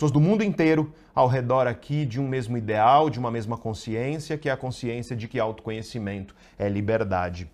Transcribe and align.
pessoas 0.00 0.12
do 0.12 0.18
mundo 0.18 0.42
inteiro 0.42 0.94
ao 1.14 1.28
redor 1.28 1.66
aqui 1.66 2.06
de 2.06 2.18
um 2.18 2.26
mesmo 2.26 2.56
ideal, 2.56 3.10
de 3.10 3.18
uma 3.18 3.30
mesma 3.30 3.58
consciência, 3.58 4.38
que 4.38 4.48
é 4.48 4.52
a 4.52 4.56
consciência 4.56 5.14
de 5.14 5.28
que 5.28 5.38
autoconhecimento 5.38 6.34
é 6.58 6.70
liberdade. 6.70 7.50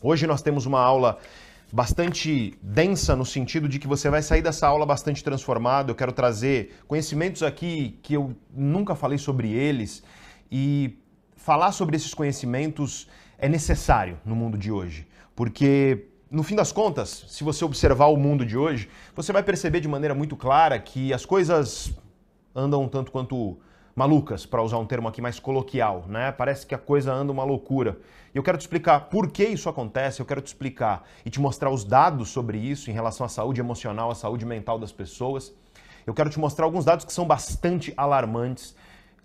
Hoje 0.00 0.24
nós 0.24 0.40
temos 0.40 0.66
uma 0.66 0.78
aula 0.78 1.18
bastante 1.72 2.56
densa 2.62 3.16
no 3.16 3.26
sentido 3.26 3.68
de 3.68 3.80
que 3.80 3.88
você 3.88 4.08
vai 4.08 4.22
sair 4.22 4.40
dessa 4.40 4.68
aula 4.68 4.86
bastante 4.86 5.24
transformado. 5.24 5.90
Eu 5.90 5.96
quero 5.96 6.12
trazer 6.12 6.78
conhecimentos 6.86 7.42
aqui 7.42 7.98
que 8.04 8.14
eu 8.14 8.36
nunca 8.54 8.94
falei 8.94 9.18
sobre 9.18 9.50
eles 9.50 10.00
e 10.48 10.96
falar 11.34 11.72
sobre 11.72 11.96
esses 11.96 12.14
conhecimentos 12.14 13.08
é 13.36 13.48
necessário 13.48 14.16
no 14.24 14.36
mundo 14.36 14.56
de 14.56 14.70
hoje, 14.70 15.08
porque 15.34 16.06
no 16.30 16.44
fim 16.44 16.54
das 16.54 16.70
contas, 16.70 17.24
se 17.26 17.42
você 17.42 17.64
observar 17.64 18.06
o 18.06 18.16
mundo 18.16 18.46
de 18.46 18.56
hoje, 18.56 18.88
você 19.16 19.32
vai 19.32 19.42
perceber 19.42 19.80
de 19.80 19.88
maneira 19.88 20.14
muito 20.14 20.36
clara 20.36 20.78
que 20.78 21.12
as 21.12 21.26
coisas 21.26 21.92
andam 22.54 22.84
um 22.84 22.88
tanto 22.88 23.10
quanto 23.10 23.58
malucas, 23.96 24.46
para 24.46 24.62
usar 24.62 24.78
um 24.78 24.86
termo 24.86 25.08
aqui 25.08 25.20
mais 25.20 25.40
coloquial, 25.40 26.04
né? 26.08 26.30
Parece 26.30 26.64
que 26.64 26.74
a 26.74 26.78
coisa 26.78 27.12
anda 27.12 27.32
uma 27.32 27.42
loucura. 27.42 27.98
E 28.32 28.38
eu 28.38 28.42
quero 28.44 28.56
te 28.56 28.60
explicar 28.60 29.08
por 29.10 29.28
que 29.28 29.44
isso 29.44 29.68
acontece, 29.68 30.20
eu 30.20 30.26
quero 30.26 30.40
te 30.40 30.46
explicar 30.46 31.02
e 31.26 31.30
te 31.30 31.40
mostrar 31.40 31.68
os 31.68 31.84
dados 31.84 32.30
sobre 32.30 32.58
isso 32.58 32.90
em 32.90 32.94
relação 32.94 33.26
à 33.26 33.28
saúde 33.28 33.60
emocional, 33.60 34.10
à 34.10 34.14
saúde 34.14 34.46
mental 34.46 34.78
das 34.78 34.92
pessoas. 34.92 35.52
Eu 36.06 36.14
quero 36.14 36.30
te 36.30 36.38
mostrar 36.38 36.64
alguns 36.64 36.84
dados 36.84 37.04
que 37.04 37.12
são 37.12 37.26
bastante 37.26 37.92
alarmantes, 37.96 38.76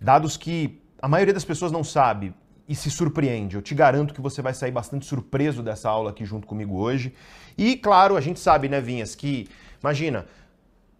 dados 0.01 0.35
que 0.35 0.81
a 0.99 1.07
maioria 1.07 1.33
das 1.33 1.45
pessoas 1.45 1.71
não 1.71 1.83
sabe 1.83 2.33
e 2.67 2.75
se 2.75 2.89
surpreende. 2.89 3.55
Eu 3.55 3.61
te 3.61 3.75
garanto 3.75 4.13
que 4.13 4.21
você 4.21 4.41
vai 4.41 4.53
sair 4.53 4.71
bastante 4.71 5.05
surpreso 5.05 5.61
dessa 5.61 5.89
aula 5.89 6.09
aqui 6.09 6.25
junto 6.25 6.47
comigo 6.47 6.77
hoje. 6.77 7.13
E 7.57 7.75
claro, 7.75 8.15
a 8.15 8.21
gente 8.21 8.39
sabe, 8.39 8.67
né, 8.67 8.81
Vinhas, 8.81 9.15
que 9.15 9.47
imagina, 9.81 10.25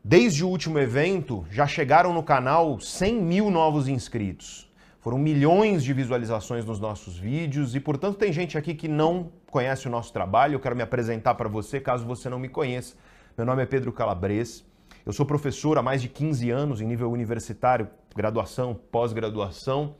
desde 0.04 0.44
o 0.44 0.48
último 0.48 0.78
evento 0.78 1.46
já 1.50 1.66
chegaram 1.66 2.14
no 2.14 2.24
canal 2.24 2.80
100 2.80 3.22
mil 3.22 3.50
novos 3.50 3.88
inscritos. 3.88 4.70
Foram 5.00 5.20
milhões 5.20 5.84
de 5.84 5.94
visualizações 5.94 6.66
nos 6.66 6.80
nossos 6.80 7.18
vídeos 7.18 7.76
e, 7.76 7.80
portanto, 7.80 8.18
tem 8.18 8.34
gente 8.34 8.58
aqui 8.58 8.74
que 8.74 8.88
não 8.88 9.32
conhece 9.52 9.88
o 9.88 9.92
nosso 9.92 10.12
trabalho. 10.12 10.56
Eu 10.56 10.60
quero 10.60 10.76
me 10.76 10.82
apresentar 10.82 11.36
para 11.36 11.48
você, 11.48 11.80
caso 11.80 12.04
você 12.06 12.28
não 12.28 12.40
me 12.40 12.50
conheça. 12.50 12.96
Meu 13.38 13.46
nome 13.46 13.62
é 13.62 13.66
Pedro 13.68 13.92
Calabres. 13.92 14.66
Eu 15.06 15.14
sou 15.14 15.24
professor 15.24 15.78
há 15.78 15.84
mais 15.84 16.02
de 16.02 16.10
15 16.10 16.50
anos 16.50 16.82
em 16.82 16.88
nível 16.88 17.12
universitário, 17.12 17.88
graduação, 18.16 18.74
pós-graduação. 18.92 19.96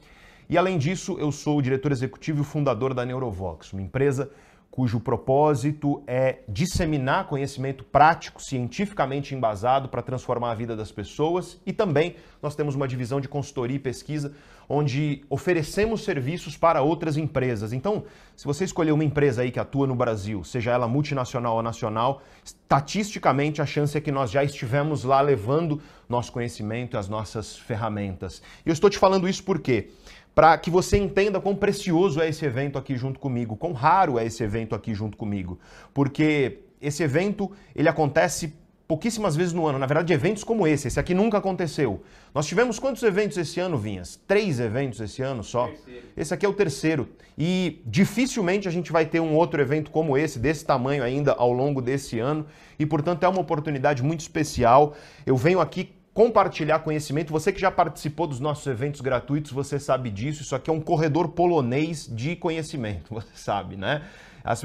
E 0.50 0.58
além 0.58 0.78
disso, 0.78 1.18
eu 1.20 1.32
sou 1.32 1.58
o 1.58 1.62
diretor 1.62 1.92
executivo 1.92 2.42
e 2.42 2.46
fundador 2.46 2.94
da 2.94 3.06
Neurovox, 3.06 3.74
uma 3.74 3.82
empresa 3.82 4.30
cujo 4.76 5.00
propósito 5.00 6.04
é 6.06 6.40
disseminar 6.50 7.28
conhecimento 7.28 7.82
prático, 7.86 8.44
cientificamente 8.44 9.34
embasado 9.34 9.88
para 9.88 10.02
transformar 10.02 10.52
a 10.52 10.54
vida 10.54 10.76
das 10.76 10.92
pessoas. 10.92 11.58
E 11.66 11.72
também 11.72 12.18
nós 12.42 12.58
temos 12.58 12.76
uma 12.76 12.86
divisão 12.86 13.22
de 13.22 13.30
consultoria 13.30 13.78
e 13.78 13.80
pesquisa 13.80 14.34
onde 14.68 15.24
oferecemos 15.30 16.04
serviços 16.04 16.58
para 16.58 16.82
outras 16.82 17.16
empresas. 17.16 17.72
Então, 17.72 18.04
se 18.36 18.46
você 18.46 18.66
escolher 18.66 18.92
uma 18.92 19.04
empresa 19.04 19.44
aí 19.44 19.52
que 19.52 19.60
atua 19.60 19.88
no 19.88 19.96
Brasil, 19.96 20.44
seja 20.44 20.72
ela 20.72 20.88
multinacional 20.88 21.56
ou 21.56 21.64
nacional, 21.64 22.22
estatisticamente 22.44 23.62
a 23.62 23.66
chance 23.66 23.98
é 23.98 24.02
que 24.02 24.12
nós 24.12 24.30
já 24.30 24.44
estivemos 24.44 25.04
lá 25.04 25.22
levando 25.22 25.82
nosso 26.10 26.32
conhecimento 26.32 26.96
e 26.96 26.98
as 26.98 27.08
nossas 27.08 27.58
ferramentas. 27.58 28.42
E 28.66 28.70
eu 28.70 28.74
estou 28.74 28.90
te 28.90 28.98
falando 28.98 29.30
isso 29.30 29.44
porque 29.44 29.90
para 30.36 30.58
que 30.58 30.70
você 30.70 30.98
entenda 30.98 31.40
quão 31.40 31.56
precioso 31.56 32.22
é 32.22 32.28
esse 32.28 32.46
evento 32.46 32.78
aqui 32.78 32.98
junto 32.98 33.20
comigo, 33.20 33.56
quão 33.56 33.72
raro 33.72 34.20
é 34.20 34.26
esse 34.26 34.44
evento 34.44 34.76
aqui 34.76 34.94
junto 34.94 35.16
comigo, 35.16 35.58
porque 35.94 36.60
esse 36.82 37.02
evento 37.02 37.50
ele 37.74 37.88
acontece 37.88 38.54
pouquíssimas 38.88 39.36
vezes 39.36 39.54
no 39.54 39.66
ano. 39.66 39.80
Na 39.80 39.86
verdade, 39.86 40.14
eventos 40.14 40.44
como 40.44 40.68
esse, 40.68 40.88
esse 40.88 41.00
aqui 41.00 41.14
nunca 41.14 41.38
aconteceu. 41.38 42.04
Nós 42.34 42.46
tivemos 42.46 42.78
quantos 42.78 43.02
eventos 43.04 43.38
esse 43.38 43.60
ano, 43.60 43.78
Vinhas? 43.78 44.20
Três 44.28 44.60
eventos 44.60 45.00
esse 45.00 45.22
ano 45.22 45.44
só. 45.44 45.68
Terceiro. 45.68 46.08
Esse 46.16 46.34
aqui 46.34 46.46
é 46.46 46.50
o 46.50 46.54
terceiro. 46.54 47.10
E 47.38 47.82
dificilmente 47.86 48.68
a 48.68 48.72
gente 48.72 48.92
vai 48.92 49.06
ter 49.06 49.20
um 49.20 49.36
outro 49.36 49.62
evento 49.62 49.90
como 49.90 50.18
esse, 50.18 50.38
desse 50.38 50.66
tamanho 50.66 51.04
ainda, 51.04 51.34
ao 51.34 51.52
longo 51.52 51.82
desse 51.82 52.20
ano. 52.20 52.46
E, 52.78 52.86
portanto, 52.86 53.24
é 53.24 53.28
uma 53.28 53.42
oportunidade 53.42 54.04
muito 54.04 54.20
especial. 54.20 54.96
Eu 55.26 55.36
venho 55.36 55.60
aqui 55.60 55.95
compartilhar 56.16 56.80
conhecimento. 56.80 57.34
Você 57.34 57.52
que 57.52 57.60
já 57.60 57.70
participou 57.70 58.26
dos 58.26 58.40
nossos 58.40 58.66
eventos 58.66 59.02
gratuitos, 59.02 59.52
você 59.52 59.78
sabe 59.78 60.10
disso. 60.10 60.44
Isso 60.44 60.56
aqui 60.56 60.70
é 60.70 60.74
um 60.74 60.80
corredor 60.80 61.28
polonês 61.28 62.08
de 62.10 62.38
conhecimento, 62.38 63.14
você 63.14 63.36
sabe, 63.36 63.76
né? 63.76 64.02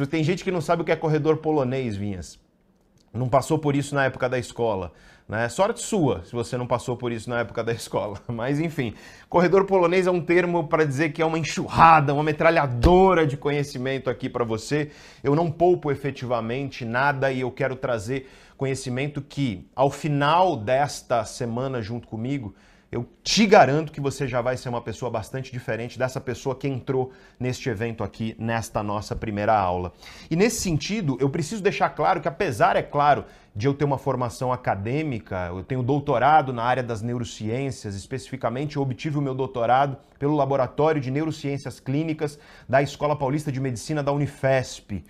Tem 0.09 0.23
gente 0.23 0.45
que 0.45 0.51
não 0.51 0.61
sabe 0.61 0.83
o 0.83 0.85
que 0.85 0.93
é 0.93 0.97
corredor 0.97 1.39
polonês, 1.39 1.97
Vinhas. 1.97 2.39
Não 3.13 3.29
passou 3.29 3.59
por 3.59 3.75
isso 3.75 3.95
na 3.97 4.05
época 4.05 4.29
da 4.29 4.39
escola. 4.39 4.93
Né? 5.29 5.49
Sorte 5.49 5.81
sua 5.81 6.25
se 6.25 6.33
você 6.33 6.57
não 6.57 6.67
passou 6.67 6.97
por 6.97 7.11
isso 7.11 7.29
na 7.29 7.41
época 7.41 7.65
da 7.65 7.71
escola. 7.75 8.21
Mas 8.29 8.61
enfim, 8.61 8.95
corredor 9.29 9.65
polonês 9.65 10.07
é 10.07 10.11
um 10.11 10.21
termo 10.21 10.69
para 10.69 10.85
dizer 10.85 11.11
que 11.11 11.21
é 11.21 11.27
uma 11.27 11.39
enxurrada, 11.39 12.15
uma 12.15 12.23
metralhadora 12.23 13.27
de 13.27 13.37
conhecimento 13.37 14.09
aqui 14.09 14.29
para 14.29 14.45
você. 14.45 14.91
Eu 15.25 15.35
não 15.35 15.51
poupo 15.51 15.91
efetivamente 15.91 16.85
nada 16.85 17.33
e 17.33 17.41
eu 17.41 17.51
quero 17.51 17.75
trazer 17.75 18.29
conhecimento 18.61 19.23
que, 19.23 19.67
ao 19.75 19.91
final 19.91 20.55
desta 20.55 21.25
semana 21.25 21.81
junto 21.81 22.07
comigo, 22.07 22.55
eu 22.93 23.09
te 23.23 23.47
garanto 23.47 23.91
que 23.91 24.03
você 24.03 24.29
já 24.29 24.43
vai 24.43 24.55
ser 24.55 24.69
uma 24.69 24.83
pessoa 24.83 25.11
bastante 25.11 25.51
diferente 25.51 25.99
dessa 25.99 26.21
pessoa 26.21 26.55
que 26.55 26.69
entrou 26.69 27.11
neste 27.39 27.71
evento 27.71 28.05
aqui, 28.05 28.37
nesta 28.39 28.83
nossa 28.83 29.17
primeira 29.17 29.59
aula. 29.59 29.95
E 30.31 30.37
nesse 30.37 30.61
sentido, 30.61 31.17
eu 31.19 31.31
preciso 31.31 31.63
deixar 31.63 31.89
claro 31.89 32.21
que, 32.21 32.29
apesar, 32.29 32.77
é 32.77 32.83
claro, 32.83 33.25
de 33.57 33.67
eu 33.67 33.73
ter 33.73 33.87
uma 33.87 33.97
formação 33.97 34.53
acadêmica, 34.53 35.47
eu 35.47 35.65
tenho 35.65 35.83
doutorado 35.83 36.53
na 36.53 36.63
área 36.63 36.83
das 36.83 37.01
neurociências, 37.01 37.95
especificamente 37.95 38.77
eu 38.77 38.83
obtive 38.83 39.17
o 39.17 39.23
meu 39.23 39.35
doutorado 39.35 39.97
pelo 40.19 40.37
Laboratório 40.37 41.01
de 41.01 41.11
Neurociências 41.11 41.81
Clínicas 41.81 42.39
da 42.69 42.83
Escola 42.83 43.17
Paulista 43.17 43.51
de 43.51 43.59
Medicina 43.59 44.03
da 44.03 44.13
Unifesp. 44.13 45.03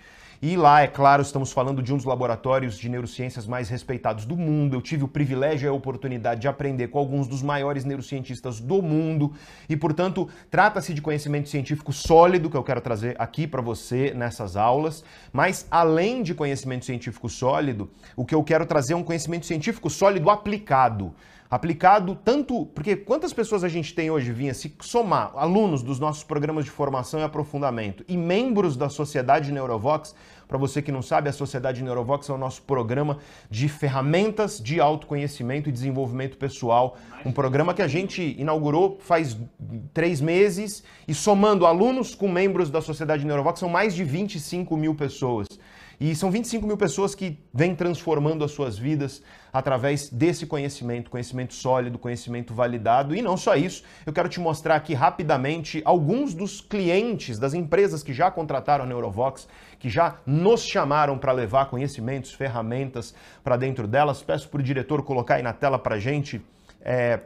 E 0.43 0.57
lá, 0.57 0.81
é 0.81 0.87
claro, 0.87 1.21
estamos 1.21 1.51
falando 1.51 1.83
de 1.83 1.93
um 1.93 1.97
dos 1.97 2.05
laboratórios 2.05 2.75
de 2.75 2.89
neurociências 2.89 3.45
mais 3.45 3.69
respeitados 3.69 4.25
do 4.25 4.35
mundo. 4.35 4.75
Eu 4.75 4.81
tive 4.81 5.03
o 5.03 5.07
privilégio 5.07 5.67
e 5.67 5.69
a 5.69 5.73
oportunidade 5.73 6.41
de 6.41 6.47
aprender 6.47 6.87
com 6.87 6.97
alguns 6.97 7.27
dos 7.27 7.43
maiores 7.43 7.85
neurocientistas 7.85 8.59
do 8.59 8.81
mundo. 8.81 9.33
E, 9.69 9.77
portanto, 9.77 10.27
trata-se 10.49 10.95
de 10.95 11.01
conhecimento 11.01 11.47
científico 11.47 11.93
sólido 11.93 12.49
que 12.49 12.57
eu 12.57 12.63
quero 12.63 12.81
trazer 12.81 13.15
aqui 13.19 13.45
para 13.45 13.61
você 13.61 14.15
nessas 14.15 14.57
aulas. 14.57 15.03
Mas, 15.31 15.67
além 15.69 16.23
de 16.23 16.33
conhecimento 16.33 16.85
científico 16.85 17.29
sólido, 17.29 17.91
o 18.15 18.25
que 18.25 18.33
eu 18.33 18.43
quero 18.43 18.65
trazer 18.65 18.93
é 18.93 18.97
um 18.97 19.03
conhecimento 19.03 19.45
científico 19.45 19.91
sólido 19.91 20.27
aplicado 20.27 21.13
aplicado 21.51 22.15
tanto. 22.15 22.65
Porque 22.67 22.95
quantas 22.95 23.33
pessoas 23.33 23.65
a 23.65 23.67
gente 23.67 23.93
tem 23.93 24.09
hoje, 24.09 24.31
Vinha, 24.31 24.53
se 24.53 24.73
somar 24.79 25.33
alunos 25.35 25.83
dos 25.83 25.99
nossos 25.99 26.23
programas 26.23 26.63
de 26.63 26.71
formação 26.71 27.19
e 27.19 27.23
aprofundamento 27.23 28.05
e 28.07 28.15
membros 28.15 28.77
da 28.77 28.87
Sociedade 28.87 29.51
Neurovox? 29.51 30.15
Para 30.47 30.57
você 30.57 30.81
que 30.81 30.91
não 30.91 31.01
sabe, 31.01 31.29
a 31.29 31.33
Sociedade 31.33 31.81
Neurovox 31.81 32.27
é 32.27 32.33
o 32.33 32.37
nosso 32.37 32.61
programa 32.63 33.19
de 33.49 33.69
ferramentas 33.69 34.59
de 34.61 34.81
autoconhecimento 34.81 35.69
e 35.69 35.71
desenvolvimento 35.71 36.37
pessoal. 36.37 36.97
Um 37.25 37.31
programa 37.31 37.73
que 37.73 37.81
a 37.81 37.87
gente 37.87 38.35
inaugurou 38.37 38.97
faz 38.99 39.37
três 39.93 40.19
meses 40.19 40.83
e 41.07 41.13
somando 41.13 41.65
alunos 41.65 42.13
com 42.13 42.27
membros 42.27 42.69
da 42.69 42.81
Sociedade 42.81 43.25
Neurovox 43.25 43.61
são 43.61 43.69
mais 43.69 43.95
de 43.95 44.03
25 44.03 44.75
mil 44.75 44.93
pessoas. 44.93 45.47
E 46.01 46.15
são 46.15 46.31
25 46.31 46.65
mil 46.65 46.77
pessoas 46.77 47.13
que 47.13 47.37
vêm 47.53 47.75
transformando 47.75 48.43
as 48.43 48.49
suas 48.49 48.75
vidas 48.75 49.21
através 49.53 50.09
desse 50.09 50.47
conhecimento, 50.47 51.11
conhecimento 51.11 51.53
sólido, 51.53 51.99
conhecimento 51.99 52.55
validado. 52.55 53.15
E 53.15 53.21
não 53.21 53.37
só 53.37 53.55
isso, 53.55 53.83
eu 54.03 54.11
quero 54.11 54.27
te 54.27 54.39
mostrar 54.39 54.77
aqui 54.77 54.95
rapidamente 54.95 55.79
alguns 55.85 56.33
dos 56.33 56.59
clientes 56.59 57.37
das 57.37 57.53
empresas 57.53 58.01
que 58.01 58.13
já 58.13 58.31
contrataram 58.31 58.83
a 58.83 58.87
Neurovox, 58.87 59.47
que 59.77 59.89
já 59.91 60.15
nos 60.25 60.63
chamaram 60.63 61.19
para 61.19 61.31
levar 61.33 61.69
conhecimentos, 61.69 62.33
ferramentas 62.33 63.13
para 63.43 63.55
dentro 63.55 63.87
delas. 63.87 64.23
Peço 64.23 64.49
para 64.49 64.59
o 64.59 64.63
diretor 64.63 65.03
colocar 65.03 65.35
aí 65.35 65.43
na 65.43 65.53
tela 65.53 65.77
para 65.77 65.97
a 65.97 65.99
gente. 65.99 66.41
É... 66.81 67.19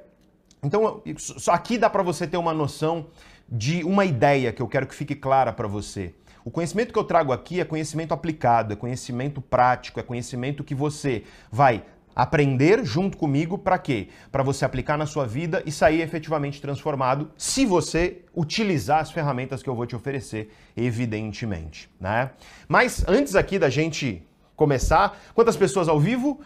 Então, 0.62 1.02
só 1.18 1.54
aqui 1.54 1.78
dá 1.78 1.90
para 1.90 2.04
você 2.04 2.28
ter 2.28 2.36
uma 2.36 2.54
noção 2.54 3.08
de 3.48 3.86
uma 3.86 4.04
ideia 4.04 4.52
que 4.52 4.62
eu 4.62 4.68
quero 4.68 4.86
que 4.86 4.96
fique 4.96 5.16
clara 5.16 5.54
para 5.54 5.66
você. 5.66 6.14
O 6.46 6.52
conhecimento 6.52 6.94
que 6.94 7.00
eu 7.00 7.04
trago 7.04 7.34
aqui 7.34 7.60
é 7.60 7.66
conhecimento 7.66 8.14
aplicado, 8.14 8.72
é 8.72 8.76
conhecimento 8.76 9.42
prático, 9.42 10.00
é 10.00 10.04
conhecimento 10.04 10.64
que 10.64 10.76
você 10.76 11.24
vai 11.52 11.84
aprender 12.16 12.86
junto 12.86 13.18
comigo 13.18 13.58
para 13.58 13.80
quê? 13.80 14.10
Para 14.32 14.44
você 14.44 14.64
aplicar 14.64 14.96
na 14.96 15.08
sua 15.08 15.26
vida 15.26 15.64
e 15.66 15.72
sair 15.72 16.02
efetivamente 16.02 16.62
transformado, 16.62 17.32
se 17.36 17.66
você 17.66 18.22
utilizar 18.34 19.00
as 19.00 19.10
ferramentas 19.10 19.64
que 19.64 19.70
eu 19.70 19.74
vou 19.74 19.88
te 19.88 19.96
oferecer, 19.96 20.52
evidentemente, 20.78 21.90
né? 22.00 22.30
Mas 22.68 23.04
antes 23.08 23.34
aqui 23.34 23.58
da 23.58 23.68
gente 23.68 24.22
começar, 24.56 25.20
quantas 25.34 25.58
pessoas 25.58 25.90
ao 25.90 26.00
vivo? 26.00 26.40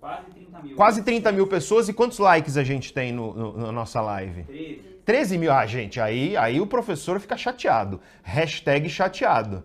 Quase 0.00 0.30
30 0.30 0.62
mil. 0.62 0.76
Quase 0.76 1.02
30 1.02 1.32
mil 1.32 1.46
pessoas 1.46 1.86
e 1.86 1.92
quantos 1.92 2.18
likes 2.18 2.56
a 2.56 2.64
gente 2.64 2.94
tem 2.94 3.12
no, 3.12 3.34
no, 3.34 3.56
na 3.58 3.72
nossa 3.72 4.00
live? 4.00 4.44
13. 4.44 4.91
13 5.04 5.38
mil. 5.38 5.52
Ah, 5.52 5.66
gente, 5.66 6.00
aí, 6.00 6.36
aí 6.36 6.60
o 6.60 6.66
professor 6.66 7.18
fica 7.20 7.36
chateado. 7.36 8.00
Hashtag 8.22 8.88
chateado. 8.88 9.64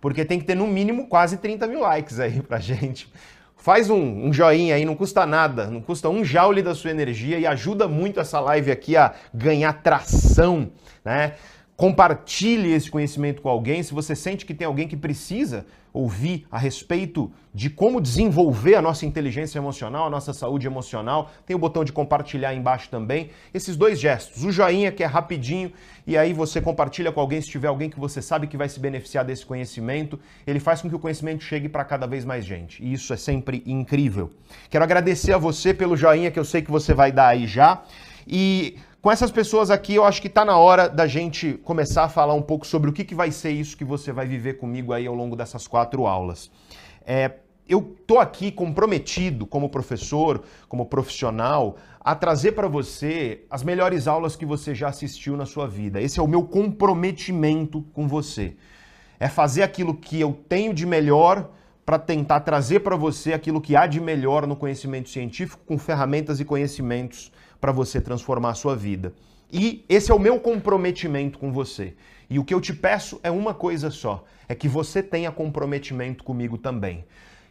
Porque 0.00 0.24
tem 0.24 0.38
que 0.38 0.44
ter 0.44 0.54
no 0.54 0.66
mínimo 0.66 1.08
quase 1.08 1.36
30 1.38 1.66
mil 1.66 1.80
likes 1.80 2.20
aí 2.20 2.40
pra 2.42 2.58
gente. 2.58 3.08
faz 3.56 3.90
um, 3.90 4.26
um, 4.26 4.32
joinha 4.32 4.76
aí, 4.76 4.84
não 4.84 4.94
custa 4.94 5.26
nada, 5.26 5.66
não 5.66 5.80
custa 5.80 6.08
um 6.08 6.24
joule 6.24 6.62
da 6.62 6.74
sua 6.74 6.90
energia 6.90 7.38
e 7.38 7.46
ajuda 7.46 7.88
muito 7.88 8.20
essa 8.20 8.38
live 8.38 8.70
aqui 8.70 8.96
a 8.96 9.14
ganhar 9.34 9.72
tração, 9.72 10.70
né? 11.04 11.32
Compartilhe 11.76 12.72
esse 12.72 12.90
conhecimento 12.90 13.42
com 13.42 13.48
alguém. 13.48 13.82
Se 13.82 13.92
você 13.92 14.14
sente 14.14 14.46
que 14.46 14.54
tem 14.54 14.66
alguém 14.66 14.86
que 14.86 14.96
precisa 14.96 15.66
ouvir 15.96 16.46
a 16.50 16.58
respeito 16.58 17.32
de 17.54 17.70
como 17.70 18.02
desenvolver 18.02 18.74
a 18.74 18.82
nossa 18.82 19.06
inteligência 19.06 19.58
emocional, 19.58 20.06
a 20.06 20.10
nossa 20.10 20.34
saúde 20.34 20.66
emocional, 20.66 21.30
tem 21.46 21.56
o 21.56 21.58
botão 21.58 21.82
de 21.84 21.92
compartilhar 21.92 22.54
embaixo 22.54 22.90
também. 22.90 23.30
Esses 23.54 23.76
dois 23.76 23.98
gestos, 23.98 24.44
o 24.44 24.52
joinha 24.52 24.92
que 24.92 25.02
é 25.02 25.06
rapidinho 25.06 25.72
e 26.06 26.18
aí 26.18 26.34
você 26.34 26.60
compartilha 26.60 27.10
com 27.10 27.18
alguém 27.18 27.40
se 27.40 27.48
tiver 27.48 27.68
alguém 27.68 27.88
que 27.88 27.98
você 27.98 28.20
sabe 28.20 28.46
que 28.46 28.58
vai 28.58 28.68
se 28.68 28.78
beneficiar 28.78 29.24
desse 29.24 29.46
conhecimento, 29.46 30.20
ele 30.46 30.60
faz 30.60 30.82
com 30.82 30.88
que 30.90 30.94
o 30.94 30.98
conhecimento 30.98 31.42
chegue 31.42 31.68
para 31.68 31.82
cada 31.82 32.06
vez 32.06 32.26
mais 32.26 32.44
gente. 32.44 32.84
E 32.84 32.92
isso 32.92 33.12
é 33.14 33.16
sempre 33.16 33.62
incrível. 33.64 34.30
Quero 34.68 34.84
agradecer 34.84 35.32
a 35.32 35.38
você 35.38 35.72
pelo 35.72 35.96
joinha 35.96 36.30
que 36.30 36.38
eu 36.38 36.44
sei 36.44 36.60
que 36.60 36.70
você 36.70 36.92
vai 36.92 37.10
dar 37.10 37.28
aí 37.28 37.46
já. 37.46 37.82
E 38.28 38.76
com 39.06 39.12
essas 39.12 39.30
pessoas 39.30 39.70
aqui, 39.70 39.94
eu 39.94 40.04
acho 40.04 40.20
que 40.20 40.26
está 40.26 40.44
na 40.44 40.58
hora 40.58 40.88
da 40.88 41.06
gente 41.06 41.52
começar 41.62 42.02
a 42.02 42.08
falar 42.08 42.34
um 42.34 42.42
pouco 42.42 42.66
sobre 42.66 42.90
o 42.90 42.92
que, 42.92 43.04
que 43.04 43.14
vai 43.14 43.30
ser 43.30 43.50
isso 43.50 43.76
que 43.76 43.84
você 43.84 44.10
vai 44.10 44.26
viver 44.26 44.54
comigo 44.54 44.92
aí 44.92 45.06
ao 45.06 45.14
longo 45.14 45.36
dessas 45.36 45.68
quatro 45.68 46.08
aulas. 46.08 46.50
É, 47.06 47.34
eu 47.68 47.94
estou 48.00 48.18
aqui 48.18 48.50
comprometido 48.50 49.46
como 49.46 49.68
professor, 49.68 50.42
como 50.68 50.86
profissional, 50.86 51.76
a 52.00 52.16
trazer 52.16 52.50
para 52.50 52.66
você 52.66 53.44
as 53.48 53.62
melhores 53.62 54.08
aulas 54.08 54.34
que 54.34 54.44
você 54.44 54.74
já 54.74 54.88
assistiu 54.88 55.36
na 55.36 55.46
sua 55.46 55.68
vida. 55.68 56.02
Esse 56.02 56.18
é 56.18 56.22
o 56.24 56.26
meu 56.26 56.42
comprometimento 56.42 57.82
com 57.92 58.08
você. 58.08 58.56
É 59.20 59.28
fazer 59.28 59.62
aquilo 59.62 59.94
que 59.94 60.20
eu 60.20 60.36
tenho 60.48 60.74
de 60.74 60.84
melhor 60.84 61.48
para 61.84 61.96
tentar 61.96 62.40
trazer 62.40 62.80
para 62.80 62.96
você 62.96 63.32
aquilo 63.32 63.60
que 63.60 63.76
há 63.76 63.86
de 63.86 64.00
melhor 64.00 64.48
no 64.48 64.56
conhecimento 64.56 65.08
científico 65.10 65.62
com 65.64 65.78
ferramentas 65.78 66.40
e 66.40 66.44
conhecimentos 66.44 67.30
para 67.60 67.72
você 67.72 68.00
transformar 68.00 68.50
a 68.50 68.54
sua 68.54 68.76
vida. 68.76 69.12
E 69.52 69.84
esse 69.88 70.10
é 70.10 70.14
o 70.14 70.18
meu 70.18 70.40
comprometimento 70.40 71.38
com 71.38 71.52
você. 71.52 71.94
E 72.28 72.38
o 72.38 72.44
que 72.44 72.52
eu 72.52 72.60
te 72.60 72.74
peço 72.74 73.20
é 73.22 73.30
uma 73.30 73.54
coisa 73.54 73.90
só: 73.90 74.24
é 74.48 74.54
que 74.54 74.68
você 74.68 75.02
tenha 75.02 75.30
comprometimento 75.30 76.24
comigo 76.24 76.58
também. 76.58 77.04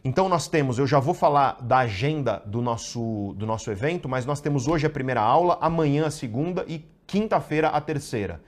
Então 0.04 0.28
nós 0.28 0.46
temos, 0.46 0.78
eu 0.78 0.86
já 0.86 1.00
vou 1.00 1.14
falar 1.14 1.58
da 1.60 1.78
agenda 1.78 2.40
do 2.46 2.62
nosso, 2.62 3.34
do 3.36 3.44
nosso 3.44 3.70
evento, 3.72 4.08
mas 4.08 4.24
nós 4.24 4.40
temos 4.40 4.68
hoje 4.68 4.86
a 4.86 4.90
primeira 4.90 5.20
aula, 5.20 5.58
amanhã 5.60 6.06
a 6.06 6.10
segunda 6.10 6.64
e 6.68 6.84
quinta-feira 7.06 7.68
a 7.68 7.80
terceira. 7.80 8.40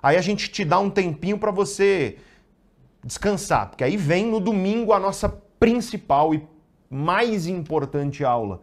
Aí 0.00 0.16
a 0.16 0.20
gente 0.20 0.48
te 0.48 0.64
dá 0.64 0.78
um 0.78 0.88
tempinho 0.88 1.36
para 1.36 1.50
você 1.50 2.18
descansar, 3.02 3.70
porque 3.70 3.82
aí 3.82 3.96
vem 3.96 4.26
no 4.26 4.38
domingo 4.38 4.92
a 4.92 5.00
nossa 5.00 5.28
principal 5.58 6.34
e 6.34 6.46
mais 6.88 7.46
importante 7.46 8.24
aula, 8.24 8.60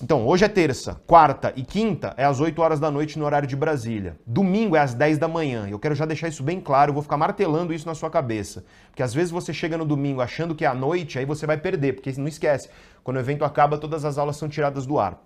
então, 0.00 0.24
hoje 0.24 0.44
é 0.44 0.48
terça, 0.48 1.00
quarta 1.04 1.52
e 1.56 1.64
quinta 1.64 2.14
é 2.16 2.24
às 2.24 2.38
8 2.38 2.62
horas 2.62 2.78
da 2.78 2.92
noite 2.92 3.18
no 3.18 3.24
horário 3.24 3.48
de 3.48 3.56
Brasília. 3.56 4.16
Domingo 4.24 4.76
é 4.76 4.80
às 4.80 4.94
10 4.94 5.18
da 5.18 5.26
manhã. 5.26 5.66
Eu 5.68 5.80
quero 5.80 5.96
já 5.96 6.06
deixar 6.06 6.28
isso 6.28 6.44
bem 6.44 6.60
claro, 6.60 6.90
eu 6.90 6.94
vou 6.94 7.02
ficar 7.02 7.16
martelando 7.16 7.74
isso 7.74 7.84
na 7.84 7.94
sua 7.94 8.08
cabeça. 8.08 8.64
Porque 8.90 9.02
às 9.02 9.12
vezes 9.12 9.32
você 9.32 9.52
chega 9.52 9.76
no 9.76 9.84
domingo 9.84 10.20
achando 10.20 10.54
que 10.54 10.64
é 10.64 10.68
à 10.68 10.74
noite, 10.74 11.18
aí 11.18 11.24
você 11.24 11.44
vai 11.44 11.56
perder, 11.56 11.94
porque 11.94 12.12
não 12.18 12.28
esquece, 12.28 12.68
quando 13.02 13.16
o 13.16 13.20
evento 13.20 13.44
acaba, 13.44 13.76
todas 13.76 14.04
as 14.04 14.16
aulas 14.16 14.36
são 14.36 14.48
tiradas 14.48 14.86
do 14.86 14.96
ar. 14.96 15.20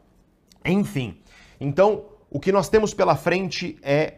Enfim, 0.64 1.19
então 1.61 2.06
o 2.31 2.40
que 2.40 2.50
nós 2.50 2.70
temos 2.70 2.94
pela 2.94 3.14
frente 3.14 3.79
é 3.82 4.14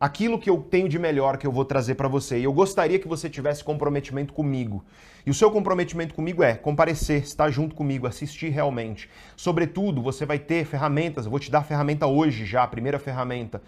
aquilo 0.00 0.38
que 0.38 0.48
eu 0.48 0.56
tenho 0.62 0.88
de 0.88 0.98
melhor 0.98 1.36
que 1.36 1.46
eu 1.46 1.52
vou 1.52 1.64
trazer 1.64 1.94
para 1.94 2.08
você. 2.08 2.38
E 2.38 2.44
eu 2.44 2.52
gostaria 2.54 2.98
que 2.98 3.06
você 3.06 3.28
tivesse 3.28 3.62
comprometimento 3.62 4.32
comigo. 4.32 4.82
E 5.26 5.30
o 5.30 5.34
seu 5.34 5.50
comprometimento 5.50 6.14
comigo 6.14 6.42
é 6.42 6.54
comparecer, 6.54 7.22
estar 7.22 7.50
junto 7.50 7.74
comigo, 7.74 8.06
assistir 8.06 8.48
realmente. 8.48 9.10
Sobretudo, 9.36 10.00
você 10.00 10.24
vai 10.24 10.38
ter 10.38 10.64
ferramentas, 10.64 11.26
eu 11.26 11.30
vou 11.30 11.38
te 11.38 11.50
dar 11.50 11.62
ferramenta 11.62 12.06
hoje 12.06 12.46
já, 12.46 12.62
a 12.62 12.66
primeira 12.66 12.98
ferramenta. 12.98 13.62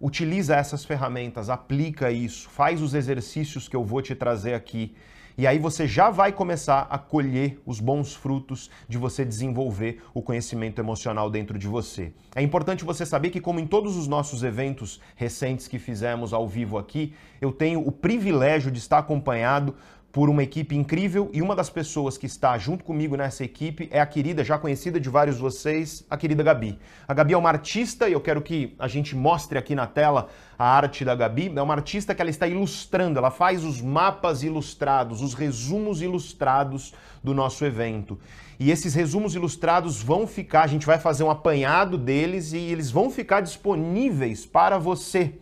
Utiliza 0.00 0.56
essas 0.56 0.86
ferramentas, 0.86 1.50
aplica 1.50 2.10
isso, 2.10 2.48
faz 2.48 2.80
os 2.80 2.94
exercícios 2.94 3.68
que 3.68 3.76
eu 3.76 3.84
vou 3.84 4.00
te 4.00 4.14
trazer 4.14 4.54
aqui. 4.54 4.94
E 5.36 5.48
aí 5.48 5.58
você 5.58 5.84
já 5.84 6.10
vai 6.10 6.30
começar 6.30 6.86
a 6.88 6.96
colher 6.96 7.60
os 7.66 7.80
bons 7.80 8.14
frutos 8.14 8.70
de 8.88 8.96
você 8.96 9.24
desenvolver 9.24 10.00
o 10.14 10.22
conhecimento 10.22 10.80
emocional 10.80 11.28
dentro 11.28 11.58
de 11.58 11.66
você. 11.66 12.12
É 12.36 12.40
importante 12.40 12.84
você 12.84 13.04
saber 13.04 13.30
que, 13.30 13.40
como 13.40 13.58
em 13.58 13.66
todos 13.66 13.96
os 13.96 14.06
nossos 14.06 14.44
eventos 14.44 15.00
recentes 15.16 15.66
que 15.66 15.76
fizemos 15.76 16.32
ao 16.32 16.46
vivo 16.46 16.78
aqui, 16.78 17.14
eu 17.40 17.50
tenho 17.50 17.80
o 17.80 17.90
privilégio 17.90 18.70
de 18.70 18.78
estar 18.78 18.98
acompanhado 18.98 19.74
por 20.14 20.30
uma 20.30 20.44
equipe 20.44 20.76
incrível 20.76 21.28
e 21.32 21.42
uma 21.42 21.56
das 21.56 21.68
pessoas 21.68 22.16
que 22.16 22.24
está 22.24 22.56
junto 22.56 22.84
comigo 22.84 23.16
nessa 23.16 23.42
equipe 23.42 23.88
é 23.90 24.00
a 24.00 24.06
querida, 24.06 24.44
já 24.44 24.56
conhecida 24.56 25.00
de 25.00 25.08
vários 25.08 25.34
de 25.34 25.42
vocês, 25.42 26.06
a 26.08 26.16
querida 26.16 26.40
Gabi. 26.40 26.78
A 27.08 27.12
Gabi 27.12 27.34
é 27.34 27.36
uma 27.36 27.48
artista 27.48 28.08
e 28.08 28.12
eu 28.12 28.20
quero 28.20 28.40
que 28.40 28.76
a 28.78 28.86
gente 28.86 29.16
mostre 29.16 29.58
aqui 29.58 29.74
na 29.74 29.88
tela 29.88 30.28
a 30.56 30.64
arte 30.64 31.04
da 31.04 31.16
Gabi. 31.16 31.52
É 31.56 31.60
uma 31.60 31.74
artista 31.74 32.14
que 32.14 32.22
ela 32.22 32.30
está 32.30 32.46
ilustrando, 32.46 33.18
ela 33.18 33.32
faz 33.32 33.64
os 33.64 33.80
mapas 33.80 34.44
ilustrados, 34.44 35.20
os 35.20 35.34
resumos 35.34 36.00
ilustrados 36.00 36.94
do 37.20 37.34
nosso 37.34 37.64
evento. 37.64 38.16
E 38.60 38.70
esses 38.70 38.94
resumos 38.94 39.34
ilustrados 39.34 40.00
vão 40.00 40.28
ficar, 40.28 40.62
a 40.62 40.68
gente 40.68 40.86
vai 40.86 41.00
fazer 41.00 41.24
um 41.24 41.30
apanhado 41.30 41.98
deles 41.98 42.52
e 42.52 42.58
eles 42.58 42.88
vão 42.88 43.10
ficar 43.10 43.40
disponíveis 43.40 44.46
para 44.46 44.78
você 44.78 45.34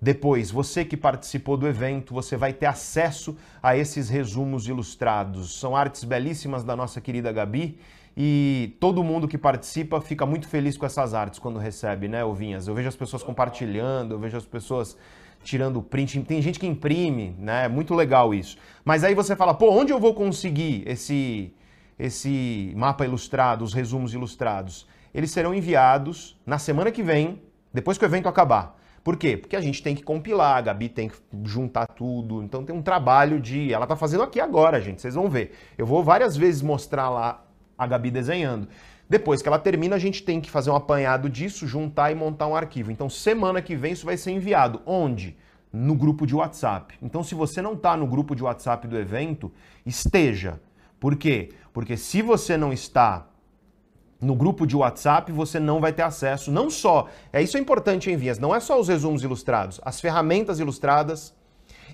depois, 0.00 0.50
você 0.50 0.84
que 0.84 0.96
participou 0.96 1.56
do 1.56 1.66
evento, 1.66 2.14
você 2.14 2.36
vai 2.36 2.52
ter 2.52 2.66
acesso 2.66 3.36
a 3.60 3.76
esses 3.76 4.08
resumos 4.08 4.68
ilustrados. 4.68 5.58
São 5.58 5.74
artes 5.74 6.04
belíssimas 6.04 6.62
da 6.62 6.76
nossa 6.76 7.00
querida 7.00 7.32
Gabi 7.32 7.78
e 8.16 8.76
todo 8.78 9.02
mundo 9.02 9.26
que 9.26 9.36
participa 9.36 10.00
fica 10.00 10.24
muito 10.24 10.46
feliz 10.46 10.76
com 10.76 10.86
essas 10.86 11.14
artes 11.14 11.40
quando 11.40 11.58
recebe, 11.58 12.06
né, 12.06 12.24
Ovinhas? 12.24 12.68
Eu 12.68 12.74
vejo 12.74 12.88
as 12.88 12.94
pessoas 12.96 13.24
compartilhando, 13.24 14.12
eu 14.12 14.18
vejo 14.20 14.36
as 14.36 14.46
pessoas 14.46 14.96
tirando 15.42 15.82
print, 15.82 16.20
tem 16.22 16.40
gente 16.40 16.60
que 16.60 16.66
imprime, 16.66 17.34
né? 17.38 17.64
É 17.64 17.68
muito 17.68 17.92
legal 17.94 18.32
isso. 18.32 18.56
Mas 18.84 19.02
aí 19.02 19.14
você 19.14 19.34
fala, 19.34 19.52
pô, 19.52 19.70
onde 19.70 19.92
eu 19.92 19.98
vou 19.98 20.14
conseguir 20.14 20.84
esse 20.86 21.52
esse 21.98 22.72
mapa 22.76 23.04
ilustrado, 23.04 23.64
os 23.64 23.74
resumos 23.74 24.14
ilustrados? 24.14 24.86
Eles 25.12 25.32
serão 25.32 25.52
enviados 25.52 26.38
na 26.46 26.56
semana 26.56 26.92
que 26.92 27.02
vem, 27.02 27.42
depois 27.74 27.98
que 27.98 28.04
o 28.04 28.06
evento 28.06 28.28
acabar. 28.28 28.77
Por 29.02 29.16
quê? 29.16 29.36
Porque 29.36 29.56
a 29.56 29.60
gente 29.60 29.82
tem 29.82 29.94
que 29.94 30.02
compilar, 30.02 30.58
a 30.58 30.60
Gabi 30.60 30.88
tem 30.88 31.08
que 31.08 31.16
juntar 31.44 31.86
tudo. 31.86 32.42
Então 32.42 32.64
tem 32.64 32.74
um 32.74 32.82
trabalho 32.82 33.40
de. 33.40 33.72
Ela 33.72 33.86
tá 33.86 33.96
fazendo 33.96 34.22
aqui 34.22 34.40
agora, 34.40 34.80
gente. 34.80 35.00
Vocês 35.00 35.14
vão 35.14 35.28
ver. 35.28 35.52
Eu 35.76 35.86
vou 35.86 36.02
várias 36.02 36.36
vezes 36.36 36.62
mostrar 36.62 37.08
lá 37.08 37.44
a 37.76 37.86
Gabi 37.86 38.10
desenhando. 38.10 38.68
Depois 39.08 39.40
que 39.40 39.48
ela 39.48 39.58
termina, 39.58 39.96
a 39.96 39.98
gente 39.98 40.22
tem 40.22 40.38
que 40.40 40.50
fazer 40.50 40.70
um 40.70 40.76
apanhado 40.76 41.30
disso, 41.30 41.66
juntar 41.66 42.10
e 42.12 42.14
montar 42.14 42.46
um 42.46 42.54
arquivo. 42.54 42.90
Então, 42.90 43.08
semana 43.08 43.62
que 43.62 43.74
vem, 43.74 43.92
isso 43.92 44.04
vai 44.04 44.18
ser 44.18 44.32
enviado. 44.32 44.82
Onde? 44.84 45.34
No 45.72 45.94
grupo 45.94 46.26
de 46.26 46.34
WhatsApp. 46.34 46.94
Então, 47.00 47.22
se 47.22 47.34
você 47.34 47.62
não 47.62 47.72
está 47.72 47.96
no 47.96 48.06
grupo 48.06 48.34
de 48.34 48.42
WhatsApp 48.42 48.86
do 48.86 48.98
evento, 48.98 49.50
esteja. 49.86 50.60
Por 51.00 51.16
quê? 51.16 51.50
Porque 51.72 51.96
se 51.96 52.20
você 52.20 52.56
não 52.56 52.70
está 52.70 53.26
no 54.20 54.34
grupo 54.34 54.66
de 54.66 54.76
WhatsApp 54.76 55.30
você 55.32 55.60
não 55.60 55.80
vai 55.80 55.92
ter 55.92 56.02
acesso, 56.02 56.50
não 56.50 56.70
só, 56.70 57.06
é 57.32 57.42
isso 57.42 57.56
é 57.56 57.60
importante 57.60 58.10
em 58.10 58.16
Vias, 58.16 58.38
não 58.38 58.54
é 58.54 58.60
só 58.60 58.78
os 58.78 58.88
resumos 58.88 59.22
ilustrados, 59.22 59.80
as 59.84 60.00
ferramentas 60.00 60.58
ilustradas 60.58 61.34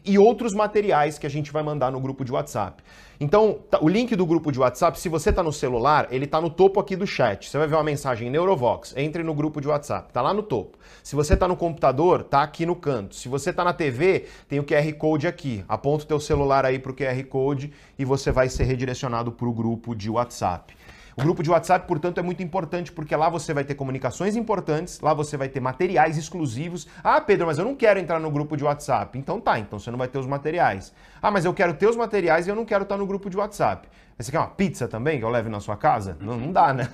e 0.04 0.18
outros 0.18 0.52
materiais 0.52 1.18
que 1.18 1.26
a 1.26 1.30
gente 1.30 1.50
vai 1.50 1.62
mandar 1.62 1.90
no 1.90 1.98
grupo 1.98 2.24
de 2.24 2.32
WhatsApp. 2.32 2.82
Então, 3.18 3.60
tá, 3.70 3.78
o 3.80 3.88
link 3.88 4.14
do 4.16 4.26
grupo 4.26 4.50
de 4.50 4.58
WhatsApp, 4.58 4.98
se 4.98 5.08
você 5.08 5.30
está 5.30 5.42
no 5.42 5.52
celular, 5.52 6.08
ele 6.10 6.24
está 6.24 6.40
no 6.40 6.50
topo 6.50 6.80
aqui 6.80 6.96
do 6.96 7.06
chat. 7.06 7.48
Você 7.48 7.56
vai 7.56 7.66
ver 7.66 7.76
uma 7.76 7.84
mensagem 7.84 8.28
Neurovox, 8.28 8.92
entre 8.96 9.22
no 9.22 9.32
grupo 9.32 9.60
de 9.60 9.68
WhatsApp, 9.68 10.08
está 10.08 10.20
lá 10.20 10.34
no 10.34 10.42
topo. 10.42 10.76
Se 11.02 11.14
você 11.14 11.34
está 11.34 11.46
no 11.46 11.56
computador, 11.56 12.22
está 12.22 12.42
aqui 12.42 12.66
no 12.66 12.74
canto. 12.74 13.14
Se 13.14 13.28
você 13.28 13.50
está 13.50 13.64
na 13.64 13.72
TV, 13.72 14.26
tem 14.48 14.58
o 14.58 14.64
QR 14.64 14.92
Code 14.94 15.26
aqui. 15.26 15.64
Aponta 15.68 16.04
o 16.04 16.08
teu 16.08 16.20
celular 16.20 16.66
aí 16.66 16.78
para 16.78 16.92
o 16.92 16.94
QR 16.94 17.24
Code 17.24 17.72
e 17.98 18.04
você 18.04 18.32
vai 18.32 18.48
ser 18.48 18.64
redirecionado 18.64 19.30
para 19.30 19.48
o 19.48 19.52
grupo 19.52 19.94
de 19.94 20.10
WhatsApp. 20.10 20.74
O 21.16 21.22
grupo 21.22 21.42
de 21.42 21.50
WhatsApp, 21.50 21.86
portanto, 21.86 22.18
é 22.18 22.22
muito 22.22 22.42
importante 22.42 22.90
porque 22.90 23.14
lá 23.14 23.28
você 23.28 23.54
vai 23.54 23.62
ter 23.62 23.74
comunicações 23.76 24.34
importantes, 24.34 25.00
lá 25.00 25.14
você 25.14 25.36
vai 25.36 25.48
ter 25.48 25.60
materiais 25.60 26.16
exclusivos. 26.16 26.88
Ah, 27.04 27.20
Pedro, 27.20 27.46
mas 27.46 27.56
eu 27.56 27.64
não 27.64 27.76
quero 27.76 28.00
entrar 28.00 28.18
no 28.18 28.30
grupo 28.30 28.56
de 28.56 28.64
WhatsApp. 28.64 29.16
Então 29.16 29.40
tá, 29.40 29.58
então 29.58 29.78
você 29.78 29.90
não 29.92 29.98
vai 29.98 30.08
ter 30.08 30.18
os 30.18 30.26
materiais. 30.26 30.92
Ah, 31.22 31.30
mas 31.30 31.44
eu 31.44 31.54
quero 31.54 31.74
ter 31.74 31.88
os 31.88 31.96
materiais 31.96 32.46
e 32.46 32.50
eu 32.50 32.56
não 32.56 32.64
quero 32.64 32.82
estar 32.82 32.96
no 32.96 33.06
grupo 33.06 33.30
de 33.30 33.36
WhatsApp. 33.36 33.88
Você 34.18 34.30
quer 34.30 34.38
uma 34.38 34.48
pizza 34.48 34.88
também 34.88 35.18
que 35.18 35.24
eu 35.24 35.28
leve 35.28 35.48
na 35.48 35.60
sua 35.60 35.76
casa? 35.76 36.16
Não, 36.20 36.36
não 36.36 36.50
dá, 36.52 36.72
né? 36.72 36.88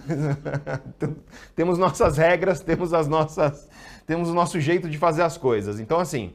temos 1.56 1.78
nossas 1.78 2.18
regras, 2.18 2.60
temos 2.60 2.92
as 2.92 3.08
nossas, 3.08 3.68
temos 4.06 4.28
o 4.28 4.34
nosso 4.34 4.60
jeito 4.60 4.88
de 4.88 4.98
fazer 4.98 5.22
as 5.22 5.38
coisas. 5.38 5.80
Então 5.80 5.98
assim, 5.98 6.34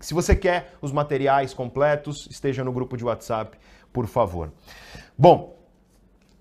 se 0.00 0.14
você 0.14 0.36
quer 0.36 0.72
os 0.80 0.92
materiais 0.92 1.52
completos, 1.52 2.28
esteja 2.30 2.62
no 2.62 2.72
grupo 2.72 2.96
de 2.96 3.04
WhatsApp, 3.04 3.56
por 3.92 4.06
favor. 4.06 4.52
Bom, 5.16 5.53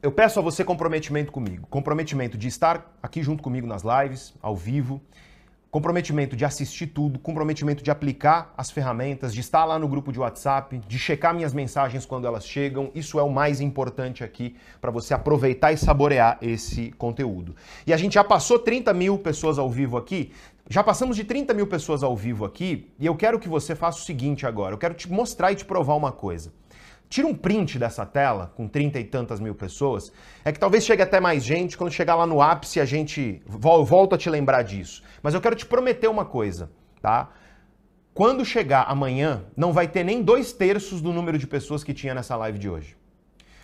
eu 0.04 0.12
peço 0.12 0.38
a 0.38 0.42
você 0.42 0.66
comprometimento 0.66 1.32
comigo. 1.32 1.66
Comprometimento 1.68 2.38
de 2.38 2.50
estar 2.50 2.94
aqui 3.02 3.24
junto 3.24 3.42
comigo 3.42 3.66
nas 3.66 3.84
lives, 3.84 4.34
ao 4.42 4.54
vivo. 4.54 5.02
comprometimento 5.72 6.36
de 6.36 6.46
assistir 6.46 6.86
tudo, 6.86 7.18
comprometimento 7.18 7.84
de 7.84 7.90
aplicar 7.90 8.54
as 8.56 8.70
ferramentas, 8.70 9.34
de 9.34 9.40
estar 9.40 9.66
lá 9.66 9.80
no 9.80 9.88
grupo 9.88 10.12
de 10.12 10.20
WhatsApp, 10.20 10.78
de 10.88 11.00
checar 11.00 11.34
minhas 11.34 11.52
mensagens 11.52 12.06
quando 12.06 12.28
elas 12.28 12.46
chegam. 12.46 12.92
Isso 12.94 13.18
é 13.18 13.24
o 13.24 13.30
mais 13.30 13.60
importante 13.60 14.24
aqui 14.24 14.56
para 14.80 14.92
você 14.92 15.16
aproveitar 15.16 15.72
e 15.72 15.78
saborear 15.78 16.38
esse 16.44 16.92
conteúdo. 16.92 17.56
E 17.88 17.94
a 17.94 17.98
gente 17.98 18.14
já 18.14 18.24
passou 18.24 18.60
30 18.60 18.94
mil 18.94 19.18
pessoas 19.18 19.58
ao 19.58 19.68
vivo 19.68 19.98
aqui. 19.98 20.32
Já 20.70 20.84
passamos 20.84 21.16
de 21.16 21.24
30 21.24 21.56
mil 21.56 21.66
pessoas 21.66 22.04
ao 22.04 22.16
vivo 22.16 22.46
aqui 22.46 22.92
e 23.00 23.06
eu 23.06 23.16
quero 23.16 23.40
que 23.40 23.50
você 23.50 23.74
faça 23.74 23.98
o 23.98 24.04
seguinte 24.04 24.46
agora. 24.46 24.76
Eu 24.76 24.78
quero 24.78 24.94
te 24.94 25.12
mostrar 25.12 25.54
e 25.54 25.56
te 25.56 25.66
provar 25.66 25.96
uma 25.96 26.12
coisa. 26.12 26.54
Tira 27.10 27.28
um 27.28 27.36
print 27.36 27.78
dessa 27.78 28.06
tela, 28.06 28.52
com 28.56 28.68
30 28.68 29.00
e 29.00 29.04
tantas 29.04 29.40
mil 29.40 29.54
pessoas, 29.54 30.12
é 30.44 30.52
que 30.52 30.60
talvez 30.60 30.84
chegue 30.84 31.02
até 31.02 31.20
mais 31.20 31.44
gente, 31.44 31.78
quando 31.78 31.92
chegar 31.92 32.16
lá 32.16 32.26
no 32.26 32.42
ápice 32.42 32.80
a 32.80 32.86
gente 32.86 33.42
volta 33.46 34.16
a 34.16 34.18
te 34.18 34.30
lembrar 34.30 34.64
disso. 34.64 35.04
Mas 35.22 35.34
eu 35.34 35.42
quero 35.42 35.56
te 35.56 35.66
prometer 35.66 36.08
uma 36.08 36.26
coisa, 36.26 36.72
tá? 37.02 37.30
Quando 38.14 38.46
chegar 38.46 38.84
amanhã, 38.84 39.46
não 39.56 39.74
vai 39.74 39.88
ter 39.88 40.04
nem 40.04 40.22
dois 40.22 40.54
terços 40.54 41.02
do 41.02 41.12
número 41.12 41.38
de 41.38 41.48
pessoas 41.48 41.84
que 41.84 41.94
tinha 41.94 42.14
nessa 42.14 42.36
live 42.36 42.60
de 42.60 42.70
hoje. 42.70 42.96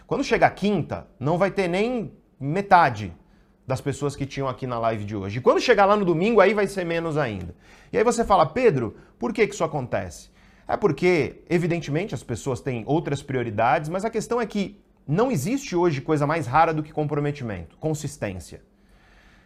Quando 0.08 0.24
chegar 0.24 0.50
quinta, 0.52 1.08
não 1.20 1.38
vai 1.38 1.52
ter 1.52 1.68
nem 1.68 2.12
metade 2.40 3.14
das 3.68 3.80
pessoas 3.80 4.16
que 4.16 4.26
tinham 4.26 4.48
aqui 4.48 4.66
na 4.66 4.80
live 4.80 5.06
de 5.06 5.16
hoje. 5.16 5.38
E 5.38 5.42
quando 5.42 5.62
chegar 5.62 5.86
lá 5.86 5.96
no 5.96 6.04
domingo, 6.04 6.42
aí 6.42 6.56
vai 6.56 6.66
ser 6.66 6.84
menos 6.84 7.16
ainda. 7.16 7.54
E 7.94 7.98
aí 8.00 8.04
você 8.04 8.26
fala, 8.26 8.44
Pedro, 8.48 8.96
por 9.20 9.32
que, 9.32 9.46
que 9.46 9.54
isso 9.54 9.64
acontece? 9.64 10.32
É 10.70 10.78
porque, 10.78 11.42
evidentemente, 11.50 12.14
as 12.14 12.22
pessoas 12.22 12.62
têm 12.62 12.84
outras 12.86 13.24
prioridades, 13.24 13.90
mas 13.90 14.06
a 14.06 14.10
questão 14.10 14.40
é 14.40 14.46
que 14.46 14.80
não 15.08 15.32
existe 15.32 15.76
hoje 15.76 16.00
coisa 16.00 16.28
mais 16.28 16.46
rara 16.46 16.72
do 16.72 16.84
que 16.84 16.94
comprometimento, 16.94 17.76
consistência. 17.78 18.62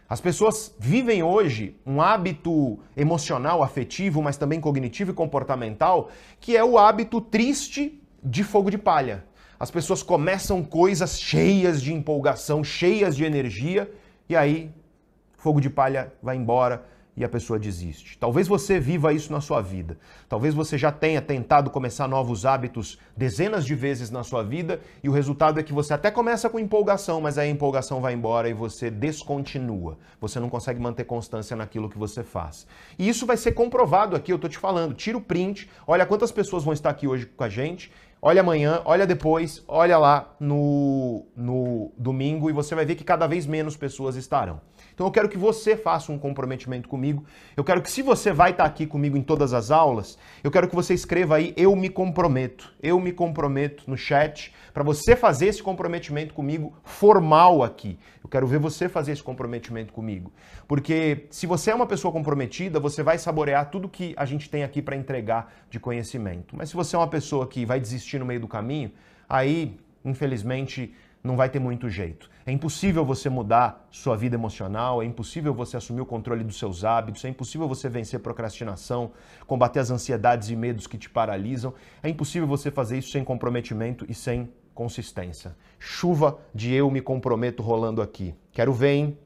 As 0.06 0.20
pessoas 0.20 0.74
vivem 0.78 1.22
hoje 1.22 1.80
um 1.86 2.02
hábito 2.02 2.78
emocional, 2.94 3.62
afetivo, 3.62 4.20
mas 4.20 4.36
também 4.36 4.60
cognitivo 4.60 5.12
e 5.12 5.14
comportamental, 5.14 6.10
que 6.38 6.54
é 6.54 6.62
o 6.62 6.76
hábito 6.76 7.22
triste 7.22 7.98
de 8.22 8.44
fogo 8.44 8.70
de 8.70 8.76
palha. 8.76 9.24
As 9.58 9.70
pessoas 9.70 10.02
começam 10.02 10.62
coisas 10.62 11.18
cheias 11.18 11.80
de 11.80 11.94
empolgação, 11.94 12.62
cheias 12.62 13.16
de 13.16 13.24
energia, 13.24 13.90
e 14.28 14.36
aí 14.36 14.70
fogo 15.38 15.58
de 15.58 15.70
palha 15.70 16.12
vai 16.22 16.36
embora, 16.36 16.84
e 17.16 17.24
a 17.24 17.28
pessoa 17.28 17.58
desiste. 17.58 18.18
Talvez 18.18 18.48
você 18.48 18.80
viva 18.80 19.12
isso 19.12 19.32
na 19.32 19.40
sua 19.40 19.60
vida. 19.60 19.96
Talvez 20.28 20.54
você 20.54 20.76
já 20.76 20.90
tenha 20.90 21.22
tentado 21.22 21.70
começar 21.70 22.08
novos 22.08 22.44
hábitos 22.44 22.98
dezenas 23.16 23.64
de 23.64 23.74
vezes 23.74 24.10
na 24.10 24.24
sua 24.24 24.42
vida 24.42 24.80
e 25.02 25.08
o 25.08 25.12
resultado 25.12 25.60
é 25.60 25.62
que 25.62 25.72
você 25.72 25.94
até 25.94 26.10
começa 26.10 26.50
com 26.50 26.58
empolgação, 26.58 27.20
mas 27.20 27.38
aí 27.38 27.48
a 27.48 27.52
empolgação 27.52 28.00
vai 28.00 28.14
embora 28.14 28.48
e 28.48 28.52
você 28.52 28.90
descontinua. 28.90 29.96
Você 30.20 30.40
não 30.40 30.48
consegue 30.48 30.80
manter 30.80 31.04
constância 31.04 31.56
naquilo 31.56 31.88
que 31.88 31.98
você 31.98 32.22
faz. 32.22 32.66
E 32.98 33.08
isso 33.08 33.26
vai 33.26 33.36
ser 33.36 33.52
comprovado 33.52 34.16
aqui, 34.16 34.32
eu 34.32 34.38
tô 34.38 34.48
te 34.48 34.58
falando. 34.58 34.94
Tira 34.94 35.18
o 35.18 35.20
print, 35.20 35.70
olha 35.86 36.06
quantas 36.06 36.32
pessoas 36.32 36.64
vão 36.64 36.72
estar 36.72 36.90
aqui 36.90 37.06
hoje 37.06 37.26
com 37.26 37.44
a 37.44 37.48
gente. 37.48 37.92
Olha 38.26 38.40
amanhã, 38.40 38.80
olha 38.86 39.06
depois, 39.06 39.62
olha 39.68 39.98
lá 39.98 40.34
no, 40.40 41.26
no 41.36 41.92
domingo 41.98 42.48
e 42.48 42.54
você 42.54 42.74
vai 42.74 42.86
ver 42.86 42.94
que 42.94 43.04
cada 43.04 43.26
vez 43.26 43.44
menos 43.46 43.76
pessoas 43.76 44.16
estarão. 44.16 44.62
Então 44.94 45.06
eu 45.06 45.10
quero 45.10 45.28
que 45.28 45.36
você 45.36 45.76
faça 45.76 46.12
um 46.12 46.18
comprometimento 46.18 46.88
comigo. 46.88 47.24
Eu 47.56 47.64
quero 47.64 47.82
que 47.82 47.90
se 47.90 48.00
você 48.00 48.32
vai 48.32 48.52
estar 48.52 48.64
aqui 48.64 48.86
comigo 48.86 49.16
em 49.16 49.22
todas 49.22 49.52
as 49.52 49.70
aulas, 49.70 50.16
eu 50.42 50.50
quero 50.50 50.68
que 50.68 50.74
você 50.74 50.94
escreva 50.94 51.36
aí 51.36 51.52
eu 51.56 51.74
me 51.74 51.90
comprometo. 51.90 52.72
Eu 52.80 53.00
me 53.00 53.12
comprometo 53.12 53.84
no 53.88 53.96
chat 53.96 54.54
para 54.72 54.82
você 54.82 55.16
fazer 55.16 55.46
esse 55.46 55.62
comprometimento 55.62 56.32
comigo 56.32 56.72
formal 56.84 57.62
aqui. 57.62 57.98
Eu 58.22 58.28
quero 58.28 58.46
ver 58.46 58.58
você 58.58 58.88
fazer 58.88 59.12
esse 59.12 59.22
comprometimento 59.22 59.92
comigo. 59.92 60.32
Porque 60.68 61.26
se 61.30 61.46
você 61.46 61.70
é 61.70 61.74
uma 61.74 61.86
pessoa 61.86 62.12
comprometida, 62.12 62.78
você 62.78 63.02
vai 63.02 63.18
saborear 63.18 63.70
tudo 63.70 63.88
que 63.88 64.14
a 64.16 64.24
gente 64.24 64.48
tem 64.48 64.62
aqui 64.62 64.80
para 64.80 64.96
entregar 64.96 65.52
de 65.68 65.80
conhecimento. 65.80 66.56
Mas 66.56 66.70
se 66.70 66.76
você 66.76 66.94
é 66.94 66.98
uma 66.98 67.08
pessoa 67.08 67.46
que 67.46 67.66
vai 67.66 67.80
desistir 67.80 68.18
no 68.18 68.24
meio 68.24 68.40
do 68.40 68.48
caminho, 68.48 68.92
aí, 69.28 69.76
infelizmente, 70.04 70.94
não 71.24 71.36
vai 71.36 71.48
ter 71.48 71.58
muito 71.58 71.88
jeito. 71.88 72.30
É 72.44 72.52
impossível 72.52 73.02
você 73.02 73.30
mudar 73.30 73.88
sua 73.90 74.14
vida 74.14 74.36
emocional, 74.36 75.02
é 75.02 75.06
impossível 75.06 75.54
você 75.54 75.78
assumir 75.78 76.02
o 76.02 76.06
controle 76.06 76.44
dos 76.44 76.58
seus 76.58 76.84
hábitos, 76.84 77.24
é 77.24 77.30
impossível 77.30 77.66
você 77.66 77.88
vencer 77.88 78.20
procrastinação, 78.20 79.12
combater 79.46 79.80
as 79.80 79.90
ansiedades 79.90 80.50
e 80.50 80.56
medos 80.56 80.86
que 80.86 80.98
te 80.98 81.08
paralisam. 81.08 81.72
É 82.02 82.10
impossível 82.10 82.46
você 82.46 82.70
fazer 82.70 82.98
isso 82.98 83.10
sem 83.10 83.24
comprometimento 83.24 84.04
e 84.06 84.14
sem 84.14 84.52
consistência. 84.74 85.56
Chuva 85.78 86.38
de 86.54 86.74
eu 86.74 86.90
me 86.90 87.00
comprometo 87.00 87.62
rolando 87.62 88.02
aqui. 88.02 88.34
Quero 88.52 88.74
ver, 88.74 88.92
hein? 88.92 89.18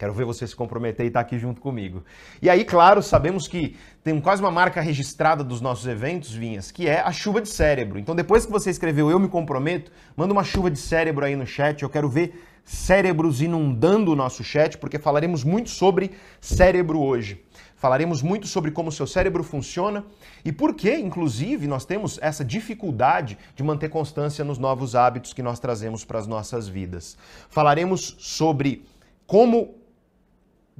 Quero 0.00 0.14
ver 0.14 0.24
você 0.24 0.46
se 0.46 0.56
comprometer 0.56 1.04
e 1.04 1.08
estar 1.08 1.20
tá 1.20 1.26
aqui 1.26 1.38
junto 1.38 1.60
comigo. 1.60 2.02
E 2.40 2.48
aí, 2.48 2.64
claro, 2.64 3.02
sabemos 3.02 3.46
que 3.46 3.76
tem 4.02 4.18
quase 4.18 4.40
uma 4.40 4.50
marca 4.50 4.80
registrada 4.80 5.44
dos 5.44 5.60
nossos 5.60 5.86
eventos, 5.86 6.32
Vinhas, 6.32 6.70
que 6.70 6.88
é 6.88 7.02
a 7.02 7.12
chuva 7.12 7.42
de 7.42 7.50
cérebro. 7.50 7.98
Então, 7.98 8.14
depois 8.14 8.46
que 8.46 8.50
você 8.50 8.70
escreveu 8.70 9.10
Eu 9.10 9.18
Me 9.18 9.28
Comprometo, 9.28 9.92
manda 10.16 10.32
uma 10.32 10.42
chuva 10.42 10.70
de 10.70 10.78
cérebro 10.78 11.22
aí 11.22 11.36
no 11.36 11.46
chat. 11.46 11.82
Eu 11.82 11.90
quero 11.90 12.08
ver 12.08 12.32
cérebros 12.64 13.42
inundando 13.42 14.10
o 14.10 14.16
nosso 14.16 14.42
chat, 14.42 14.78
porque 14.78 14.98
falaremos 14.98 15.44
muito 15.44 15.68
sobre 15.68 16.12
cérebro 16.40 16.98
hoje. 16.98 17.44
Falaremos 17.76 18.22
muito 18.22 18.46
sobre 18.46 18.70
como 18.70 18.88
o 18.88 18.92
seu 18.92 19.06
cérebro 19.06 19.44
funciona 19.44 20.02
e 20.42 20.50
por 20.50 20.72
que, 20.74 20.94
inclusive, 20.94 21.66
nós 21.66 21.84
temos 21.84 22.18
essa 22.22 22.42
dificuldade 22.42 23.36
de 23.54 23.62
manter 23.62 23.90
constância 23.90 24.42
nos 24.46 24.56
novos 24.56 24.94
hábitos 24.94 25.34
que 25.34 25.42
nós 25.42 25.60
trazemos 25.60 26.06
para 26.06 26.18
as 26.18 26.26
nossas 26.26 26.66
vidas. 26.66 27.18
Falaremos 27.50 28.16
sobre 28.18 28.86
como 29.26 29.79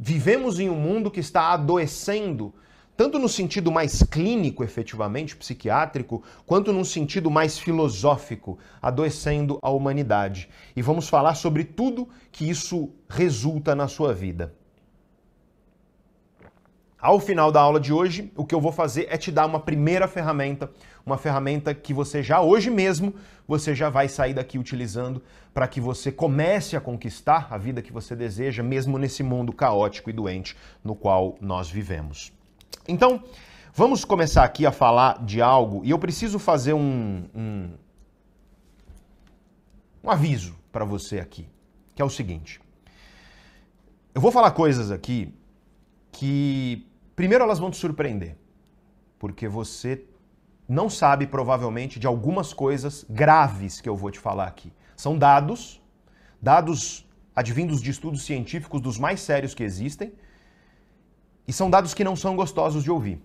vivemos 0.02 0.58
em 0.58 0.70
um 0.70 0.74
mundo 0.74 1.10
que 1.10 1.20
está 1.20 1.52
adoecendo, 1.52 2.54
tanto 2.96 3.18
no 3.18 3.28
sentido 3.28 3.70
mais 3.70 4.02
clínico, 4.02 4.64
efetivamente, 4.64 5.36
psiquiátrico, 5.36 6.22
quanto 6.46 6.72
num 6.72 6.84
sentido 6.84 7.30
mais 7.30 7.58
filosófico, 7.58 8.58
adoecendo 8.80 9.58
a 9.60 9.68
humanidade. 9.68 10.48
E 10.74 10.80
vamos 10.80 11.06
falar 11.06 11.34
sobre 11.34 11.64
tudo 11.64 12.08
que 12.32 12.48
isso 12.48 12.88
resulta 13.10 13.74
na 13.74 13.88
sua 13.88 14.14
vida. 14.14 14.54
Ao 16.98 17.20
final 17.20 17.52
da 17.52 17.60
aula 17.60 17.78
de 17.78 17.92
hoje, 17.92 18.32
o 18.34 18.44
que 18.44 18.54
eu 18.54 18.60
vou 18.60 18.72
fazer 18.72 19.06
é 19.10 19.18
te 19.18 19.30
dar 19.30 19.44
uma 19.44 19.60
primeira 19.60 20.08
ferramenta, 20.08 20.70
uma 21.04 21.18
ferramenta 21.18 21.74
que 21.74 21.92
você 21.92 22.22
já 22.22 22.40
hoje 22.40 22.70
mesmo, 22.70 23.14
você 23.46 23.74
já 23.74 23.88
vai 23.88 24.08
sair 24.08 24.34
daqui 24.34 24.58
utilizando 24.58 25.22
para 25.52 25.66
que 25.66 25.80
você 25.80 26.12
comece 26.12 26.76
a 26.76 26.80
conquistar 26.80 27.48
a 27.50 27.58
vida 27.58 27.82
que 27.82 27.92
você 27.92 28.14
deseja, 28.14 28.62
mesmo 28.62 28.98
nesse 28.98 29.22
mundo 29.22 29.52
caótico 29.52 30.10
e 30.10 30.12
doente 30.12 30.56
no 30.82 30.94
qual 30.94 31.36
nós 31.40 31.70
vivemos. 31.70 32.32
Então, 32.86 33.22
vamos 33.74 34.04
começar 34.04 34.44
aqui 34.44 34.64
a 34.64 34.72
falar 34.72 35.24
de 35.24 35.40
algo 35.42 35.84
e 35.84 35.90
eu 35.90 35.98
preciso 35.98 36.38
fazer 36.38 36.72
um, 36.72 37.24
um, 37.34 37.70
um 40.04 40.10
aviso 40.10 40.56
para 40.70 40.84
você 40.84 41.18
aqui, 41.18 41.48
que 41.94 42.02
é 42.02 42.04
o 42.04 42.10
seguinte. 42.10 42.60
Eu 44.14 44.20
vou 44.20 44.30
falar 44.30 44.50
coisas 44.52 44.90
aqui 44.90 45.34
que 46.12 46.86
Primeiro, 47.20 47.44
elas 47.44 47.58
vão 47.58 47.70
te 47.70 47.76
surpreender, 47.76 48.34
porque 49.18 49.46
você 49.46 50.02
não 50.70 50.88
sabe 50.88 51.26
provavelmente 51.26 51.98
de 51.98 52.06
algumas 52.06 52.52
coisas 52.52 53.04
graves 53.10 53.80
que 53.80 53.88
eu 53.88 53.96
vou 53.96 54.08
te 54.08 54.20
falar 54.20 54.46
aqui. 54.46 54.72
São 54.96 55.18
dados, 55.18 55.82
dados 56.40 57.04
advindos 57.34 57.82
de 57.82 57.90
estudos 57.90 58.22
científicos 58.22 58.80
dos 58.80 58.96
mais 58.96 59.20
sérios 59.20 59.52
que 59.52 59.64
existem, 59.64 60.12
e 61.48 61.52
são 61.52 61.68
dados 61.68 61.92
que 61.92 62.04
não 62.04 62.14
são 62.14 62.36
gostosos 62.36 62.84
de 62.84 62.90
ouvir. 62.90 63.20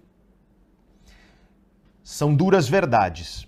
São 2.03 2.33
duras 2.33 2.67
verdades. 2.67 3.47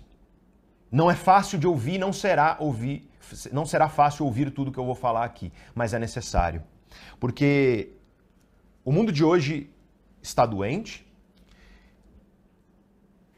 Não 0.92 1.10
é 1.10 1.16
fácil 1.16 1.58
de 1.58 1.66
ouvir, 1.66 1.98
não 1.98 2.12
será 2.12 2.56
ouvir, 2.60 3.10
não 3.50 3.66
será 3.66 3.88
fácil 3.88 4.26
ouvir 4.26 4.52
tudo 4.52 4.70
que 4.70 4.78
eu 4.78 4.86
vou 4.86 4.94
falar 4.94 5.24
aqui, 5.24 5.52
mas 5.74 5.92
é 5.92 5.98
necessário. 5.98 6.62
Porque 7.18 7.94
o 8.84 8.92
mundo 8.92 9.10
de 9.10 9.24
hoje 9.24 9.68
está 10.22 10.46
doente. 10.46 11.04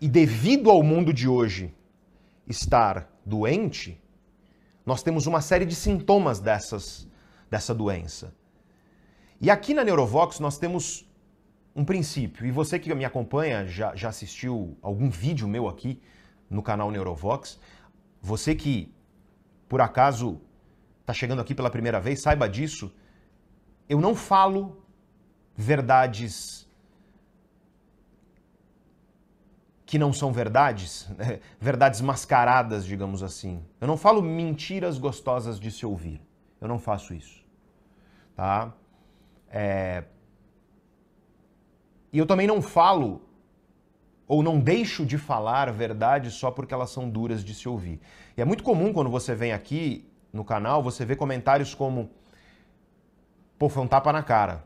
E 0.00 0.08
devido 0.08 0.70
ao 0.70 0.82
mundo 0.82 1.12
de 1.12 1.28
hoje 1.28 1.74
estar 2.46 3.06
doente, 3.24 4.02
nós 4.86 5.02
temos 5.02 5.26
uma 5.26 5.42
série 5.42 5.66
de 5.66 5.74
sintomas 5.74 6.40
dessas, 6.40 7.06
dessa 7.50 7.74
doença. 7.74 8.34
E 9.38 9.50
aqui 9.50 9.74
na 9.74 9.84
Neurovox 9.84 10.40
nós 10.40 10.56
temos 10.56 11.06
um 11.76 11.84
princípio, 11.84 12.46
e 12.46 12.50
você 12.50 12.78
que 12.78 12.92
me 12.94 13.04
acompanha 13.04 13.66
já, 13.66 13.94
já 13.94 14.08
assistiu 14.08 14.76
algum 14.82 15.08
vídeo 15.10 15.46
meu 15.46 15.68
aqui 15.68 16.00
no 16.48 16.62
canal 16.62 16.90
Neurovox, 16.90 17.60
você 18.20 18.54
que 18.54 18.92
por 19.68 19.80
acaso 19.80 20.40
está 21.00 21.12
chegando 21.12 21.40
aqui 21.40 21.54
pela 21.54 21.70
primeira 21.70 22.00
vez, 22.00 22.20
saiba 22.20 22.48
disso, 22.48 22.92
eu 23.88 24.00
não 24.00 24.14
falo 24.14 24.82
verdades 25.54 26.68
que 29.90 29.98
não 29.98 30.12
são 30.12 30.32
verdades, 30.32 31.08
né? 31.18 31.40
verdades 31.58 32.00
mascaradas, 32.00 32.84
digamos 32.84 33.24
assim. 33.24 33.60
Eu 33.80 33.88
não 33.88 33.96
falo 33.96 34.22
mentiras 34.22 34.98
gostosas 34.98 35.58
de 35.58 35.68
se 35.68 35.84
ouvir. 35.84 36.22
Eu 36.60 36.68
não 36.68 36.78
faço 36.78 37.12
isso. 37.12 37.44
Tá? 38.36 38.72
É... 39.50 40.04
E 42.12 42.18
eu 42.18 42.24
também 42.24 42.46
não 42.46 42.62
falo 42.62 43.20
ou 44.28 44.44
não 44.44 44.60
deixo 44.60 45.04
de 45.04 45.18
falar 45.18 45.72
verdade 45.72 46.30
só 46.30 46.52
porque 46.52 46.72
elas 46.72 46.90
são 46.90 47.10
duras 47.10 47.44
de 47.44 47.52
se 47.52 47.68
ouvir. 47.68 48.00
E 48.36 48.40
é 48.40 48.44
muito 48.44 48.62
comum 48.62 48.92
quando 48.92 49.10
você 49.10 49.34
vem 49.34 49.52
aqui 49.52 50.08
no 50.32 50.44
canal, 50.44 50.84
você 50.84 51.04
vê 51.04 51.16
comentários 51.16 51.74
como 51.74 52.12
pô, 53.58 53.68
foi 53.68 53.82
um 53.82 53.88
tapa 53.88 54.12
na 54.12 54.22
cara. 54.22 54.62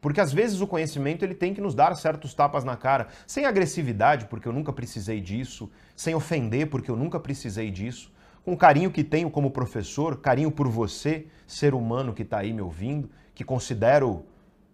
Porque 0.00 0.20
às 0.20 0.32
vezes 0.32 0.60
o 0.60 0.66
conhecimento 0.66 1.24
ele 1.24 1.34
tem 1.34 1.52
que 1.52 1.60
nos 1.60 1.74
dar 1.74 1.94
certos 1.94 2.32
tapas 2.32 2.64
na 2.64 2.76
cara, 2.76 3.08
sem 3.26 3.44
agressividade, 3.44 4.26
porque 4.26 4.48
eu 4.48 4.52
nunca 4.52 4.72
precisei 4.72 5.20
disso, 5.20 5.70
sem 5.94 6.14
ofender, 6.14 6.68
porque 6.68 6.90
eu 6.90 6.96
nunca 6.96 7.20
precisei 7.20 7.70
disso, 7.70 8.10
com 8.42 8.52
o 8.52 8.56
carinho 8.56 8.90
que 8.90 9.04
tenho 9.04 9.30
como 9.30 9.50
professor, 9.50 10.16
carinho 10.16 10.50
por 10.50 10.66
você, 10.68 11.26
ser 11.46 11.74
humano 11.74 12.14
que 12.14 12.22
está 12.22 12.38
aí 12.38 12.52
me 12.52 12.62
ouvindo, 12.62 13.10
que 13.34 13.44
considero 13.44 14.24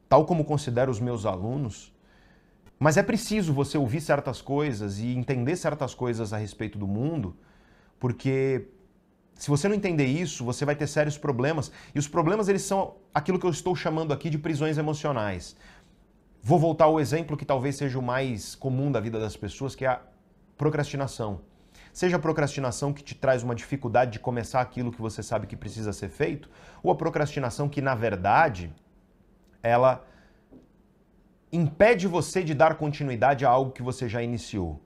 tal 0.09 0.25
como 0.25 0.45
considero 0.45 0.90
os 0.90 1.00
meus 1.00 1.26
alunos. 1.26 1.92
Mas 2.78 2.97
é 2.97 3.02
preciso 3.02 3.52
você 3.52 3.76
ouvir 3.76 4.00
certas 4.00 4.40
coisas 4.40 4.99
e 4.99 5.09
entender 5.16 5.56
certas 5.56 5.95
coisas 5.95 6.33
a 6.33 6.37
respeito 6.37 6.78
do 6.78 6.87
mundo, 6.87 7.35
porque 7.99 8.68
se 9.37 9.50
você 9.50 9.69
não 9.69 9.75
entender 9.75 10.07
isso, 10.07 10.45
você 10.45 10.64
vai 10.64 10.75
ter 10.75 10.87
sérios 10.87 11.19
problemas. 11.19 11.71
E 11.95 11.99
os 11.99 12.09
problemas, 12.09 12.49
eles 12.49 12.62
são 12.62 12.97
aquilo 13.14 13.38
que 13.38 13.45
eu 13.45 13.50
estou 13.50 13.76
chamando 13.76 14.12
aqui 14.12 14.31
de 14.31 14.38
prisões 14.38 14.78
emocionais. 14.78 15.55
Vou 16.43 16.59
voltar 16.59 16.87
ao 16.87 16.99
exemplo 16.99 17.37
que 17.37 17.45
talvez 17.45 17.76
seja 17.76 17.99
o 17.99 18.02
mais 18.02 18.55
comum 18.55 18.90
da 18.90 18.99
vida 18.99 19.21
das 19.21 19.37
pessoas, 19.37 19.75
que 19.75 19.85
é 19.85 19.88
a 19.88 20.00
procrastinação. 20.57 21.40
Seja 21.93 22.16
a 22.16 22.19
procrastinação 22.19 22.93
que 22.93 23.02
te 23.02 23.14
traz 23.14 23.43
uma 23.43 23.55
dificuldade 23.55 24.12
de 24.12 24.19
começar 24.19 24.61
aquilo 24.61 24.90
que 24.90 25.00
você 25.00 25.23
sabe 25.23 25.47
que 25.47 25.57
precisa 25.57 25.93
ser 25.93 26.09
feito, 26.09 26.49
ou 26.83 26.90
a 26.90 26.95
procrastinação 26.95 27.69
que, 27.69 27.83
na 27.83 27.95
verdade, 27.95 28.73
ela 29.62 30.05
impede 31.52 32.07
você 32.07 32.43
de 32.43 32.55
dar 32.55 32.76
continuidade 32.76 33.45
a 33.45 33.50
algo 33.50 33.73
que 33.73 33.83
você 33.83 34.09
já 34.09 34.23
iniciou. 34.23 34.81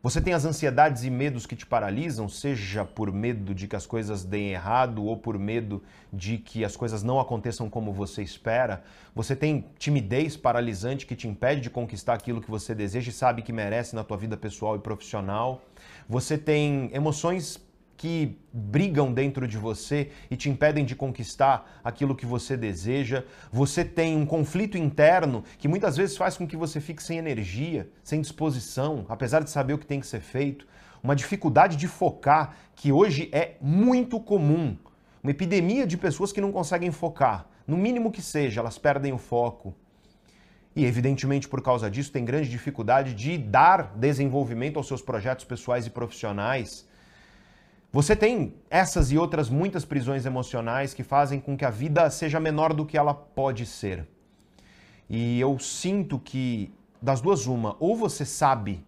Você 0.00 0.20
tem 0.20 0.32
as 0.32 0.44
ansiedades 0.44 1.02
e 1.02 1.10
medos 1.10 1.44
que 1.44 1.56
te 1.56 1.66
paralisam, 1.66 2.28
seja 2.28 2.84
por 2.84 3.12
medo 3.12 3.52
de 3.52 3.66
que 3.66 3.74
as 3.74 3.84
coisas 3.84 4.24
deem 4.24 4.50
errado 4.50 5.04
ou 5.04 5.16
por 5.16 5.36
medo 5.36 5.82
de 6.12 6.38
que 6.38 6.64
as 6.64 6.76
coisas 6.76 7.02
não 7.02 7.18
aconteçam 7.18 7.68
como 7.68 7.92
você 7.92 8.22
espera. 8.22 8.84
Você 9.12 9.34
tem 9.34 9.66
timidez 9.76 10.36
paralisante 10.36 11.04
que 11.04 11.16
te 11.16 11.26
impede 11.26 11.62
de 11.62 11.70
conquistar 11.70 12.14
aquilo 12.14 12.40
que 12.40 12.48
você 12.48 12.76
deseja 12.76 13.10
e 13.10 13.12
sabe 13.12 13.42
que 13.42 13.52
merece 13.52 13.96
na 13.96 14.04
tua 14.04 14.16
vida 14.16 14.36
pessoal 14.36 14.76
e 14.76 14.78
profissional. 14.78 15.62
Você 16.08 16.38
tem 16.38 16.90
emoções 16.94 17.60
que 17.98 18.38
brigam 18.52 19.12
dentro 19.12 19.46
de 19.46 19.58
você 19.58 20.10
e 20.30 20.36
te 20.36 20.48
impedem 20.48 20.84
de 20.84 20.94
conquistar 20.94 21.80
aquilo 21.82 22.14
que 22.14 22.24
você 22.24 22.56
deseja. 22.56 23.24
Você 23.50 23.84
tem 23.84 24.16
um 24.16 24.24
conflito 24.24 24.78
interno 24.78 25.42
que 25.58 25.66
muitas 25.66 25.96
vezes 25.96 26.16
faz 26.16 26.36
com 26.36 26.46
que 26.46 26.56
você 26.56 26.80
fique 26.80 27.02
sem 27.02 27.18
energia, 27.18 27.90
sem 28.04 28.20
disposição, 28.20 29.04
apesar 29.08 29.42
de 29.42 29.50
saber 29.50 29.74
o 29.74 29.78
que 29.78 29.84
tem 29.84 29.98
que 29.98 30.06
ser 30.06 30.20
feito. 30.20 30.64
Uma 31.02 31.16
dificuldade 31.16 31.76
de 31.76 31.88
focar 31.88 32.54
que 32.76 32.92
hoje 32.92 33.28
é 33.32 33.56
muito 33.60 34.20
comum. 34.20 34.76
Uma 35.20 35.32
epidemia 35.32 35.84
de 35.84 35.98
pessoas 35.98 36.30
que 36.30 36.40
não 36.40 36.52
conseguem 36.52 36.92
focar. 36.92 37.48
No 37.66 37.76
mínimo 37.76 38.12
que 38.12 38.22
seja, 38.22 38.60
elas 38.60 38.78
perdem 38.78 39.12
o 39.12 39.18
foco. 39.18 39.74
E, 40.76 40.84
evidentemente, 40.84 41.48
por 41.48 41.60
causa 41.60 41.90
disso, 41.90 42.12
tem 42.12 42.24
grande 42.24 42.48
dificuldade 42.48 43.12
de 43.12 43.36
dar 43.36 43.92
desenvolvimento 43.96 44.76
aos 44.76 44.86
seus 44.86 45.02
projetos 45.02 45.44
pessoais 45.44 45.84
e 45.84 45.90
profissionais 45.90 46.87
você 47.90 48.14
tem 48.14 48.54
essas 48.68 49.10
e 49.10 49.16
outras 49.16 49.48
muitas 49.48 49.84
prisões 49.84 50.26
emocionais 50.26 50.92
que 50.92 51.02
fazem 51.02 51.40
com 51.40 51.56
que 51.56 51.64
a 51.64 51.70
vida 51.70 52.08
seja 52.10 52.38
menor 52.38 52.74
do 52.74 52.84
que 52.84 52.98
ela 52.98 53.14
pode 53.14 53.64
ser. 53.64 54.06
E 55.08 55.40
eu 55.40 55.58
sinto 55.58 56.18
que, 56.18 56.70
das 57.00 57.20
duas, 57.20 57.46
uma, 57.46 57.76
ou 57.80 57.96
você 57.96 58.26
sabe 58.26 58.84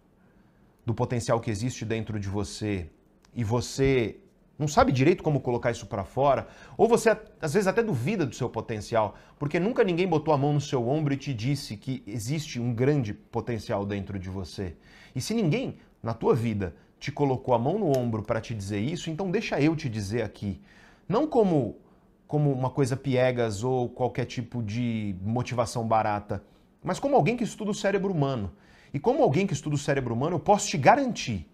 do 0.85 0.93
potencial 0.93 1.39
que 1.39 1.49
existe 1.49 1.83
dentro 1.83 2.19
de 2.19 2.29
você 2.29 2.89
e 3.33 3.43
você 3.43 4.17
não 4.61 4.67
sabe 4.67 4.91
direito 4.91 5.23
como 5.23 5.41
colocar 5.41 5.71
isso 5.71 5.87
para 5.87 6.03
fora, 6.03 6.47
ou 6.77 6.87
você 6.87 7.17
às 7.41 7.53
vezes 7.53 7.65
até 7.65 7.81
duvida 7.81 8.27
do 8.27 8.35
seu 8.35 8.47
potencial, 8.47 9.15
porque 9.39 9.59
nunca 9.59 9.83
ninguém 9.83 10.07
botou 10.07 10.31
a 10.31 10.37
mão 10.37 10.53
no 10.53 10.61
seu 10.61 10.87
ombro 10.87 11.15
e 11.15 11.17
te 11.17 11.33
disse 11.33 11.75
que 11.75 12.03
existe 12.05 12.59
um 12.59 12.71
grande 12.71 13.11
potencial 13.11 13.83
dentro 13.83 14.19
de 14.19 14.29
você. 14.29 14.75
E 15.15 15.21
se 15.21 15.33
ninguém 15.33 15.79
na 16.03 16.13
tua 16.13 16.35
vida 16.35 16.75
te 17.01 17.11
colocou 17.11 17.55
a 17.55 17.59
mão 17.59 17.79
no 17.79 17.97
ombro 17.97 18.21
para 18.21 18.39
te 18.39 18.53
dizer 18.53 18.79
isso, 18.79 19.09
então 19.09 19.31
deixa 19.31 19.59
eu 19.59 19.75
te 19.75 19.89
dizer 19.89 20.21
aqui. 20.21 20.61
Não 21.09 21.25
como, 21.25 21.79
como 22.27 22.53
uma 22.53 22.69
coisa 22.69 22.95
piegas 22.95 23.63
ou 23.63 23.89
qualquer 23.89 24.25
tipo 24.25 24.61
de 24.61 25.15
motivação 25.19 25.87
barata, 25.87 26.43
mas 26.83 26.99
como 26.99 27.15
alguém 27.15 27.35
que 27.35 27.43
estuda 27.43 27.71
o 27.71 27.73
cérebro 27.73 28.13
humano. 28.13 28.51
E 28.93 28.99
como 28.99 29.23
alguém 29.23 29.47
que 29.47 29.53
estuda 29.53 29.75
o 29.75 29.79
cérebro 29.79 30.13
humano, 30.13 30.35
eu 30.35 30.39
posso 30.39 30.67
te 30.67 30.77
garantir 30.77 31.49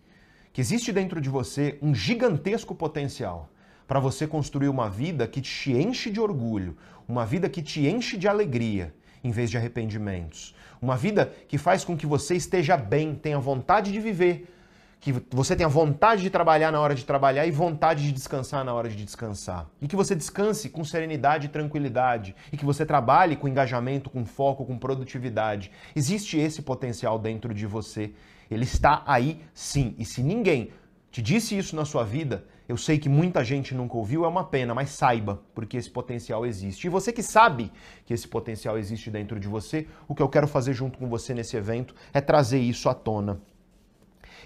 que 0.52 0.60
existe 0.60 0.92
dentro 0.92 1.22
de 1.22 1.30
você 1.30 1.78
um 1.82 1.96
gigantesco 1.96 2.76
potencial 2.76 3.50
para 3.88 4.02
você 4.02 4.28
construir 4.28 4.68
uma 4.68 4.90
vida 4.90 5.26
que 5.30 5.40
te 5.40 5.72
enche 5.72 6.12
de 6.12 6.20
orgulho, 6.20 6.76
uma 7.08 7.26
vida 7.26 7.48
que 7.48 7.62
te 7.62 7.88
enche 7.88 8.18
de 8.18 8.28
alegria 8.28 8.94
em 9.24 9.32
vez 9.32 9.50
de 9.50 9.56
arrependimentos. 9.56 10.54
Uma 10.82 10.98
vida 10.98 11.34
que 11.48 11.58
faz 11.58 11.86
com 11.86 11.96
que 11.96 12.06
você 12.06 12.36
esteja 12.36 12.76
bem, 12.76 13.16
tenha 13.16 13.40
vontade 13.40 13.94
de 13.94 14.00
viver, 14.02 14.57
que 15.00 15.14
você 15.30 15.56
tenha 15.56 15.70
vontade 15.70 16.22
de 16.22 16.30
trabalhar 16.30 16.72
na 16.72 16.80
hora 16.80 16.96
de 16.96 17.06
trabalhar 17.06 17.46
e 17.46 17.52
vontade 17.52 18.04
de 18.04 18.12
descansar 18.12 18.66
na 18.66 18.74
hora 18.74 18.90
de 18.90 19.04
descansar. 19.04 19.70
E 19.82 19.88
que 19.88 19.96
você 19.96 20.16
descanse 20.16 20.70
com 20.70 20.84
serenidade 20.84 21.46
e 21.46 21.50
tranquilidade. 21.50 22.36
E 22.52 22.58
que 22.58 22.66
você 22.66 22.86
trabalhe 22.86 23.36
com 23.36 23.48
engajamento, 23.48 24.10
com 24.10 24.26
foco, 24.26 24.66
com 24.66 24.78
produtividade. 24.78 25.72
Existe 25.96 26.38
esse 26.38 26.62
potencial 26.62 27.20
dentro 27.20 27.54
de 27.54 27.66
você. 27.66 28.12
Ele 28.50 28.64
está 28.64 29.04
aí 29.06 29.42
sim. 29.54 29.96
E 29.98 30.06
se 30.06 30.24
ninguém 30.24 30.72
te 31.12 31.22
disse 31.22 31.58
isso 31.58 31.76
na 31.76 31.86
sua 31.86 32.04
vida, 32.04 32.46
eu 32.68 32.76
sei 32.76 32.98
que 32.98 33.08
muita 33.08 33.44
gente 33.44 33.74
nunca 33.74 33.96
ouviu, 33.96 34.26
é 34.26 34.28
uma 34.28 34.44
pena, 34.44 34.74
mas 34.74 34.90
saiba, 34.90 35.42
porque 35.56 35.78
esse 35.78 35.90
potencial 35.90 36.46
existe. 36.46 36.86
E 36.86 36.90
você 36.90 37.14
que 37.14 37.24
sabe 37.24 37.72
que 38.06 38.14
esse 38.14 38.28
potencial 38.28 38.78
existe 38.78 39.10
dentro 39.10 39.40
de 39.40 39.48
você, 39.48 39.88
o 40.08 40.14
que 40.14 40.22
eu 40.22 40.28
quero 40.28 40.48
fazer 40.48 40.74
junto 40.74 40.98
com 41.00 41.08
você 41.08 41.34
nesse 41.34 41.56
evento 41.56 41.96
é 42.14 42.20
trazer 42.20 42.60
isso 42.60 42.90
à 42.90 42.94
tona. 42.94 43.40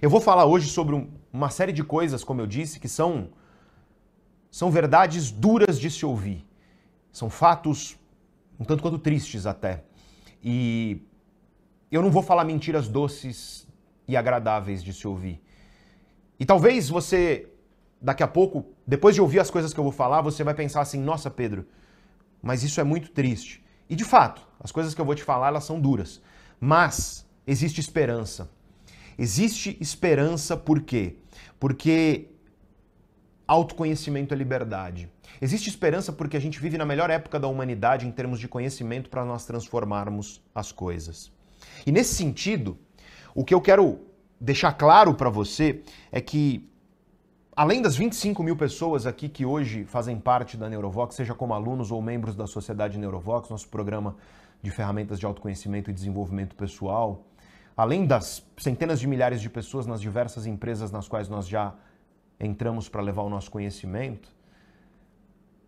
Eu 0.02 0.10
vou 0.10 0.20
falar 0.20 0.46
hoje 0.46 0.68
sobre 0.68 1.08
uma 1.32 1.52
série 1.52 1.72
de 1.72 1.84
coisas, 1.84 2.24
como 2.24 2.42
eu 2.42 2.48
disse, 2.48 2.80
que 2.80 2.90
são, 2.90 3.30
são 4.50 4.72
verdades 4.72 5.30
duras 5.30 5.80
de 5.80 5.92
se 5.92 6.04
ouvir. 6.04 6.44
São 7.12 7.30
fatos 7.30 8.00
um 8.60 8.66
tanto 8.66 8.82
quanto 8.82 8.98
tristes 8.98 9.46
até. 9.46 9.84
E 10.44 11.06
eu 11.92 12.02
não 12.02 12.10
vou 12.10 12.24
falar 12.24 12.44
mentiras 12.46 12.88
doces 12.88 13.68
e 14.08 14.18
agradáveis 14.18 14.84
de 14.84 14.92
se 14.92 15.08
ouvir. 15.08 15.40
E 16.40 16.46
talvez 16.46 16.90
você, 16.90 17.54
daqui 18.02 18.24
a 18.24 18.28
pouco, 18.28 18.66
depois 18.88 19.14
de 19.14 19.22
ouvir 19.22 19.40
as 19.40 19.52
coisas 19.52 19.72
que 19.72 19.80
eu 19.80 19.84
vou 19.84 19.94
falar, 19.94 20.24
você 20.24 20.44
vai 20.44 20.56
pensar 20.56 20.82
assim: 20.82 21.00
nossa, 21.00 21.30
Pedro, 21.30 21.68
mas 22.42 22.64
isso 22.64 22.82
é 22.82 22.84
muito 22.84 23.12
triste. 23.12 23.64
E 23.88 23.96
de 23.96 24.04
fato, 24.04 24.42
as 24.60 24.72
coisas 24.72 24.96
que 24.96 25.02
eu 25.02 25.06
vou 25.06 25.14
te 25.14 25.24
falar, 25.24 25.50
elas 25.50 25.64
são 25.64 25.80
duras. 25.80 26.20
Mas 26.60 27.24
existe 27.46 27.80
esperança. 27.80 28.50
Existe 29.17 29.78
esperança 29.80 30.56
por 30.56 30.82
quê? 30.82 31.17
Porque 31.60 32.30
autoconhecimento 33.47 34.34
é 34.34 34.38
liberdade. 34.38 35.10
Existe 35.41 35.69
esperança 35.69 36.13
porque 36.13 36.38
a 36.38 36.39
gente 36.39 36.60
vive 36.60 36.78
na 36.78 36.86
melhor 36.86 37.10
época 37.10 37.39
da 37.39 37.47
humanidade 37.47 38.08
em 38.08 38.12
termos 38.12 38.39
de 38.39 38.47
conhecimento 38.47 39.10
para 39.10 39.26
nós 39.26 39.45
transformarmos 39.45 40.41
as 40.56 40.71
coisas. 40.71 41.32
E 41.86 41.91
nesse 41.91 42.15
sentido, 42.15 42.78
o 43.36 43.43
que 43.43 43.54
eu 43.54 43.62
quero 43.62 44.00
deixar 44.39 44.74
claro 44.74 45.13
para 45.13 45.30
você 45.30 45.84
é 46.12 46.21
que, 46.21 46.69
além 47.56 47.82
das 47.82 47.95
25 47.95 48.41
mil 48.41 48.56
pessoas 48.56 49.06
aqui 49.06 49.28
que 49.28 49.45
hoje 49.45 49.86
fazem 49.86 50.17
parte 50.17 50.56
da 50.58 50.69
Neurovox, 50.69 51.15
seja 51.15 51.34
como 51.34 51.54
alunos 51.54 51.91
ou 51.91 52.02
membros 52.02 52.36
da 52.36 52.47
sociedade 52.47 52.97
Neurovox, 52.97 53.50
nosso 53.50 53.67
programa 53.67 54.15
de 54.62 54.71
ferramentas 54.71 55.19
de 55.19 55.26
autoconhecimento 55.26 55.89
e 55.89 55.93
desenvolvimento 55.93 56.56
pessoal, 56.56 57.26
além 57.76 58.06
das 58.06 58.46
centenas 58.58 59.00
de 59.00 59.08
milhares 59.08 59.42
de 59.42 59.50
pessoas 59.50 59.86
nas 59.86 60.02
diversas 60.02 60.46
empresas 60.46 60.92
nas 60.92 61.08
quais 61.08 61.30
nós 61.30 61.48
já 61.48 61.74
entramos 62.40 62.90
para 62.90 63.02
levar 63.02 63.24
o 63.24 63.30
nosso 63.30 63.52
conhecimento, 63.52 64.34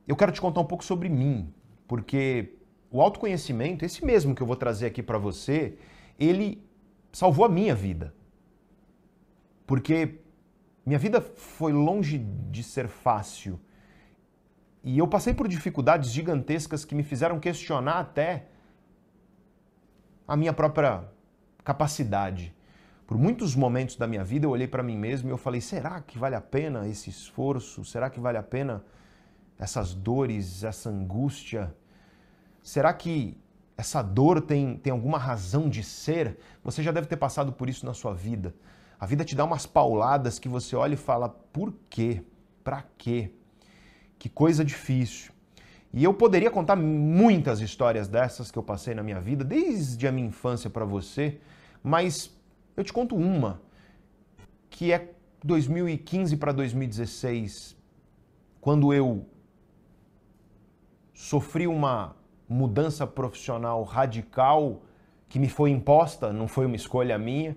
eu 0.08 0.16
quero 0.16 0.32
te 0.32 0.42
contar 0.42 0.62
um 0.62 0.66
pouco 0.66 0.84
sobre 0.84 1.08
mim, 1.08 1.54
porque 1.88 2.58
o 2.92 3.02
autoconhecimento, 3.02 3.86
esse 3.86 4.06
mesmo 4.06 4.36
que 4.36 4.42
eu 4.42 4.48
vou 4.48 4.56
trazer 4.56 4.86
aqui 4.86 5.02
para 5.02 5.18
você, 5.18 5.78
ele 6.20 6.64
salvou 7.12 7.46
a 7.46 7.50
minha 7.50 7.74
vida. 7.74 8.14
Porque 9.66 10.20
minha 10.86 11.00
vida 11.00 11.22
foi 11.22 11.72
longe 11.72 12.18
de 12.18 12.62
ser 12.62 12.88
fácil. 12.88 13.60
E 14.84 14.98
eu 14.98 15.08
passei 15.08 15.34
por 15.34 15.48
dificuldades 15.48 16.12
gigantescas 16.12 16.84
que 16.84 16.94
me 16.94 17.04
fizeram 17.04 17.40
questionar 17.40 18.00
até 18.00 18.48
a 20.28 20.36
minha 20.36 20.52
própria 20.52 21.10
capacidade. 21.64 22.54
Por 23.06 23.18
muitos 23.18 23.56
momentos 23.56 23.96
da 23.96 24.08
minha 24.08 24.24
vida 24.24 24.46
eu 24.46 24.52
olhei 24.52 24.68
para 24.68 24.82
mim 24.82 24.98
mesmo 24.98 25.30
e 25.30 25.32
eu 25.32 25.38
falei: 25.38 25.62
será 25.62 26.02
que 26.02 26.18
vale 26.18 26.36
a 26.36 26.42
pena 26.42 26.88
esse 26.88 27.10
esforço? 27.10 27.84
Será 27.84 28.10
que 28.10 28.20
vale 28.20 28.38
a 28.38 28.44
pena 28.44 28.84
essas 29.60 29.94
dores, 29.94 30.64
essa 30.64 30.90
angústia? 30.90 31.76
Será 32.62 32.94
que 32.94 33.38
essa 33.78 34.02
dor 34.02 34.42
tem, 34.42 34.78
tem 34.78 34.92
alguma 34.92 35.18
razão 35.18 35.70
de 35.70 35.84
ser? 35.84 36.38
Você 36.64 36.82
já 36.82 36.92
deve 36.92 37.08
ter 37.08 37.18
passado 37.18 37.52
por 37.52 37.70
isso 37.70 37.86
na 37.86 37.94
sua 37.94 38.14
vida. 38.14 38.56
A 39.00 39.06
vida 39.06 39.26
te 39.26 39.36
dá 39.36 39.44
umas 39.44 39.66
pauladas 39.66 40.40
que 40.40 40.48
você 40.48 40.76
olha 40.76 40.94
e 40.94 40.98
fala: 40.98 41.30
por 41.30 41.74
quê? 41.90 42.24
Pra 42.64 42.84
quê? 42.98 43.32
Que 44.18 44.30
coisa 44.30 44.64
difícil. 44.64 45.34
E 45.94 46.04
eu 46.04 46.14
poderia 46.14 46.50
contar 46.50 46.76
muitas 46.76 47.60
histórias 47.62 48.08
dessas 48.08 48.50
que 48.50 48.58
eu 48.58 48.64
passei 48.64 48.96
na 48.96 49.04
minha 49.04 49.20
vida, 49.20 49.44
desde 49.44 50.08
a 50.08 50.12
minha 50.12 50.28
infância 50.28 50.68
para 50.70 50.86
você, 50.86 51.40
mas 51.84 52.36
eu 52.78 52.84
te 52.84 52.94
conto 52.94 53.16
uma, 53.16 53.62
que 54.70 54.92
é 54.92 55.14
2015 55.44 56.38
para 56.38 56.52
2016, 56.52 57.76
quando 58.62 58.94
eu 58.94 59.26
sofri 61.14 61.68
uma 61.68 62.16
mudança 62.48 63.06
profissional 63.06 63.84
radical 63.84 64.82
que 65.28 65.38
me 65.40 65.50
foi 65.50 65.72
imposta, 65.72 66.32
não 66.32 66.48
foi 66.48 66.66
uma 66.66 66.76
escolha 66.76 67.18
minha. 67.18 67.56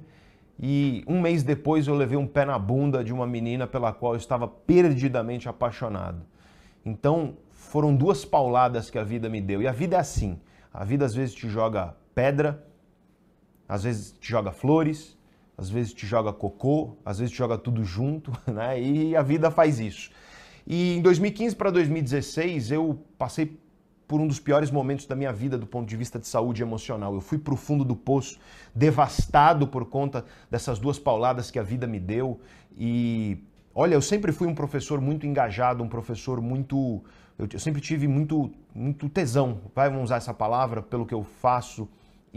E 0.58 1.04
um 1.06 1.20
mês 1.20 1.42
depois 1.42 1.86
eu 1.86 1.94
levei 1.94 2.16
um 2.16 2.26
pé 2.26 2.44
na 2.44 2.58
bunda 2.58 3.04
de 3.04 3.12
uma 3.12 3.26
menina 3.26 3.66
pela 3.66 3.92
qual 3.92 4.14
eu 4.14 4.18
estava 4.18 4.48
perdidamente 4.48 5.48
apaixonado. 5.48 6.22
Então 6.84 7.36
foram 7.50 7.94
duas 7.94 8.24
pauladas 8.24 8.88
que 8.88 8.98
a 8.98 9.04
vida 9.04 9.28
me 9.28 9.40
deu. 9.40 9.60
E 9.60 9.68
a 9.68 9.72
vida 9.72 9.96
é 9.96 10.00
assim: 10.00 10.40
a 10.72 10.84
vida 10.84 11.04
às 11.04 11.14
vezes 11.14 11.34
te 11.34 11.48
joga 11.48 11.94
pedra, 12.14 12.65
às 13.68 13.82
vezes 13.82 14.12
te 14.12 14.30
joga 14.30 14.52
flores, 14.52 15.16
às 15.56 15.70
vezes 15.70 15.92
te 15.92 16.06
joga 16.06 16.32
cocô, 16.32 16.96
às 17.04 17.18
vezes 17.18 17.32
te 17.32 17.38
joga 17.38 17.56
tudo 17.56 17.84
junto, 17.84 18.32
né? 18.46 18.80
E 18.80 19.16
a 19.16 19.22
vida 19.22 19.50
faz 19.50 19.80
isso. 19.80 20.10
E 20.66 20.96
em 20.96 21.02
2015 21.02 21.54
para 21.56 21.70
2016 21.70 22.72
eu 22.72 22.98
passei 23.16 23.58
por 24.08 24.20
um 24.20 24.26
dos 24.26 24.38
piores 24.38 24.70
momentos 24.70 25.06
da 25.06 25.16
minha 25.16 25.32
vida 25.32 25.58
do 25.58 25.66
ponto 25.66 25.88
de 25.88 25.96
vista 25.96 26.18
de 26.18 26.26
saúde 26.26 26.62
emocional. 26.62 27.14
Eu 27.14 27.20
fui 27.20 27.38
para 27.38 27.54
o 27.54 27.56
fundo 27.56 27.84
do 27.84 27.96
poço, 27.96 28.38
devastado 28.74 29.66
por 29.66 29.84
conta 29.86 30.24
dessas 30.50 30.78
duas 30.78 30.98
pauladas 30.98 31.50
que 31.50 31.58
a 31.58 31.62
vida 31.62 31.86
me 31.86 31.98
deu. 31.98 32.40
E 32.76 33.38
olha, 33.74 33.94
eu 33.94 34.02
sempre 34.02 34.30
fui 34.32 34.46
um 34.46 34.54
professor 34.54 35.00
muito 35.00 35.26
engajado, 35.26 35.82
um 35.82 35.88
professor 35.88 36.40
muito 36.40 37.02
eu, 37.38 37.58
sempre 37.58 37.82
tive 37.82 38.08
muito, 38.08 38.50
muito 38.74 39.10
tesão, 39.10 39.60
vai, 39.74 39.90
vamos 39.90 40.04
usar 40.04 40.16
essa 40.16 40.32
palavra, 40.32 40.80
pelo 40.80 41.04
que 41.04 41.12
eu 41.12 41.22
faço. 41.22 41.86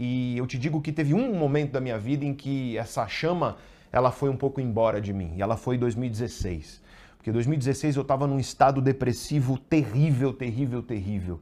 E 0.02 0.38
eu 0.38 0.46
te 0.46 0.56
digo 0.56 0.80
que 0.80 0.92
teve 0.92 1.12
um 1.12 1.34
momento 1.34 1.72
da 1.72 1.80
minha 1.80 1.98
vida 1.98 2.24
em 2.24 2.32
que 2.32 2.74
essa 2.78 3.06
chama 3.06 3.58
ela 3.92 4.10
foi 4.10 4.30
um 4.30 4.36
pouco 4.36 4.58
embora 4.58 4.98
de 4.98 5.12
mim. 5.12 5.34
E 5.36 5.42
ela 5.42 5.58
foi 5.58 5.76
em 5.76 5.78
2016. 5.78 6.80
Porque 7.18 7.28
em 7.28 7.32
2016 7.34 7.96
eu 7.96 8.00
estava 8.00 8.26
num 8.26 8.40
estado 8.40 8.80
depressivo 8.80 9.58
terrível, 9.58 10.32
terrível, 10.32 10.82
terrível. 10.82 11.38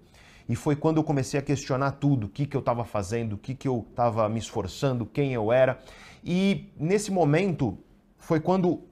E 0.48 0.56
foi 0.56 0.74
quando 0.74 0.96
eu 0.96 1.04
comecei 1.04 1.38
a 1.38 1.42
questionar 1.42 1.92
tudo, 1.92 2.26
o 2.26 2.28
que, 2.28 2.46
que 2.46 2.56
eu 2.56 2.58
estava 2.58 2.84
fazendo, 2.84 3.34
o 3.34 3.38
que, 3.38 3.54
que 3.54 3.68
eu 3.68 3.86
estava 3.88 4.28
me 4.28 4.40
esforçando, 4.40 5.06
quem 5.06 5.32
eu 5.32 5.52
era. 5.52 5.78
E 6.24 6.68
nesse 6.76 7.12
momento 7.12 7.78
foi 8.18 8.40
quando 8.40 8.82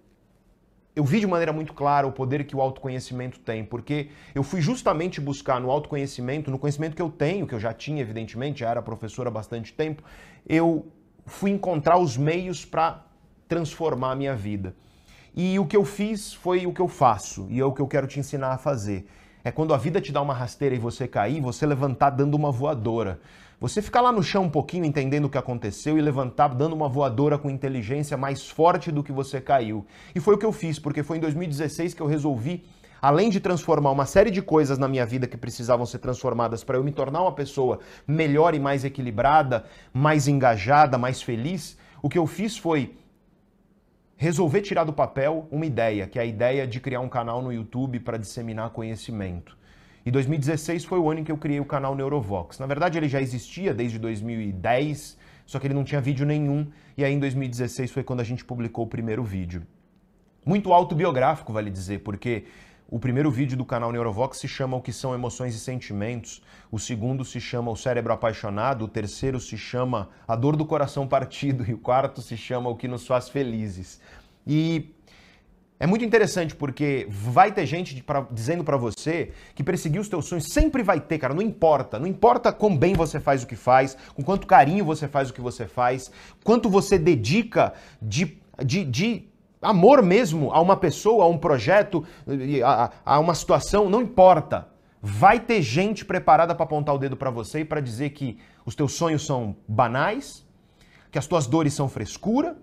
eu 0.97 1.05
vi 1.05 1.21
de 1.21 1.27
maneira 1.27 1.53
muito 1.53 1.75
clara 1.75 2.07
o 2.07 2.11
poder 2.11 2.45
que 2.45 2.57
o 2.57 2.61
autoconhecimento 2.63 3.39
tem, 3.39 3.63
porque 3.63 4.09
eu 4.35 4.43
fui 4.43 4.63
justamente 4.63 5.21
buscar 5.21 5.61
no 5.61 5.71
autoconhecimento, 5.71 6.51
no 6.51 6.59
conhecimento 6.59 6.97
que 6.97 7.03
eu 7.03 7.11
tenho, 7.11 7.47
que 7.47 7.55
eu 7.55 7.61
já 7.61 7.75
tinha, 7.75 8.01
evidentemente, 8.01 8.61
já 8.61 8.71
era 8.71 8.81
professor 8.81 9.27
há 9.27 9.31
bastante 9.31 9.75
tempo, 9.75 10.03
eu 10.49 10.91
fui 11.27 11.51
encontrar 11.51 11.99
os 11.99 12.17
meios 12.17 12.65
para 12.65 13.05
transformar 13.47 14.13
a 14.13 14.17
minha 14.17 14.35
vida. 14.35 14.75
E 15.35 15.59
o 15.59 15.67
que 15.67 15.77
eu 15.77 15.85
fiz 15.85 16.33
foi 16.33 16.67
o 16.67 16.73
que 16.73 16.81
eu 16.81 16.89
faço, 16.89 17.47
e 17.51 17.61
é 17.61 17.65
o 17.65 17.73
que 17.73 17.83
eu 17.83 17.87
quero 17.87 18.07
te 18.07 18.19
ensinar 18.19 18.53
a 18.53 18.59
fazer. 18.59 19.07
É 19.45 19.53
quando 19.53 19.75
a 19.75 19.77
vida 19.77 20.01
te 20.01 20.11
dá 20.11 20.23
uma 20.23 20.33
rasteira 20.33 20.75
e 20.75 20.79
você 20.79 21.07
cair, 21.07 21.43
você 21.43 21.67
levantar 21.67 22.09
dando 22.09 22.35
uma 22.35 22.51
voadora. 22.51 23.21
Você 23.59 23.81
ficar 23.81 24.03
lá 24.03 24.13
no 24.13 24.23
chão 24.23 24.45
um 24.45 24.51
pouquinho 24.51 24.85
entendendo 24.85 25.25
o 25.25 25.31
que 25.31 25.39
aconteceu 25.39 25.97
e 25.97 26.03
levantar 26.03 26.49
dando 26.49 26.75
uma 26.75 26.89
voadora 26.89 27.39
com 27.39 27.49
inteligência 27.49 28.15
mais 28.15 28.47
forte 28.49 28.93
do 28.93 29.03
que 29.03 29.13
você 29.13 29.41
caiu. 29.41 29.87
E 30.15 30.21
foi 30.21 30.35
o 30.35 30.39
que 30.39 30.45
eu 30.45 30.53
fiz, 30.53 30.79
porque 30.79 31.03
foi 31.03 31.17
em 31.17 31.21
2016 31.21 31.95
que 31.95 32.03
eu 32.03 32.07
resolvi 32.07 32.65
além 33.01 33.31
de 33.31 33.41
transformar 33.41 33.91
uma 33.91 34.07
série 34.07 34.31
de 34.31 34.43
coisas 34.43 34.79
na 34.79 34.89
minha 34.89 35.07
vida 35.07 35.27
que 35.27 35.37
precisavam 35.37 35.87
ser 35.87 35.99
transformadas 35.99 36.65
para 36.65 36.77
eu 36.77 36.85
me 36.85 36.93
tornar 36.93 37.23
uma 37.23 37.33
pessoa 37.33 37.81
melhor 38.07 38.55
e 38.55 38.59
mais 38.59 38.85
equilibrada, 38.85 39.65
mais 39.93 40.29
engajada, 40.29 40.99
mais 40.99 41.23
feliz, 41.23 41.79
o 42.03 42.09
que 42.09 42.19
eu 42.19 42.27
fiz 42.27 42.57
foi 42.57 42.97
resolver 44.17 44.63
tirar 44.63 44.85
do 44.85 44.93
papel 44.93 45.47
uma 45.51 45.67
ideia, 45.67 46.07
que 46.07 46.19
é 46.19 46.23
a 46.23 46.27
ideia 46.27 46.67
de 46.67 46.81
criar 46.81 47.01
um 47.01 47.09
canal 47.09 47.43
no 47.43 47.53
YouTube 47.53 48.01
para 48.01 48.19
disseminar 48.19 48.71
conhecimento. 48.71 49.57
E 50.07 50.11
2016 50.13 50.85
foi 50.85 51.01
o 51.01 51.11
ano 51.11 51.19
em 51.19 51.25
que 51.25 51.33
eu 51.33 51.37
criei 51.37 51.59
o 51.59 51.65
canal 51.65 51.93
Neurovox. 51.97 52.61
Na 52.61 52.67
verdade, 52.67 52.97
ele 52.97 53.09
já 53.09 53.21
existia 53.21 53.75
desde 53.75 53.99
2010, 53.99 55.19
só 55.45 55.59
que 55.59 55.67
ele 55.67 55.75
não 55.75 55.83
tinha 55.83 56.01
vídeo 56.01 56.25
nenhum. 56.25 56.69
E 56.97 57.05
aí, 57.05 57.13
em 57.13 57.19
2016, 57.19 57.91
foi 57.91 58.05
quando 58.05 58.21
a 58.21 58.25
gente 58.25 58.45
publicou 58.45 58.85
o 58.85 58.89
primeiro 58.89 59.25
vídeo. 59.25 59.67
Muito 60.45 60.73
autobiográfico, 60.73 61.53
vale 61.53 61.71
dizer, 61.71 62.05
porque 62.05 62.45
o 62.89 63.01
primeiro 63.01 63.33
vídeo 63.33 63.57
do 63.59 63.65
canal 63.65 63.91
Neurovox 63.91 64.39
se 64.39 64.47
chama 64.47 64.77
O 64.77 64.81
que 64.81 64.93
são 64.93 65.13
emoções 65.13 65.57
e 65.57 65.59
sentimentos. 65.59 66.41
O 66.71 66.79
segundo 66.79 67.25
se 67.25 67.41
chama 67.41 67.73
O 67.73 67.77
cérebro 67.77 68.13
apaixonado. 68.13 68.85
O 68.85 68.89
terceiro 68.89 69.41
se 69.41 69.59
chama 69.59 70.09
A 70.29 70.37
dor 70.37 70.55
do 70.55 70.65
coração 70.65 71.09
partido. 71.09 71.69
E 71.69 71.75
o 71.75 71.79
quarto 71.79 72.23
se 72.23 72.37
chama 72.37 72.71
O 72.71 72.77
que 72.77 72.87
nos 72.87 73.05
faz 73.05 73.29
felizes. 73.29 74.01
E 74.47 74.95
é 75.79 75.87
muito 75.87 76.05
interessante 76.05 76.55
porque 76.55 77.07
vai 77.11 77.53
ter 77.53 77.67
gente 77.67 78.03
pra, 78.03 78.27
dizendo 78.31 78.65
para 78.65 78.79
você 78.79 79.33
que 79.55 79.63
perseguir 79.63 80.01
os 80.01 80.09
teus 80.09 80.25
sonhos 80.25 80.47
sempre 80.47 80.83
vai 80.83 80.99
ter, 81.01 81.19
cara, 81.19 81.35
não 81.35 81.43
importa. 81.43 81.99
Não 81.99 82.07
importa 82.07 82.51
quão 82.51 82.75
bem 82.75 82.95
você 82.95 83.21
faz 83.21 83.43
o 83.43 83.47
que 83.47 83.57
faz, 83.57 83.97
com 84.15 84.23
quanto 84.23 84.47
carinho 84.47 84.85
você 84.85 85.07
faz 85.07 85.29
o 85.29 85.35
que 85.35 85.41
você 85.41 85.67
faz, 85.67 86.11
quanto 86.43 86.71
você 86.71 86.99
dedica 86.99 87.75
de, 88.01 88.39
de, 88.65 88.85
de 88.85 89.29
amor 89.61 90.03
mesmo 90.03 90.51
a 90.51 90.61
uma 90.63 90.77
pessoa, 90.77 91.25
a 91.25 91.29
um 91.29 91.37
projeto, 91.37 92.07
a, 92.65 92.91
a 93.05 93.19
uma 93.19 93.35
situação, 93.35 93.91
não 93.91 94.01
importa. 94.01 94.69
Vai 95.03 95.39
ter 95.39 95.61
gente 95.61 96.07
preparada 96.07 96.55
para 96.55 96.65
apontar 96.65 96.95
o 96.95 96.99
dedo 96.99 97.19
para 97.19 97.31
você 97.31 97.61
e 97.61 97.65
para 97.67 97.83
dizer 97.83 98.11
que 98.11 98.39
os 98.65 98.75
teus 98.75 98.95
sonhos 98.95 99.27
são 99.27 99.55
banais, 99.69 100.45
que 101.13 101.19
as 101.19 101.27
tuas 101.27 101.47
dores 101.47 101.75
são 101.75 101.87
frescura, 101.87 102.57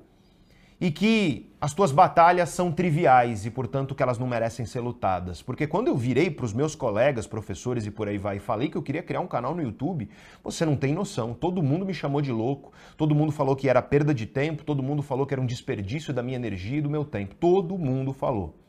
e 0.80 0.92
que 0.92 1.50
as 1.62 1.74
tuas 1.74 1.92
batalhas 1.92 2.50
são 2.50 2.72
triviais 2.72 3.46
e, 3.46 3.50
portanto, 3.50 3.96
que 3.96 4.04
elas 4.04 4.20
não 4.20 4.28
merecem 4.28 4.66
ser 4.66 4.82
lutadas. 4.82 5.42
Porque 5.42 5.66
quando 5.66 5.88
eu 5.88 5.96
virei 5.96 6.30
para 6.30 6.46
os 6.46 6.54
meus 6.54 6.76
colegas, 6.76 7.26
professores 7.26 7.86
e 7.86 7.92
por 7.92 8.08
aí 8.08 8.18
vai, 8.18 8.38
e 8.38 8.40
falei 8.40 8.70
que 8.70 8.78
eu 8.78 8.84
queria 8.84 9.02
criar 9.02 9.22
um 9.22 9.28
canal 9.28 9.56
no 9.56 9.62
YouTube, 9.62 10.10
você 10.44 10.66
não 10.66 10.76
tem 10.76 10.94
noção. 10.94 11.34
Todo 11.34 11.64
mundo 11.64 11.86
me 11.86 11.94
chamou 11.94 12.22
de 12.22 12.32
louco, 12.32 12.72
todo 12.98 13.16
mundo 13.16 13.32
falou 13.32 13.56
que 13.56 13.70
era 13.70 13.82
perda 13.82 14.14
de 14.14 14.26
tempo, 14.26 14.64
todo 14.64 14.84
mundo 14.84 15.02
falou 15.02 15.26
que 15.26 15.34
era 15.34 15.42
um 15.42 15.46
desperdício 15.46 16.14
da 16.14 16.22
minha 16.22 16.36
energia 16.36 16.80
e 16.80 16.82
do 16.82 16.90
meu 16.90 17.06
tempo. 17.06 17.34
Todo 17.36 17.78
mundo 17.78 18.12
falou. 18.12 18.63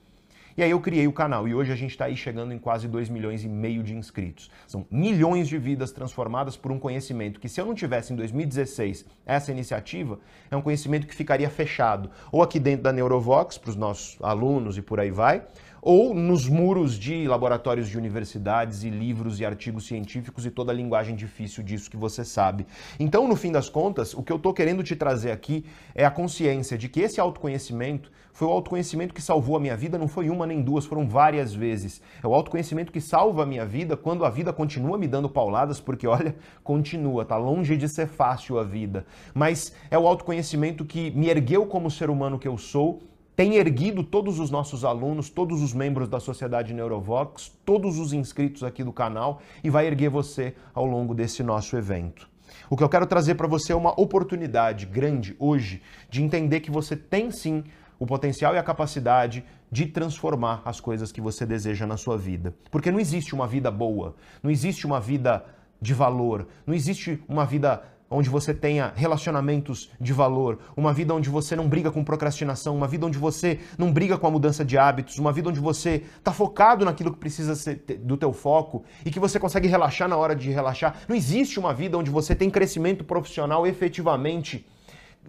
E 0.56 0.62
aí 0.62 0.70
eu 0.70 0.78
criei 0.78 1.04
o 1.08 1.12
canal 1.12 1.48
e 1.48 1.54
hoje 1.54 1.72
a 1.72 1.74
gente 1.74 1.90
está 1.90 2.04
aí 2.04 2.16
chegando 2.16 2.54
em 2.54 2.58
quase 2.58 2.86
2 2.86 3.08
milhões 3.08 3.42
e 3.42 3.48
meio 3.48 3.82
de 3.82 3.92
inscritos. 3.92 4.48
São 4.68 4.86
milhões 4.88 5.48
de 5.48 5.58
vidas 5.58 5.90
transformadas 5.90 6.56
por 6.56 6.70
um 6.70 6.78
conhecimento 6.78 7.40
que 7.40 7.48
se 7.48 7.60
eu 7.60 7.66
não 7.66 7.74
tivesse 7.74 8.12
em 8.12 8.16
2016 8.16 9.04
essa 9.26 9.50
iniciativa, 9.50 10.20
é 10.48 10.56
um 10.56 10.62
conhecimento 10.62 11.08
que 11.08 11.14
ficaria 11.14 11.50
fechado, 11.50 12.08
ou 12.30 12.40
aqui 12.40 12.60
dentro 12.60 12.84
da 12.84 12.92
Neurovox, 12.92 13.58
para 13.58 13.70
os 13.70 13.74
nossos 13.74 14.16
alunos 14.22 14.78
e 14.78 14.82
por 14.82 15.00
aí 15.00 15.10
vai, 15.10 15.42
ou 15.84 16.14
nos 16.14 16.48
muros 16.48 16.98
de 16.98 17.28
laboratórios 17.28 17.90
de 17.90 17.98
universidades 17.98 18.84
e 18.84 18.88
livros 18.88 19.38
e 19.38 19.44
artigos 19.44 19.86
científicos 19.86 20.46
e 20.46 20.50
toda 20.50 20.72
a 20.72 20.74
linguagem 20.74 21.14
difícil 21.14 21.62
disso 21.62 21.90
que 21.90 21.96
você 21.96 22.24
sabe. 22.24 22.66
Então, 22.98 23.28
no 23.28 23.36
fim 23.36 23.52
das 23.52 23.68
contas, 23.68 24.14
o 24.14 24.22
que 24.22 24.32
eu 24.32 24.36
estou 24.36 24.54
querendo 24.54 24.82
te 24.82 24.96
trazer 24.96 25.30
aqui 25.30 25.62
é 25.94 26.02
a 26.06 26.10
consciência 26.10 26.78
de 26.78 26.88
que 26.88 27.00
esse 27.00 27.20
autoconhecimento 27.20 28.10
foi 28.32 28.48
o 28.48 28.50
autoconhecimento 28.50 29.12
que 29.12 29.20
salvou 29.20 29.56
a 29.56 29.60
minha 29.60 29.76
vida, 29.76 29.98
não 29.98 30.08
foi 30.08 30.30
uma 30.30 30.46
nem 30.46 30.62
duas, 30.62 30.86
foram 30.86 31.06
várias 31.06 31.54
vezes. 31.54 32.00
É 32.22 32.26
o 32.26 32.34
autoconhecimento 32.34 32.90
que 32.90 33.00
salva 33.00 33.42
a 33.42 33.46
minha 33.46 33.66
vida 33.66 33.94
quando 33.94 34.24
a 34.24 34.30
vida 34.30 34.54
continua 34.54 34.96
me 34.96 35.06
dando 35.06 35.28
pauladas, 35.28 35.80
porque 35.80 36.06
olha, 36.08 36.34
continua, 36.62 37.26
tá 37.26 37.36
longe 37.36 37.76
de 37.76 37.90
ser 37.90 38.08
fácil 38.08 38.58
a 38.58 38.64
vida. 38.64 39.04
Mas 39.34 39.74
é 39.90 39.98
o 39.98 40.08
autoconhecimento 40.08 40.82
que 40.82 41.10
me 41.10 41.28
ergueu 41.28 41.66
como 41.66 41.90
ser 41.90 42.08
humano 42.08 42.38
que 42.38 42.48
eu 42.48 42.56
sou 42.56 43.02
tem 43.36 43.56
erguido 43.56 44.04
todos 44.04 44.38
os 44.38 44.50
nossos 44.50 44.84
alunos, 44.84 45.28
todos 45.28 45.60
os 45.60 45.72
membros 45.72 46.08
da 46.08 46.20
Sociedade 46.20 46.72
Neurovox, 46.72 47.52
todos 47.64 47.98
os 47.98 48.12
inscritos 48.12 48.62
aqui 48.62 48.84
do 48.84 48.92
canal 48.92 49.42
e 49.62 49.70
vai 49.70 49.86
erguer 49.86 50.08
você 50.08 50.54
ao 50.72 50.86
longo 50.86 51.14
desse 51.14 51.42
nosso 51.42 51.76
evento. 51.76 52.28
O 52.70 52.76
que 52.76 52.84
eu 52.84 52.88
quero 52.88 53.06
trazer 53.06 53.34
para 53.34 53.48
você 53.48 53.72
é 53.72 53.76
uma 53.76 53.98
oportunidade 54.00 54.86
grande 54.86 55.34
hoje 55.38 55.82
de 56.08 56.22
entender 56.22 56.60
que 56.60 56.70
você 56.70 56.96
tem 56.96 57.30
sim 57.30 57.64
o 57.98 58.06
potencial 58.06 58.54
e 58.54 58.58
a 58.58 58.62
capacidade 58.62 59.44
de 59.70 59.86
transformar 59.86 60.62
as 60.64 60.80
coisas 60.80 61.10
que 61.10 61.20
você 61.20 61.44
deseja 61.44 61.86
na 61.86 61.96
sua 61.96 62.16
vida. 62.16 62.54
Porque 62.70 62.92
não 62.92 63.00
existe 63.00 63.34
uma 63.34 63.46
vida 63.46 63.70
boa, 63.70 64.14
não 64.42 64.50
existe 64.50 64.86
uma 64.86 65.00
vida 65.00 65.44
de 65.80 65.92
valor, 65.92 66.46
não 66.66 66.74
existe 66.74 67.22
uma 67.28 67.44
vida 67.44 67.82
onde 68.14 68.30
você 68.30 68.54
tenha 68.54 68.92
relacionamentos 68.94 69.90
de 70.00 70.12
valor, 70.12 70.58
uma 70.76 70.92
vida 70.92 71.14
onde 71.14 71.28
você 71.28 71.56
não 71.56 71.68
briga 71.68 71.90
com 71.90 72.04
procrastinação, 72.04 72.76
uma 72.76 72.86
vida 72.86 73.06
onde 73.06 73.18
você 73.18 73.58
não 73.76 73.92
briga 73.92 74.16
com 74.16 74.26
a 74.26 74.30
mudança 74.30 74.64
de 74.64 74.78
hábitos, 74.78 75.18
uma 75.18 75.32
vida 75.32 75.48
onde 75.48 75.60
você 75.60 76.02
está 76.16 76.32
focado 76.32 76.84
naquilo 76.84 77.12
que 77.12 77.18
precisa 77.18 77.54
ser 77.54 77.84
do 77.98 78.16
teu 78.16 78.32
foco 78.32 78.84
e 79.04 79.10
que 79.10 79.18
você 79.18 79.38
consegue 79.38 79.68
relaxar 79.68 80.08
na 80.08 80.16
hora 80.16 80.34
de 80.34 80.50
relaxar. 80.50 80.96
Não 81.08 81.16
existe 81.16 81.58
uma 81.58 81.74
vida 81.74 81.98
onde 81.98 82.10
você 82.10 82.34
tem 82.34 82.48
crescimento 82.48 83.04
profissional 83.04 83.66
efetivamente 83.66 84.64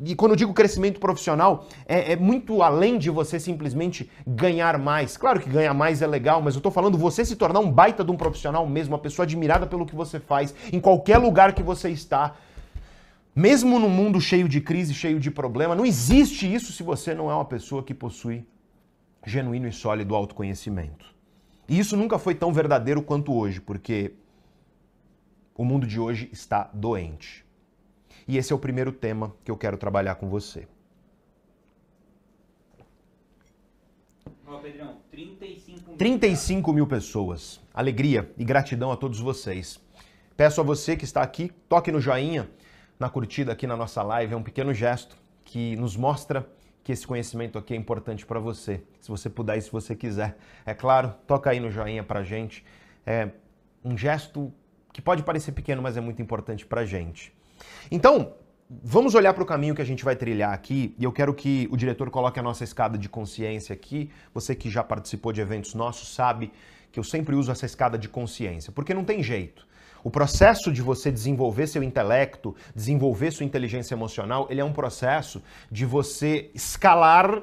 e 0.04 0.14
quando 0.14 0.32
eu 0.32 0.36
digo 0.36 0.54
crescimento 0.54 1.00
profissional, 1.00 1.68
é, 1.88 2.14
é, 2.14 2.16
muito 2.18 2.62
além 2.62 2.98
de 2.98 3.10
você 3.10 3.40
simplesmente 3.40 4.10
ganhar 4.28 4.78
mais. 4.78 5.16
Claro 5.16 5.40
que 5.40 5.50
ganhar 5.50 5.74
mais 5.74 6.02
é 6.02 6.08
legal, 6.08 6.42
mas 6.42 6.54
eu 6.54 6.60
estou 6.60 6.72
falando 6.72 6.98
você 6.98 7.24
se 7.24 7.36
tornar 7.36 7.62
um 7.62 7.72
baita 7.72 8.04
de 8.04 8.12
um 8.12 8.18
profissional 8.18 8.68
mesmo, 8.68 8.94
uma 8.94 9.02
pessoa 9.02 9.24
admirada 9.24 9.66
pelo 9.66 9.86
que 9.86 9.96
você 9.96 10.20
faz, 10.20 10.54
em 10.72 10.82
qualquer 10.82 11.18
lugar 11.18 11.54
que 11.54 11.64
você 11.64 11.90
está. 11.90 12.36
Mesmo 13.36 13.78
num 13.78 13.90
mundo 13.90 14.22
cheio 14.22 14.48
de 14.48 14.62
crise, 14.62 14.94
cheio 14.94 15.20
de 15.20 15.30
problema, 15.30 15.76
não 15.76 15.86
existe 15.86 16.52
isso 16.52 16.72
se 16.72 16.82
você 16.82 17.14
não 17.14 17.30
é 17.30 17.34
uma 17.36 17.44
pessoa 17.44 17.84
que 17.84 17.94
possui 17.94 18.48
genuíno 19.26 19.68
e 19.68 19.74
sólido 19.74 20.16
autoconhecimento. 20.16 21.14
E 21.68 21.78
isso 21.78 21.98
nunca 21.98 22.18
foi 22.18 22.34
tão 22.34 22.54
verdadeiro 22.54 23.02
quanto 23.02 23.34
hoje, 23.34 23.60
porque 23.60 24.14
o 25.54 25.66
mundo 25.66 25.86
de 25.86 26.00
hoje 26.00 26.30
está 26.32 26.70
doente. 26.74 27.46
E 28.26 28.38
esse 28.38 28.54
é 28.54 28.56
o 28.56 28.60
primeiro 28.60 28.94
tema 28.94 29.36
que 29.44 29.52
eu 29.52 29.58
quero 29.58 29.78
trabalhar 29.78 30.16
com 30.16 30.30
você. 30.30 30.66
Ó, 34.48 34.60
Pedrão, 34.60 34.98
35 35.12 35.90
mil. 35.90 35.98
35 35.98 36.74
mil 36.74 36.88
pessoas. 36.88 37.60
Alegria 37.74 38.32
e 38.38 38.46
gratidão 38.46 38.92
a 38.92 38.96
todos 38.96 39.20
vocês. 39.20 39.80
Peço 40.38 40.62
a 40.62 40.64
você 40.64 40.96
que 40.96 41.04
está 41.04 41.22
aqui, 41.22 41.52
toque 41.68 41.92
no 41.92 42.00
joinha, 42.00 42.50
na 43.00 43.10
curtida 43.10 43.52
aqui 43.52 43.68
na 43.68 43.76
nossa 43.76 44.02
live. 44.04 44.34
É 44.34 44.38
um 44.38 44.44
pequeno 44.44 44.74
gesto 44.74 45.18
que 45.44 45.76
nos 45.76 45.96
mostra 45.96 46.48
que 46.84 46.92
esse 46.92 47.06
conhecimento 47.06 47.58
aqui 47.58 47.74
é 47.74 47.78
importante 47.78 48.26
para 48.26 48.40
você. 48.40 48.84
Se 49.02 49.10
você 49.10 49.30
puder 49.30 49.58
e 49.58 49.62
se 49.62 49.72
você 49.72 49.96
quiser. 49.96 50.38
É 50.66 50.74
claro, 50.74 51.14
toca 51.26 51.50
aí 51.50 51.60
no 51.60 51.72
joinha 51.72 52.04
pra 52.04 52.24
gente. 52.24 52.64
É 53.06 53.30
um 53.84 53.98
gesto 53.98 54.54
que 54.94 55.02
pode 55.02 55.24
parecer 55.24 55.52
pequeno, 55.52 55.82
mas 55.82 55.98
é 55.98 56.02
muito 56.02 56.22
importante 56.22 56.66
pra 56.66 56.86
gente. 56.86 57.34
Então, 57.92 58.34
vamos 58.70 59.14
olhar 59.14 59.34
para 59.34 59.44
o 59.44 59.46
caminho 59.46 59.76
que 59.76 59.82
a 59.82 59.86
gente 59.86 60.04
vai 60.04 60.16
trilhar 60.16 60.54
aqui, 60.54 60.96
e 60.98 61.04
eu 61.04 61.12
quero 61.12 61.34
que 61.34 61.68
o 61.72 61.78
diretor 61.78 62.10
coloque 62.10 62.40
a 62.40 62.44
nossa 62.44 62.64
escada 62.64 62.98
de 62.98 63.10
consciência 63.10 63.74
aqui. 63.74 64.10
Você 64.34 64.56
que 64.56 64.70
já 64.70 64.84
participou 64.84 65.32
de 65.34 65.42
eventos 65.42 65.74
nossos 65.74 66.14
sabe 66.14 66.52
que 66.92 67.00
eu 67.00 67.04
sempre 67.04 67.36
uso 67.36 67.52
essa 67.52 67.66
escada 67.66 67.98
de 67.98 68.08
consciência, 68.08 68.72
porque 68.72 68.94
não 68.94 69.04
tem 69.04 69.22
jeito. 69.22 69.68
O 70.06 70.12
processo 70.12 70.72
de 70.72 70.84
você 70.84 71.12
desenvolver 71.12 71.66
seu 71.66 71.82
intelecto, 71.82 72.56
desenvolver 72.76 73.32
sua 73.32 73.44
inteligência 73.44 73.96
emocional, 73.96 74.46
ele 74.52 74.62
é 74.62 74.64
um 74.64 74.72
processo 74.72 75.42
de 75.72 75.84
você 75.84 76.52
escalar, 76.54 77.42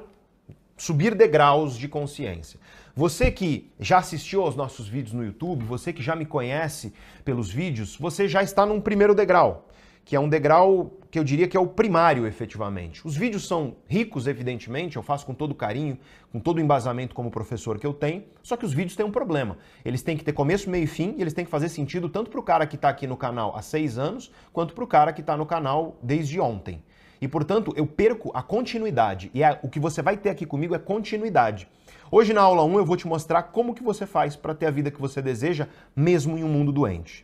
subir 0.77 1.13
degraus 1.13 1.77
de 1.77 1.89
consciência. 1.89 2.57
Você 2.95 3.29
que 3.29 3.69
já 3.77 3.97
assistiu 3.97 4.43
aos 4.43 4.55
nossos 4.55 4.87
vídeos 4.87 5.11
no 5.11 5.25
YouTube, 5.25 5.65
você 5.65 5.91
que 5.91 6.01
já 6.01 6.15
me 6.15 6.25
conhece 6.25 6.93
pelos 7.25 7.51
vídeos, 7.51 7.97
você 7.97 8.29
já 8.29 8.41
está 8.41 8.65
num 8.65 8.79
primeiro 8.79 9.13
degrau 9.13 9.67
que 10.05 10.15
é 10.15 10.19
um 10.19 10.29
degrau 10.29 10.91
que 11.13 11.19
eu 11.19 11.23
diria 11.23 11.47
que 11.47 11.55
é 11.55 11.59
o 11.59 11.67
primário, 11.67 12.25
efetivamente. 12.25 13.05
Os 13.05 13.15
vídeos 13.15 13.47
são 13.47 13.75
ricos, 13.87 14.25
evidentemente, 14.25 14.95
eu 14.95 15.03
faço 15.03 15.27
com 15.27 15.33
todo 15.35 15.53
carinho, 15.53 15.95
com 16.31 16.39
todo 16.39 16.57
o 16.57 16.59
embasamento 16.59 17.13
como 17.13 17.29
professor 17.29 17.77
que 17.77 17.85
eu 17.85 17.93
tenho, 17.93 18.23
só 18.41 18.57
que 18.57 18.65
os 18.65 18.73
vídeos 18.73 18.95
têm 18.95 19.05
um 19.05 19.11
problema. 19.11 19.59
Eles 19.85 20.01
têm 20.01 20.17
que 20.17 20.23
ter 20.23 20.33
começo, 20.33 20.71
meio 20.71 20.85
e 20.85 20.87
fim, 20.87 21.13
e 21.15 21.21
eles 21.21 21.31
têm 21.31 21.45
que 21.45 21.51
fazer 21.51 21.69
sentido 21.69 22.09
tanto 22.09 22.31
para 22.31 22.39
o 22.39 22.41
cara 22.41 22.65
que 22.65 22.75
está 22.75 22.89
aqui 22.89 23.05
no 23.05 23.15
canal 23.15 23.55
há 23.55 23.61
seis 23.61 23.99
anos, 23.99 24.31
quanto 24.51 24.73
para 24.73 24.83
o 24.83 24.87
cara 24.87 25.13
que 25.13 25.21
está 25.21 25.37
no 25.37 25.45
canal 25.45 25.99
desde 26.01 26.39
ontem. 26.39 26.83
E, 27.21 27.27
portanto, 27.27 27.71
eu 27.75 27.85
perco 27.85 28.31
a 28.33 28.41
continuidade. 28.41 29.29
E 29.35 29.43
é, 29.43 29.59
o 29.61 29.69
que 29.69 29.79
você 29.79 30.01
vai 30.01 30.17
ter 30.17 30.31
aqui 30.31 30.47
comigo 30.47 30.73
é 30.73 30.79
continuidade. 30.79 31.67
Hoje, 32.09 32.33
na 32.33 32.41
aula 32.41 32.63
1, 32.63 32.79
eu 32.79 32.85
vou 32.87 32.97
te 32.97 33.05
mostrar 33.05 33.43
como 33.43 33.75
que 33.75 33.83
você 33.83 34.07
faz 34.07 34.35
para 34.35 34.55
ter 34.55 34.65
a 34.65 34.71
vida 34.71 34.89
que 34.89 34.99
você 34.99 35.21
deseja, 35.21 35.67
mesmo 35.95 36.39
em 36.39 36.43
um 36.43 36.49
mundo 36.49 36.71
doente. 36.71 37.23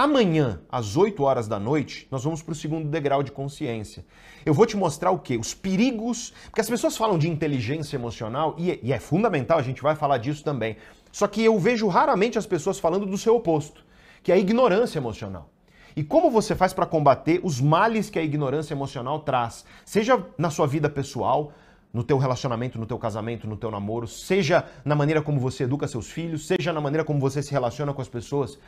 Amanhã, 0.00 0.60
às 0.70 0.96
8 0.96 1.20
horas 1.24 1.48
da 1.48 1.58
noite, 1.58 2.06
nós 2.08 2.22
vamos 2.22 2.40
para 2.40 2.52
o 2.52 2.54
segundo 2.54 2.88
degrau 2.88 3.20
de 3.20 3.32
consciência. 3.32 4.06
Eu 4.46 4.54
vou 4.54 4.64
te 4.64 4.76
mostrar 4.76 5.10
o 5.10 5.18
quê? 5.18 5.36
Os 5.36 5.54
perigos. 5.54 6.32
Porque 6.44 6.60
as 6.60 6.70
pessoas 6.70 6.96
falam 6.96 7.18
de 7.18 7.28
inteligência 7.28 7.96
emocional 7.96 8.54
e 8.56 8.70
é, 8.70 8.78
e 8.80 8.92
é 8.92 9.00
fundamental, 9.00 9.58
a 9.58 9.62
gente 9.62 9.82
vai 9.82 9.96
falar 9.96 10.18
disso 10.18 10.44
também. 10.44 10.76
Só 11.10 11.26
que 11.26 11.44
eu 11.44 11.58
vejo 11.58 11.88
raramente 11.88 12.38
as 12.38 12.46
pessoas 12.46 12.78
falando 12.78 13.06
do 13.06 13.18
seu 13.18 13.34
oposto, 13.34 13.84
que 14.22 14.30
é 14.30 14.36
a 14.36 14.38
ignorância 14.38 15.00
emocional. 15.00 15.50
E 15.96 16.04
como 16.04 16.30
você 16.30 16.54
faz 16.54 16.72
para 16.72 16.86
combater 16.86 17.40
os 17.42 17.60
males 17.60 18.08
que 18.08 18.20
a 18.20 18.22
ignorância 18.22 18.74
emocional 18.74 19.18
traz, 19.18 19.64
seja 19.84 20.24
na 20.38 20.48
sua 20.48 20.68
vida 20.68 20.88
pessoal, 20.88 21.52
no 21.92 22.04
teu 22.04 22.18
relacionamento, 22.18 22.78
no 22.78 22.86
teu 22.86 22.98
casamento, 22.98 23.48
no 23.48 23.56
teu 23.56 23.68
namoro, 23.68 24.06
seja 24.06 24.64
na 24.84 24.94
maneira 24.94 25.20
como 25.20 25.40
você 25.40 25.64
educa 25.64 25.88
seus 25.88 26.08
filhos, 26.08 26.46
seja 26.46 26.72
na 26.72 26.80
maneira 26.80 27.04
como 27.04 27.18
você 27.18 27.42
se 27.42 27.50
relaciona 27.50 27.92
com 27.92 28.00
as 28.00 28.08
pessoas 28.08 28.60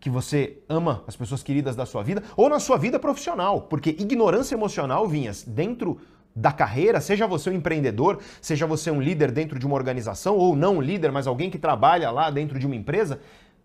que 0.00 0.08
você 0.08 0.58
ama 0.68 1.04
as 1.06 1.14
pessoas 1.14 1.42
queridas 1.42 1.76
da 1.76 1.84
sua 1.84 2.02
vida 2.02 2.22
ou 2.36 2.48
na 2.48 2.58
sua 2.58 2.78
vida 2.78 2.98
profissional, 2.98 3.60
porque 3.62 3.90
ignorância 3.90 4.54
emocional, 4.54 5.06
Vinhas, 5.06 5.44
dentro 5.44 6.00
da 6.34 6.50
carreira, 6.52 7.00
seja 7.00 7.26
você 7.26 7.50
um 7.50 7.52
empreendedor, 7.52 8.18
seja 8.40 8.66
você 8.66 8.90
um 8.90 9.00
líder 9.00 9.30
dentro 9.30 9.58
de 9.58 9.66
uma 9.66 9.74
organização 9.74 10.36
ou 10.36 10.56
não 10.56 10.76
um 10.76 10.80
líder, 10.80 11.12
mas 11.12 11.26
alguém 11.26 11.50
que 11.50 11.58
trabalha 11.58 12.10
lá 12.10 12.30
dentro 12.30 12.58
de 12.58 12.66
uma 12.66 12.74
empresa, 12.74 13.20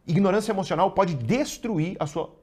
ignorância 0.05 0.51
emocional 0.51 0.91
pode 0.91 1.15
destruir 1.15 1.95
a 1.99 2.05
sua 2.05 2.35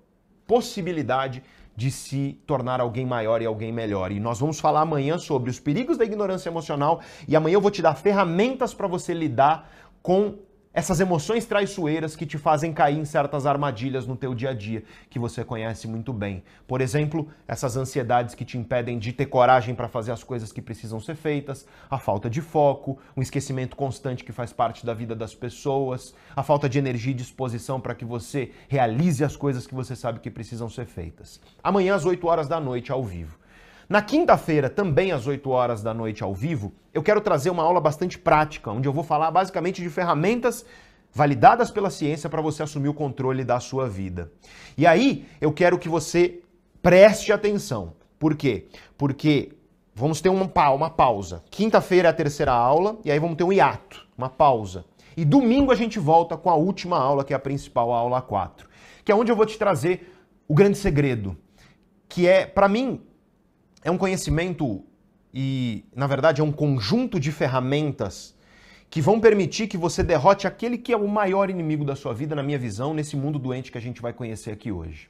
possibilidade 0.47 1.43
de 1.77 1.91
se 1.91 2.39
tornar 2.47 2.81
alguém 2.81 3.05
maior 3.05 3.43
e 3.43 3.47
alguém 3.47 3.73
melhor. 3.73 4.13
E 4.13 4.21
nós 4.21 4.39
vamos 4.39 4.61
falar 4.61 4.83
amanhã 4.83 5.19
sobre 5.19 5.51
os 5.51 5.59
perigos 5.59 5.97
da 5.99 6.05
ignorância 6.05 6.49
emocional 6.49 7.01
e 7.27 7.35
amanhã 7.35 7.55
eu 7.55 7.61
vou 7.61 7.71
te 7.71 7.83
dar 7.83 7.95
ferramentas 7.95 8.73
para 8.75 8.87
você 8.87 9.13
lidar 9.13 9.71
com 10.03 10.37
essas 10.75 11.01
emoções 11.01 11.45
traiçoeiras 11.45 12.17
que 12.17 12.25
te 12.25 12.39
fazem 12.39 12.73
cair 12.73 12.99
em 12.99 13.05
certas 13.05 13.45
armadilhas 13.45 14.07
no 14.07 14.17
teu 14.17 14.35
dia 14.35 14.51
a 14.51 14.55
dia, 14.55 14.83
que 15.11 15.19
você 15.19 15.45
conhece 15.45 15.87
muito 15.87 16.13
bem. 16.15 16.43
Por 16.67 16.81
exemplo, 16.81 17.29
essas 17.47 17.77
ansiedades 17.77 18.35
que 18.35 18.45
te 18.45 18.57
impedem 18.57 18.99
de 18.99 19.13
ter 19.13 19.27
coragem 19.27 19.75
para 19.75 19.87
fazer 19.87 20.13
as 20.13 20.25
coisas 20.25 20.51
que 20.51 20.63
precisam 20.63 20.99
ser 20.99 21.15
feitas, 21.15 21.67
a 21.91 21.99
falta 21.99 22.31
de 22.31 22.41
foco, 22.41 22.99
um 23.15 23.21
esquecimento 23.21 23.77
constante 23.77 24.25
que 24.25 24.33
faz 24.33 24.51
parte 24.51 24.87
da 24.87 24.95
vida 24.95 25.15
das 25.15 25.35
pessoas, 25.35 26.15
a 26.35 26.43
falta 26.43 26.69
de 26.69 26.79
energia 26.79 27.13
e 27.13 27.15
disposição 27.15 27.79
para 27.79 27.95
que 27.95 28.05
você 28.05 28.51
realize 28.69 29.23
as 29.23 29.37
coisas 29.37 29.67
que 29.67 29.75
você 29.75 29.95
sabe 29.95 30.21
que 30.21 30.31
precisam 30.31 30.71
ser 30.71 30.87
feitas. 30.87 31.39
Amanhã 31.63 31.95
às 31.95 32.07
8 32.07 32.27
horas 32.27 32.49
da 32.49 32.59
noite 32.59 32.91
ao 32.91 33.05
vivo. 33.05 33.42
Na 33.89 34.01
quinta-feira, 34.01 34.71
também 34.71 35.13
às 35.13 35.27
8 35.27 35.51
horas 35.51 35.83
da 35.83 35.93
noite 35.93 36.23
ao 36.23 36.35
vivo, 36.35 36.73
eu 36.95 37.03
quero 37.03 37.21
trazer 37.21 37.51
uma 37.51 37.63
aula 37.63 37.81
bastante 37.81 38.19
prática, 38.19 38.71
onde 38.71 38.89
eu 38.89 38.93
vou 38.93 39.05
falar 39.05 39.31
basicamente 39.31 39.83
de 39.83 39.91
ferramentas 39.91 40.65
validadas 41.13 41.71
pela 41.71 41.91
ciência 41.91 42.31
para 42.31 42.41
você 42.41 42.63
assumir 42.63 42.89
o 42.89 42.95
controle 42.95 43.45
da 43.45 43.61
sua 43.61 43.89
vida. 43.89 44.33
E 44.77 44.87
aí, 44.87 45.27
eu 45.41 45.53
quero 45.53 45.79
que 45.79 45.89
você 45.89 46.41
preste 46.81 47.33
atenção. 47.33 47.95
Por 48.19 48.35
quê? 48.35 48.69
Porque 48.97 49.53
vamos 49.95 50.21
ter 50.21 50.29
uma, 50.29 50.49
pausa. 50.49 51.43
Quinta-feira 51.51 52.09
é 52.09 52.11
a 52.11 52.15
terceira 52.15 52.53
aula, 52.53 52.99
e 53.05 53.11
aí 53.11 53.19
vamos 53.19 53.37
ter 53.37 53.45
um 53.45 53.53
hiato, 53.53 54.07
uma 54.17 54.31
pausa. 54.31 54.85
E 55.17 55.25
domingo 55.25 55.71
a 55.71 55.75
gente 55.75 55.99
volta 55.99 56.37
com 56.37 56.49
a 56.49 56.55
última 56.55 56.99
aula, 56.99 57.25
que 57.25 57.35
é 57.35 57.37
a 57.37 57.41
principal, 57.41 57.93
a 57.93 57.99
aula 57.99 58.23
4, 58.23 58.69
que 59.05 59.13
é 59.13 59.15
onde 59.15 59.31
eu 59.31 59.37
vou 59.37 59.45
te 59.45 59.59
trazer 59.59 60.11
o 60.49 60.55
grande 60.55 60.79
segredo, 60.79 61.37
que 62.09 62.27
é, 62.27 62.47
para 62.47 62.69
mim, 62.69 63.01
é 63.85 63.91
um 63.91 63.99
conhecimento 63.99 64.85
e, 65.35 65.85
na 65.95 66.07
verdade, 66.07 66.41
é 66.41 66.45
um 66.45 66.53
conjunto 66.53 67.19
de 67.19 67.33
ferramentas 67.33 68.35
que 68.91 69.01
vão 69.01 69.19
permitir 69.19 69.67
que 69.67 69.77
você 69.77 70.03
derrote 70.03 70.47
aquele 70.47 70.77
que 70.77 70.93
é 70.93 70.97
o 70.97 71.09
maior 71.09 71.49
inimigo 71.49 71.85
da 71.85 71.97
sua 71.97 72.13
vida, 72.13 72.35
na 72.35 72.43
minha 72.43 72.59
visão, 72.59 72.93
nesse 72.93 73.17
mundo 73.17 73.39
doente 73.39 73.73
que 73.73 73.79
a 73.79 73.81
gente 73.81 74.03
vai 74.03 74.13
conhecer 74.13 74.51
aqui 74.51 74.71
hoje. 74.71 75.09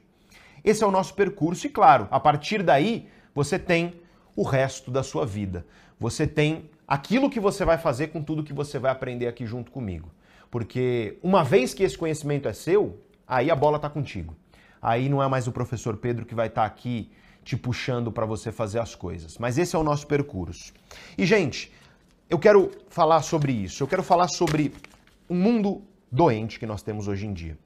Esse 0.63 0.83
é 0.83 0.87
o 0.87 0.91
nosso 0.91 1.13
percurso 1.13 1.67
e, 1.67 1.69
claro, 1.69 2.07
a 2.09 2.19
partir 2.19 2.63
daí 2.63 3.07
você 3.35 3.59
tem 3.59 3.95
o 4.35 4.43
resto 4.43 4.89
da 4.89 5.03
sua 5.03 5.25
vida. 5.25 5.65
Você 5.99 6.25
tem 6.25 6.69
aquilo 6.87 7.29
que 7.29 7.39
você 7.39 7.65
vai 7.65 7.77
fazer 7.77 8.07
com 8.07 8.23
tudo 8.23 8.43
que 8.43 8.53
você 8.53 8.79
vai 8.79 8.91
aprender 8.91 9.27
aqui 9.27 9.45
junto 9.45 9.71
comigo. 9.71 10.09
Porque 10.49 11.17
uma 11.21 11.43
vez 11.43 11.73
que 11.73 11.83
esse 11.83 11.97
conhecimento 11.97 12.47
é 12.47 12.53
seu, 12.53 12.99
aí 13.27 13.51
a 13.51 13.55
bola 13.55 13.75
está 13.75 13.89
contigo. 13.89 14.35
Aí 14.81 15.09
não 15.09 15.21
é 15.21 15.27
mais 15.27 15.47
o 15.47 15.51
professor 15.51 15.97
Pedro 15.97 16.25
que 16.25 16.35
vai 16.35 16.47
estar 16.47 16.61
tá 16.61 16.67
aqui 16.67 17.11
te 17.43 17.57
puxando 17.57 18.11
para 18.11 18.25
você 18.25 18.51
fazer 18.51 18.79
as 18.79 18.95
coisas. 18.95 19.37
Mas 19.37 19.57
esse 19.57 19.75
é 19.75 19.79
o 19.79 19.83
nosso 19.83 20.07
percurso. 20.07 20.73
E, 21.17 21.25
gente, 21.25 21.71
eu 22.29 22.39
quero 22.39 22.71
falar 22.89 23.21
sobre 23.21 23.51
isso. 23.51 23.83
Eu 23.83 23.87
quero 23.87 24.03
falar 24.03 24.27
sobre 24.27 24.73
um 25.29 25.35
mundo 25.35 25.83
doente 26.11 26.59
que 26.59 26.65
nós 26.65 26.81
temos 26.81 27.07
hoje 27.07 27.25
em 27.25 27.33
dia. 27.33 27.57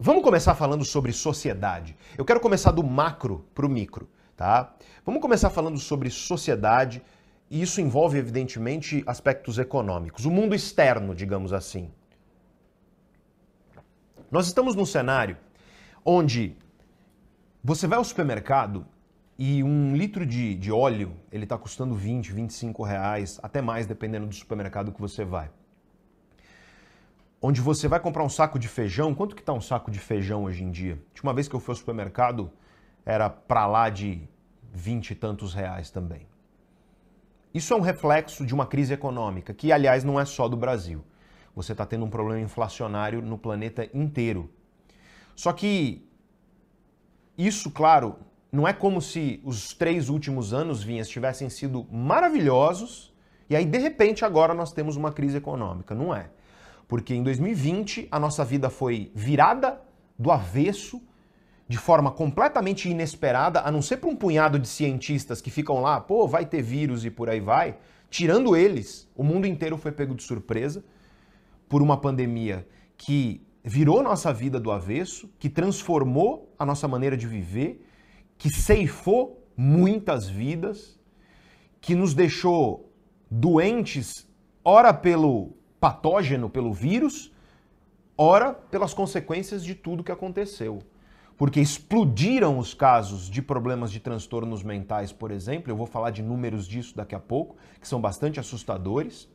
Vamos 0.00 0.22
começar 0.22 0.54
falando 0.54 0.84
sobre 0.84 1.12
sociedade. 1.12 1.96
Eu 2.16 2.24
quero 2.24 2.40
começar 2.40 2.70
do 2.70 2.84
macro 2.84 3.44
para 3.54 3.66
o 3.66 3.68
micro, 3.68 4.08
tá? 4.36 4.74
Vamos 5.04 5.20
começar 5.20 5.50
falando 5.50 5.78
sobre 5.78 6.08
sociedade 6.08 7.02
e 7.50 7.60
isso 7.60 7.80
envolve, 7.80 8.16
evidentemente, 8.16 9.02
aspectos 9.06 9.58
econômicos. 9.58 10.24
O 10.24 10.30
mundo 10.30 10.54
externo, 10.54 11.14
digamos 11.14 11.52
assim. 11.52 11.90
Nós 14.30 14.46
estamos 14.46 14.76
num 14.76 14.84
cenário 14.84 15.36
onde 16.04 16.56
Você 17.62 17.88
vai 17.88 17.98
ao 17.98 18.04
supermercado 18.04 18.86
e 19.36 19.64
um 19.64 19.96
litro 19.96 20.24
de, 20.24 20.54
de 20.54 20.70
óleo 20.70 21.16
ele 21.30 21.42
está 21.42 21.58
custando 21.58 21.94
20, 21.94 22.32
25 22.32 22.84
reais, 22.84 23.40
até 23.42 23.60
mais 23.60 23.84
dependendo 23.84 24.26
do 24.26 24.34
supermercado 24.34 24.92
que 24.92 25.00
você 25.00 25.24
vai. 25.24 25.50
Onde 27.42 27.60
você 27.60 27.88
vai 27.88 27.98
comprar 27.98 28.22
um 28.22 28.28
saco 28.28 28.58
de 28.58 28.68
feijão, 28.68 29.12
quanto 29.12 29.34
que 29.34 29.42
está 29.42 29.52
um 29.52 29.60
saco 29.60 29.90
de 29.90 29.98
feijão 29.98 30.44
hoje 30.44 30.62
em 30.62 30.70
dia? 30.70 30.94
A 30.94 31.10
última 31.10 31.34
vez 31.34 31.48
que 31.48 31.54
eu 31.54 31.60
fui 31.60 31.72
ao 31.72 31.76
supermercado 31.76 32.50
era 33.04 33.28
para 33.28 33.66
lá 33.66 33.90
de 33.90 34.28
20 34.72 35.10
e 35.10 35.14
tantos 35.16 35.52
reais 35.52 35.90
também. 35.90 36.26
Isso 37.52 37.74
é 37.74 37.76
um 37.76 37.80
reflexo 37.80 38.46
de 38.46 38.54
uma 38.54 38.66
crise 38.66 38.94
econômica, 38.94 39.52
que 39.52 39.72
aliás 39.72 40.04
não 40.04 40.18
é 40.18 40.24
só 40.24 40.48
do 40.48 40.56
Brasil. 40.56 41.04
Você 41.56 41.72
está 41.72 41.84
tendo 41.84 42.04
um 42.04 42.10
problema 42.10 42.40
inflacionário 42.40 43.20
no 43.20 43.36
planeta 43.36 43.88
inteiro. 43.92 44.48
Só 45.34 45.52
que 45.52 46.07
isso, 47.38 47.70
claro, 47.70 48.16
não 48.50 48.66
é 48.66 48.72
como 48.72 49.00
se 49.00 49.40
os 49.44 49.72
três 49.72 50.08
últimos 50.08 50.52
anos 50.52 50.82
vinhas 50.82 51.08
tivessem 51.08 51.48
sido 51.48 51.86
maravilhosos 51.90 53.14
e 53.48 53.56
aí 53.56 53.64
de 53.64 53.78
repente 53.78 54.24
agora 54.24 54.52
nós 54.52 54.72
temos 54.72 54.96
uma 54.96 55.12
crise 55.12 55.36
econômica. 55.36 55.94
Não 55.94 56.14
é. 56.14 56.30
Porque 56.88 57.14
em 57.14 57.22
2020 57.22 58.08
a 58.10 58.18
nossa 58.18 58.44
vida 58.44 58.68
foi 58.68 59.12
virada 59.14 59.80
do 60.18 60.30
avesso 60.30 61.00
de 61.68 61.76
forma 61.76 62.10
completamente 62.10 62.88
inesperada, 62.88 63.60
a 63.60 63.70
não 63.70 63.82
ser 63.82 63.98
para 63.98 64.08
um 64.08 64.16
punhado 64.16 64.58
de 64.58 64.66
cientistas 64.66 65.40
que 65.42 65.50
ficam 65.50 65.82
lá, 65.82 66.00
pô, 66.00 66.26
vai 66.26 66.46
ter 66.46 66.62
vírus 66.62 67.04
e 67.04 67.10
por 67.10 67.28
aí 67.28 67.40
vai. 67.40 67.76
Tirando 68.08 68.56
eles, 68.56 69.06
o 69.14 69.22
mundo 69.22 69.46
inteiro 69.46 69.76
foi 69.76 69.92
pego 69.92 70.14
de 70.14 70.22
surpresa 70.22 70.82
por 71.68 71.82
uma 71.82 71.98
pandemia 71.98 72.66
que 72.96 73.46
virou 73.64 74.02
nossa 74.02 74.32
vida 74.32 74.58
do 74.58 74.70
avesso, 74.70 75.30
que 75.38 75.48
transformou 75.48 76.54
a 76.58 76.64
nossa 76.64 76.86
maneira 76.86 77.16
de 77.16 77.26
viver, 77.26 77.84
que 78.36 78.50
ceifou 78.50 79.46
muitas 79.56 80.28
vidas, 80.28 80.98
que 81.80 81.94
nos 81.94 82.14
deixou 82.14 82.92
doentes, 83.30 84.26
ora 84.64 84.92
pelo 84.94 85.56
patógeno, 85.80 86.48
pelo 86.48 86.72
vírus, 86.72 87.32
ora 88.16 88.52
pelas 88.52 88.94
consequências 88.94 89.64
de 89.64 89.74
tudo 89.74 90.04
que 90.04 90.12
aconteceu. 90.12 90.80
Porque 91.36 91.60
explodiram 91.60 92.58
os 92.58 92.74
casos 92.74 93.30
de 93.30 93.40
problemas 93.40 93.92
de 93.92 94.00
transtornos 94.00 94.62
mentais, 94.64 95.12
por 95.12 95.30
exemplo, 95.30 95.70
eu 95.70 95.76
vou 95.76 95.86
falar 95.86 96.10
de 96.10 96.20
números 96.20 96.66
disso 96.66 96.96
daqui 96.96 97.14
a 97.14 97.20
pouco, 97.20 97.56
que 97.80 97.86
são 97.86 98.00
bastante 98.00 98.40
assustadores. 98.40 99.28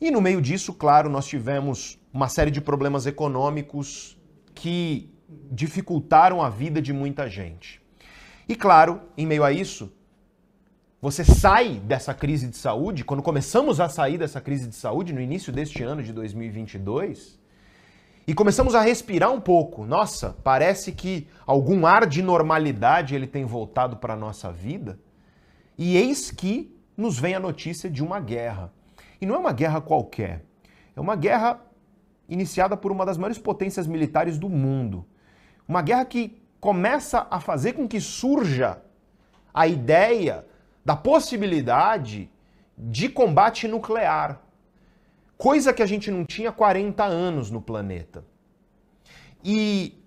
E 0.00 0.10
no 0.10 0.20
meio 0.20 0.40
disso, 0.40 0.74
claro, 0.74 1.08
nós 1.08 1.26
tivemos 1.26 1.98
uma 2.12 2.28
série 2.28 2.50
de 2.50 2.60
problemas 2.60 3.06
econômicos 3.06 4.18
que 4.54 5.10
dificultaram 5.50 6.42
a 6.42 6.48
vida 6.48 6.80
de 6.80 6.92
muita 6.92 7.28
gente. 7.28 7.80
E 8.48 8.54
claro, 8.54 9.00
em 9.16 9.26
meio 9.26 9.42
a 9.42 9.50
isso, 9.50 9.92
você 11.00 11.24
sai 11.24 11.80
dessa 11.80 12.14
crise 12.14 12.48
de 12.48 12.56
saúde, 12.56 13.04
quando 13.04 13.22
começamos 13.22 13.80
a 13.80 13.88
sair 13.88 14.18
dessa 14.18 14.40
crise 14.40 14.68
de 14.68 14.74
saúde 14.74 15.12
no 15.12 15.20
início 15.20 15.52
deste 15.52 15.82
ano 15.82 16.02
de 16.02 16.12
2022, 16.12 17.38
e 18.26 18.34
começamos 18.34 18.74
a 18.74 18.80
respirar 18.80 19.30
um 19.30 19.40
pouco. 19.40 19.86
Nossa, 19.86 20.36
parece 20.42 20.90
que 20.90 21.28
algum 21.46 21.86
ar 21.86 22.06
de 22.06 22.22
normalidade 22.22 23.14
ele 23.14 23.26
tem 23.26 23.44
voltado 23.44 23.98
para 23.98 24.14
a 24.14 24.16
nossa 24.16 24.50
vida. 24.50 24.98
E 25.78 25.96
eis 25.96 26.32
que 26.32 26.76
nos 26.96 27.18
vem 27.18 27.34
a 27.34 27.40
notícia 27.40 27.88
de 27.88 28.02
uma 28.02 28.18
guerra. 28.18 28.72
E 29.20 29.26
não 29.26 29.34
é 29.34 29.38
uma 29.38 29.52
guerra 29.52 29.80
qualquer. 29.80 30.44
É 30.94 31.00
uma 31.00 31.16
guerra 31.16 31.60
iniciada 32.28 32.76
por 32.76 32.90
uma 32.90 33.06
das 33.06 33.16
maiores 33.16 33.38
potências 33.38 33.86
militares 33.86 34.38
do 34.38 34.48
mundo. 34.48 35.06
Uma 35.68 35.82
guerra 35.82 36.04
que 36.04 36.42
começa 36.60 37.26
a 37.30 37.40
fazer 37.40 37.74
com 37.74 37.86
que 37.86 38.00
surja 38.00 38.82
a 39.52 39.66
ideia 39.66 40.44
da 40.84 40.96
possibilidade 40.96 42.30
de 42.76 43.08
combate 43.08 43.66
nuclear. 43.66 44.40
Coisa 45.36 45.72
que 45.72 45.82
a 45.82 45.86
gente 45.86 46.10
não 46.10 46.24
tinha 46.24 46.52
40 46.52 47.04
anos 47.04 47.50
no 47.50 47.60
planeta. 47.60 48.24
E 49.44 50.02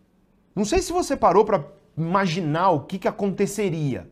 não 0.55 0.65
sei 0.65 0.79
se 0.81 0.91
você 0.91 1.15
parou 1.15 1.45
para 1.45 1.65
imaginar 1.97 2.71
o 2.71 2.81
que, 2.81 2.99
que 2.99 3.07
aconteceria 3.07 4.09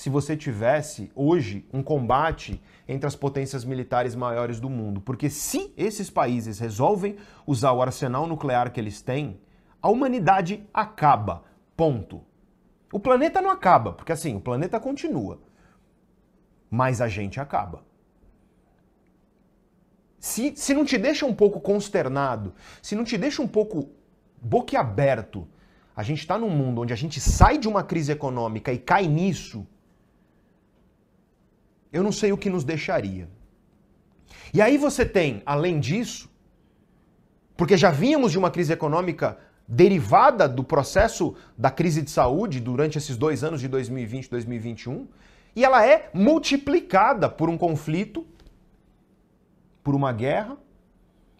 se 0.00 0.08
você 0.08 0.34
tivesse 0.34 1.12
hoje 1.14 1.68
um 1.70 1.82
combate 1.82 2.58
entre 2.88 3.06
as 3.06 3.14
potências 3.14 3.66
militares 3.66 4.14
maiores 4.14 4.58
do 4.58 4.70
mundo. 4.70 4.98
Porque 4.98 5.28
se 5.28 5.74
esses 5.76 6.08
países 6.08 6.58
resolvem 6.58 7.18
usar 7.46 7.72
o 7.72 7.82
arsenal 7.82 8.26
nuclear 8.26 8.72
que 8.72 8.80
eles 8.80 9.02
têm, 9.02 9.38
a 9.82 9.90
humanidade 9.90 10.66
acaba. 10.72 11.44
Ponto. 11.76 12.24
O 12.90 12.98
planeta 12.98 13.42
não 13.42 13.50
acaba, 13.50 13.92
porque 13.92 14.10
assim, 14.10 14.34
o 14.34 14.40
planeta 14.40 14.80
continua. 14.80 15.38
Mas 16.70 17.02
a 17.02 17.08
gente 17.08 17.38
acaba. 17.38 17.84
Se, 20.18 20.56
se 20.56 20.72
não 20.72 20.86
te 20.86 20.96
deixa 20.96 21.26
um 21.26 21.34
pouco 21.34 21.60
consternado, 21.60 22.54
se 22.80 22.96
não 22.96 23.04
te 23.04 23.18
deixa 23.18 23.42
um 23.42 23.48
pouco 23.48 23.90
boquiaberto, 24.40 25.46
a 25.94 26.02
gente 26.02 26.20
está 26.20 26.38
num 26.38 26.48
mundo 26.48 26.80
onde 26.80 26.94
a 26.94 26.96
gente 26.96 27.20
sai 27.20 27.58
de 27.58 27.68
uma 27.68 27.82
crise 27.82 28.10
econômica 28.10 28.72
e 28.72 28.78
cai 28.78 29.06
nisso, 29.06 29.66
eu 31.92 32.02
não 32.02 32.12
sei 32.12 32.32
o 32.32 32.36
que 32.36 32.50
nos 32.50 32.64
deixaria. 32.64 33.28
E 34.52 34.60
aí 34.60 34.76
você 34.76 35.04
tem, 35.04 35.42
além 35.44 35.78
disso, 35.78 36.28
porque 37.56 37.76
já 37.76 37.90
vínhamos 37.90 38.32
de 38.32 38.38
uma 38.38 38.50
crise 38.50 38.72
econômica 38.72 39.38
derivada 39.66 40.48
do 40.48 40.64
processo 40.64 41.36
da 41.56 41.70
crise 41.70 42.02
de 42.02 42.10
saúde 42.10 42.60
durante 42.60 42.98
esses 42.98 43.16
dois 43.16 43.44
anos 43.44 43.60
de 43.60 43.68
2020 43.68 44.26
e 44.26 44.30
2021, 44.30 45.06
e 45.54 45.64
ela 45.64 45.86
é 45.86 46.10
multiplicada 46.12 47.28
por 47.28 47.48
um 47.48 47.56
conflito, 47.56 48.26
por 49.84 49.94
uma 49.94 50.12
guerra, 50.12 50.56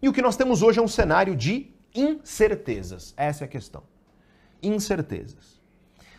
e 0.02 0.08
o 0.08 0.12
que 0.12 0.22
nós 0.22 0.36
temos 0.36 0.62
hoje 0.62 0.78
é 0.78 0.82
um 0.82 0.88
cenário 0.88 1.34
de 1.34 1.70
incertezas. 1.94 3.12
Essa 3.16 3.44
é 3.44 3.46
a 3.46 3.48
questão. 3.48 3.82
Incertezas. 4.62 5.60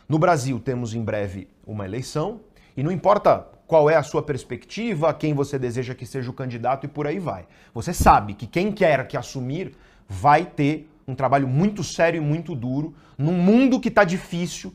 No 0.07 0.19
Brasil 0.19 0.59
temos 0.59 0.93
em 0.93 1.03
breve 1.03 1.47
uma 1.65 1.85
eleição, 1.85 2.41
e 2.75 2.83
não 2.83 2.91
importa 2.91 3.47
qual 3.71 3.89
é 3.89 3.95
a 3.95 4.03
sua 4.03 4.21
perspectiva, 4.21 5.13
quem 5.13 5.33
você 5.33 5.57
deseja 5.57 5.95
que 5.95 6.05
seja 6.05 6.29
o 6.29 6.33
candidato 6.33 6.83
e 6.83 6.89
por 6.89 7.07
aí 7.07 7.19
vai. 7.19 7.47
Você 7.73 7.93
sabe 7.93 8.33
que 8.33 8.45
quem 8.45 8.69
quer 8.69 9.07
que 9.07 9.15
assumir 9.15 9.77
vai 10.09 10.43
ter 10.43 10.91
um 11.07 11.15
trabalho 11.15 11.47
muito 11.47 11.81
sério 11.81 12.17
e 12.17 12.25
muito 12.25 12.53
duro 12.53 12.93
num 13.17 13.31
mundo 13.31 13.79
que 13.79 13.87
está 13.87 14.03
difícil 14.03 14.73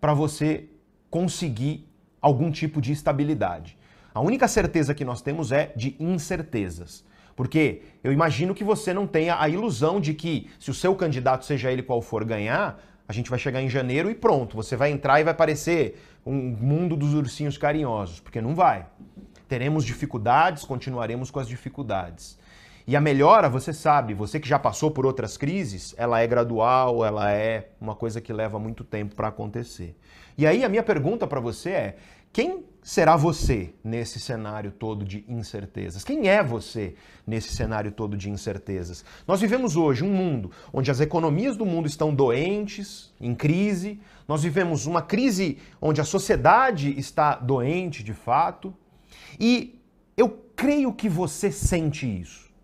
para 0.00 0.14
você 0.14 0.66
conseguir 1.10 1.88
algum 2.22 2.52
tipo 2.52 2.80
de 2.80 2.92
estabilidade. 2.92 3.76
A 4.14 4.20
única 4.20 4.46
certeza 4.46 4.94
que 4.94 5.04
nós 5.04 5.20
temos 5.20 5.50
é 5.50 5.72
de 5.74 5.96
incertezas. 5.98 7.04
Porque 7.34 7.82
eu 8.04 8.12
imagino 8.12 8.54
que 8.54 8.62
você 8.62 8.94
não 8.94 9.08
tenha 9.08 9.40
a 9.40 9.48
ilusão 9.48 10.00
de 10.00 10.14
que, 10.14 10.48
se 10.60 10.70
o 10.70 10.74
seu 10.74 10.94
candidato, 10.94 11.44
seja 11.44 11.72
ele 11.72 11.82
qual 11.82 12.00
for, 12.00 12.24
ganhar, 12.24 12.80
a 13.08 13.12
gente 13.12 13.30
vai 13.30 13.38
chegar 13.38 13.62
em 13.62 13.68
janeiro 13.68 14.10
e 14.10 14.14
pronto, 14.14 14.56
você 14.56 14.76
vai 14.76 14.90
entrar 14.90 15.20
e 15.20 15.24
vai 15.24 15.34
parecer 15.34 16.02
um 16.24 16.34
mundo 16.34 16.96
dos 16.96 17.14
ursinhos 17.14 17.56
carinhosos, 17.56 18.20
porque 18.20 18.40
não 18.40 18.54
vai. 18.54 18.86
Teremos 19.48 19.84
dificuldades, 19.84 20.64
continuaremos 20.64 21.30
com 21.30 21.38
as 21.38 21.46
dificuldades. 21.46 22.38
E 22.86 22.94
a 22.94 23.00
melhora, 23.00 23.48
você 23.48 23.72
sabe, 23.72 24.14
você 24.14 24.38
que 24.38 24.48
já 24.48 24.58
passou 24.58 24.90
por 24.92 25.04
outras 25.04 25.36
crises, 25.36 25.94
ela 25.98 26.20
é 26.20 26.26
gradual, 26.26 27.04
ela 27.04 27.32
é 27.32 27.70
uma 27.80 27.96
coisa 27.96 28.20
que 28.20 28.32
leva 28.32 28.58
muito 28.58 28.84
tempo 28.84 29.14
para 29.14 29.28
acontecer. 29.28 29.96
E 30.38 30.46
aí 30.46 30.64
a 30.64 30.68
minha 30.68 30.84
pergunta 30.84 31.26
para 31.26 31.40
você 31.40 31.70
é: 31.70 31.96
quem 32.32 32.64
será 32.86 33.16
você 33.16 33.74
nesse 33.82 34.20
cenário 34.20 34.70
todo 34.70 35.04
de 35.04 35.24
incertezas? 35.26 36.04
Quem 36.04 36.28
é 36.28 36.40
você 36.40 36.94
nesse 37.26 37.52
cenário 37.52 37.90
todo 37.90 38.16
de 38.16 38.30
incertezas? 38.30 39.04
Nós 39.26 39.40
vivemos 39.40 39.74
hoje 39.74 40.04
um 40.04 40.08
mundo 40.08 40.52
onde 40.72 40.88
as 40.88 41.00
economias 41.00 41.56
do 41.56 41.66
mundo 41.66 41.88
estão 41.88 42.14
doentes, 42.14 43.12
em 43.20 43.34
crise. 43.34 44.00
Nós 44.28 44.44
vivemos 44.44 44.86
uma 44.86 45.02
crise 45.02 45.58
onde 45.80 46.00
a 46.00 46.04
sociedade 46.04 46.96
está 46.96 47.34
doente 47.34 48.04
de 48.04 48.14
fato. 48.14 48.72
E 49.38 49.82
eu 50.16 50.28
creio 50.54 50.92
que 50.92 51.08
você 51.08 51.50
sente 51.50 52.06
isso. 52.06 52.54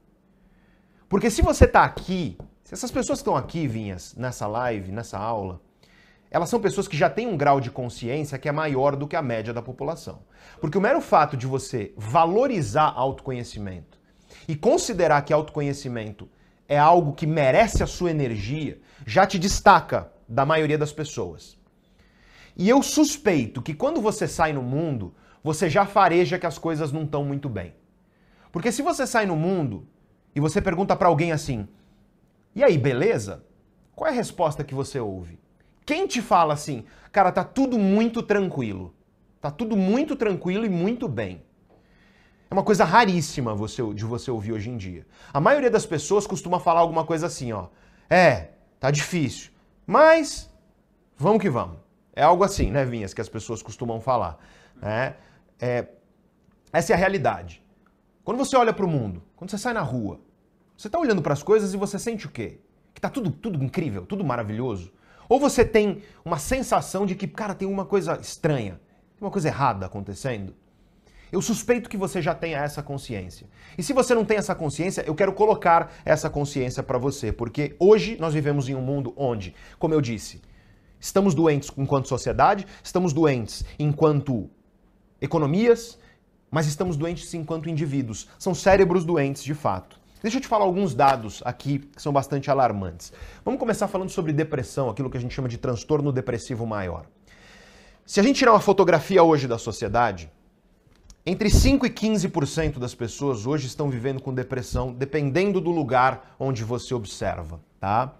Porque 1.08 1.30
se 1.30 1.42
você 1.42 1.64
está 1.64 1.82
aqui, 1.82 2.38
se 2.62 2.72
essas 2.72 2.92
pessoas 2.92 3.18
estão 3.18 3.34
aqui, 3.34 3.66
Vinhas, 3.66 4.14
nessa 4.16 4.46
live, 4.46 4.92
nessa 4.92 5.18
aula, 5.18 5.60
elas 6.32 6.48
são 6.48 6.58
pessoas 6.58 6.88
que 6.88 6.96
já 6.96 7.10
têm 7.10 7.26
um 7.26 7.36
grau 7.36 7.60
de 7.60 7.70
consciência 7.70 8.38
que 8.38 8.48
é 8.48 8.52
maior 8.52 8.96
do 8.96 9.06
que 9.06 9.14
a 9.14 9.20
média 9.20 9.52
da 9.52 9.60
população. 9.60 10.20
Porque 10.62 10.78
o 10.78 10.80
mero 10.80 11.02
fato 11.02 11.36
de 11.36 11.46
você 11.46 11.92
valorizar 11.94 12.90
autoconhecimento 12.96 13.98
e 14.48 14.56
considerar 14.56 15.20
que 15.22 15.32
autoconhecimento 15.32 16.26
é 16.66 16.78
algo 16.78 17.12
que 17.12 17.26
merece 17.26 17.82
a 17.82 17.86
sua 17.86 18.10
energia, 18.10 18.80
já 19.06 19.26
te 19.26 19.38
destaca 19.38 20.10
da 20.26 20.46
maioria 20.46 20.78
das 20.78 20.90
pessoas. 20.90 21.58
E 22.56 22.66
eu 22.66 22.82
suspeito 22.82 23.60
que 23.60 23.74
quando 23.74 24.00
você 24.00 24.26
sai 24.26 24.54
no 24.54 24.62
mundo, 24.62 25.14
você 25.44 25.68
já 25.68 25.84
fareja 25.84 26.38
que 26.38 26.46
as 26.46 26.56
coisas 26.56 26.90
não 26.90 27.02
estão 27.02 27.24
muito 27.24 27.46
bem. 27.46 27.74
Porque 28.50 28.72
se 28.72 28.80
você 28.80 29.06
sai 29.06 29.26
no 29.26 29.36
mundo 29.36 29.86
e 30.34 30.40
você 30.40 30.62
pergunta 30.62 30.96
para 30.96 31.08
alguém 31.08 31.30
assim: 31.30 31.68
"E 32.54 32.64
aí, 32.64 32.78
beleza?" 32.78 33.44
Qual 33.94 34.08
é 34.08 34.10
a 34.10 34.16
resposta 34.16 34.64
que 34.64 34.74
você 34.74 34.98
ouve? 34.98 35.38
Quem 35.84 36.06
te 36.06 36.22
fala 36.22 36.54
assim, 36.54 36.84
cara, 37.10 37.32
tá 37.32 37.44
tudo 37.44 37.78
muito 37.78 38.22
tranquilo. 38.22 38.94
Tá 39.40 39.50
tudo 39.50 39.76
muito 39.76 40.14
tranquilo 40.14 40.64
e 40.64 40.68
muito 40.68 41.08
bem. 41.08 41.42
É 42.48 42.54
uma 42.54 42.62
coisa 42.62 42.84
raríssima 42.84 43.54
você, 43.54 43.82
de 43.94 44.04
você 44.04 44.30
ouvir 44.30 44.52
hoje 44.52 44.70
em 44.70 44.76
dia. 44.76 45.06
A 45.32 45.40
maioria 45.40 45.70
das 45.70 45.86
pessoas 45.86 46.26
costuma 46.26 46.60
falar 46.60 46.80
alguma 46.80 47.04
coisa 47.04 47.26
assim, 47.26 47.50
ó. 47.52 47.68
É, 48.08 48.50
tá 48.78 48.90
difícil, 48.90 49.50
mas 49.86 50.50
vamos 51.16 51.40
que 51.40 51.48
vamos. 51.48 51.78
É 52.14 52.22
algo 52.22 52.44
assim, 52.44 52.70
né, 52.70 52.84
Vinhas, 52.84 53.14
que 53.14 53.20
as 53.20 53.28
pessoas 53.28 53.62
costumam 53.62 54.00
falar. 54.00 54.38
Né? 54.80 55.16
É, 55.58 55.88
essa 56.72 56.92
é 56.92 56.94
a 56.94 56.98
realidade. 56.98 57.62
Quando 58.22 58.38
você 58.38 58.54
olha 58.54 58.72
para 58.72 58.84
o 58.84 58.88
mundo, 58.88 59.22
quando 59.34 59.50
você 59.50 59.58
sai 59.58 59.72
na 59.72 59.80
rua, 59.80 60.20
você 60.76 60.88
está 60.88 60.98
olhando 60.98 61.22
para 61.22 61.32
as 61.32 61.42
coisas 61.42 61.72
e 61.74 61.76
você 61.76 61.98
sente 61.98 62.26
o 62.26 62.30
quê? 62.30 62.60
Que 62.94 63.00
tá 63.00 63.08
tudo, 63.08 63.30
tudo 63.30 63.64
incrível, 63.64 64.04
tudo 64.04 64.22
maravilhoso? 64.22 64.92
Ou 65.32 65.40
você 65.40 65.64
tem 65.64 66.02
uma 66.22 66.38
sensação 66.38 67.06
de 67.06 67.14
que, 67.14 67.26
cara, 67.26 67.54
tem 67.54 67.66
uma 67.66 67.86
coisa 67.86 68.18
estranha, 68.20 68.78
tem 69.16 69.26
uma 69.26 69.30
coisa 69.30 69.48
errada 69.48 69.86
acontecendo? 69.86 70.54
Eu 71.32 71.40
suspeito 71.40 71.88
que 71.88 71.96
você 71.96 72.20
já 72.20 72.34
tenha 72.34 72.58
essa 72.58 72.82
consciência. 72.82 73.46
E 73.78 73.82
se 73.82 73.94
você 73.94 74.14
não 74.14 74.26
tem 74.26 74.36
essa 74.36 74.54
consciência, 74.54 75.02
eu 75.06 75.14
quero 75.14 75.32
colocar 75.32 75.90
essa 76.04 76.28
consciência 76.28 76.82
para 76.82 76.98
você, 76.98 77.32
porque 77.32 77.74
hoje 77.78 78.18
nós 78.20 78.34
vivemos 78.34 78.68
em 78.68 78.74
um 78.74 78.82
mundo 78.82 79.14
onde, 79.16 79.54
como 79.78 79.94
eu 79.94 80.02
disse, 80.02 80.42
estamos 81.00 81.34
doentes 81.34 81.70
enquanto 81.78 82.08
sociedade, 82.08 82.66
estamos 82.84 83.14
doentes 83.14 83.64
enquanto 83.78 84.50
economias, 85.18 85.98
mas 86.50 86.66
estamos 86.66 86.94
doentes 86.94 87.32
enquanto 87.32 87.70
indivíduos. 87.70 88.28
São 88.38 88.54
cérebros 88.54 89.02
doentes 89.02 89.42
de 89.42 89.54
fato. 89.54 89.98
Deixa 90.22 90.36
eu 90.36 90.40
te 90.40 90.46
falar 90.46 90.64
alguns 90.64 90.94
dados 90.94 91.42
aqui 91.44 91.80
que 91.80 92.00
são 92.00 92.12
bastante 92.12 92.48
alarmantes. 92.48 93.12
Vamos 93.44 93.58
começar 93.58 93.88
falando 93.88 94.08
sobre 94.08 94.32
depressão, 94.32 94.88
aquilo 94.88 95.10
que 95.10 95.16
a 95.16 95.20
gente 95.20 95.34
chama 95.34 95.48
de 95.48 95.58
transtorno 95.58 96.12
depressivo 96.12 96.64
maior. 96.64 97.06
Se 98.06 98.20
a 98.20 98.22
gente 98.22 98.36
tirar 98.36 98.52
uma 98.52 98.60
fotografia 98.60 99.22
hoje 99.22 99.48
da 99.48 99.58
sociedade, 99.58 100.30
entre 101.26 101.50
5 101.50 101.86
e 101.86 101.90
15% 101.90 102.78
das 102.78 102.94
pessoas 102.94 103.46
hoje 103.46 103.66
estão 103.66 103.90
vivendo 103.90 104.20
com 104.20 104.32
depressão, 104.32 104.92
dependendo 104.92 105.60
do 105.60 105.70
lugar 105.70 106.34
onde 106.38 106.62
você 106.62 106.94
observa, 106.94 107.60
tá? 107.80 108.14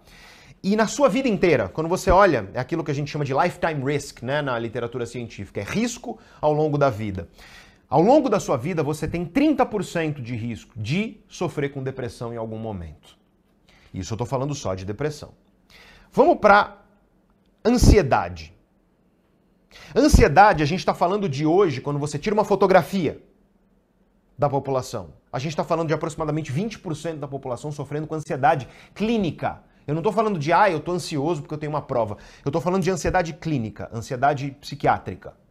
E 0.61 0.77
na 0.77 0.87
sua 0.87 1.09
vida 1.09 1.27
inteira, 1.27 1.67
quando 1.67 1.89
você 1.89 2.09
olha, 2.09 2.49
é 2.53 2.59
aquilo 2.61 2.83
que 2.83 2.91
a 2.91 2.93
gente 2.93 3.11
chama 3.11 3.25
de 3.25 3.33
lifetime 3.33 3.83
risk, 3.83 4.23
né, 4.23 4.41
na 4.41 4.57
literatura 4.57 5.05
científica, 5.05 5.59
é 5.59 5.63
risco 5.63 6.17
ao 6.39 6.53
longo 6.53 6.77
da 6.77 6.89
vida. 6.89 7.27
Ao 7.93 8.01
longo 8.01 8.27
da 8.27 8.39
sua 8.39 8.57
vida, 8.57 8.81
você 8.81 9.07
tem 9.07 9.23
30% 9.23 10.19
de 10.19 10.35
risco 10.35 10.73
de 10.75 11.21
sofrer 11.27 11.71
com 11.71 11.83
depressão 11.83 12.33
em 12.33 12.37
algum 12.37 12.57
momento. 12.57 13.15
Isso 13.93 14.13
eu 14.13 14.15
estou 14.15 14.25
falando 14.25 14.55
só 14.55 14.73
de 14.73 14.83
depressão. 14.83 15.35
Vamos 16.11 16.39
para 16.39 16.81
ansiedade. 17.63 18.51
Ansiedade, 19.95 20.63
a 20.63 20.65
gente 20.65 20.79
está 20.79 20.95
falando 20.95 21.29
de 21.29 21.45
hoje, 21.45 21.81
quando 21.81 21.99
você 21.99 22.17
tira 22.17 22.33
uma 22.33 22.43
fotografia 22.43 23.21
da 24.35 24.49
população. 24.49 25.13
A 25.31 25.37
gente 25.37 25.51
está 25.51 25.63
falando 25.63 25.89
de 25.89 25.93
aproximadamente 25.93 26.51
20% 26.51 27.19
da 27.19 27.27
população 27.27 27.71
sofrendo 27.71 28.07
com 28.07 28.15
ansiedade 28.15 28.67
clínica. 28.95 29.61
Eu 29.85 29.93
não 29.93 29.99
estou 29.99 30.11
falando 30.11 30.39
de, 30.39 30.51
ah, 30.51 30.67
eu 30.67 30.79
estou 30.79 30.95
ansioso 30.95 31.43
porque 31.43 31.53
eu 31.53 31.59
tenho 31.59 31.71
uma 31.71 31.83
prova. 31.83 32.17
Eu 32.43 32.49
estou 32.49 32.59
falando 32.59 32.81
de 32.81 32.89
ansiedade 32.89 33.33
clínica, 33.33 33.87
ansiedade 33.93 34.57
psiquiátrica. 34.59 35.42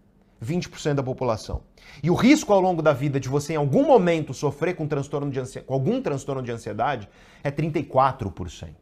20% 0.42 0.94
da 0.94 1.02
população. 1.02 1.62
E 2.02 2.10
o 2.10 2.14
risco 2.14 2.52
ao 2.52 2.60
longo 2.60 2.82
da 2.82 2.92
vida 2.92 3.20
de 3.20 3.28
você 3.28 3.52
em 3.52 3.56
algum 3.56 3.86
momento 3.86 4.34
sofrer 4.34 4.74
com, 4.74 4.86
transtorno 4.86 5.30
de 5.30 5.38
ansiedade, 5.38 5.66
com 5.66 5.74
algum 5.74 6.02
transtorno 6.02 6.42
de 6.42 6.50
ansiedade 6.50 7.08
é 7.44 7.50
34%. 7.50 8.74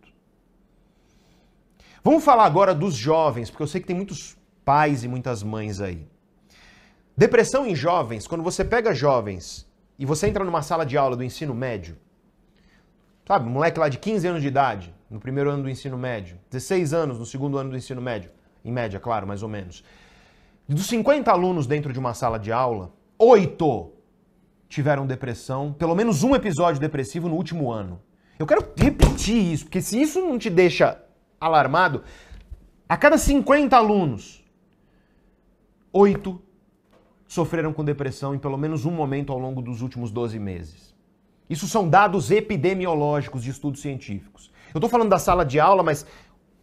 Vamos 2.02 2.24
falar 2.24 2.46
agora 2.46 2.74
dos 2.74 2.94
jovens, 2.94 3.50
porque 3.50 3.62
eu 3.62 3.66
sei 3.66 3.80
que 3.80 3.86
tem 3.86 3.96
muitos 3.96 4.36
pais 4.64 5.04
e 5.04 5.08
muitas 5.08 5.42
mães 5.42 5.80
aí. 5.80 6.06
Depressão 7.14 7.66
em 7.66 7.74
jovens, 7.74 8.26
quando 8.26 8.42
você 8.42 8.64
pega 8.64 8.94
jovens 8.94 9.68
e 9.98 10.06
você 10.06 10.26
entra 10.26 10.42
numa 10.42 10.62
sala 10.62 10.86
de 10.86 10.96
aula 10.96 11.14
do 11.14 11.22
ensino 11.22 11.54
médio, 11.54 11.98
sabe, 13.26 13.50
moleque 13.50 13.78
lá 13.78 13.90
de 13.90 13.98
15 13.98 14.26
anos 14.26 14.42
de 14.42 14.48
idade, 14.48 14.94
no 15.10 15.20
primeiro 15.20 15.50
ano 15.50 15.64
do 15.64 15.68
ensino 15.68 15.98
médio, 15.98 16.38
16 16.50 16.94
anos 16.94 17.18
no 17.18 17.26
segundo 17.26 17.58
ano 17.58 17.70
do 17.70 17.76
ensino 17.76 18.00
médio, 18.00 18.30
em 18.64 18.72
média, 18.72 18.98
claro, 18.98 19.26
mais 19.26 19.42
ou 19.42 19.48
menos. 19.48 19.84
Dos 20.70 20.86
50 20.86 21.32
alunos 21.32 21.66
dentro 21.66 21.92
de 21.92 21.98
uma 21.98 22.14
sala 22.14 22.38
de 22.38 22.52
aula, 22.52 22.94
8 23.18 23.90
tiveram 24.68 25.04
depressão, 25.04 25.72
pelo 25.72 25.96
menos 25.96 26.22
um 26.22 26.32
episódio 26.32 26.80
depressivo 26.80 27.28
no 27.28 27.34
último 27.34 27.72
ano. 27.72 28.00
Eu 28.38 28.46
quero 28.46 28.64
repetir 28.76 29.52
isso, 29.52 29.64
porque 29.64 29.82
se 29.82 30.00
isso 30.00 30.20
não 30.20 30.38
te 30.38 30.48
deixa 30.48 30.96
alarmado, 31.40 32.04
a 32.88 32.96
cada 32.96 33.18
50 33.18 33.76
alunos, 33.76 34.44
oito 35.92 36.40
sofreram 37.26 37.72
com 37.72 37.84
depressão 37.84 38.32
em 38.32 38.38
pelo 38.38 38.56
menos 38.56 38.84
um 38.84 38.92
momento 38.92 39.32
ao 39.32 39.40
longo 39.40 39.60
dos 39.60 39.82
últimos 39.82 40.12
12 40.12 40.38
meses. 40.38 40.94
Isso 41.48 41.66
são 41.66 41.88
dados 41.88 42.30
epidemiológicos 42.30 43.42
de 43.42 43.50
estudos 43.50 43.80
científicos. 43.80 44.52
Eu 44.72 44.78
estou 44.78 44.88
falando 44.88 45.10
da 45.10 45.18
sala 45.18 45.44
de 45.44 45.58
aula, 45.58 45.82
mas 45.82 46.06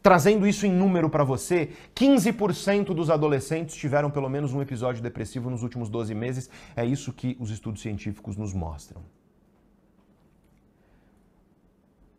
trazendo 0.01 0.47
isso 0.47 0.65
em 0.65 0.71
número 0.71 1.09
para 1.09 1.23
você, 1.23 1.71
15% 1.95 2.93
dos 2.93 3.09
adolescentes 3.09 3.75
tiveram 3.75 4.09
pelo 4.09 4.29
menos 4.29 4.53
um 4.53 4.61
episódio 4.61 5.01
depressivo 5.01 5.49
nos 5.49 5.63
últimos 5.63 5.89
12 5.89 6.13
meses. 6.15 6.49
É 6.75 6.85
isso 6.85 7.11
que 7.11 7.35
os 7.39 7.49
estudos 7.49 7.81
científicos 7.81 8.37
nos 8.37 8.53
mostram. 8.53 9.01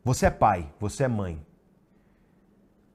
Você 0.04 0.26
é 0.26 0.30
pai, 0.30 0.70
você 0.78 1.04
é 1.04 1.08
mãe. 1.08 1.44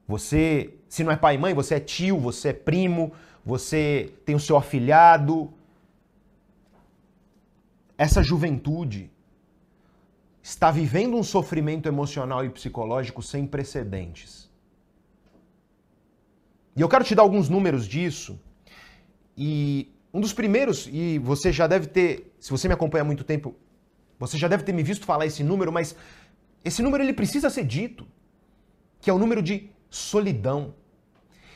Você, 0.06 0.74
se 0.88 1.02
não 1.02 1.12
é 1.12 1.16
pai 1.16 1.36
e 1.36 1.38
mãe, 1.38 1.54
você 1.54 1.76
é 1.76 1.80
tio, 1.80 2.18
você 2.18 2.48
é 2.48 2.52
primo, 2.52 3.12
você 3.44 4.12
tem 4.24 4.34
o 4.34 4.40
seu 4.40 4.56
afilhado. 4.56 5.52
Essa 7.96 8.22
juventude 8.22 9.10
está 10.42 10.70
vivendo 10.70 11.16
um 11.16 11.22
sofrimento 11.22 11.88
emocional 11.88 12.44
e 12.44 12.50
psicológico 12.50 13.22
sem 13.22 13.46
precedentes. 13.46 14.50
E 16.76 16.80
eu 16.80 16.88
quero 16.88 17.04
te 17.04 17.14
dar 17.14 17.22
alguns 17.22 17.48
números 17.48 17.86
disso. 17.86 18.38
E 19.36 19.92
um 20.12 20.20
dos 20.20 20.32
primeiros, 20.32 20.88
e 20.92 21.18
você 21.18 21.52
já 21.52 21.66
deve 21.66 21.86
ter, 21.86 22.34
se 22.38 22.50
você 22.50 22.68
me 22.68 22.74
acompanha 22.74 23.02
há 23.02 23.04
muito 23.04 23.24
tempo, 23.24 23.54
você 24.18 24.36
já 24.38 24.48
deve 24.48 24.62
ter 24.62 24.72
me 24.72 24.82
visto 24.82 25.04
falar 25.04 25.26
esse 25.26 25.42
número, 25.42 25.72
mas 25.72 25.94
esse 26.64 26.82
número 26.82 27.02
ele 27.02 27.12
precisa 27.12 27.50
ser 27.50 27.64
dito, 27.64 28.06
que 29.00 29.10
é 29.10 29.12
o 29.12 29.18
número 29.18 29.42
de 29.42 29.70
solidão. 29.90 30.74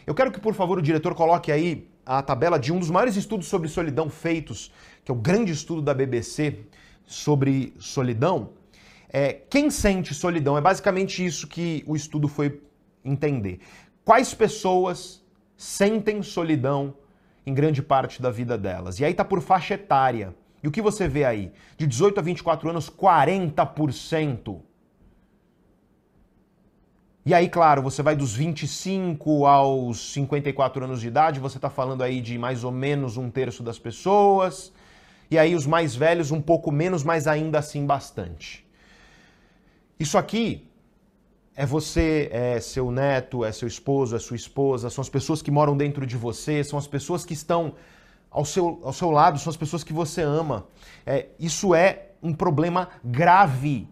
Eu 0.07 0.15
quero 0.15 0.31
que, 0.31 0.41
por 0.41 0.55
favor, 0.55 0.79
o 0.79 0.83
diretor 0.83 1.15
coloque 1.15 1.51
aí 1.51 1.89
a 2.05 2.23
tabela 2.23 2.59
de 2.59 2.73
um 2.73 2.79
dos 2.79 2.91
maiores 2.91 3.17
estudos 3.17 3.49
sobre 3.49 3.69
solidão 3.69 4.09
feitos, 4.09 4.73
que 5.05 5.11
é 5.11 5.15
o 5.15 5.19
grande 5.19 5.53
estudo 5.53 5.83
da 5.83 5.93
BBC 5.93 6.61
sobre 7.07 7.75
solidão. 7.79 8.51
É, 9.11 9.33
quem 9.33 9.71
sente 9.71 10.15
solidão? 10.15 10.57
É 10.57 10.61
basicamente 10.61 11.25
isso 11.25 11.47
que 11.47 11.83
o 11.87 11.95
estudo 11.95 12.29
foi 12.29 12.63
entender. 13.05 13.61
Quais 14.09 14.33
pessoas 14.33 15.23
sentem 15.55 16.23
solidão 16.23 16.95
em 17.45 17.53
grande 17.53 17.83
parte 17.83 18.23
da 18.23 18.31
vida 18.31 18.57
delas? 18.57 18.99
E 18.99 19.05
aí 19.05 19.13
tá 19.13 19.23
por 19.23 19.43
faixa 19.43 19.75
etária. 19.75 20.35
E 20.63 20.67
o 20.67 20.71
que 20.71 20.81
você 20.81 21.07
vê 21.07 21.27
aí? 21.27 21.53
De 21.77 21.87
18 21.87 22.19
a 22.19 22.23
24 22.23 22.71
anos, 22.71 22.89
40% 22.89 24.63
e 27.27 27.35
aí, 27.35 27.51
claro, 27.51 27.83
você 27.83 28.03
vai 28.03 28.17
dos 28.17 28.35
25 28.35 29.45
aos 29.45 30.15
54 30.15 30.83
anos 30.83 31.03
de 31.03 31.09
idade, 31.09 31.39
você 31.39 31.59
está 31.59 31.69
falando 31.69 32.03
aí 32.03 32.23
de 32.23 32.39
mais 32.39 32.65
ou 32.65 32.73
menos 32.73 33.19
um 33.19 33.29
terço 33.31 33.63
das 33.63 33.79
pessoas. 33.79 34.73
E 35.31 35.37
aí, 35.37 35.55
os 35.55 35.67
mais 35.67 35.95
velhos, 35.95 36.31
um 36.31 36.41
pouco 36.41 36.73
menos, 36.73 37.05
mas 37.05 37.27
ainda 37.27 37.59
assim 37.59 37.85
bastante. 37.85 38.67
Isso 40.01 40.17
aqui 40.17 40.68
é 41.61 41.67
você, 41.67 42.29
é 42.31 42.61
seu 42.61 42.89
neto, 42.89 43.45
é 43.45 43.51
seu 43.51 43.67
esposo, 43.67 44.15
é 44.15 44.19
sua 44.21 44.37
esposa, 44.37 44.89
são 44.89 45.03
as 45.03 45.09
pessoas 45.09 45.43
que 45.43 45.51
moram 45.51 45.77
dentro 45.77 46.07
de 46.07 46.17
você, 46.17 46.63
são 46.63 46.79
as 46.79 46.87
pessoas 46.87 47.25
que 47.25 47.33
estão 47.33 47.75
ao 48.31 48.45
seu, 48.45 48.79
ao 48.85 48.93
seu 48.93 49.11
lado, 49.11 49.41
são 49.41 49.51
as 49.51 49.57
pessoas 49.57 49.83
que 49.83 49.93
você 49.93 50.23
ama. 50.23 50.69
É, 51.05 51.27
isso 51.37 51.75
é 51.75 52.11
um 52.23 52.33
problema 52.33 52.89
grave 53.03 53.89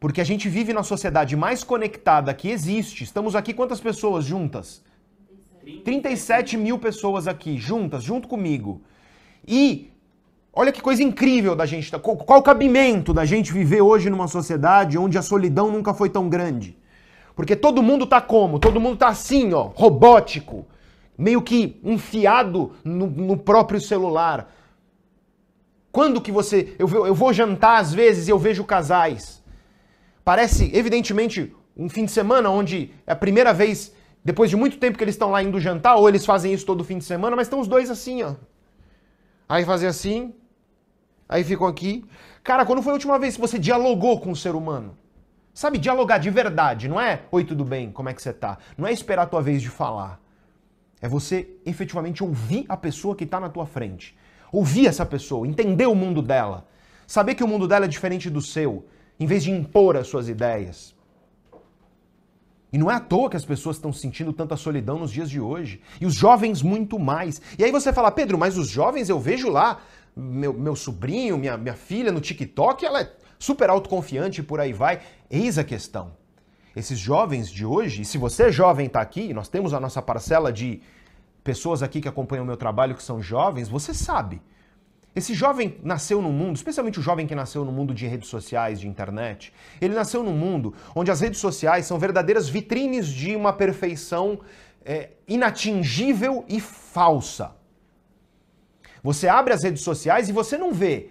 porque 0.00 0.22
a 0.22 0.24
gente 0.24 0.48
vive 0.48 0.72
na 0.72 0.82
sociedade 0.82 1.36
mais 1.36 1.62
conectada 1.62 2.32
que 2.32 2.48
existe. 2.48 3.04
Estamos 3.04 3.36
aqui 3.36 3.52
quantas 3.52 3.78
pessoas 3.78 4.24
juntas? 4.24 4.82
37 5.84 6.56
mil 6.56 6.78
pessoas 6.78 7.28
aqui, 7.28 7.58
juntas, 7.58 8.04
junto 8.04 8.26
comigo. 8.26 8.80
E 9.46 9.90
olha 10.50 10.72
que 10.72 10.80
coisa 10.80 11.02
incrível 11.02 11.54
da 11.54 11.66
gente. 11.66 11.90
Qual, 11.98 12.16
qual 12.16 12.40
o 12.40 12.42
cabimento 12.42 13.12
da 13.12 13.26
gente 13.26 13.52
viver 13.52 13.82
hoje 13.82 14.08
numa 14.08 14.28
sociedade 14.28 14.96
onde 14.96 15.18
a 15.18 15.22
solidão 15.22 15.70
nunca 15.70 15.92
foi 15.92 16.08
tão 16.08 16.26
grande? 16.30 16.74
Porque 17.36 17.54
todo 17.54 17.82
mundo 17.82 18.06
tá 18.06 18.20
como? 18.20 18.58
Todo 18.58 18.80
mundo 18.80 18.96
tá 18.96 19.08
assim, 19.08 19.52
ó, 19.52 19.70
robótico, 19.74 20.66
meio 21.16 21.42
que 21.42 21.78
enfiado 21.84 22.72
no, 22.82 23.06
no 23.06 23.36
próprio 23.36 23.80
celular. 23.80 24.50
Quando 25.92 26.20
que 26.20 26.32
você. 26.32 26.74
Eu, 26.78 26.88
eu 27.06 27.14
vou 27.14 27.32
jantar 27.34 27.78
às 27.78 27.92
vezes 27.92 28.26
e 28.26 28.30
eu 28.30 28.38
vejo 28.38 28.64
casais 28.64 29.44
Parece, 30.24 30.72
evidentemente, 30.74 31.54
um 31.76 31.88
fim 31.88 32.04
de 32.04 32.10
semana 32.10 32.50
onde 32.50 32.90
é 33.06 33.12
a 33.12 33.16
primeira 33.16 33.54
vez 33.54 33.92
Depois 34.24 34.50
de 34.50 34.56
muito 34.56 34.76
tempo 34.78 34.98
que 34.98 35.04
eles 35.04 35.14
estão 35.14 35.30
lá 35.30 35.40
indo 35.40 35.60
jantar, 35.60 35.94
ou 35.94 36.08
eles 36.08 36.26
fazem 36.26 36.52
isso 36.52 36.66
todo 36.66 36.82
fim 36.82 36.98
de 36.98 37.04
semana, 37.04 37.36
mas 37.36 37.46
estão 37.46 37.60
os 37.60 37.68
dois 37.68 37.90
assim, 37.90 38.24
ó. 38.24 38.34
Aí 39.48 39.64
fazem 39.64 39.88
assim, 39.88 40.34
aí 41.28 41.44
ficam 41.44 41.66
aqui. 41.66 42.04
Cara, 42.42 42.66
quando 42.66 42.82
foi 42.82 42.90
a 42.90 42.94
última 42.94 43.20
vez 43.20 43.36
que 43.36 43.40
você 43.40 43.56
dialogou 43.56 44.18
com 44.18 44.32
o 44.32 44.36
ser 44.36 44.56
humano? 44.56 44.98
Sabe, 45.56 45.78
dialogar 45.78 46.18
de 46.18 46.28
verdade, 46.28 46.86
não 46.86 47.00
é 47.00 47.22
oi, 47.32 47.42
tudo 47.42 47.64
bem, 47.64 47.90
como 47.90 48.10
é 48.10 48.12
que 48.12 48.20
você 48.20 48.30
tá? 48.30 48.58
Não 48.76 48.86
é 48.86 48.92
esperar 48.92 49.22
a 49.22 49.26
tua 49.26 49.40
vez 49.40 49.62
de 49.62 49.70
falar. 49.70 50.20
É 51.00 51.08
você 51.08 51.48
efetivamente 51.64 52.22
ouvir 52.22 52.66
a 52.68 52.76
pessoa 52.76 53.16
que 53.16 53.24
está 53.24 53.40
na 53.40 53.48
tua 53.48 53.64
frente. 53.64 54.14
Ouvir 54.52 54.86
essa 54.86 55.06
pessoa, 55.06 55.48
entender 55.48 55.86
o 55.86 55.94
mundo 55.94 56.20
dela. 56.20 56.68
Saber 57.06 57.34
que 57.34 57.42
o 57.42 57.48
mundo 57.48 57.66
dela 57.66 57.86
é 57.86 57.88
diferente 57.88 58.28
do 58.28 58.42
seu, 58.42 58.86
em 59.18 59.24
vez 59.24 59.44
de 59.44 59.50
impor 59.50 59.96
as 59.96 60.08
suas 60.08 60.28
ideias. 60.28 60.94
E 62.70 62.76
não 62.76 62.90
é 62.90 62.94
à 62.96 63.00
toa 63.00 63.30
que 63.30 63.36
as 63.38 63.44
pessoas 63.46 63.76
estão 63.76 63.94
sentindo 63.94 64.34
tanta 64.34 64.58
solidão 64.58 64.98
nos 64.98 65.10
dias 65.10 65.30
de 65.30 65.40
hoje. 65.40 65.80
E 65.98 66.04
os 66.04 66.12
jovens 66.12 66.60
muito 66.60 66.98
mais. 66.98 67.40
E 67.58 67.64
aí 67.64 67.72
você 67.72 67.94
fala, 67.94 68.10
Pedro, 68.10 68.36
mas 68.36 68.58
os 68.58 68.68
jovens 68.68 69.08
eu 69.08 69.18
vejo 69.18 69.48
lá, 69.48 69.80
meu, 70.14 70.52
meu 70.52 70.76
sobrinho, 70.76 71.38
minha, 71.38 71.56
minha 71.56 71.74
filha 71.74 72.12
no 72.12 72.20
TikTok, 72.20 72.84
ela 72.84 73.00
é 73.00 73.10
super 73.38 73.70
autoconfiante 73.70 74.40
e 74.40 74.44
por 74.44 74.60
aí 74.60 74.72
vai. 74.72 75.00
Eis 75.30 75.58
a 75.58 75.64
questão. 75.64 76.12
Esses 76.74 76.98
jovens 76.98 77.50
de 77.50 77.64
hoje, 77.64 78.02
e 78.02 78.04
se 78.04 78.18
você 78.18 78.44
é 78.44 78.52
jovem 78.52 78.86
está 78.86 79.00
aqui, 79.00 79.32
nós 79.32 79.48
temos 79.48 79.72
a 79.72 79.80
nossa 79.80 80.02
parcela 80.02 80.52
de 80.52 80.82
pessoas 81.42 81.82
aqui 81.82 82.00
que 82.00 82.08
acompanham 82.08 82.44
o 82.44 82.46
meu 82.46 82.56
trabalho 82.56 82.94
que 82.94 83.02
são 83.02 83.22
jovens, 83.22 83.68
você 83.68 83.94
sabe. 83.94 84.42
Esse 85.14 85.32
jovem 85.32 85.78
nasceu 85.82 86.20
num 86.20 86.32
mundo, 86.32 86.56
especialmente 86.56 86.98
o 86.98 87.02
jovem 87.02 87.26
que 87.26 87.34
nasceu 87.34 87.64
no 87.64 87.72
mundo 87.72 87.94
de 87.94 88.06
redes 88.06 88.28
sociais, 88.28 88.78
de 88.78 88.86
internet, 88.86 89.50
ele 89.80 89.94
nasceu 89.94 90.22
num 90.22 90.36
mundo 90.36 90.74
onde 90.94 91.10
as 91.10 91.22
redes 91.22 91.40
sociais 91.40 91.86
são 91.86 91.98
verdadeiras 91.98 92.50
vitrines 92.50 93.06
de 93.06 93.34
uma 93.34 93.54
perfeição 93.54 94.38
é, 94.84 95.10
inatingível 95.26 96.44
e 96.46 96.60
falsa. 96.60 97.56
Você 99.02 99.26
abre 99.26 99.54
as 99.54 99.62
redes 99.62 99.82
sociais 99.82 100.28
e 100.28 100.32
você 100.32 100.58
não 100.58 100.72
vê 100.72 101.10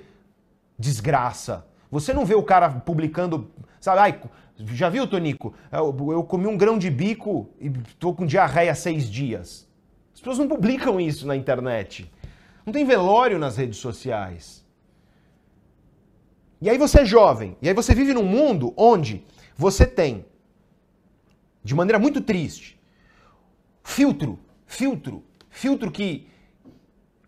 desgraça. 0.77 1.65
Você 1.95 2.13
não 2.13 2.25
vê 2.25 2.35
o 2.35 2.43
cara 2.43 2.69
publicando, 2.69 3.49
sabe, 3.79 3.99
ai, 3.99 4.21
já 4.57 4.89
viu, 4.89 5.07
Tonico? 5.07 5.53
Eu, 5.71 6.11
eu 6.11 6.23
comi 6.25 6.45
um 6.45 6.57
grão 6.57 6.77
de 6.77 6.89
bico 6.89 7.49
e 7.57 7.69
tô 7.97 8.13
com 8.13 8.25
diarreia 8.25 8.73
há 8.73 8.75
seis 8.75 9.09
dias. 9.09 9.65
As 10.13 10.19
pessoas 10.19 10.39
não 10.39 10.49
publicam 10.49 10.99
isso 10.99 11.25
na 11.25 11.37
internet. 11.37 12.11
Não 12.65 12.73
tem 12.73 12.83
velório 12.83 13.39
nas 13.39 13.55
redes 13.55 13.77
sociais. 13.77 14.65
E 16.59 16.69
aí 16.69 16.77
você 16.77 16.99
é 16.99 17.05
jovem, 17.05 17.55
e 17.61 17.69
aí 17.69 17.73
você 17.73 17.95
vive 17.95 18.13
num 18.13 18.25
mundo 18.25 18.73
onde 18.75 19.23
você 19.55 19.85
tem, 19.85 20.25
de 21.63 21.73
maneira 21.73 21.97
muito 21.97 22.19
triste, 22.19 22.77
filtro, 23.81 24.37
filtro, 24.65 25.23
filtro 25.49 25.89
que 25.89 26.27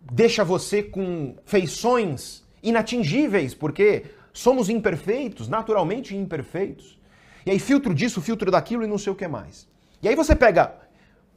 deixa 0.01 0.43
você 0.43 0.84
com 0.84 1.38
feições 1.45 2.43
inatingíveis, 2.61 3.53
porque 3.53 4.16
somos 4.38 4.69
imperfeitos, 4.69 5.47
naturalmente 5.47 6.15
imperfeitos. 6.15 6.99
E 7.45 7.49
aí 7.49 7.59
filtro 7.59 7.93
disso, 7.93 8.21
filtro 8.21 8.51
daquilo 8.51 8.83
e 8.83 8.88
não 8.88 8.97
sei 8.97 9.11
o 9.11 9.15
que 9.15 9.27
mais. 9.27 9.67
E 10.01 10.07
aí 10.07 10.15
você 10.15 10.35
pega 10.35 10.75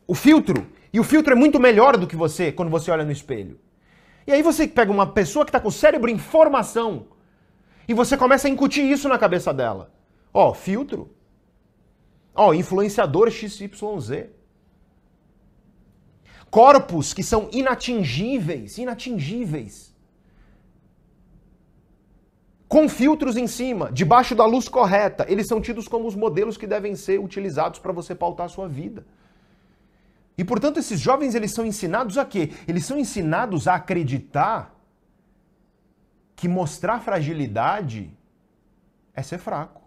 o 0.07 0.15
filtro, 0.15 0.67
e 0.93 1.01
o 1.01 1.05
filtro 1.05 1.33
é 1.33 1.37
muito 1.37 1.59
melhor 1.59 1.97
do 1.97 2.07
que 2.07 2.15
você 2.15 2.53
quando 2.53 2.71
você 2.71 2.91
olha 2.91 3.05
no 3.05 3.13
espelho. 3.13 3.59
E 4.27 4.33
aí 4.33 4.43
você 4.43 4.69
pega 4.69 4.93
uma 4.93 5.07
pessoa 5.07 5.45
que 5.45 5.49
está 5.49 5.59
com 5.59 5.69
o 5.69 5.73
cérebro 5.73 6.11
em 6.11 6.19
formação 6.19 7.07
e 7.89 7.95
você 7.95 8.17
começa 8.17 8.47
a 8.47 8.51
incutir 8.51 8.85
isso 8.85 9.09
na 9.09 9.19
cabeça 9.19 9.53
dela. 9.53 9.91
Ó, 10.33 10.53
filtro. 10.53 11.11
Ó, 12.35 12.53
influenciador 12.53 13.31
XYZ. 13.31 14.29
Corpos 16.51 17.15
que 17.15 17.23
são 17.23 17.49
inatingíveis, 17.51 18.77
inatingíveis. 18.77 19.90
Com 22.71 22.89
filtros 22.89 23.37
em 23.37 23.49
cima, 23.49 23.91
debaixo 23.91 24.33
da 24.33 24.47
luz 24.47 24.69
correta. 24.69 25.27
Eles 25.29 25.49
são 25.49 25.61
tidos 25.61 25.89
como 25.89 26.07
os 26.07 26.15
modelos 26.15 26.57
que 26.57 26.69
devem 26.69 26.95
ser 26.95 27.19
utilizados 27.19 27.81
para 27.81 27.91
você 27.91 28.15
pautar 28.15 28.47
a 28.47 28.49
sua 28.49 28.69
vida. 28.69 29.05
E 30.39 30.45
portanto, 30.45 30.79
esses 30.79 31.01
jovens 31.01 31.35
eles 31.35 31.51
são 31.51 31.67
ensinados 31.67 32.17
a 32.17 32.25
quê? 32.25 32.53
Eles 32.69 32.87
são 32.87 32.97
ensinados 32.97 33.67
a 33.67 33.75
acreditar 33.75 34.73
que 36.37 36.47
mostrar 36.47 37.01
fragilidade 37.01 38.17
é 39.15 39.21
ser 39.21 39.39
fraco. 39.39 39.83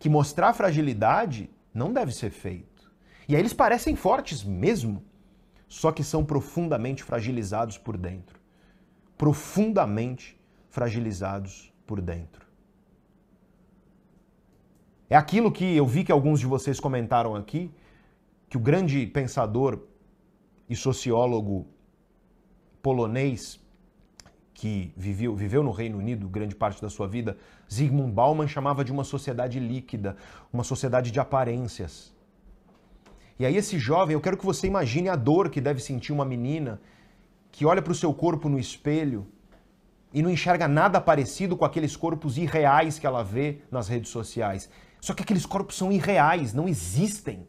Que 0.00 0.08
mostrar 0.08 0.54
fragilidade 0.54 1.48
não 1.72 1.92
deve 1.92 2.10
ser 2.10 2.30
feito. 2.30 2.90
E 3.28 3.36
aí 3.36 3.40
eles 3.40 3.52
parecem 3.52 3.94
fortes 3.94 4.42
mesmo, 4.42 5.04
só 5.68 5.92
que 5.92 6.02
são 6.02 6.24
profundamente 6.24 7.04
fragilizados 7.04 7.78
por 7.78 7.96
dentro. 7.96 8.40
Profundamente 9.16 10.36
fragilizados 10.68 11.71
por 11.86 12.00
dentro. 12.00 12.46
É 15.08 15.16
aquilo 15.16 15.52
que 15.52 15.76
eu 15.76 15.86
vi 15.86 16.04
que 16.04 16.12
alguns 16.12 16.40
de 16.40 16.46
vocês 16.46 16.80
comentaram 16.80 17.34
aqui, 17.34 17.70
que 18.48 18.56
o 18.56 18.60
grande 18.60 19.06
pensador 19.06 19.80
e 20.68 20.74
sociólogo 20.74 21.66
polonês 22.82 23.60
que 24.54 24.92
viveu, 24.96 25.34
viveu 25.34 25.62
no 25.62 25.70
Reino 25.70 25.98
Unido 25.98 26.28
grande 26.28 26.54
parte 26.54 26.80
da 26.80 26.88
sua 26.88 27.06
vida, 27.06 27.36
Zygmunt 27.70 28.12
Bauman 28.12 28.46
chamava 28.46 28.84
de 28.84 28.92
uma 28.92 29.04
sociedade 29.04 29.58
líquida, 29.58 30.16
uma 30.52 30.64
sociedade 30.64 31.10
de 31.10 31.20
aparências. 31.20 32.14
E 33.38 33.44
aí 33.44 33.56
esse 33.56 33.78
jovem, 33.78 34.14
eu 34.14 34.20
quero 34.20 34.36
que 34.36 34.44
você 34.44 34.66
imagine 34.66 35.08
a 35.08 35.16
dor 35.16 35.50
que 35.50 35.60
deve 35.60 35.80
sentir 35.80 36.12
uma 36.12 36.24
menina 36.24 36.80
que 37.50 37.66
olha 37.66 37.82
para 37.82 37.92
o 37.92 37.94
seu 37.94 38.14
corpo 38.14 38.48
no 38.48 38.58
espelho 38.58 39.26
e 40.12 40.22
não 40.22 40.30
enxerga 40.30 40.68
nada 40.68 41.00
parecido 41.00 41.56
com 41.56 41.64
aqueles 41.64 41.96
corpos 41.96 42.36
irreais 42.36 42.98
que 42.98 43.06
ela 43.06 43.22
vê 43.22 43.60
nas 43.70 43.88
redes 43.88 44.10
sociais. 44.10 44.68
Só 45.00 45.14
que 45.14 45.22
aqueles 45.22 45.46
corpos 45.46 45.76
são 45.76 45.90
irreais, 45.90 46.52
não 46.52 46.68
existem. 46.68 47.48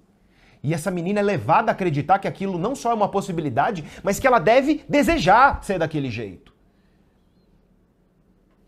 E 0.64 0.74
essa 0.74 0.90
menina 0.90 1.20
é 1.20 1.24
levada 1.24 1.70
a 1.72 1.74
acreditar 1.74 2.20
que 2.20 2.28
aquilo 2.28 2.58
não 2.58 2.74
só 2.74 2.92
é 2.92 2.94
uma 2.94 3.10
possibilidade, 3.10 3.84
mas 4.02 4.20
que 4.20 4.26
ela 4.26 4.40
deve 4.40 4.84
desejar 4.88 5.62
ser 5.64 5.78
daquele 5.78 6.10
jeito. 6.10 6.54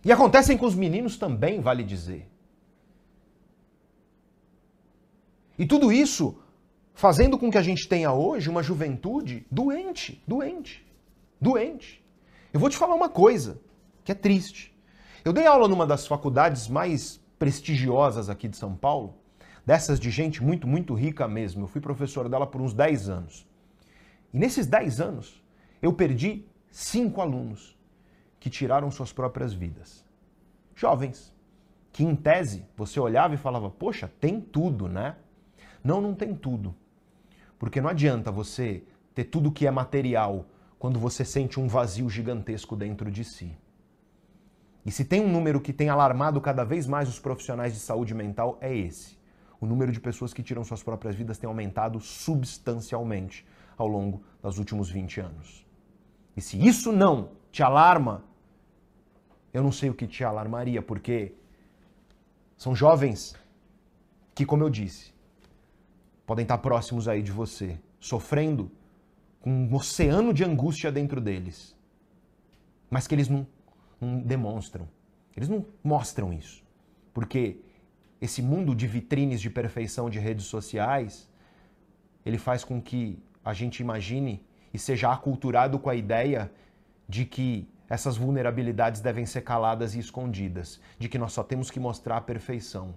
E 0.03 0.11
acontecem 0.11 0.57
com 0.57 0.65
os 0.65 0.75
meninos 0.75 1.17
também, 1.17 1.61
vale 1.61 1.83
dizer. 1.83 2.29
E 5.57 5.65
tudo 5.65 5.91
isso 5.91 6.37
fazendo 6.93 7.37
com 7.37 7.49
que 7.49 7.57
a 7.57 7.61
gente 7.61 7.87
tenha 7.87 8.11
hoje 8.11 8.49
uma 8.49 8.61
juventude 8.61 9.47
doente, 9.49 10.21
doente, 10.27 10.85
doente. 11.39 12.03
Eu 12.53 12.59
vou 12.59 12.69
te 12.69 12.77
falar 12.77 12.93
uma 12.93 13.09
coisa 13.09 13.59
que 14.05 14.13
é 14.13 14.15
triste. 14.15 14.73
Eu 15.25 15.33
dei 15.33 15.45
aula 15.45 15.67
numa 15.67 15.85
das 15.85 16.07
faculdades 16.07 16.69
mais 16.69 17.19
prestigiosas 17.37 18.29
aqui 18.29 18.47
de 18.47 18.55
São 18.55 18.73
Paulo 18.73 19.15
dessas 19.65 19.99
de 19.99 20.11
gente 20.11 20.43
muito, 20.43 20.67
muito 20.67 20.93
rica 20.93 21.27
mesmo. 21.27 21.63
Eu 21.63 21.67
fui 21.67 21.81
professor 21.81 22.29
dela 22.29 22.45
por 22.45 22.61
uns 22.61 22.73
10 22.73 23.09
anos. 23.09 23.47
E 24.31 24.37
nesses 24.37 24.67
10 24.67 25.01
anos, 25.01 25.43
eu 25.81 25.91
perdi 25.91 26.45
cinco 26.69 27.19
alunos 27.19 27.75
que 28.39 28.49
tiraram 28.49 28.91
suas 28.91 29.11
próprias 29.11 29.53
vidas. 29.53 30.05
Jovens, 30.75 31.33
que 31.91 32.03
em 32.03 32.15
tese 32.15 32.65
você 32.77 32.99
olhava 32.99 33.33
e 33.33 33.37
falava: 33.37 33.69
Poxa, 33.69 34.11
tem 34.19 34.39
tudo, 34.39 34.87
né? 34.87 35.15
Não, 35.83 35.99
não 35.99 36.13
tem 36.13 36.35
tudo. 36.35 36.75
Porque 37.57 37.81
não 37.81 37.89
adianta 37.89 38.31
você 38.31 38.83
ter 39.15 39.23
tudo 39.23 39.51
que 39.51 39.65
é 39.65 39.71
material 39.71 40.45
quando 40.77 40.99
você 40.99 41.23
sente 41.23 41.59
um 41.59 41.67
vazio 41.67 42.09
gigantesco 42.09 42.75
dentro 42.75 43.09
de 43.09 43.23
si. 43.23 43.57
E 44.85 44.91
se 44.91 45.03
tem 45.03 45.19
um 45.19 45.31
número 45.31 45.59
que 45.59 45.73
tem 45.73 45.89
alarmado 45.89 46.39
cada 46.39 46.63
vez 46.63 46.85
mais 46.85 47.09
os 47.09 47.19
profissionais 47.19 47.73
de 47.73 47.79
saúde 47.79 48.13
mental, 48.13 48.57
é 48.61 48.75
esse 48.75 49.15
o 49.59 49.65
número 49.65 49.91
de 49.91 49.99
pessoas 49.99 50.33
que 50.33 50.43
tiram 50.43 50.63
suas 50.63 50.83
próprias 50.83 51.15
vidas 51.15 51.37
tem 51.37 51.47
aumentado 51.47 51.99
substancialmente 51.99 53.45
ao 53.77 53.87
longo 53.87 54.23
dos 54.41 54.59
últimos 54.59 54.89
20 54.89 55.19
anos. 55.21 55.65
E 56.35 56.41
se 56.41 56.57
isso 56.63 56.91
não 56.91 57.31
te 57.51 57.63
alarma, 57.63 58.23
eu 59.53 59.63
não 59.63 59.71
sei 59.71 59.89
o 59.89 59.93
que 59.93 60.07
te 60.07 60.23
alarmaria, 60.23 60.81
porque 60.81 61.33
são 62.57 62.75
jovens 62.75 63.35
que, 64.33 64.45
como 64.45 64.63
eu 64.63 64.69
disse, 64.69 65.13
podem 66.25 66.43
estar 66.43 66.57
próximos 66.57 67.07
aí 67.07 67.21
de 67.21 67.31
você, 67.31 67.79
sofrendo 67.99 68.69
com 69.41 69.49
um 69.49 69.73
oceano 69.75 70.33
de 70.33 70.43
angústia 70.43 70.91
dentro 70.91 71.21
deles, 71.21 71.75
mas 72.89 73.07
que 73.07 73.15
eles 73.15 73.29
não, 73.29 73.47
demonstram, 74.23 74.87
eles 75.35 75.49
não 75.49 75.65
mostram 75.83 76.33
isso, 76.33 76.63
porque 77.13 77.59
esse 78.21 78.41
mundo 78.41 78.75
de 78.75 78.87
vitrines 78.87 79.41
de 79.41 79.49
perfeição 79.49 80.09
de 80.09 80.19
redes 80.19 80.45
sociais, 80.45 81.29
ele 82.25 82.37
faz 82.37 82.63
com 82.63 82.81
que 82.81 83.19
a 83.43 83.53
gente 83.53 83.79
imagine 83.79 84.43
e 84.73 84.79
seja 84.79 85.11
aculturado 85.11 85.77
com 85.77 85.89
a 85.89 85.95
ideia 85.95 86.51
de 87.07 87.25
que 87.25 87.67
essas 87.87 88.17
vulnerabilidades 88.17 88.99
devem 88.99 89.25
ser 89.25 89.41
caladas 89.41 89.93
e 89.93 89.99
escondidas, 89.99 90.81
de 90.97 91.07
que 91.07 91.17
nós 91.17 91.33
só 91.33 91.43
temos 91.43 91.69
que 91.69 91.79
mostrar 91.79 92.17
a 92.17 92.21
perfeição. 92.21 92.95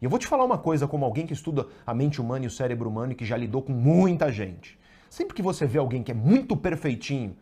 E 0.00 0.04
eu 0.04 0.10
vou 0.10 0.18
te 0.18 0.26
falar 0.26 0.44
uma 0.44 0.58
coisa 0.58 0.86
como 0.86 1.04
alguém 1.04 1.26
que 1.26 1.32
estuda 1.32 1.66
a 1.86 1.94
mente 1.94 2.20
humana 2.20 2.44
e 2.44 2.48
o 2.48 2.50
cérebro 2.50 2.88
humano 2.88 3.12
e 3.12 3.14
que 3.14 3.24
já 3.24 3.36
lidou 3.36 3.62
com 3.62 3.72
muita 3.72 4.30
gente. 4.30 4.78
Sempre 5.08 5.34
que 5.34 5.42
você 5.42 5.66
vê 5.66 5.78
alguém 5.78 6.02
que 6.02 6.12
é 6.12 6.14
muito 6.14 6.56
perfeitinho, 6.56 7.36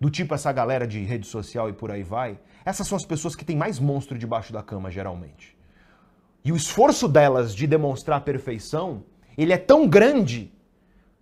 do 0.00 0.08
tipo 0.08 0.34
essa 0.34 0.50
galera 0.50 0.86
de 0.86 1.00
rede 1.04 1.26
social 1.26 1.68
e 1.68 1.74
por 1.74 1.90
aí 1.90 2.02
vai, 2.02 2.38
essas 2.64 2.88
são 2.88 2.96
as 2.96 3.04
pessoas 3.04 3.36
que 3.36 3.44
têm 3.44 3.56
mais 3.56 3.78
monstro 3.78 4.18
debaixo 4.18 4.52
da 4.52 4.62
cama, 4.62 4.90
geralmente. 4.90 5.56
E 6.42 6.50
o 6.50 6.56
esforço 6.56 7.06
delas 7.06 7.54
de 7.54 7.66
demonstrar 7.66 8.16
a 8.18 8.20
perfeição, 8.20 9.04
ele 9.36 9.52
é 9.52 9.58
tão 9.58 9.86
grande 9.86 10.52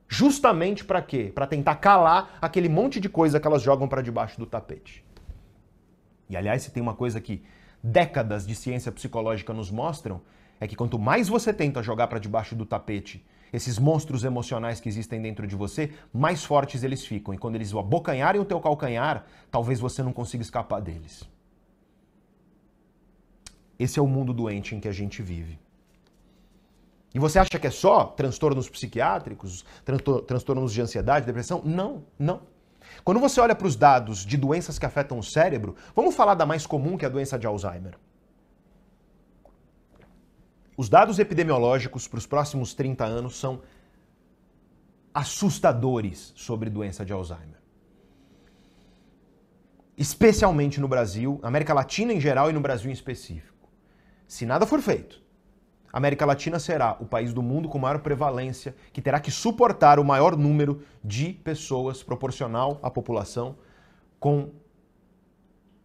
justamente 0.07 0.85
para 0.85 1.03
quê? 1.03 1.33
Para 1.35 1.47
tentar 1.47 1.74
calar 1.76 2.39
aquele 2.41 2.68
monte 2.68 3.01
de 3.01 3.09
coisa 3.09 3.41
que 3.41 3.47
elas 3.47 3.62
jogam 3.62 3.89
para 3.89 4.01
debaixo 4.01 4.39
do 4.39 4.47
tapete. 4.47 5.05
E 6.31 6.37
aliás, 6.37 6.62
se 6.62 6.70
tem 6.70 6.83
uma 6.83 6.95
coisa 6.95 7.20
que 7.20 7.43
décadas 7.83 8.47
de 8.47 8.55
ciência 8.55 8.93
psicológica 8.93 9.53
nos 9.53 9.70
mostram, 9.70 10.20
é 10.61 10.66
que 10.66 10.76
quanto 10.76 10.99
mais 10.99 11.29
você 11.29 11.53
tenta 11.53 11.83
jogar 11.83 12.07
para 12.07 12.18
debaixo 12.18 12.55
do 12.55 12.64
tapete 12.64 13.24
esses 13.53 13.78
monstros 13.78 14.24
emocionais 14.24 14.80
que 14.80 14.88
existem 14.88 15.20
dentro 15.20 15.46
de 15.46 15.57
você, 15.57 15.92
mais 16.12 16.44
fortes 16.44 16.82
eles 16.82 17.05
ficam. 17.05 17.34
E 17.34 17.38
quando 17.38 17.55
eles 17.55 17.74
abocanharem 17.74 18.40
o 18.40 18.44
teu 18.44 18.61
calcanhar, 18.61 19.24
talvez 19.51 19.80
você 19.80 20.03
não 20.03 20.12
consiga 20.12 20.42
escapar 20.42 20.80
deles. 20.80 21.24
Esse 23.78 23.99
é 23.99 24.03
o 24.03 24.07
mundo 24.07 24.32
doente 24.32 24.74
em 24.74 24.80
que 24.80 24.88
a 24.88 24.92
gente 24.92 25.22
vive. 25.22 25.59
E 27.14 27.18
você 27.18 27.38
acha 27.38 27.59
que 27.59 27.66
é 27.66 27.70
só 27.70 28.05
transtornos 28.05 28.68
psiquiátricos, 28.68 29.64
transtornos 30.26 30.72
de 30.72 30.80
ansiedade, 30.82 31.24
depressão? 31.24 31.62
Não, 31.64 32.05
não. 32.18 32.42
Quando 33.05 33.20
você 33.20 33.40
olha 33.40 33.55
para 33.55 33.66
os 33.66 33.76
dados 33.76 34.24
de 34.24 34.36
doenças 34.36 34.78
que 34.78 34.86
afetam 34.86 35.18
o 35.18 35.22
cérebro, 35.22 35.76
vamos 35.94 36.14
falar 36.14 36.34
da 36.34 36.44
mais 36.44 36.66
comum, 36.66 36.96
que 36.96 37.05
é 37.05 37.09
a 37.09 37.11
doença 37.11 37.38
de 37.38 37.46
Alzheimer. 37.46 37.94
Os 40.79 40.89
dados 40.89 41.18
epidemiológicos 41.18 42.07
para 42.07 42.18
os 42.18 42.26
próximos 42.26 42.72
30 42.72 43.05
anos 43.05 43.35
são 43.35 43.62
assustadores 45.12 46.33
sobre 46.37 46.70
doença 46.70 47.05
de 47.05 47.12
Alzheimer. 47.12 47.61
Especialmente 49.97 50.81
no 50.81 50.87
Brasil, 50.87 51.41
América 51.43 51.74
Latina 51.74 52.12
em 52.12 52.20
geral 52.20 52.49
e 52.49 52.53
no 52.53 52.61
Brasil 52.61 52.89
em 52.89 52.95
específico. 52.95 53.68
Se 54.29 54.47
nada 54.47 54.64
for 54.66 54.81
feito, 54.81 55.20
a 55.93 55.97
América 55.97 56.24
Latina 56.24 56.61
será 56.61 56.97
o 57.01 57.07
país 57.07 57.33
do 57.33 57.43
mundo 57.43 57.68
com 57.68 57.76
maior 57.76 57.99
prevalência, 57.99 58.76
que 58.93 59.03
terá 59.03 59.18
que 59.18 59.33
suportar 59.33 59.99
o 59.99 60.05
maior 60.05 60.37
número 60.37 60.81
de 61.03 61.33
pessoas 61.33 62.05
proporcional 62.05 62.79
à 62.85 62.89
população 62.89 63.57
com 64.20 64.53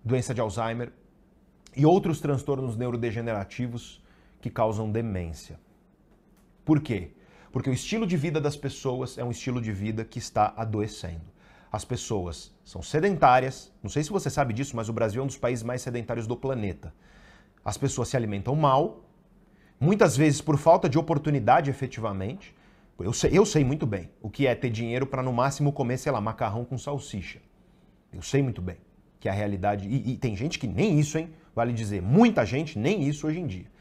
doença 0.06 0.36
de 0.36 0.42
Alzheimer 0.42 0.94
e 1.76 1.84
outros 1.84 2.22
transtornos 2.22 2.78
neurodegenerativos 2.78 4.03
que 4.44 4.50
causam 4.50 4.92
demência. 4.92 5.58
Por 6.66 6.82
quê? 6.82 7.12
Porque 7.50 7.70
o 7.70 7.74
estilo 7.74 8.06
de 8.06 8.18
vida 8.18 8.42
das 8.42 8.58
pessoas 8.58 9.18
é 9.18 9.24
um 9.24 9.32
estilo 9.32 9.62
de 9.62 9.72
vida 9.72 10.04
que 10.04 10.20
está 10.20 10.54
adoecendo. 10.58 11.32
As 11.72 11.86
pessoas 11.86 12.54
são 12.66 12.82
sedentárias, 12.82 13.72
não 13.82 13.90
sei 13.90 14.04
se 14.04 14.10
você 14.10 14.30
sabe 14.30 14.54
disso, 14.54 14.76
mas 14.76 14.90
o 14.90 14.94
Brasil 14.94 15.22
é 15.22 15.24
um 15.24 15.28
dos 15.28 15.38
países 15.38 15.64
mais 15.64 15.82
sedentários 15.82 16.28
do 16.28 16.36
planeta. 16.36 16.94
As 17.64 17.78
pessoas 17.78 18.10
se 18.10 18.18
alimentam 18.18 18.54
mal, 18.54 19.06
muitas 19.80 20.18
vezes 20.18 20.42
por 20.42 20.58
falta 20.58 20.90
de 20.90 21.00
oportunidade 21.00 21.70
efetivamente. 21.70 22.54
Eu 23.00 23.14
sei, 23.14 23.32
eu 23.34 23.46
sei 23.46 23.64
muito 23.64 23.86
bem 23.86 24.10
o 24.22 24.30
que 24.30 24.46
é 24.46 24.54
ter 24.54 24.70
dinheiro 24.70 25.08
para 25.08 25.24
no 25.24 25.32
máximo 25.32 25.72
comer, 25.72 25.98
sei 25.98 26.12
lá, 26.12 26.20
macarrão 26.20 26.66
com 26.66 26.78
salsicha. 26.78 27.40
Eu 28.12 28.22
sei 28.22 28.42
muito 28.42 28.62
bem 28.62 28.78
que 29.22 29.30
é 29.30 29.32
a 29.32 29.36
realidade. 29.36 29.88
E, 29.88 30.12
e 30.12 30.18
tem 30.18 30.36
gente 30.36 30.60
que 30.60 30.68
nem 30.68 31.00
isso, 31.00 31.18
hein? 31.18 31.30
Vale 31.56 31.72
dizer, 31.72 32.02
muita 32.02 32.46
gente 32.46 32.78
nem 32.78 33.08
isso 33.08 33.26
hoje 33.26 33.40
em 33.40 33.48
dia. 33.48 33.73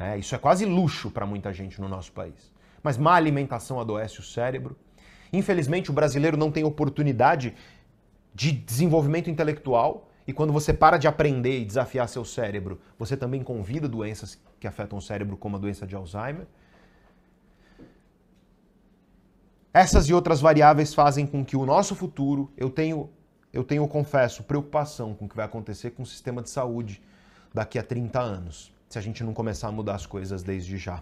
É, 0.00 0.16
isso 0.16 0.34
é 0.34 0.38
quase 0.38 0.64
luxo 0.64 1.10
para 1.10 1.26
muita 1.26 1.52
gente 1.52 1.78
no 1.78 1.86
nosso 1.86 2.10
país. 2.12 2.50
Mas 2.82 2.96
má 2.96 3.12
alimentação 3.12 3.78
adoece 3.78 4.18
o 4.18 4.22
cérebro. 4.22 4.74
Infelizmente, 5.30 5.90
o 5.90 5.92
brasileiro 5.92 6.38
não 6.38 6.50
tem 6.50 6.64
oportunidade 6.64 7.54
de 8.34 8.50
desenvolvimento 8.50 9.28
intelectual. 9.28 10.08
E 10.26 10.32
quando 10.32 10.54
você 10.54 10.72
para 10.72 10.96
de 10.96 11.06
aprender 11.06 11.60
e 11.60 11.66
desafiar 11.66 12.08
seu 12.08 12.24
cérebro, 12.24 12.80
você 12.98 13.14
também 13.14 13.42
convida 13.42 13.86
doenças 13.86 14.40
que 14.58 14.66
afetam 14.66 14.98
o 14.98 15.02
cérebro, 15.02 15.36
como 15.36 15.56
a 15.56 15.58
doença 15.58 15.86
de 15.86 15.94
Alzheimer. 15.94 16.46
Essas 19.74 20.08
e 20.08 20.14
outras 20.14 20.40
variáveis 20.40 20.94
fazem 20.94 21.26
com 21.26 21.44
que 21.44 21.58
o 21.58 21.66
nosso 21.66 21.94
futuro, 21.94 22.50
eu 22.56 22.70
tenho, 22.70 23.10
eu 23.52 23.62
tenho, 23.62 23.86
confesso, 23.86 24.44
preocupação 24.44 25.14
com 25.14 25.26
o 25.26 25.28
que 25.28 25.36
vai 25.36 25.44
acontecer 25.44 25.90
com 25.90 26.02
o 26.02 26.06
sistema 26.06 26.40
de 26.40 26.48
saúde 26.48 27.02
daqui 27.52 27.78
a 27.78 27.82
30 27.82 28.18
anos 28.18 28.79
se 28.90 28.98
a 28.98 29.00
gente 29.00 29.22
não 29.22 29.32
começar 29.32 29.68
a 29.68 29.72
mudar 29.72 29.94
as 29.94 30.04
coisas 30.04 30.42
desde 30.42 30.76
já. 30.76 31.00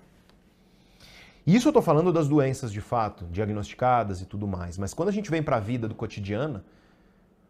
Isso 1.47 1.69
eu 1.69 1.71
estou 1.71 1.81
falando 1.81 2.13
das 2.13 2.29
doenças 2.29 2.71
de 2.71 2.83
fato, 2.83 3.25
diagnosticadas 3.33 4.21
e 4.21 4.27
tudo 4.27 4.47
mais. 4.47 4.77
Mas 4.77 4.93
quando 4.93 5.09
a 5.09 5.13
gente 5.13 5.31
vem 5.31 5.43
para 5.43 5.57
a 5.57 5.61
vida 5.61 5.89
do 5.89 5.95
cotidiano, 5.95 6.63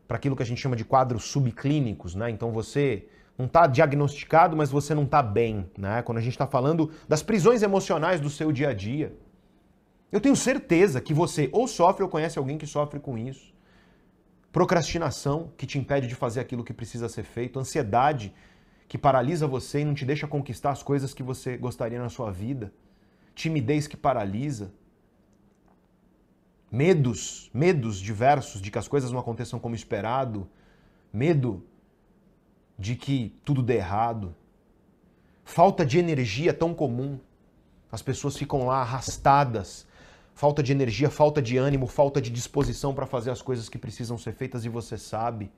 para 0.06 0.16
aquilo 0.16 0.36
que 0.36 0.42
a 0.44 0.46
gente 0.46 0.60
chama 0.60 0.76
de 0.76 0.84
quadros 0.84 1.24
subclínicos, 1.24 2.14
né? 2.14 2.30
Então 2.30 2.52
você 2.52 3.08
não 3.36 3.46
está 3.46 3.66
diagnosticado, 3.66 4.56
mas 4.56 4.70
você 4.70 4.94
não 4.94 5.02
está 5.02 5.20
bem, 5.20 5.68
né? 5.76 6.02
Quando 6.02 6.18
a 6.18 6.20
gente 6.20 6.34
está 6.34 6.46
falando 6.46 6.92
das 7.08 7.20
prisões 7.20 7.64
emocionais 7.64 8.20
do 8.20 8.30
seu 8.30 8.52
dia 8.52 8.68
a 8.68 8.72
dia. 8.72 9.12
Eu 10.12 10.20
tenho 10.20 10.36
certeza 10.36 11.00
que 11.00 11.12
você 11.12 11.48
ou 11.50 11.66
sofre 11.66 12.04
ou 12.04 12.08
conhece 12.08 12.38
alguém 12.38 12.56
que 12.56 12.66
sofre 12.66 13.00
com 13.00 13.18
isso. 13.18 13.52
Procrastinação, 14.52 15.50
que 15.56 15.66
te 15.66 15.78
impede 15.78 16.06
de 16.06 16.14
fazer 16.14 16.38
aquilo 16.38 16.62
que 16.62 16.72
precisa 16.72 17.08
ser 17.08 17.24
feito, 17.24 17.58
ansiedade, 17.58 18.32
que 18.88 18.96
paralisa 18.96 19.46
você 19.46 19.80
e 19.80 19.84
não 19.84 19.94
te 19.94 20.06
deixa 20.06 20.26
conquistar 20.26 20.70
as 20.70 20.82
coisas 20.82 21.12
que 21.12 21.22
você 21.22 21.58
gostaria 21.58 22.00
na 22.00 22.08
sua 22.08 22.32
vida, 22.32 22.72
timidez 23.34 23.86
que 23.86 23.96
paralisa, 23.96 24.72
medos, 26.70 27.50
medos 27.52 27.98
diversos 27.98 28.62
de 28.62 28.70
que 28.70 28.78
as 28.78 28.88
coisas 28.88 29.12
não 29.12 29.20
aconteçam 29.20 29.60
como 29.60 29.74
esperado, 29.74 30.48
medo 31.12 31.62
de 32.78 32.96
que 32.96 33.38
tudo 33.44 33.62
dê 33.62 33.76
errado, 33.76 34.34
falta 35.44 35.84
de 35.84 35.98
energia 35.98 36.54
tão 36.54 36.72
comum, 36.72 37.20
as 37.92 38.02
pessoas 38.02 38.36
ficam 38.36 38.66
lá 38.66 38.80
arrastadas, 38.80 39.86
falta 40.34 40.62
de 40.62 40.72
energia, 40.72 41.10
falta 41.10 41.42
de 41.42 41.58
ânimo, 41.58 41.86
falta 41.86 42.20
de 42.20 42.30
disposição 42.30 42.94
para 42.94 43.06
fazer 43.06 43.30
as 43.30 43.42
coisas 43.42 43.68
que 43.68 43.78
precisam 43.78 44.16
ser 44.16 44.32
feitas 44.32 44.64
e 44.64 44.68
você 44.68 44.96
sabe. 44.96 45.50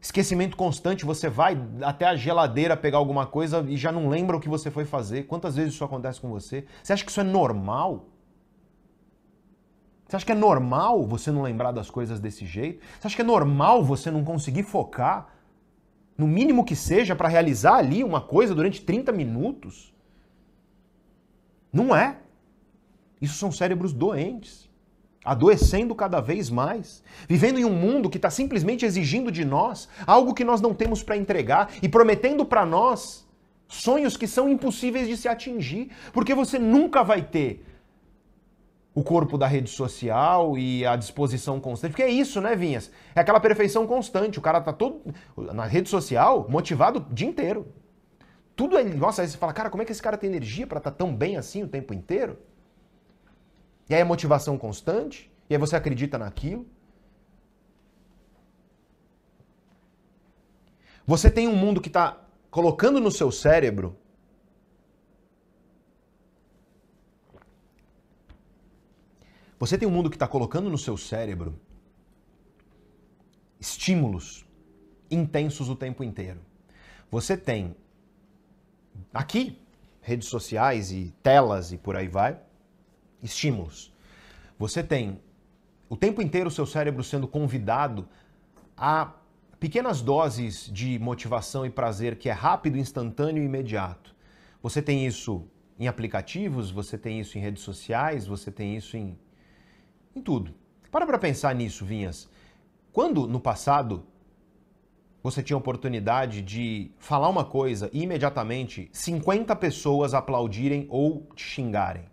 Esquecimento 0.00 0.56
constante, 0.56 1.04
você 1.04 1.28
vai 1.28 1.60
até 1.82 2.06
a 2.06 2.14
geladeira 2.14 2.76
pegar 2.76 2.98
alguma 2.98 3.26
coisa 3.26 3.64
e 3.68 3.76
já 3.76 3.90
não 3.90 4.08
lembra 4.08 4.36
o 4.36 4.40
que 4.40 4.48
você 4.48 4.70
foi 4.70 4.84
fazer. 4.84 5.24
Quantas 5.24 5.56
vezes 5.56 5.74
isso 5.74 5.84
acontece 5.84 6.20
com 6.20 6.28
você? 6.28 6.64
Você 6.82 6.92
acha 6.92 7.04
que 7.04 7.10
isso 7.10 7.20
é 7.20 7.24
normal? 7.24 8.06
Você 10.06 10.16
acha 10.16 10.24
que 10.24 10.32
é 10.32 10.36
normal 10.36 11.04
você 11.04 11.32
não 11.32 11.42
lembrar 11.42 11.72
das 11.72 11.90
coisas 11.90 12.20
desse 12.20 12.46
jeito? 12.46 12.84
Você 12.98 13.08
acha 13.08 13.16
que 13.16 13.22
é 13.22 13.24
normal 13.24 13.82
você 13.82 14.10
não 14.10 14.24
conseguir 14.24 14.62
focar, 14.62 15.34
no 16.16 16.26
mínimo 16.26 16.64
que 16.64 16.76
seja, 16.76 17.14
para 17.14 17.28
realizar 17.28 17.74
ali 17.74 18.04
uma 18.04 18.20
coisa 18.20 18.54
durante 18.54 18.80
30 18.80 19.10
minutos? 19.12 19.92
Não 21.72 21.94
é. 21.94 22.18
Isso 23.20 23.34
são 23.34 23.50
cérebros 23.50 23.92
doentes 23.92 24.67
adoecendo 25.24 25.94
cada 25.94 26.20
vez 26.20 26.48
mais, 26.48 27.02
vivendo 27.28 27.58
em 27.58 27.64
um 27.64 27.72
mundo 27.72 28.08
que 28.08 28.18
está 28.18 28.30
simplesmente 28.30 28.84
exigindo 28.84 29.30
de 29.30 29.44
nós 29.44 29.88
algo 30.06 30.34
que 30.34 30.44
nós 30.44 30.60
não 30.60 30.72
temos 30.72 31.02
para 31.02 31.16
entregar 31.16 31.70
e 31.82 31.88
prometendo 31.88 32.44
para 32.44 32.64
nós 32.64 33.26
sonhos 33.66 34.16
que 34.16 34.26
são 34.26 34.48
impossíveis 34.48 35.06
de 35.06 35.16
se 35.16 35.28
atingir, 35.28 35.90
porque 36.12 36.34
você 36.34 36.58
nunca 36.58 37.02
vai 37.02 37.22
ter 37.22 37.64
o 38.94 39.02
corpo 39.02 39.38
da 39.38 39.46
rede 39.46 39.70
social 39.70 40.58
e 40.58 40.84
a 40.84 40.96
disposição 40.96 41.60
constante. 41.60 41.92
Porque 41.92 42.02
é 42.02 42.10
isso, 42.10 42.40
né, 42.40 42.56
Vinhas? 42.56 42.90
É 43.14 43.20
aquela 43.20 43.38
perfeição 43.38 43.86
constante. 43.86 44.38
O 44.38 44.42
cara 44.42 44.60
tá 44.60 44.72
todo 44.72 45.02
na 45.36 45.64
rede 45.66 45.88
social 45.88 46.46
motivado 46.48 46.98
o 46.98 47.14
dia 47.14 47.28
inteiro. 47.28 47.68
Tudo 48.56 48.76
é. 48.76 48.82
Nossa, 48.82 49.22
aí 49.22 49.28
você 49.28 49.36
fala, 49.36 49.52
cara, 49.52 49.70
como 49.70 49.82
é 49.82 49.86
que 49.86 49.92
esse 49.92 50.02
cara 50.02 50.16
tem 50.16 50.28
energia 50.28 50.66
para 50.66 50.78
estar 50.78 50.90
tá 50.90 50.96
tão 50.96 51.14
bem 51.14 51.36
assim 51.36 51.62
o 51.62 51.68
tempo 51.68 51.94
inteiro? 51.94 52.38
E 53.88 53.94
aí 53.94 54.02
a 54.02 54.04
motivação 54.04 54.58
constante, 54.58 55.30
e 55.48 55.54
aí 55.54 55.58
você 55.58 55.74
acredita 55.74 56.18
naquilo. 56.18 56.66
Você 61.06 61.30
tem 61.30 61.48
um 61.48 61.56
mundo 61.56 61.80
que 61.80 61.88
está 61.88 62.20
colocando 62.50 63.00
no 63.00 63.10
seu 63.10 63.30
cérebro 63.30 63.96
Você 69.58 69.76
tem 69.76 69.88
um 69.88 69.90
mundo 69.90 70.08
que 70.08 70.14
está 70.16 70.28
colocando 70.28 70.70
no 70.70 70.78
seu 70.78 70.96
cérebro 70.96 71.58
estímulos 73.58 74.46
intensos 75.10 75.68
o 75.68 75.74
tempo 75.74 76.04
inteiro. 76.04 76.40
Você 77.10 77.36
tem 77.36 77.74
aqui 79.12 79.60
redes 80.00 80.28
sociais 80.28 80.92
e 80.92 81.12
telas 81.22 81.72
e 81.72 81.76
por 81.76 81.96
aí 81.96 82.06
vai 82.06 82.38
estímulos. 83.22 83.92
Você 84.58 84.82
tem 84.82 85.20
o 85.88 85.96
tempo 85.96 86.20
inteiro 86.20 86.48
o 86.48 86.52
seu 86.52 86.66
cérebro 86.66 87.02
sendo 87.02 87.26
convidado 87.26 88.08
a 88.76 89.12
pequenas 89.58 90.00
doses 90.00 90.70
de 90.72 90.98
motivação 90.98 91.64
e 91.66 91.70
prazer 91.70 92.16
que 92.16 92.28
é 92.28 92.32
rápido, 92.32 92.78
instantâneo 92.78 93.42
e 93.42 93.46
imediato. 93.46 94.14
Você 94.62 94.82
tem 94.82 95.06
isso 95.06 95.46
em 95.78 95.86
aplicativos, 95.86 96.70
você 96.70 96.98
tem 96.98 97.20
isso 97.20 97.38
em 97.38 97.40
redes 97.40 97.62
sociais, 97.62 98.26
você 98.26 98.50
tem 98.50 98.76
isso 98.76 98.96
em, 98.96 99.18
em 100.14 100.20
tudo. 100.20 100.54
Para 100.90 101.06
para 101.06 101.18
pensar 101.18 101.54
nisso, 101.54 101.84
Vinhas. 101.84 102.28
Quando 102.92 103.26
no 103.26 103.40
passado 103.40 104.04
você 105.22 105.42
tinha 105.42 105.56
oportunidade 105.56 106.42
de 106.42 106.90
falar 106.98 107.28
uma 107.28 107.44
coisa 107.44 107.90
e 107.92 108.02
imediatamente 108.02 108.88
50 108.92 109.54
pessoas 109.56 110.14
aplaudirem 110.14 110.86
ou 110.88 111.28
te 111.34 111.42
xingarem? 111.42 112.07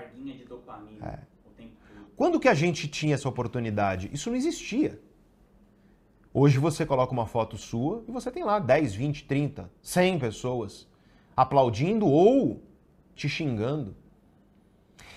Carguinha 0.00 0.34
de 0.34 0.44
dopamina 0.44 1.06
É. 1.06 1.18
o 1.46 1.50
tempo 1.50 1.72
todo. 1.94 2.06
Quando 2.16 2.40
que 2.40 2.48
a 2.48 2.54
gente 2.54 2.88
tinha 2.88 3.14
essa 3.14 3.28
oportunidade? 3.28 4.10
Isso 4.12 4.30
não 4.30 4.36
existia. 4.36 5.00
Hoje 6.32 6.58
você 6.58 6.86
coloca 6.86 7.12
uma 7.12 7.26
foto 7.26 7.58
sua 7.58 8.04
e 8.08 8.12
você 8.12 8.30
tem 8.30 8.44
lá 8.44 8.58
10, 8.58 8.94
20, 8.94 9.24
30, 9.24 9.70
100 9.82 10.18
pessoas 10.18 10.88
aplaudindo 11.36 12.06
ou 12.06 12.62
te 13.14 13.28
xingando. 13.28 13.96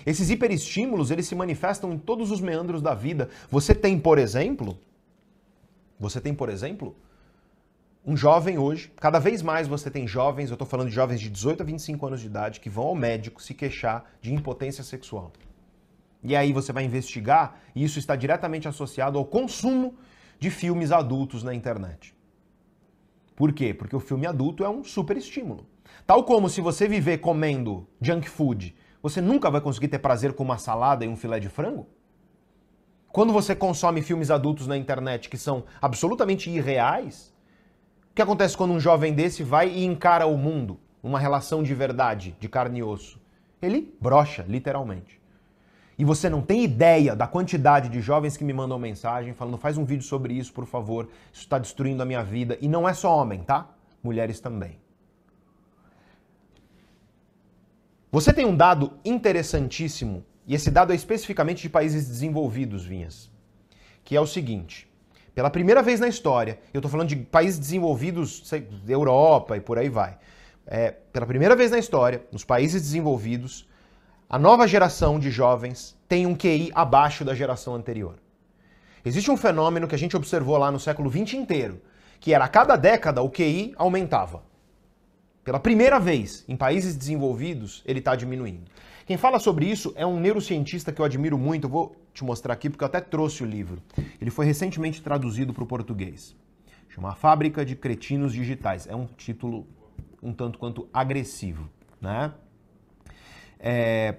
Esses 0.04 0.28
hiperestímulos, 0.28 1.10
eles 1.10 1.26
se 1.26 1.34
manifestam 1.34 1.92
em 1.92 1.98
todos 1.98 2.30
os 2.30 2.40
meandros 2.40 2.82
da 2.82 2.94
vida. 2.94 3.30
Você 3.50 3.74
tem, 3.74 3.98
por 3.98 4.18
exemplo, 4.18 4.78
você 5.98 6.20
tem, 6.20 6.34
por 6.34 6.48
exemplo, 6.48 6.94
um 8.06 8.16
jovem 8.16 8.58
hoje, 8.58 8.92
cada 8.96 9.18
vez 9.18 9.40
mais 9.40 9.66
você 9.66 9.90
tem 9.90 10.06
jovens, 10.06 10.50
eu 10.50 10.54
estou 10.54 10.66
falando 10.66 10.88
de 10.88 10.94
jovens 10.94 11.20
de 11.20 11.30
18 11.30 11.62
a 11.62 11.64
25 11.64 12.06
anos 12.06 12.20
de 12.20 12.26
idade, 12.26 12.60
que 12.60 12.68
vão 12.68 12.84
ao 12.84 12.94
médico 12.94 13.42
se 13.42 13.54
queixar 13.54 14.04
de 14.20 14.34
impotência 14.34 14.84
sexual. 14.84 15.32
E 16.22 16.36
aí 16.36 16.52
você 16.52 16.70
vai 16.70 16.84
investigar, 16.84 17.56
e 17.74 17.82
isso 17.82 17.98
está 17.98 18.14
diretamente 18.14 18.68
associado 18.68 19.18
ao 19.18 19.24
consumo 19.24 19.94
de 20.38 20.50
filmes 20.50 20.92
adultos 20.92 21.42
na 21.42 21.54
internet. 21.54 22.14
Por 23.34 23.52
quê? 23.52 23.72
Porque 23.72 23.96
o 23.96 24.00
filme 24.00 24.26
adulto 24.26 24.64
é 24.64 24.68
um 24.68 24.84
super 24.84 25.16
estímulo. 25.16 25.66
Tal 26.06 26.24
como 26.24 26.50
se 26.50 26.60
você 26.60 26.86
viver 26.86 27.18
comendo 27.18 27.88
junk 28.00 28.28
food, 28.28 28.76
você 29.02 29.20
nunca 29.20 29.50
vai 29.50 29.60
conseguir 29.60 29.88
ter 29.88 29.98
prazer 29.98 30.34
com 30.34 30.42
uma 30.42 30.58
salada 30.58 31.04
e 31.04 31.08
um 31.08 31.16
filé 31.16 31.40
de 31.40 31.48
frango? 31.48 31.86
Quando 33.08 33.32
você 33.32 33.54
consome 33.54 34.02
filmes 34.02 34.30
adultos 34.30 34.66
na 34.66 34.76
internet 34.76 35.30
que 35.30 35.38
são 35.38 35.64
absolutamente 35.80 36.50
irreais, 36.50 37.33
o 38.14 38.16
que 38.16 38.22
acontece 38.22 38.56
quando 38.56 38.70
um 38.70 38.78
jovem 38.78 39.12
desse 39.12 39.42
vai 39.42 39.68
e 39.68 39.84
encara 39.84 40.24
o 40.24 40.38
mundo, 40.38 40.78
uma 41.02 41.18
relação 41.18 41.64
de 41.64 41.74
verdade, 41.74 42.36
de 42.38 42.48
carne 42.48 42.78
e 42.78 42.82
osso? 42.84 43.20
Ele 43.60 43.92
brocha, 44.00 44.44
literalmente. 44.46 45.20
E 45.98 46.04
você 46.04 46.30
não 46.30 46.40
tem 46.40 46.62
ideia 46.62 47.16
da 47.16 47.26
quantidade 47.26 47.88
de 47.88 48.00
jovens 48.00 48.36
que 48.36 48.44
me 48.44 48.52
mandam 48.52 48.78
mensagem 48.78 49.34
falando: 49.34 49.58
faz 49.58 49.76
um 49.76 49.84
vídeo 49.84 50.04
sobre 50.04 50.32
isso, 50.32 50.52
por 50.52 50.64
favor, 50.64 51.08
isso 51.32 51.42
está 51.42 51.58
destruindo 51.58 52.04
a 52.04 52.06
minha 52.06 52.22
vida. 52.22 52.56
E 52.60 52.68
não 52.68 52.88
é 52.88 52.94
só 52.94 53.16
homem, 53.18 53.42
tá? 53.42 53.68
Mulheres 54.00 54.38
também. 54.38 54.78
Você 58.12 58.32
tem 58.32 58.46
um 58.46 58.56
dado 58.56 58.92
interessantíssimo, 59.04 60.24
e 60.46 60.54
esse 60.54 60.70
dado 60.70 60.92
é 60.92 60.94
especificamente 60.94 61.62
de 61.62 61.68
países 61.68 62.06
desenvolvidos, 62.06 62.84
Vinhas, 62.84 63.28
que 64.04 64.14
é 64.14 64.20
o 64.20 64.26
seguinte. 64.26 64.88
Pela 65.34 65.50
primeira 65.50 65.82
vez 65.82 65.98
na 65.98 66.06
história, 66.06 66.60
eu 66.72 66.78
estou 66.78 66.90
falando 66.90 67.08
de 67.08 67.16
países 67.16 67.58
desenvolvidos, 67.58 68.42
sei, 68.44 68.68
Europa 68.88 69.56
e 69.56 69.60
por 69.60 69.78
aí 69.78 69.88
vai. 69.88 70.16
É, 70.66 70.92
pela 71.12 71.26
primeira 71.26 71.56
vez 71.56 71.70
na 71.70 71.78
história, 71.78 72.22
nos 72.30 72.44
países 72.44 72.80
desenvolvidos, 72.80 73.68
a 74.30 74.38
nova 74.38 74.66
geração 74.66 75.18
de 75.18 75.30
jovens 75.30 75.96
tem 76.08 76.24
um 76.24 76.36
QI 76.36 76.70
abaixo 76.74 77.24
da 77.24 77.34
geração 77.34 77.74
anterior. 77.74 78.14
Existe 79.04 79.30
um 79.30 79.36
fenômeno 79.36 79.88
que 79.88 79.94
a 79.94 79.98
gente 79.98 80.16
observou 80.16 80.56
lá 80.56 80.70
no 80.70 80.78
século 80.78 81.10
XX 81.10 81.34
inteiro, 81.34 81.82
que 82.20 82.32
era 82.32 82.44
a 82.44 82.48
cada 82.48 82.76
década 82.76 83.20
o 83.20 83.28
QI 83.28 83.74
aumentava. 83.76 84.42
Pela 85.44 85.60
primeira 85.60 86.00
vez, 86.00 86.42
em 86.48 86.56
países 86.56 86.96
desenvolvidos, 86.96 87.82
ele 87.84 87.98
está 87.98 88.16
diminuindo. 88.16 88.64
Quem 89.04 89.18
fala 89.18 89.38
sobre 89.38 89.66
isso 89.66 89.92
é 89.94 90.06
um 90.06 90.18
neurocientista 90.18 90.90
que 90.90 91.00
eu 91.00 91.04
admiro 91.04 91.36
muito, 91.36 91.64
eu 91.64 91.70
vou 91.70 91.94
te 92.14 92.24
mostrar 92.24 92.54
aqui 92.54 92.70
porque 92.70 92.82
eu 92.82 92.86
até 92.86 93.00
trouxe 93.00 93.42
o 93.42 93.46
livro. 93.46 93.82
Ele 94.18 94.30
foi 94.30 94.46
recentemente 94.46 95.02
traduzido 95.02 95.52
para 95.52 95.62
o 95.62 95.66
português. 95.66 96.34
Chama 96.88 97.10
A 97.10 97.14
Fábrica 97.14 97.62
de 97.62 97.76
Cretinos 97.76 98.32
Digitais. 98.32 98.86
É 98.86 98.96
um 98.96 99.04
título 99.04 99.66
um 100.22 100.32
tanto 100.32 100.58
quanto 100.58 100.88
agressivo, 100.90 101.68
né? 102.00 102.32
É... 103.60 104.16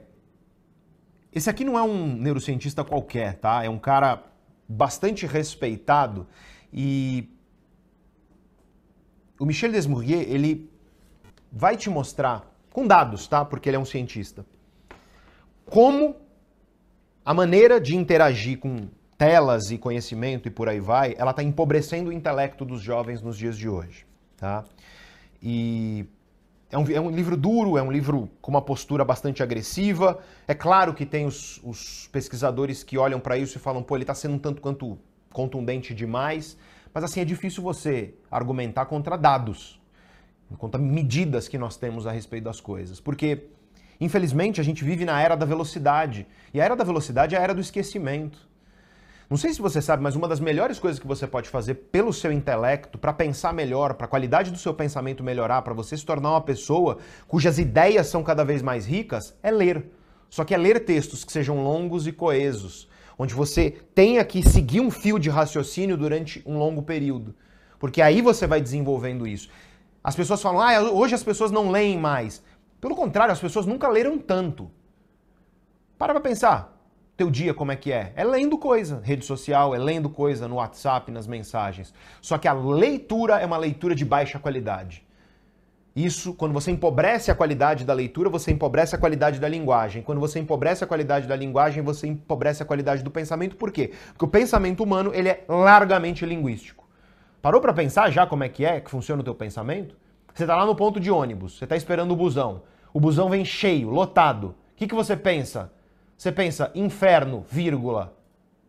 Esse 1.34 1.50
aqui 1.50 1.64
não 1.64 1.78
é 1.78 1.82
um 1.82 2.16
neurocientista 2.16 2.84
qualquer, 2.84 3.40
tá? 3.40 3.64
É 3.64 3.70
um 3.70 3.80
cara 3.80 4.24
bastante 4.70 5.26
respeitado 5.26 6.28
e 6.72 7.30
o 9.40 9.46
Michel 9.46 9.72
Desmouriez, 9.72 10.30
ele 10.30 10.70
vai 11.56 11.78
te 11.78 11.89
mostrar 11.89 12.53
com 12.74 12.86
dados, 12.86 13.26
tá? 13.28 13.45
Porque 13.45 13.70
ele 13.70 13.78
é 13.78 13.80
um 13.80 13.86
cientista. 13.86 14.45
Como 15.66 16.18
a 17.24 17.34
maneira 17.34 17.80
de 17.80 17.95
interagir 17.95 18.60
com 18.60 18.89
telas 19.18 19.72
e 19.72 19.78
conhecimento 19.78 20.49
e 20.49 20.51
por 20.51 20.68
aí 20.68 20.82
vai, 20.82 21.16
ela 21.18 21.32
está 21.32 21.41
empobrecendo 21.41 22.10
o 22.10 22.14
intelecto 22.14 22.66
dos 22.66 22.82
jovens 22.82 23.22
nos 23.22 23.38
dias 23.38 23.58
de 23.58 23.70
hoje, 23.70 24.06
tá? 24.36 24.66
E 25.41 26.06
é 26.70 26.78
um, 26.78 26.91
é 26.91 26.99
um, 26.99 27.10
livro 27.10 27.38
duro, 27.38 27.78
é 27.78 27.82
um 27.82 27.91
livro 27.91 28.30
com 28.41 28.51
uma 28.51 28.62
postura 28.62 29.06
bastante 29.06 29.41
agressiva. 29.41 30.20
É 30.45 30.53
claro 30.53 30.93
que 30.93 31.06
tem 31.06 31.26
os, 31.26 31.62
os 31.64 32.10
pesquisadores 32.12 32.84
que 32.84 32.97
olham 32.97 33.20
para 33.20 33.38
isso 33.38 33.58
e 33.58 33.62
falam, 33.62 33.82
pô, 33.82 33.95
ele 33.95 34.03
está 34.03 34.14
sendo 34.14 34.34
um 34.34 34.39
tanto 34.39 34.62
quanto 34.62 34.99
contundente 35.32 35.93
demais. 35.93 36.58
Mas 36.93 37.06
assim, 37.06 37.22
é 37.22 37.26
difícil 37.26 37.64
você 37.64 38.14
argumentar 38.30 38.86
contra 38.88 39.18
dados, 39.18 39.80
contra 40.58 40.80
medidas 40.80 41.48
que 41.48 41.58
nós 41.58 41.78
temos 41.78 42.06
a 42.06 42.12
respeito 42.12 42.43
das 42.46 42.60
coisas. 42.62 43.00
Porque, 43.00 43.48
infelizmente, 44.00 44.62
a 44.62 44.64
gente 44.64 44.84
vive 44.84 45.06
na 45.06 45.22
era 45.22 45.36
da 45.36 45.46
velocidade. 45.46 46.28
E 46.54 46.62
a 46.62 46.66
era 46.66 46.76
da 46.76 46.84
velocidade 46.84 47.36
é 47.36 47.38
a 47.38 47.41
era 47.41 47.54
do 47.54 47.62
esquecimento. 47.62 48.48
Não 49.28 49.38
sei 49.38 49.52
se 49.52 49.62
você 49.62 49.82
sabe, 49.82 50.04
mas 50.04 50.16
uma 50.16 50.28
das 50.28 50.39
melhores 50.39 50.78
coisas 50.78 51.00
que 51.00 51.08
você 51.08 51.26
pode 51.26 51.50
fazer 51.50 51.74
pelo 51.91 52.14
seu 52.14 52.32
intelecto, 52.32 53.00
para 53.00 53.12
pensar 53.12 53.52
melhor, 53.52 53.96
para 53.96 54.06
a 54.06 54.10
qualidade 54.10 54.52
do 54.52 54.58
seu 54.58 54.72
pensamento 54.72 55.24
melhorar, 55.24 55.64
para 55.64 55.74
você 55.74 55.98
se 55.98 56.06
tornar 56.06 56.30
uma 56.30 56.41
pessoa 56.41 57.00
cujas 57.28 57.58
ideias 57.58 58.06
são 58.06 58.22
cada 58.22 58.46
vez 58.46 58.62
mais 58.62 58.86
ricas, 58.86 59.36
é 59.41 59.50
ler. 59.50 59.91
Só 60.30 60.43
que 60.43 60.54
é 60.54 60.58
ler 60.58 60.86
textos 60.86 61.24
que 61.24 61.32
sejam 61.32 61.64
longos 61.64 62.06
e 62.06 62.12
coesos, 62.12 62.88
onde 63.18 63.34
você 63.34 63.72
tenha 63.96 64.24
que 64.24 64.48
seguir 64.48 64.80
um 64.80 64.91
fio 64.91 65.18
de 65.18 65.30
raciocínio 65.30 65.98
durante 65.98 66.43
um 66.46 66.60
longo 66.60 66.84
período. 66.84 67.34
Porque 67.80 68.04
aí 68.04 68.22
você 68.22 68.46
vai 68.46 68.62
desenvolvendo 68.62 69.26
isso. 69.26 69.50
As 70.06 70.16
pessoas 70.16 70.39
falam, 70.39 70.62
ah, 70.62 70.80
hoje 70.91 71.16
as 71.16 71.24
pessoas 71.24 71.49
não 71.49 71.72
leem 71.72 71.97
mais. 71.97 72.43
Pelo 72.80 72.95
contrário, 72.95 73.32
as 73.32 73.39
pessoas 73.39 73.66
nunca 73.66 73.88
leram 73.89 74.20
tanto. 74.20 74.70
Para 75.97 76.14
pra 76.14 76.22
pensar 76.22 76.78
teu 77.18 77.32
dia 77.32 77.56
como 77.56 77.72
é 77.72 77.76
que 77.76 77.91
é? 77.91 78.14
É 78.16 78.24
lendo 78.24 78.56
coisa, 78.56 79.01
rede 79.03 79.26
social, 79.26 79.74
é 79.74 79.80
lendo 79.80 80.08
coisa 80.08 80.47
no 80.47 80.58
WhatsApp, 80.58 81.12
nas 81.12 81.26
mensagens. 81.26 81.91
Só 82.22 82.38
que 82.38 82.47
a 82.47 82.53
leitura 82.53 83.39
é 83.39 83.45
uma 83.47 83.58
leitura 83.58 83.95
de 83.95 84.06
baixa 84.06 84.38
qualidade. 84.38 85.03
Isso, 85.95 86.36
quando 86.36 86.53
você 86.53 86.70
empobrece 86.70 87.32
a 87.32 87.36
qualidade 87.36 87.84
da 87.84 87.93
leitura, 87.93 88.30
você 88.30 88.51
empobrece 88.51 88.93
a 88.93 88.99
qualidade 88.99 89.39
da 89.39 89.49
linguagem. 89.49 90.03
Quando 90.03 90.20
você 90.20 90.38
empobrece 90.38 90.84
a 90.84 90.88
qualidade 90.88 91.26
da 91.26 91.36
linguagem, 91.36 91.82
você 91.82 92.06
empobrece 92.06 92.62
a 92.62 92.66
qualidade 92.66 93.01
do 93.01 93.10
pensamento. 93.10 93.56
Por 93.56 93.72
quê? 93.72 93.91
Porque 94.10 94.26
o 94.26 94.28
pensamento 94.28 94.84
humano, 94.84 95.12
ele 95.16 95.30
é 95.30 95.43
largamente 95.49 96.24
linguístico. 96.28 96.85
Parou 97.46 97.62
para 97.62 97.74
pensar 97.74 98.10
já 98.10 98.26
como 98.26 98.43
é 98.43 98.50
que 98.50 98.66
é 98.66 98.82
que 98.82 98.89
funciona 98.89 99.22
o 99.22 99.24
teu 99.24 99.36
pensamento? 99.36 99.96
Você 100.34 100.46
está 100.46 100.56
lá 100.56 100.66
no 100.66 100.76
ponto 100.76 101.00
de 101.00 101.12
ônibus, 101.12 101.60
você 101.60 101.66
está 101.66 101.76
esperando 101.76 102.10
o 102.10 102.16
busão. 102.16 102.64
O 102.91 103.00
busão 103.00 103.30
vem 103.30 103.46
cheio, 103.46 103.91
lotado. 103.91 104.56
O 104.74 104.76
que, 104.76 104.88
que 104.88 104.96
você 104.96 105.16
pensa? 105.16 105.72
Você 106.18 106.32
pensa 106.32 106.72
inferno, 106.74 107.46
vírgula, 107.48 108.18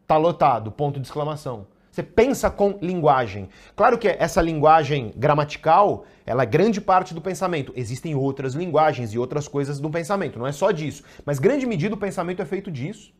tá 0.06 0.18
lotado, 0.18 0.70
ponto 0.70 1.00
de 1.00 1.06
exclamação. 1.06 1.66
Você 1.90 2.02
pensa 2.02 2.50
com 2.50 2.78
linguagem. 2.82 3.48
Claro 3.74 3.96
que 3.96 4.08
essa 4.08 4.42
linguagem 4.42 5.10
gramatical, 5.16 6.04
ela 6.26 6.42
é 6.42 6.46
grande 6.46 6.78
parte 6.78 7.14
do 7.14 7.22
pensamento. 7.22 7.72
Existem 7.74 8.14
outras 8.14 8.52
linguagens 8.52 9.14
e 9.14 9.18
outras 9.18 9.48
coisas 9.48 9.80
do 9.80 9.88
pensamento, 9.88 10.38
não 10.38 10.46
é 10.46 10.52
só 10.52 10.70
disso. 10.70 11.02
Mas 11.24 11.38
grande 11.38 11.64
medida 11.64 11.94
o 11.94 11.98
pensamento 11.98 12.42
é 12.42 12.44
feito 12.44 12.70
disso. 12.70 13.10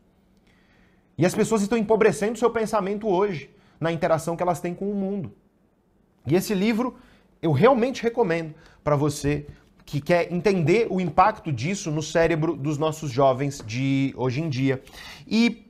E 1.17 1.25
as 1.25 1.33
pessoas 1.33 1.63
estão 1.63 1.79
empobrecendo 1.79 2.37
seu 2.37 2.51
pensamento 2.51 3.07
hoje 3.07 3.49
na 3.79 3.91
interação 3.91 4.35
que 4.35 4.43
elas 4.43 4.61
têm 4.61 4.75
com 4.75 4.91
o 4.91 4.93
mundo. 4.93 5.33
E 6.27 6.35
esse 6.35 6.53
livro 6.53 6.95
eu 7.41 7.51
realmente 7.51 8.03
recomendo 8.03 8.53
para 8.83 8.95
você 8.95 9.47
que 9.85 10.01
quer 10.01 10.31
entender 10.33 10.87
o 10.89 10.99
impacto 10.99 11.51
disso 11.51 11.89
no 11.89 12.03
cérebro 12.03 12.57
dos 12.57 12.77
nossos 12.77 13.09
jovens 13.09 13.63
de 13.65 14.13
hoje 14.17 14.41
em 14.41 14.49
dia. 14.49 14.83
E 15.25 15.65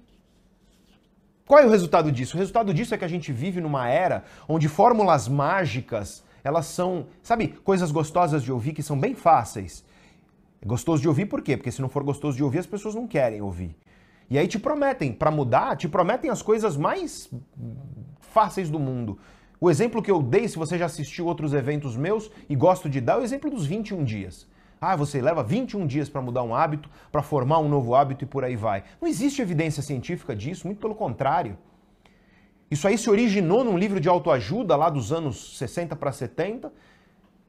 qual 1.45 1.59
é 1.59 1.65
o 1.65 1.69
resultado 1.69 2.11
disso? 2.11 2.35
O 2.35 2.39
resultado 2.39 2.73
disso 2.73 2.95
é 2.95 2.97
que 2.97 3.05
a 3.05 3.07
gente 3.07 3.31
vive 3.31 3.61
numa 3.61 3.87
era 3.87 4.23
onde 4.49 4.67
fórmulas 4.67 5.27
mágicas, 5.27 6.23
elas 6.43 6.65
são, 6.65 7.05
sabe, 7.21 7.49
coisas 7.63 7.91
gostosas 7.91 8.41
de 8.41 8.51
ouvir 8.51 8.73
que 8.73 8.81
são 8.81 8.99
bem 8.99 9.13
fáceis. 9.13 9.85
É 10.59 10.65
gostoso 10.65 11.01
de 11.01 11.07
ouvir 11.07 11.27
por 11.27 11.43
quê? 11.43 11.55
Porque 11.55 11.71
se 11.71 11.81
não 11.81 11.87
for 11.87 12.03
gostoso 12.03 12.35
de 12.35 12.43
ouvir, 12.43 12.57
as 12.57 12.65
pessoas 12.65 12.95
não 12.95 13.07
querem 13.07 13.41
ouvir. 13.41 13.77
E 14.29 14.37
aí 14.37 14.47
te 14.47 14.57
prometem, 14.57 15.13
para 15.13 15.29
mudar, 15.29 15.77
te 15.77 15.87
prometem 15.87 16.29
as 16.29 16.41
coisas 16.41 16.75
mais 16.75 17.29
fáceis 18.19 18.69
do 18.69 18.79
mundo. 18.79 19.19
O 19.59 19.69
exemplo 19.69 20.01
que 20.01 20.11
eu 20.11 20.21
dei, 20.21 20.47
se 20.47 20.57
você 20.57 20.77
já 20.77 20.85
assistiu 20.85 21.25
outros 21.25 21.53
eventos 21.53 21.97
meus 21.97 22.29
e 22.47 22.55
gosto 22.55 22.87
de 22.89 23.01
dar, 23.01 23.13
é 23.13 23.17
o 23.21 23.23
exemplo 23.23 23.49
dos 23.49 23.65
21 23.65 24.03
dias. 24.03 24.47
Ah, 24.79 24.95
você 24.95 25.19
leva 25.19 25.41
21 25.43 25.87
dias 25.87 26.07
para 26.07 26.21
mudar 26.21 26.43
um 26.43 26.53
hábito, 26.53 26.89
para 27.11 27.23
formar 27.23 27.57
um 27.59 27.67
novo 27.67 27.95
hábito 27.95 28.23
e 28.23 28.27
por 28.27 28.43
aí 28.43 28.55
vai. 28.55 28.83
Não 29.01 29.07
existe 29.07 29.41
evidência 29.41 29.81
científica 29.81 30.35
disso, 30.35 30.67
muito 30.67 30.79
pelo 30.79 30.93
contrário. 30.93 31.57
Isso 32.69 32.87
aí 32.87 32.97
se 32.97 33.09
originou 33.09 33.63
num 33.63 33.77
livro 33.77 33.99
de 33.99 34.07
autoajuda 34.07 34.75
lá 34.75 34.89
dos 34.89 35.11
anos 35.11 35.57
60 35.57 35.95
para 35.95 36.11
70, 36.11 36.71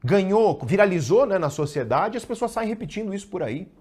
ganhou, 0.03 0.59
viralizou 0.63 1.25
né, 1.27 1.37
na 1.37 1.49
sociedade 1.51 2.15
e 2.15 2.17
as 2.17 2.25
pessoas 2.25 2.51
saem 2.51 2.69
repetindo 2.69 3.13
isso 3.13 3.27
por 3.27 3.43
aí. 3.43 3.71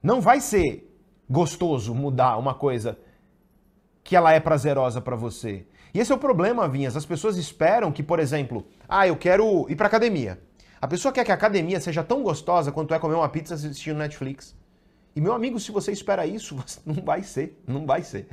Não 0.00 0.20
vai 0.20 0.40
ser 0.40 0.88
gostoso 1.28 1.94
mudar 1.94 2.36
uma 2.36 2.54
coisa 2.54 2.98
que 4.04 4.14
ela 4.14 4.32
é 4.32 4.38
prazerosa 4.38 5.00
para 5.00 5.16
você. 5.16 5.66
E 5.94 6.00
esse 6.00 6.10
é 6.10 6.14
o 6.14 6.18
problema, 6.18 6.68
Vinhas. 6.68 6.96
As 6.96 7.06
pessoas 7.06 7.36
esperam 7.36 7.92
que, 7.92 8.02
por 8.02 8.18
exemplo, 8.18 8.66
ah, 8.88 9.06
eu 9.06 9.16
quero 9.16 9.64
ir 9.70 9.76
para 9.76 9.86
academia. 9.86 10.40
A 10.82 10.88
pessoa 10.88 11.12
quer 11.12 11.24
que 11.24 11.30
a 11.30 11.34
academia 11.34 11.80
seja 11.80 12.02
tão 12.02 12.20
gostosa 12.20 12.72
quanto 12.72 12.92
é 12.92 12.98
comer 12.98 13.14
uma 13.14 13.28
pizza 13.28 13.54
assistindo 13.54 13.96
Netflix. 13.96 14.56
E 15.14 15.20
meu 15.20 15.32
amigo, 15.32 15.60
se 15.60 15.70
você 15.70 15.92
espera 15.92 16.26
isso, 16.26 16.56
não 16.84 16.96
vai 16.96 17.22
ser, 17.22 17.62
não 17.64 17.86
vai 17.86 18.02
ser. 18.02 18.26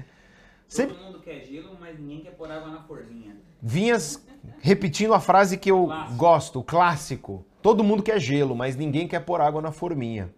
Sempre... 0.68 0.96
Todo 0.96 1.06
mundo 1.06 1.20
quer 1.20 1.46
gelo, 1.46 1.78
mas 1.80 2.00
ninguém 2.00 2.22
quer 2.22 2.32
pôr 2.32 2.50
água 2.50 2.72
na 2.72 2.82
forminha. 2.82 3.38
Vinhas 3.62 4.26
repetindo 4.60 5.14
a 5.14 5.20
frase 5.20 5.56
que 5.56 5.70
eu 5.70 5.86
clássico. 5.86 6.18
gosto, 6.18 6.60
o 6.60 6.64
clássico. 6.64 7.46
Todo 7.62 7.84
mundo 7.84 8.02
quer 8.02 8.20
gelo, 8.20 8.56
mas 8.56 8.76
ninguém 8.76 9.08
quer 9.08 9.20
pôr 9.20 9.40
água 9.40 9.62
na 9.62 9.72
forminha. 9.72 10.34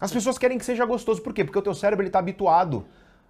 As 0.00 0.12
pessoas 0.12 0.36
querem 0.36 0.58
que 0.58 0.64
seja 0.64 0.84
gostoso. 0.84 1.22
Por 1.22 1.32
quê? 1.32 1.44
Porque 1.44 1.58
o 1.58 1.62
teu 1.62 1.74
cérebro 1.74 2.04
está 2.04 2.18
habituado 2.18 2.84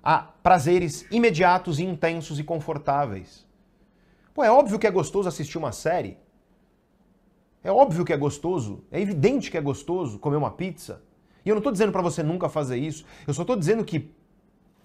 a 0.07 0.18
prazeres 0.18 1.04
imediatos 1.11 1.80
intensos 1.80 2.38
e 2.38 2.44
confortáveis. 2.44 3.44
Pô, 4.32 4.44
é 4.44 4.48
óbvio 4.48 4.78
que 4.78 4.86
é 4.86 4.90
gostoso 4.90 5.28
assistir 5.28 5.59
uma 5.59 5.72
série. 5.72 6.16
É 7.64 7.72
óbvio 7.72 8.04
que 8.04 8.12
é 8.12 8.16
gostoso. 8.16 8.84
É 8.92 9.00
evidente 9.00 9.50
que 9.50 9.59
é 9.59 9.61
gostoso 9.61 10.20
comer 10.20 10.36
uma 10.36 10.52
pizza. 10.52 11.02
E 11.44 11.48
eu 11.48 11.57
não 11.57 11.59
estou 11.59 11.72
dizendo 11.72 11.90
para 11.90 12.02
você 12.02 12.22
nunca 12.22 12.48
fazer 12.48 12.76
isso. 12.76 13.04
Eu 13.26 13.34
só 13.34 13.42
estou 13.42 13.57
dizendo 13.57 13.84
que 13.84 14.09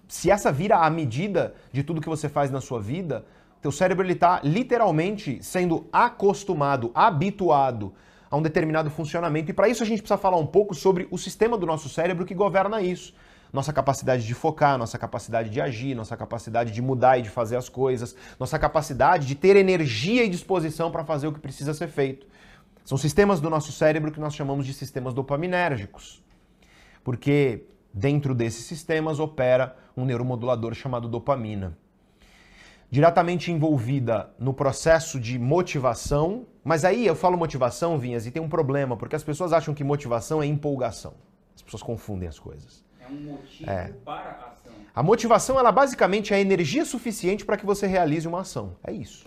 se 0.08 0.28
essa 0.28 0.50
vira 0.50 0.78
a 0.78 0.90
medida 0.90 1.54
de 1.70 1.84
tudo 1.84 2.00
que 2.00 2.08
você 2.08 2.28
faz 2.28 2.50
na 2.50 2.60
sua 2.60 2.80
vida, 2.80 3.24
teu 3.60 3.70
cérebro 3.70 4.04
ele 4.04 4.14
está 4.14 4.40
literalmente 4.42 5.40
sendo 5.40 5.86
acostumado, 5.92 6.90
habituado 6.92 7.94
a 8.28 8.36
um 8.36 8.42
determinado 8.42 8.90
funcionamento. 8.90 9.52
E 9.52 9.54
para 9.54 9.68
isso 9.68 9.84
a 9.84 9.86
gente 9.86 10.02
precisa 10.02 10.18
falar 10.18 10.38
um 10.38 10.46
pouco 10.46 10.74
sobre 10.74 11.06
o 11.12 11.16
sistema 11.16 11.56
do 11.56 11.64
nosso 11.64 11.88
cérebro 11.88 12.26
que 12.26 12.34
governa 12.34 12.82
isso 12.82 13.14
nossa 13.52 13.72
capacidade 13.72 14.26
de 14.26 14.32
focar, 14.32 14.78
nossa 14.78 14.98
capacidade 14.98 15.50
de 15.50 15.60
agir, 15.60 15.94
nossa 15.94 16.16
capacidade 16.16 16.72
de 16.72 16.80
mudar 16.80 17.18
e 17.18 17.22
de 17.22 17.28
fazer 17.28 17.56
as 17.56 17.68
coisas, 17.68 18.16
nossa 18.40 18.58
capacidade 18.58 19.26
de 19.26 19.34
ter 19.34 19.56
energia 19.56 20.24
e 20.24 20.28
disposição 20.28 20.90
para 20.90 21.04
fazer 21.04 21.26
o 21.26 21.32
que 21.32 21.40
precisa 21.40 21.74
ser 21.74 21.88
feito. 21.88 22.26
São 22.84 22.96
sistemas 22.96 23.40
do 23.40 23.50
nosso 23.50 23.70
cérebro 23.70 24.10
que 24.10 24.18
nós 24.18 24.34
chamamos 24.34 24.64
de 24.64 24.72
sistemas 24.72 25.12
dopaminérgicos. 25.12 26.22
Porque 27.04 27.66
dentro 27.92 28.34
desses 28.34 28.64
sistemas 28.64 29.20
opera 29.20 29.76
um 29.94 30.04
neuromodulador 30.04 30.72
chamado 30.72 31.06
dopamina. 31.06 31.76
Diretamente 32.90 33.52
envolvida 33.52 34.30
no 34.38 34.52
processo 34.52 35.20
de 35.20 35.38
motivação, 35.38 36.46
mas 36.64 36.84
aí 36.84 37.06
eu 37.06 37.14
falo 37.14 37.36
motivação, 37.36 37.98
Vinhas, 37.98 38.26
e 38.26 38.30
tem 38.30 38.42
um 38.42 38.48
problema, 38.48 38.96
porque 38.96 39.16
as 39.16 39.22
pessoas 39.22 39.52
acham 39.52 39.74
que 39.74 39.84
motivação 39.84 40.42
é 40.42 40.46
empolgação. 40.46 41.14
As 41.54 41.62
pessoas 41.62 41.82
confundem 41.82 42.28
as 42.28 42.38
coisas 42.38 42.82
um 43.10 43.32
motivo 43.32 43.70
é. 43.70 43.92
para 44.04 44.30
a 44.30 44.48
ação. 44.50 44.72
A 44.94 45.02
motivação, 45.02 45.58
ela 45.58 45.72
basicamente 45.72 46.32
é 46.32 46.36
a 46.36 46.40
energia 46.40 46.84
suficiente 46.84 47.44
para 47.44 47.56
que 47.56 47.64
você 47.64 47.86
realize 47.86 48.26
uma 48.28 48.40
ação. 48.40 48.76
É 48.84 48.92
isso. 48.92 49.26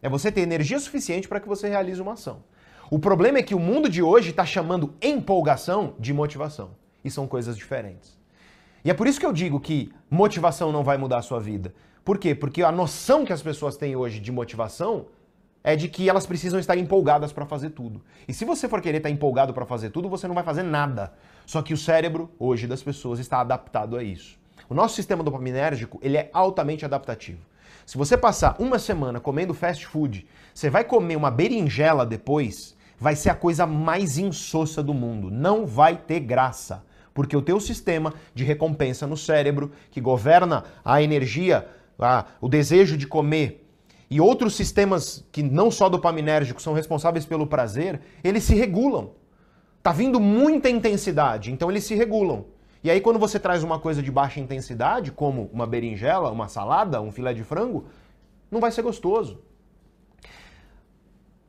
É 0.00 0.08
você 0.08 0.30
ter 0.30 0.40
energia 0.40 0.78
suficiente 0.78 1.28
para 1.28 1.40
que 1.40 1.48
você 1.48 1.68
realize 1.68 2.00
uma 2.00 2.12
ação. 2.12 2.44
O 2.90 2.98
problema 2.98 3.38
é 3.38 3.42
que 3.42 3.54
o 3.54 3.58
mundo 3.58 3.88
de 3.88 4.02
hoje 4.02 4.30
está 4.30 4.44
chamando 4.44 4.94
empolgação 5.00 5.94
de 5.98 6.12
motivação. 6.12 6.76
E 7.04 7.10
são 7.10 7.26
coisas 7.26 7.56
diferentes. 7.56 8.20
E 8.84 8.90
é 8.90 8.94
por 8.94 9.06
isso 9.06 9.18
que 9.18 9.26
eu 9.26 9.32
digo 9.32 9.60
que 9.60 9.92
motivação 10.10 10.72
não 10.72 10.84
vai 10.84 10.98
mudar 10.98 11.18
a 11.18 11.22
sua 11.22 11.40
vida. 11.40 11.72
Por 12.04 12.18
quê? 12.18 12.34
Porque 12.34 12.62
a 12.62 12.72
noção 12.72 13.24
que 13.24 13.32
as 13.32 13.42
pessoas 13.42 13.76
têm 13.76 13.94
hoje 13.94 14.18
de 14.20 14.32
motivação 14.32 15.06
é 15.64 15.76
de 15.76 15.88
que 15.88 16.08
elas 16.08 16.26
precisam 16.26 16.58
estar 16.58 16.76
empolgadas 16.76 17.32
para 17.32 17.46
fazer 17.46 17.70
tudo. 17.70 18.02
E 18.26 18.34
se 18.34 18.44
você 18.44 18.68
for 18.68 18.80
querer 18.80 18.98
estar 18.98 19.10
empolgado 19.10 19.54
para 19.54 19.64
fazer 19.64 19.90
tudo, 19.90 20.08
você 20.08 20.26
não 20.26 20.34
vai 20.34 20.44
fazer 20.44 20.62
nada. 20.62 21.12
Só 21.46 21.62
que 21.62 21.72
o 21.72 21.76
cérebro 21.76 22.30
hoje 22.38 22.66
das 22.66 22.82
pessoas 22.82 23.20
está 23.20 23.40
adaptado 23.40 23.96
a 23.96 24.02
isso. 24.02 24.38
O 24.68 24.74
nosso 24.74 24.96
sistema 24.96 25.22
dopaminérgico, 25.22 25.98
ele 26.02 26.16
é 26.16 26.30
altamente 26.32 26.84
adaptativo. 26.84 27.40
Se 27.84 27.98
você 27.98 28.16
passar 28.16 28.56
uma 28.58 28.78
semana 28.78 29.20
comendo 29.20 29.54
fast 29.54 29.86
food, 29.86 30.26
você 30.54 30.70
vai 30.70 30.84
comer 30.84 31.16
uma 31.16 31.30
berinjela 31.30 32.06
depois, 32.06 32.76
vai 32.98 33.16
ser 33.16 33.30
a 33.30 33.34
coisa 33.34 33.66
mais 33.66 34.18
insossa 34.18 34.82
do 34.82 34.94
mundo. 34.94 35.30
Não 35.30 35.66
vai 35.66 35.96
ter 35.96 36.20
graça, 36.20 36.84
porque 37.12 37.36
o 37.36 37.42
teu 37.42 37.58
sistema 37.60 38.14
de 38.34 38.44
recompensa 38.44 39.06
no 39.06 39.16
cérebro, 39.16 39.72
que 39.90 40.00
governa 40.00 40.64
a 40.84 41.02
energia, 41.02 41.68
a, 41.98 42.24
o 42.40 42.48
desejo 42.48 42.96
de 42.96 43.06
comer, 43.06 43.61
e 44.12 44.20
outros 44.20 44.54
sistemas 44.54 45.24
que 45.32 45.42
não 45.42 45.70
só 45.70 45.88
dopaminérgicos 45.88 46.62
são 46.62 46.74
responsáveis 46.74 47.24
pelo 47.24 47.46
prazer, 47.46 47.98
eles 48.22 48.44
se 48.44 48.54
regulam. 48.54 49.12
Tá 49.82 49.90
vindo 49.90 50.20
muita 50.20 50.68
intensidade, 50.68 51.50
então 51.50 51.70
eles 51.70 51.84
se 51.84 51.94
regulam. 51.94 52.44
E 52.84 52.90
aí 52.90 53.00
quando 53.00 53.18
você 53.18 53.38
traz 53.38 53.64
uma 53.64 53.78
coisa 53.78 54.02
de 54.02 54.10
baixa 54.10 54.38
intensidade, 54.38 55.10
como 55.10 55.48
uma 55.50 55.66
berinjela, 55.66 56.30
uma 56.30 56.46
salada, 56.46 57.00
um 57.00 57.10
filé 57.10 57.32
de 57.32 57.42
frango, 57.42 57.86
não 58.50 58.60
vai 58.60 58.70
ser 58.70 58.82
gostoso. 58.82 59.40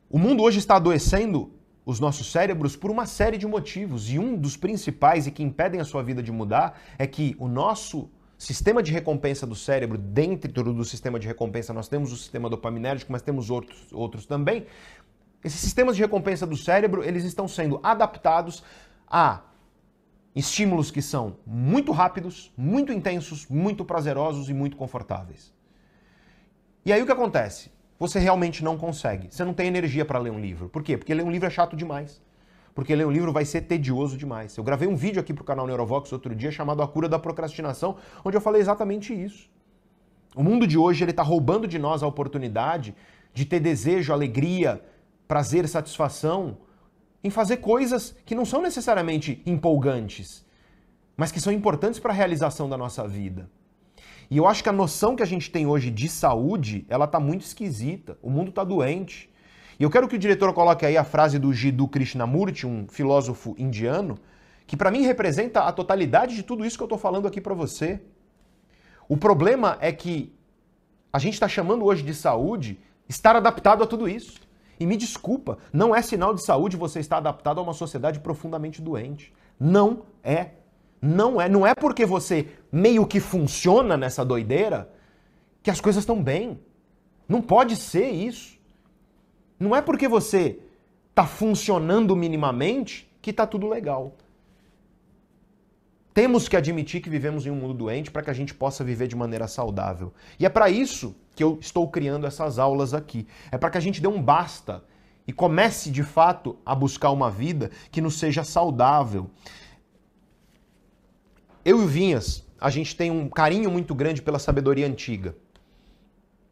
O 0.08 0.18
mundo 0.18 0.42
hoje 0.42 0.58
está 0.58 0.76
adoecendo 0.76 1.52
os 1.84 2.00
nossos 2.00 2.32
cérebros 2.32 2.74
por 2.76 2.90
uma 2.90 3.04
série 3.04 3.36
de 3.36 3.46
motivos, 3.46 4.10
e 4.10 4.18
um 4.18 4.38
dos 4.38 4.56
principais 4.56 5.26
e 5.26 5.30
que 5.30 5.42
impedem 5.42 5.82
a 5.82 5.84
sua 5.84 6.02
vida 6.02 6.22
de 6.22 6.32
mudar 6.32 6.80
é 6.98 7.06
que 7.06 7.36
o 7.38 7.46
nosso 7.46 8.08
sistema 8.44 8.82
de 8.82 8.92
recompensa 8.92 9.46
do 9.46 9.54
cérebro, 9.54 9.96
dentro 9.96 10.72
do 10.72 10.84
sistema 10.84 11.18
de 11.18 11.26
recompensa, 11.26 11.72
nós 11.72 11.88
temos 11.88 12.12
o 12.12 12.16
sistema 12.16 12.48
dopaminérgico, 12.50 13.10
mas 13.10 13.22
temos 13.22 13.50
outros, 13.50 13.92
outros 13.92 14.26
também. 14.26 14.66
Esses 15.42 15.60
sistemas 15.60 15.96
de 15.96 16.02
recompensa 16.02 16.46
do 16.46 16.56
cérebro, 16.56 17.02
eles 17.02 17.24
estão 17.24 17.48
sendo 17.48 17.80
adaptados 17.82 18.62
a 19.08 19.40
estímulos 20.34 20.90
que 20.90 21.00
são 21.00 21.36
muito 21.46 21.92
rápidos, 21.92 22.52
muito 22.56 22.92
intensos, 22.92 23.46
muito 23.48 23.84
prazerosos 23.84 24.48
e 24.48 24.54
muito 24.54 24.76
confortáveis. 24.76 25.52
E 26.84 26.92
aí 26.92 27.02
o 27.02 27.06
que 27.06 27.12
acontece? 27.12 27.70
Você 27.98 28.18
realmente 28.18 28.62
não 28.62 28.76
consegue. 28.76 29.28
Você 29.30 29.44
não 29.44 29.54
tem 29.54 29.68
energia 29.68 30.04
para 30.04 30.18
ler 30.18 30.30
um 30.30 30.40
livro. 30.40 30.68
Por 30.68 30.82
quê? 30.82 30.98
Porque 30.98 31.14
ler 31.14 31.22
um 31.22 31.30
livro 31.30 31.46
é 31.46 31.50
chato 31.50 31.76
demais 31.76 32.20
porque 32.74 32.94
ler 32.94 33.06
um 33.06 33.10
livro 33.10 33.32
vai 33.32 33.44
ser 33.44 33.62
tedioso 33.62 34.16
demais. 34.16 34.56
Eu 34.56 34.64
gravei 34.64 34.88
um 34.88 34.96
vídeo 34.96 35.20
aqui 35.20 35.32
para 35.32 35.42
o 35.42 35.44
canal 35.44 35.66
Neurovox 35.66 36.12
outro 36.12 36.34
dia 36.34 36.50
chamado 36.50 36.82
A 36.82 36.88
Cura 36.88 37.08
da 37.08 37.18
Procrastinação, 37.18 37.96
onde 38.24 38.36
eu 38.36 38.40
falei 38.40 38.60
exatamente 38.60 39.14
isso. 39.14 39.48
O 40.34 40.42
mundo 40.42 40.66
de 40.66 40.76
hoje 40.76 41.04
ele 41.04 41.12
está 41.12 41.22
roubando 41.22 41.68
de 41.68 41.78
nós 41.78 42.02
a 42.02 42.06
oportunidade 42.06 42.94
de 43.32 43.44
ter 43.44 43.60
desejo, 43.60 44.12
alegria, 44.12 44.82
prazer, 45.28 45.68
satisfação 45.68 46.58
em 47.22 47.30
fazer 47.30 47.58
coisas 47.58 48.14
que 48.26 48.34
não 48.34 48.44
são 48.44 48.60
necessariamente 48.60 49.40
empolgantes, 49.46 50.44
mas 51.16 51.30
que 51.30 51.40
são 51.40 51.52
importantes 51.52 52.00
para 52.00 52.12
a 52.12 52.16
realização 52.16 52.68
da 52.68 52.76
nossa 52.76 53.06
vida. 53.06 53.48
E 54.30 54.36
eu 54.36 54.46
acho 54.46 54.62
que 54.62 54.68
a 54.68 54.72
noção 54.72 55.14
que 55.14 55.22
a 55.22 55.26
gente 55.26 55.50
tem 55.50 55.66
hoje 55.66 55.90
de 55.90 56.08
saúde, 56.08 56.84
ela 56.88 57.04
está 57.04 57.20
muito 57.20 57.42
esquisita. 57.42 58.18
O 58.22 58.30
mundo 58.30 58.48
está 58.48 58.64
doente. 58.64 59.30
E 59.78 59.82
eu 59.82 59.90
quero 59.90 60.06
que 60.06 60.16
o 60.16 60.18
diretor 60.18 60.52
coloque 60.52 60.86
aí 60.86 60.96
a 60.96 61.04
frase 61.04 61.38
do 61.38 61.52
Jiddu 61.52 61.88
Krishnamurti, 61.88 62.66
um 62.66 62.86
filósofo 62.88 63.54
indiano, 63.58 64.18
que 64.66 64.76
para 64.76 64.90
mim 64.90 65.02
representa 65.02 65.62
a 65.62 65.72
totalidade 65.72 66.36
de 66.36 66.42
tudo 66.42 66.64
isso 66.64 66.76
que 66.76 66.82
eu 66.82 66.86
estou 66.86 66.98
falando 66.98 67.26
aqui 67.26 67.40
para 67.40 67.54
você. 67.54 68.00
O 69.08 69.16
problema 69.16 69.76
é 69.80 69.92
que 69.92 70.32
a 71.12 71.18
gente 71.18 71.34
está 71.34 71.48
chamando 71.48 71.84
hoje 71.84 72.02
de 72.02 72.14
saúde 72.14 72.78
estar 73.08 73.36
adaptado 73.36 73.82
a 73.82 73.86
tudo 73.86 74.08
isso. 74.08 74.40
E 74.78 74.86
me 74.86 74.96
desculpa, 74.96 75.58
não 75.72 75.94
é 75.94 76.02
sinal 76.02 76.34
de 76.34 76.44
saúde 76.44 76.76
você 76.76 77.00
estar 77.00 77.18
adaptado 77.18 77.58
a 77.58 77.62
uma 77.62 77.72
sociedade 77.72 78.18
profundamente 78.20 78.82
doente. 78.82 79.32
Não 79.58 80.02
é. 80.22 80.50
Não 81.00 81.40
é. 81.40 81.48
Não 81.48 81.66
é 81.66 81.74
porque 81.74 82.06
você 82.06 82.48
meio 82.72 83.06
que 83.06 83.20
funciona 83.20 83.96
nessa 83.96 84.24
doideira 84.24 84.90
que 85.62 85.70
as 85.70 85.80
coisas 85.80 86.02
estão 86.02 86.22
bem. 86.22 86.58
Não 87.28 87.40
pode 87.40 87.76
ser 87.76 88.10
isso. 88.10 88.53
Não 89.58 89.74
é 89.74 89.80
porque 89.80 90.08
você 90.08 90.58
está 91.10 91.26
funcionando 91.26 92.16
minimamente 92.16 93.08
que 93.22 93.30
está 93.30 93.46
tudo 93.46 93.68
legal. 93.68 94.16
Temos 96.12 96.48
que 96.48 96.56
admitir 96.56 97.00
que 97.00 97.10
vivemos 97.10 97.44
em 97.46 97.50
um 97.50 97.56
mundo 97.56 97.74
doente 97.74 98.10
para 98.10 98.22
que 98.22 98.30
a 98.30 98.34
gente 98.34 98.54
possa 98.54 98.84
viver 98.84 99.08
de 99.08 99.16
maneira 99.16 99.48
saudável. 99.48 100.12
E 100.38 100.46
é 100.46 100.48
para 100.48 100.70
isso 100.70 101.14
que 101.34 101.42
eu 101.42 101.58
estou 101.60 101.88
criando 101.88 102.26
essas 102.26 102.58
aulas 102.58 102.94
aqui. 102.94 103.26
É 103.50 103.58
para 103.58 103.70
que 103.70 103.78
a 103.78 103.80
gente 103.80 104.00
dê 104.00 104.06
um 104.06 104.22
basta 104.22 104.84
e 105.26 105.32
comece 105.32 105.90
de 105.90 106.02
fato 106.02 106.56
a 106.64 106.74
buscar 106.74 107.10
uma 107.10 107.30
vida 107.30 107.70
que 107.90 108.00
nos 108.00 108.18
seja 108.18 108.44
saudável. 108.44 109.28
Eu 111.64 111.80
e 111.80 111.84
o 111.84 111.86
Vinhas, 111.86 112.46
a 112.60 112.70
gente 112.70 112.94
tem 112.94 113.10
um 113.10 113.28
carinho 113.28 113.70
muito 113.70 113.94
grande 113.94 114.22
pela 114.22 114.38
sabedoria 114.38 114.86
antiga. 114.86 115.34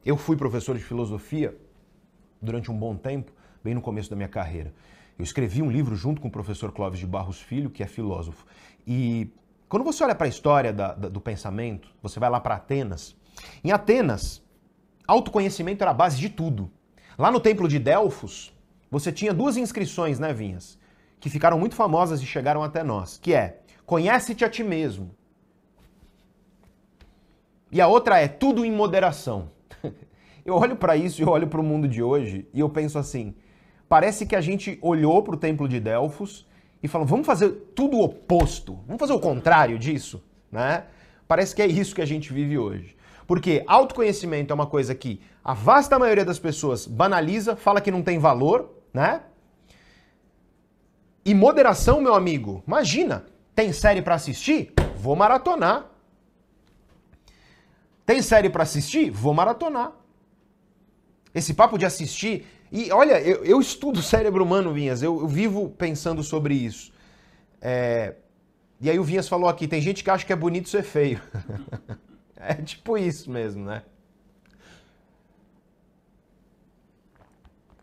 Eu 0.04 0.16
fui 0.16 0.36
professor 0.36 0.76
de 0.76 0.82
filosofia 0.82 1.56
durante 2.42 2.70
um 2.70 2.76
bom 2.76 2.96
tempo, 2.96 3.32
bem 3.62 3.74
no 3.74 3.80
começo 3.80 4.10
da 4.10 4.16
minha 4.16 4.28
carreira. 4.28 4.74
Eu 5.18 5.22
escrevi 5.22 5.62
um 5.62 5.70
livro 5.70 5.94
junto 5.94 6.20
com 6.20 6.28
o 6.28 6.30
professor 6.30 6.72
Clóvis 6.72 6.98
de 6.98 7.06
Barros 7.06 7.40
Filho, 7.40 7.70
que 7.70 7.82
é 7.82 7.86
filósofo. 7.86 8.44
E 8.86 9.30
quando 9.68 9.84
você 9.84 10.02
olha 10.02 10.14
para 10.14 10.26
a 10.26 10.28
história 10.28 10.72
da, 10.72 10.92
da, 10.92 11.08
do 11.08 11.20
pensamento, 11.20 11.88
você 12.02 12.18
vai 12.18 12.28
lá 12.28 12.40
para 12.40 12.56
Atenas. 12.56 13.16
Em 13.62 13.70
Atenas, 13.70 14.42
autoconhecimento 15.06 15.82
era 15.82 15.92
a 15.92 15.94
base 15.94 16.18
de 16.18 16.28
tudo. 16.28 16.70
Lá 17.16 17.30
no 17.30 17.40
templo 17.40 17.68
de 17.68 17.78
Delfos, 17.78 18.52
você 18.90 19.12
tinha 19.12 19.32
duas 19.32 19.56
inscrições, 19.56 20.18
né, 20.18 20.32
Vinhas? 20.32 20.78
Que 21.20 21.30
ficaram 21.30 21.58
muito 21.58 21.76
famosas 21.76 22.20
e 22.20 22.26
chegaram 22.26 22.62
até 22.62 22.82
nós, 22.82 23.16
que 23.16 23.32
é 23.32 23.62
Conhece-te 23.92 24.44
a 24.44 24.48
ti 24.48 24.62
mesmo. 24.62 25.14
E 27.70 27.80
a 27.80 27.86
outra 27.86 28.18
é 28.18 28.28
tudo 28.28 28.64
em 28.64 28.70
moderação. 28.70 29.50
Eu 30.44 30.54
olho 30.54 30.76
para 30.76 30.96
isso 30.96 31.22
e 31.22 31.24
olho 31.24 31.46
para 31.46 31.60
o 31.60 31.64
mundo 31.64 31.86
de 31.86 32.02
hoje 32.02 32.46
e 32.52 32.60
eu 32.60 32.68
penso 32.68 32.98
assim: 32.98 33.34
parece 33.88 34.26
que 34.26 34.34
a 34.34 34.40
gente 34.40 34.78
olhou 34.82 35.22
para 35.22 35.34
o 35.34 35.36
templo 35.36 35.68
de 35.68 35.78
Delfos 35.78 36.46
e 36.82 36.88
falou, 36.88 37.06
vamos 37.06 37.26
fazer 37.26 37.50
tudo 37.76 37.96
o 37.96 38.02
oposto, 38.02 38.78
vamos 38.86 38.98
fazer 38.98 39.12
o 39.12 39.20
contrário 39.20 39.78
disso, 39.78 40.22
né? 40.50 40.84
Parece 41.28 41.54
que 41.54 41.62
é 41.62 41.66
isso 41.66 41.94
que 41.94 42.02
a 42.02 42.06
gente 42.06 42.32
vive 42.32 42.58
hoje. 42.58 42.96
Porque 43.26 43.62
autoconhecimento 43.66 44.52
é 44.52 44.54
uma 44.54 44.66
coisa 44.66 44.94
que 44.94 45.20
a 45.44 45.54
vasta 45.54 45.98
maioria 45.98 46.24
das 46.24 46.38
pessoas 46.38 46.86
banaliza, 46.86 47.54
fala 47.54 47.80
que 47.80 47.90
não 47.90 48.02
tem 48.02 48.18
valor, 48.18 48.70
né? 48.92 49.22
E 51.24 51.32
moderação, 51.34 52.00
meu 52.00 52.14
amigo, 52.14 52.64
imagina, 52.66 53.24
tem 53.54 53.72
série 53.72 54.02
para 54.02 54.16
assistir? 54.16 54.72
Vou 54.96 55.14
maratonar. 55.14 55.86
Tem 58.04 58.20
série 58.20 58.50
para 58.50 58.64
assistir? 58.64 59.10
Vou 59.10 59.32
maratonar. 59.32 59.92
Esse 61.34 61.54
papo 61.54 61.78
de 61.78 61.86
assistir. 61.86 62.46
E 62.70 62.90
olha, 62.90 63.20
eu, 63.20 63.44
eu 63.44 63.60
estudo 63.60 64.02
cérebro 64.02 64.44
humano, 64.44 64.72
Vinhas, 64.72 65.02
eu, 65.02 65.20
eu 65.20 65.28
vivo 65.28 65.70
pensando 65.70 66.22
sobre 66.22 66.54
isso. 66.54 66.92
É, 67.60 68.14
e 68.80 68.90
aí 68.90 68.98
o 68.98 69.04
Vinhas 69.04 69.28
falou 69.28 69.48
aqui: 69.48 69.68
tem 69.68 69.80
gente 69.80 70.02
que 70.02 70.10
acha 70.10 70.26
que 70.26 70.32
é 70.32 70.36
bonito 70.36 70.68
ser 70.68 70.82
feio. 70.82 71.20
é 72.36 72.54
tipo 72.54 72.98
isso 72.98 73.30
mesmo, 73.30 73.64
né? 73.64 73.82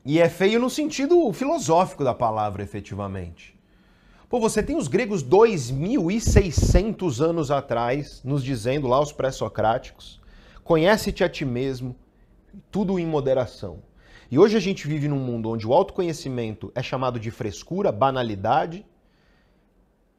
E 0.06 0.20
é 0.20 0.28
feio 0.28 0.60
no 0.60 0.70
sentido 0.70 1.32
filosófico 1.34 2.04
da 2.04 2.14
palavra, 2.14 2.64
efetivamente. 2.64 3.58
Pô, 4.30 4.40
você 4.40 4.62
tem 4.62 4.76
os 4.76 4.88
gregos 4.88 5.24
2.600 5.24 7.20
anos 7.20 7.50
atrás 7.52 8.22
nos 8.24 8.44
dizendo 8.44 8.88
lá, 8.88 9.00
os 9.02 9.12
pré-socráticos, 9.12 10.20
conhece-te 10.64 11.24
a 11.24 11.30
ti 11.30 11.44
mesmo, 11.46 11.96
tudo 12.72 13.00
em 13.00 13.06
moderação. 13.06 13.82
E 14.32 14.38
hoje 14.38 14.56
a 14.56 14.60
gente 14.60 14.88
vive 14.88 15.08
num 15.08 15.20
mundo 15.20 15.50
onde 15.50 15.66
o 15.68 15.74
autoconhecimento 15.74 16.72
é 16.76 16.84
chamado 16.84 17.20
de 17.20 17.32
frescura, 17.32 17.92
banalidade, 17.92 18.86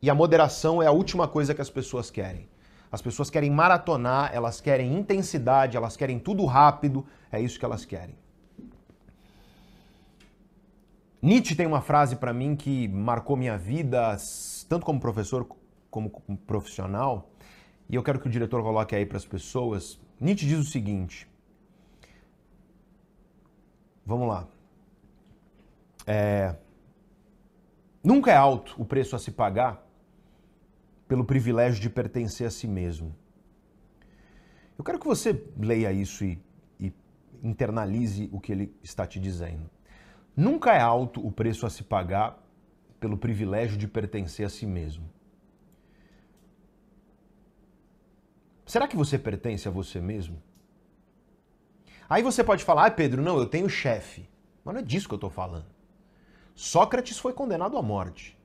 e 0.02 0.10
a 0.10 0.14
moderação 0.14 0.82
é 0.82 0.86
a 0.86 0.92
última 0.92 1.28
coisa 1.28 1.54
que 1.54 1.60
as 1.60 1.70
pessoas 1.70 2.10
querem. 2.10 2.48
As 2.90 3.00
pessoas 3.00 3.30
querem 3.30 3.50
maratonar, 3.50 4.30
elas 4.34 4.60
querem 4.60 4.96
intensidade, 4.96 5.76
elas 5.76 5.96
querem 5.96 6.18
tudo 6.18 6.44
rápido, 6.44 7.06
é 7.30 7.40
isso 7.40 7.58
que 7.58 7.64
elas 7.64 7.84
querem. 7.84 8.16
Nietzsche 11.22 11.54
tem 11.54 11.66
uma 11.66 11.82
frase 11.82 12.16
para 12.16 12.32
mim 12.32 12.56
que 12.56 12.88
marcou 12.88 13.36
minha 13.36 13.56
vida, 13.56 14.16
tanto 14.68 14.84
como 14.84 14.98
professor 14.98 15.46
como 15.90 16.10
profissional, 16.46 17.30
e 17.88 17.94
eu 17.94 18.02
quero 18.02 18.18
que 18.18 18.26
o 18.26 18.30
diretor 18.30 18.62
coloque 18.62 18.96
aí 18.96 19.04
para 19.04 19.18
as 19.18 19.26
pessoas. 19.26 20.00
Nietzsche 20.18 20.46
diz 20.46 20.58
o 20.58 20.64
seguinte: 20.64 21.28
Vamos 24.10 24.26
lá. 24.26 24.48
É... 26.04 26.56
Nunca 28.02 28.32
é 28.32 28.34
alto 28.34 28.74
o 28.76 28.84
preço 28.84 29.14
a 29.14 29.20
se 29.20 29.30
pagar 29.30 29.86
pelo 31.06 31.24
privilégio 31.24 31.80
de 31.80 31.88
pertencer 31.88 32.44
a 32.44 32.50
si 32.50 32.66
mesmo. 32.66 33.14
Eu 34.76 34.82
quero 34.82 34.98
que 34.98 35.06
você 35.06 35.40
leia 35.56 35.92
isso 35.92 36.24
e, 36.24 36.42
e 36.80 36.92
internalize 37.40 38.28
o 38.32 38.40
que 38.40 38.50
ele 38.50 38.74
está 38.82 39.06
te 39.06 39.20
dizendo. 39.20 39.70
Nunca 40.36 40.74
é 40.74 40.80
alto 40.80 41.24
o 41.24 41.30
preço 41.30 41.64
a 41.64 41.70
se 41.70 41.84
pagar 41.84 42.36
pelo 42.98 43.16
privilégio 43.16 43.76
de 43.76 43.86
pertencer 43.86 44.44
a 44.44 44.50
si 44.50 44.66
mesmo. 44.66 45.08
Será 48.66 48.88
que 48.88 48.96
você 48.96 49.16
pertence 49.16 49.68
a 49.68 49.70
você 49.70 50.00
mesmo? 50.00 50.42
Aí 52.10 52.22
você 52.22 52.44
pode 52.44 52.64
falar, 52.64 52.86
ah, 52.86 52.90
Pedro, 52.90 53.22
não, 53.22 53.38
eu 53.38 53.46
tenho 53.46 53.68
chefe. 53.68 54.28
Mas 54.64 54.74
não 54.74 54.80
é 54.80 54.84
disso 54.84 55.08
que 55.08 55.14
eu 55.14 55.16
estou 55.16 55.30
falando. 55.30 55.66
Sócrates 56.54 57.18
foi 57.18 57.32
condenado 57.32 57.78
à 57.78 57.82
morte. 57.82 58.36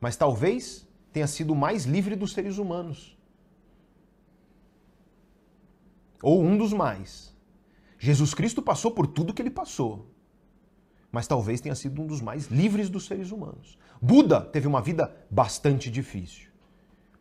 Mas 0.00 0.16
talvez 0.16 0.88
tenha 1.12 1.26
sido 1.26 1.52
o 1.52 1.56
mais 1.56 1.84
livre 1.84 2.16
dos 2.16 2.32
seres 2.32 2.56
humanos. 2.56 3.16
Ou 6.22 6.42
um 6.42 6.56
dos 6.56 6.72
mais. 6.72 7.36
Jesus 7.98 8.32
Cristo 8.32 8.62
passou 8.62 8.90
por 8.90 9.06
tudo 9.06 9.34
que 9.34 9.42
ele 9.42 9.50
passou 9.50 10.14
mas 11.14 11.28
talvez 11.28 11.60
tenha 11.60 11.76
sido 11.76 12.02
um 12.02 12.06
dos 12.08 12.20
mais 12.20 12.48
livres 12.48 12.90
dos 12.90 13.06
seres 13.06 13.30
humanos. 13.30 13.78
Buda 14.02 14.40
teve 14.40 14.66
uma 14.66 14.82
vida 14.82 15.14
bastante 15.30 15.88
difícil, 15.88 16.48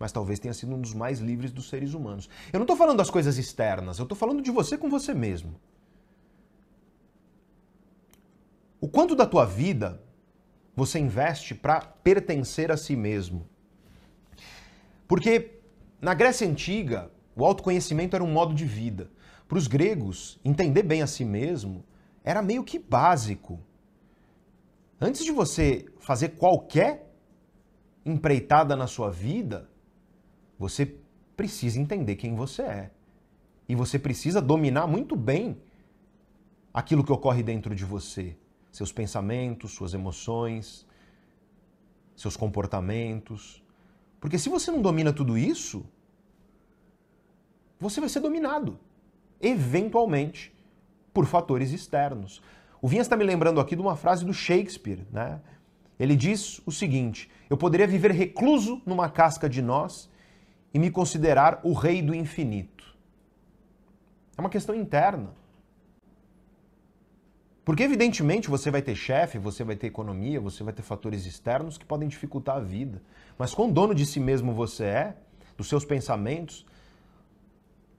mas 0.04 0.12
talvez 0.12 0.38
tenha 0.38 0.54
sido 0.54 0.76
um 0.76 0.82
dos 0.82 0.93
mais 0.93 1.20
livres 1.22 1.49
dos 1.49 1.70
seres 1.70 1.93
humanos. 1.93 2.30
Eu 2.51 2.60
não 2.60 2.66
estou 2.66 2.76
falando 2.76 2.97
das 2.97 3.10
coisas 3.10 3.38
externas, 3.38 3.99
eu 3.99 4.04
estou 4.04 4.18
falando 4.18 4.41
de 4.41 4.51
você 4.51 4.78
com 4.78 4.89
você 4.89 5.14
mesmo. 5.14 5.56
O 8.82 8.89
quanto 8.89 9.16
da 9.16 9.26
tua 9.26 9.45
vida 9.45 10.04
você 10.76 10.99
investe 10.99 11.56
para 11.56 11.80
pertencer 11.80 12.70
a 12.70 12.76
si 12.76 12.97
mesmo? 12.97 13.47
Porque 15.08 15.62
na 16.01 16.14
Grécia 16.14 16.45
Antiga, 16.45 17.10
o 17.34 17.45
autoconhecimento 17.45 18.14
era 18.14 18.26
um 18.26 18.34
modo 18.39 18.54
de 18.54 18.66
vida. 18.66 19.10
Para 19.47 19.58
os 19.58 19.68
gregos, 19.68 20.38
entender 20.43 20.84
bem 20.84 21.01
a 21.01 21.08
si 21.08 21.24
mesmo 21.24 21.82
era 22.26 22.41
meio 22.41 22.62
que 22.62 22.78
básico. 22.78 23.58
Antes 24.99 25.24
de 25.24 25.32
você 25.32 25.86
fazer 26.01 26.32
qualquer 26.32 27.10
empreitada 28.06 28.76
na 28.76 28.86
sua 28.86 29.10
vida, 29.10 29.72
você 30.64 30.95
precisa 31.36 31.78
entender 31.78 32.16
quem 32.16 32.36
você 32.36 32.61
é. 32.61 32.91
E 33.68 33.76
você 33.76 33.99
precisa 33.99 34.41
dominar 34.41 34.88
muito 34.88 35.14
bem 35.14 35.57
aquilo 36.74 37.03
que 37.03 37.11
ocorre 37.11 37.43
dentro 37.43 37.76
de 37.76 37.84
você, 37.84 38.38
seus 38.72 38.89
pensamentos, 38.89 39.74
suas 39.74 39.93
emoções, 39.93 40.88
seus 42.16 42.38
comportamentos. 42.38 43.61
Porque 44.22 44.39
se 44.39 44.47
você 44.47 44.72
não 44.72 44.82
domina 44.82 45.11
tudo 45.11 45.38
isso, 45.38 45.86
você 47.78 47.99
vai 47.99 48.07
ser 48.07 48.22
dominado, 48.22 48.80
eventualmente, 49.41 50.55
por 51.14 51.26
fatores 51.26 51.72
externos. 51.72 52.41
O 52.82 52.88
Vinhas 52.88 53.05
está 53.05 53.18
me 53.18 53.26
lembrando 53.26 53.59
aqui 53.59 53.76
de 53.76 53.82
uma 53.82 53.97
frase 53.97 54.24
do 54.24 54.34
Shakespeare, 54.34 55.05
né? 55.11 55.41
Ele 55.99 56.16
diz 56.16 56.61
o 56.66 56.72
seguinte: 56.72 57.30
Eu 57.49 57.57
poderia 57.57 57.86
viver 57.86 58.11
recluso 58.11 58.82
numa 58.86 59.09
casca 59.09 59.49
de 59.49 59.61
nós 59.61 60.09
e 60.74 60.80
me 60.80 60.89
considerar 60.89 61.59
o 61.63 61.74
rei 61.74 62.01
do 62.01 62.15
infinito. 62.15 62.95
É 64.38 64.41
uma 64.41 64.49
questão 64.49 64.74
interna. 64.74 65.32
Porque, 67.63 67.84
evidentemente, 67.84 68.49
você 68.49 68.69
vai 68.69 68.82
ter 68.82 68.95
chefe, 68.95 69.38
você 69.38 69.63
vai 69.63 69.76
ter 69.76 69.88
economia, 69.88 70.41
você 70.41 70.63
vai 70.63 70.74
ter 70.74 70.82
fatores 70.82 71.26
externos 71.26 71.78
que 71.78 71.86
podem 71.86 72.09
dificultar 72.09 72.57
a 72.57 72.59
vida. 72.59 73.01
Mas 73.38 73.53
quão 73.53 73.71
dono 73.71 73.95
de 73.95 74.05
si 74.05 74.19
mesmo 74.19 74.53
você 74.53 74.84
é, 74.84 75.17
dos 75.55 75.69
seus 75.69 75.86
pensamentos, 75.86 76.65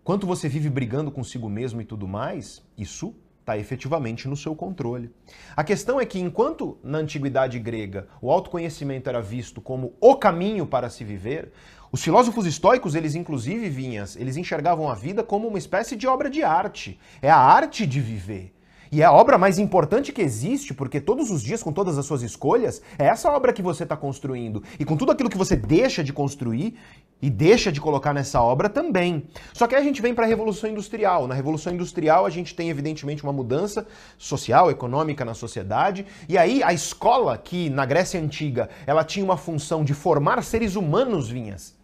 quanto 0.02 0.26
você 0.26 0.48
vive 0.48 0.68
brigando 0.68 1.10
consigo 1.10 1.48
mesmo 1.48 1.80
e 1.80 1.84
tudo 1.84 2.06
mais, 2.06 2.62
isso 2.76 3.14
está 3.40 3.56
efetivamente 3.56 4.26
no 4.26 4.36
seu 4.36 4.54
controle. 4.54 5.10
A 5.56 5.62
questão 5.62 6.00
é 6.00 6.06
que, 6.06 6.18
enquanto 6.18 6.78
na 6.82 6.98
antiguidade 6.98 7.58
grega 7.58 8.08
o 8.20 8.30
autoconhecimento 8.30 9.08
era 9.08 9.20
visto 9.20 9.60
como 9.60 9.94
o 10.00 10.16
caminho 10.16 10.66
para 10.66 10.90
se 10.90 11.04
viver, 11.04 11.52
os 11.94 12.02
filósofos 12.02 12.44
estoicos, 12.44 12.96
eles 12.96 13.14
inclusive 13.14 13.68
vinhas, 13.70 14.16
eles 14.16 14.36
enxergavam 14.36 14.90
a 14.90 14.96
vida 14.96 15.22
como 15.22 15.46
uma 15.46 15.58
espécie 15.58 15.94
de 15.94 16.08
obra 16.08 16.28
de 16.28 16.42
arte. 16.42 16.98
É 17.22 17.30
a 17.30 17.36
arte 17.36 17.86
de 17.86 18.00
viver. 18.00 18.52
E 18.90 19.00
é 19.00 19.04
a 19.04 19.12
obra 19.12 19.38
mais 19.38 19.60
importante 19.60 20.12
que 20.12 20.20
existe, 20.20 20.74
porque 20.74 21.00
todos 21.00 21.30
os 21.30 21.40
dias, 21.40 21.62
com 21.62 21.72
todas 21.72 21.96
as 21.96 22.04
suas 22.04 22.22
escolhas, 22.22 22.82
é 22.98 23.04
essa 23.06 23.30
obra 23.30 23.52
que 23.52 23.62
você 23.62 23.84
está 23.84 23.96
construindo. 23.96 24.60
E 24.76 24.84
com 24.84 24.96
tudo 24.96 25.12
aquilo 25.12 25.30
que 25.30 25.38
você 25.38 25.54
deixa 25.54 26.02
de 26.02 26.12
construir 26.12 26.76
e 27.22 27.30
deixa 27.30 27.70
de 27.70 27.80
colocar 27.80 28.12
nessa 28.12 28.42
obra 28.42 28.68
também. 28.68 29.28
Só 29.52 29.68
que 29.68 29.76
aí 29.76 29.80
a 29.80 29.84
gente 29.84 30.02
vem 30.02 30.16
para 30.16 30.24
a 30.24 30.28
Revolução 30.28 30.68
Industrial. 30.68 31.28
Na 31.28 31.34
Revolução 31.36 31.72
Industrial, 31.72 32.26
a 32.26 32.30
gente 32.30 32.56
tem, 32.56 32.70
evidentemente, 32.70 33.22
uma 33.22 33.32
mudança 33.32 33.86
social, 34.18 34.68
econômica 34.68 35.24
na 35.24 35.32
sociedade. 35.32 36.04
E 36.28 36.36
aí 36.36 36.60
a 36.60 36.72
escola, 36.72 37.38
que 37.38 37.70
na 37.70 37.86
Grécia 37.86 38.20
Antiga 38.20 38.68
ela 38.84 39.04
tinha 39.04 39.24
uma 39.24 39.36
função 39.36 39.84
de 39.84 39.94
formar 39.94 40.42
seres 40.42 40.74
humanos, 40.74 41.28
vinhas. 41.28 41.83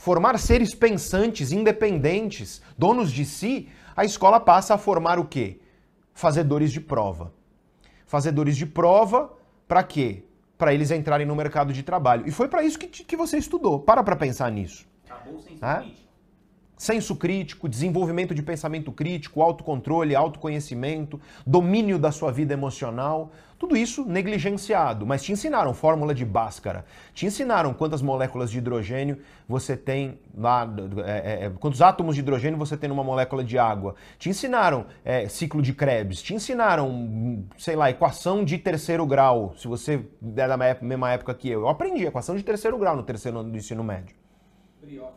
Formar 0.00 0.38
seres 0.38 0.74
pensantes, 0.74 1.52
independentes, 1.52 2.62
donos 2.78 3.12
de 3.12 3.22
si, 3.26 3.68
a 3.94 4.02
escola 4.02 4.40
passa 4.40 4.72
a 4.72 4.78
formar 4.78 5.18
o 5.18 5.26
quê? 5.26 5.60
fazedores 6.14 6.72
de 6.72 6.80
prova. 6.80 7.34
fazedores 8.06 8.56
de 8.56 8.64
prova, 8.64 9.30
para 9.68 9.82
quê? 9.82 10.24
Para 10.56 10.72
eles 10.72 10.90
entrarem 10.90 11.26
no 11.26 11.36
mercado 11.36 11.70
de 11.70 11.82
trabalho. 11.82 12.26
E 12.26 12.30
foi 12.30 12.48
para 12.48 12.62
isso 12.62 12.78
que, 12.78 12.86
que 12.88 13.14
você 13.14 13.36
estudou. 13.36 13.78
Para 13.78 14.02
para 14.02 14.16
pensar 14.16 14.50
nisso. 14.50 14.88
Acabou 15.04 15.36
o 15.36 15.42
senso 15.42 15.58
Ah? 15.60 15.80
crítico. 15.82 16.08
Senso 16.78 17.16
crítico, 17.16 17.68
desenvolvimento 17.68 18.34
de 18.34 18.42
pensamento 18.42 18.90
crítico, 18.90 19.42
autocontrole, 19.42 20.16
autoconhecimento, 20.16 21.20
domínio 21.46 21.98
da 21.98 22.10
sua 22.10 22.32
vida 22.32 22.54
emocional, 22.54 23.32
tudo 23.60 23.76
isso 23.76 24.06
negligenciado. 24.06 25.06
Mas 25.06 25.22
te 25.22 25.32
ensinaram 25.32 25.74
fórmula 25.74 26.14
de 26.14 26.24
Bhaskara, 26.24 26.86
te 27.12 27.26
ensinaram 27.26 27.74
quantas 27.74 28.00
moléculas 28.00 28.50
de 28.50 28.56
hidrogênio 28.56 29.18
você 29.46 29.76
tem 29.76 30.18
lá, 30.34 30.66
é, 31.04 31.44
é, 31.44 31.50
quantos 31.50 31.82
átomos 31.82 32.14
de 32.14 32.22
hidrogênio 32.22 32.58
você 32.58 32.74
tem 32.74 32.88
numa 32.88 33.04
molécula 33.04 33.44
de 33.44 33.58
água, 33.58 33.94
te 34.18 34.30
ensinaram 34.30 34.86
é, 35.04 35.28
ciclo 35.28 35.60
de 35.60 35.74
Krebs, 35.74 36.22
te 36.22 36.34
ensinaram, 36.34 37.44
sei 37.58 37.76
lá, 37.76 37.90
equação 37.90 38.42
de 38.44 38.56
terceiro 38.56 39.04
grau, 39.04 39.54
se 39.58 39.68
você 39.68 40.02
é 40.36 40.48
da 40.48 40.56
me- 40.56 40.76
mesma 40.80 41.12
época 41.12 41.34
que 41.34 41.50
eu. 41.50 41.60
Eu 41.60 41.68
aprendi 41.68 42.06
equação 42.06 42.34
de 42.34 42.42
terceiro 42.42 42.78
grau 42.78 42.96
no 42.96 43.02
terceiro 43.02 43.38
ano 43.38 43.50
do 43.50 43.58
ensino 43.58 43.84
médio. 43.84 44.16
Brioche. 44.80 45.12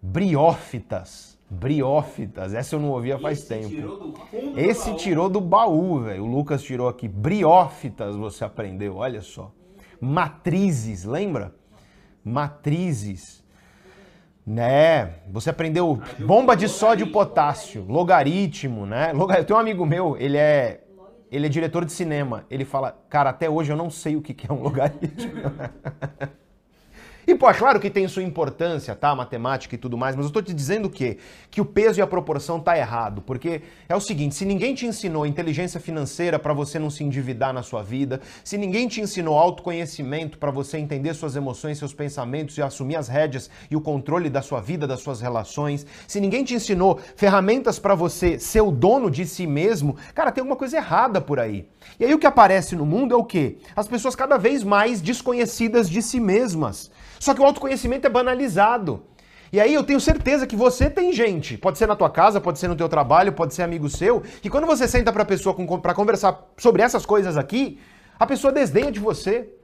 Briófitas. 0.00 1.37
Briófitas. 1.50 2.52
Essa 2.52 2.76
eu 2.76 2.80
não 2.80 2.90
ouvia 2.90 3.18
faz 3.18 3.38
Esse 3.38 3.48
tempo. 3.48 3.68
Tirou 3.68 4.14
Esse 4.56 4.94
tirou 4.96 5.28
do 5.28 5.40
baú, 5.40 6.00
velho. 6.00 6.24
O 6.24 6.26
Lucas 6.26 6.62
tirou 6.62 6.88
aqui. 6.88 7.08
Briófitas 7.08 8.14
você 8.16 8.44
aprendeu, 8.44 8.96
olha 8.96 9.22
só. 9.22 9.50
Matrizes, 10.00 11.04
lembra? 11.04 11.54
Matrizes. 12.22 13.42
Né? 14.46 15.14
Você 15.30 15.50
aprendeu 15.50 16.00
bomba 16.18 16.56
de 16.56 16.68
sódio 16.68 17.06
e 17.06 17.10
potássio, 17.10 17.84
logaritmo, 17.86 18.86
né? 18.86 19.12
Eu 19.12 19.44
tenho 19.44 19.58
um 19.58 19.60
amigo 19.60 19.84
meu, 19.84 20.16
ele 20.16 20.38
é 20.38 20.84
ele 21.30 21.46
é 21.46 21.48
diretor 21.48 21.84
de 21.84 21.92
cinema. 21.92 22.46
Ele 22.50 22.64
fala, 22.64 22.96
cara, 23.08 23.30
até 23.30 23.50
hoje 23.50 23.70
eu 23.70 23.76
não 23.76 23.90
sei 23.90 24.16
o 24.16 24.22
que 24.22 24.34
é 24.48 24.52
um 24.52 24.62
logaritmo. 24.62 25.32
E, 27.28 27.34
pô, 27.34 27.50
é 27.50 27.52
claro 27.52 27.78
que 27.78 27.90
tem 27.90 28.08
sua 28.08 28.22
importância, 28.22 28.96
tá? 28.96 29.14
Matemática 29.14 29.74
e 29.74 29.78
tudo 29.78 29.98
mais, 29.98 30.16
mas 30.16 30.24
eu 30.24 30.32
tô 30.32 30.40
te 30.40 30.54
dizendo 30.54 30.86
o 30.86 30.90
quê? 30.90 31.18
Que 31.50 31.60
o 31.60 31.64
peso 31.64 32.00
e 32.00 32.02
a 32.02 32.06
proporção 32.06 32.58
tá 32.58 32.74
errado. 32.78 33.20
Porque 33.20 33.60
é 33.86 33.94
o 33.94 34.00
seguinte: 34.00 34.34
se 34.34 34.46
ninguém 34.46 34.74
te 34.74 34.86
ensinou 34.86 35.26
inteligência 35.26 35.78
financeira 35.78 36.38
para 36.38 36.54
você 36.54 36.78
não 36.78 36.88
se 36.88 37.04
endividar 37.04 37.52
na 37.52 37.62
sua 37.62 37.82
vida, 37.82 38.22
se 38.42 38.56
ninguém 38.56 38.88
te 38.88 39.02
ensinou 39.02 39.36
autoconhecimento 39.36 40.38
para 40.38 40.50
você 40.50 40.78
entender 40.78 41.12
suas 41.12 41.36
emoções, 41.36 41.76
seus 41.76 41.92
pensamentos 41.92 42.56
e 42.56 42.62
assumir 42.62 42.96
as 42.96 43.08
rédeas 43.08 43.50
e 43.70 43.76
o 43.76 43.80
controle 43.82 44.30
da 44.30 44.40
sua 44.40 44.62
vida, 44.62 44.86
das 44.86 45.00
suas 45.00 45.20
relações, 45.20 45.84
se 46.06 46.22
ninguém 46.22 46.44
te 46.44 46.54
ensinou 46.54 46.98
ferramentas 47.14 47.78
para 47.78 47.94
você 47.94 48.38
ser 48.38 48.62
o 48.62 48.70
dono 48.70 49.10
de 49.10 49.26
si 49.26 49.46
mesmo, 49.46 49.98
cara, 50.14 50.32
tem 50.32 50.40
alguma 50.40 50.56
coisa 50.56 50.78
errada 50.78 51.20
por 51.20 51.38
aí. 51.38 51.68
E 52.00 52.06
aí 52.06 52.14
o 52.14 52.18
que 52.18 52.26
aparece 52.26 52.74
no 52.74 52.86
mundo 52.86 53.12
é 53.12 53.18
o 53.18 53.24
quê? 53.24 53.58
As 53.76 53.86
pessoas 53.86 54.16
cada 54.16 54.38
vez 54.38 54.64
mais 54.64 55.02
desconhecidas 55.02 55.90
de 55.90 56.00
si 56.00 56.18
mesmas. 56.18 56.90
Só 57.18 57.34
que 57.34 57.40
o 57.40 57.44
autoconhecimento 57.44 58.06
é 58.06 58.10
banalizado. 58.10 59.02
E 59.52 59.60
aí 59.60 59.72
eu 59.72 59.82
tenho 59.82 60.00
certeza 60.00 60.46
que 60.46 60.54
você 60.54 60.90
tem 60.90 61.12
gente, 61.12 61.56
pode 61.56 61.78
ser 61.78 61.86
na 61.86 61.96
tua 61.96 62.10
casa, 62.10 62.40
pode 62.40 62.58
ser 62.58 62.68
no 62.68 62.76
teu 62.76 62.88
trabalho, 62.88 63.32
pode 63.32 63.54
ser 63.54 63.62
amigo 63.62 63.88
seu, 63.88 64.20
que 64.20 64.50
quando 64.50 64.66
você 64.66 64.86
senta 64.86 65.10
pra 65.10 65.24
pessoa 65.24 65.56
para 65.78 65.94
conversar 65.94 66.46
sobre 66.58 66.82
essas 66.82 67.06
coisas 67.06 67.36
aqui, 67.36 67.78
a 68.18 68.26
pessoa 68.26 68.52
desdenha 68.52 68.92
de 68.92 69.00
você. 69.00 69.54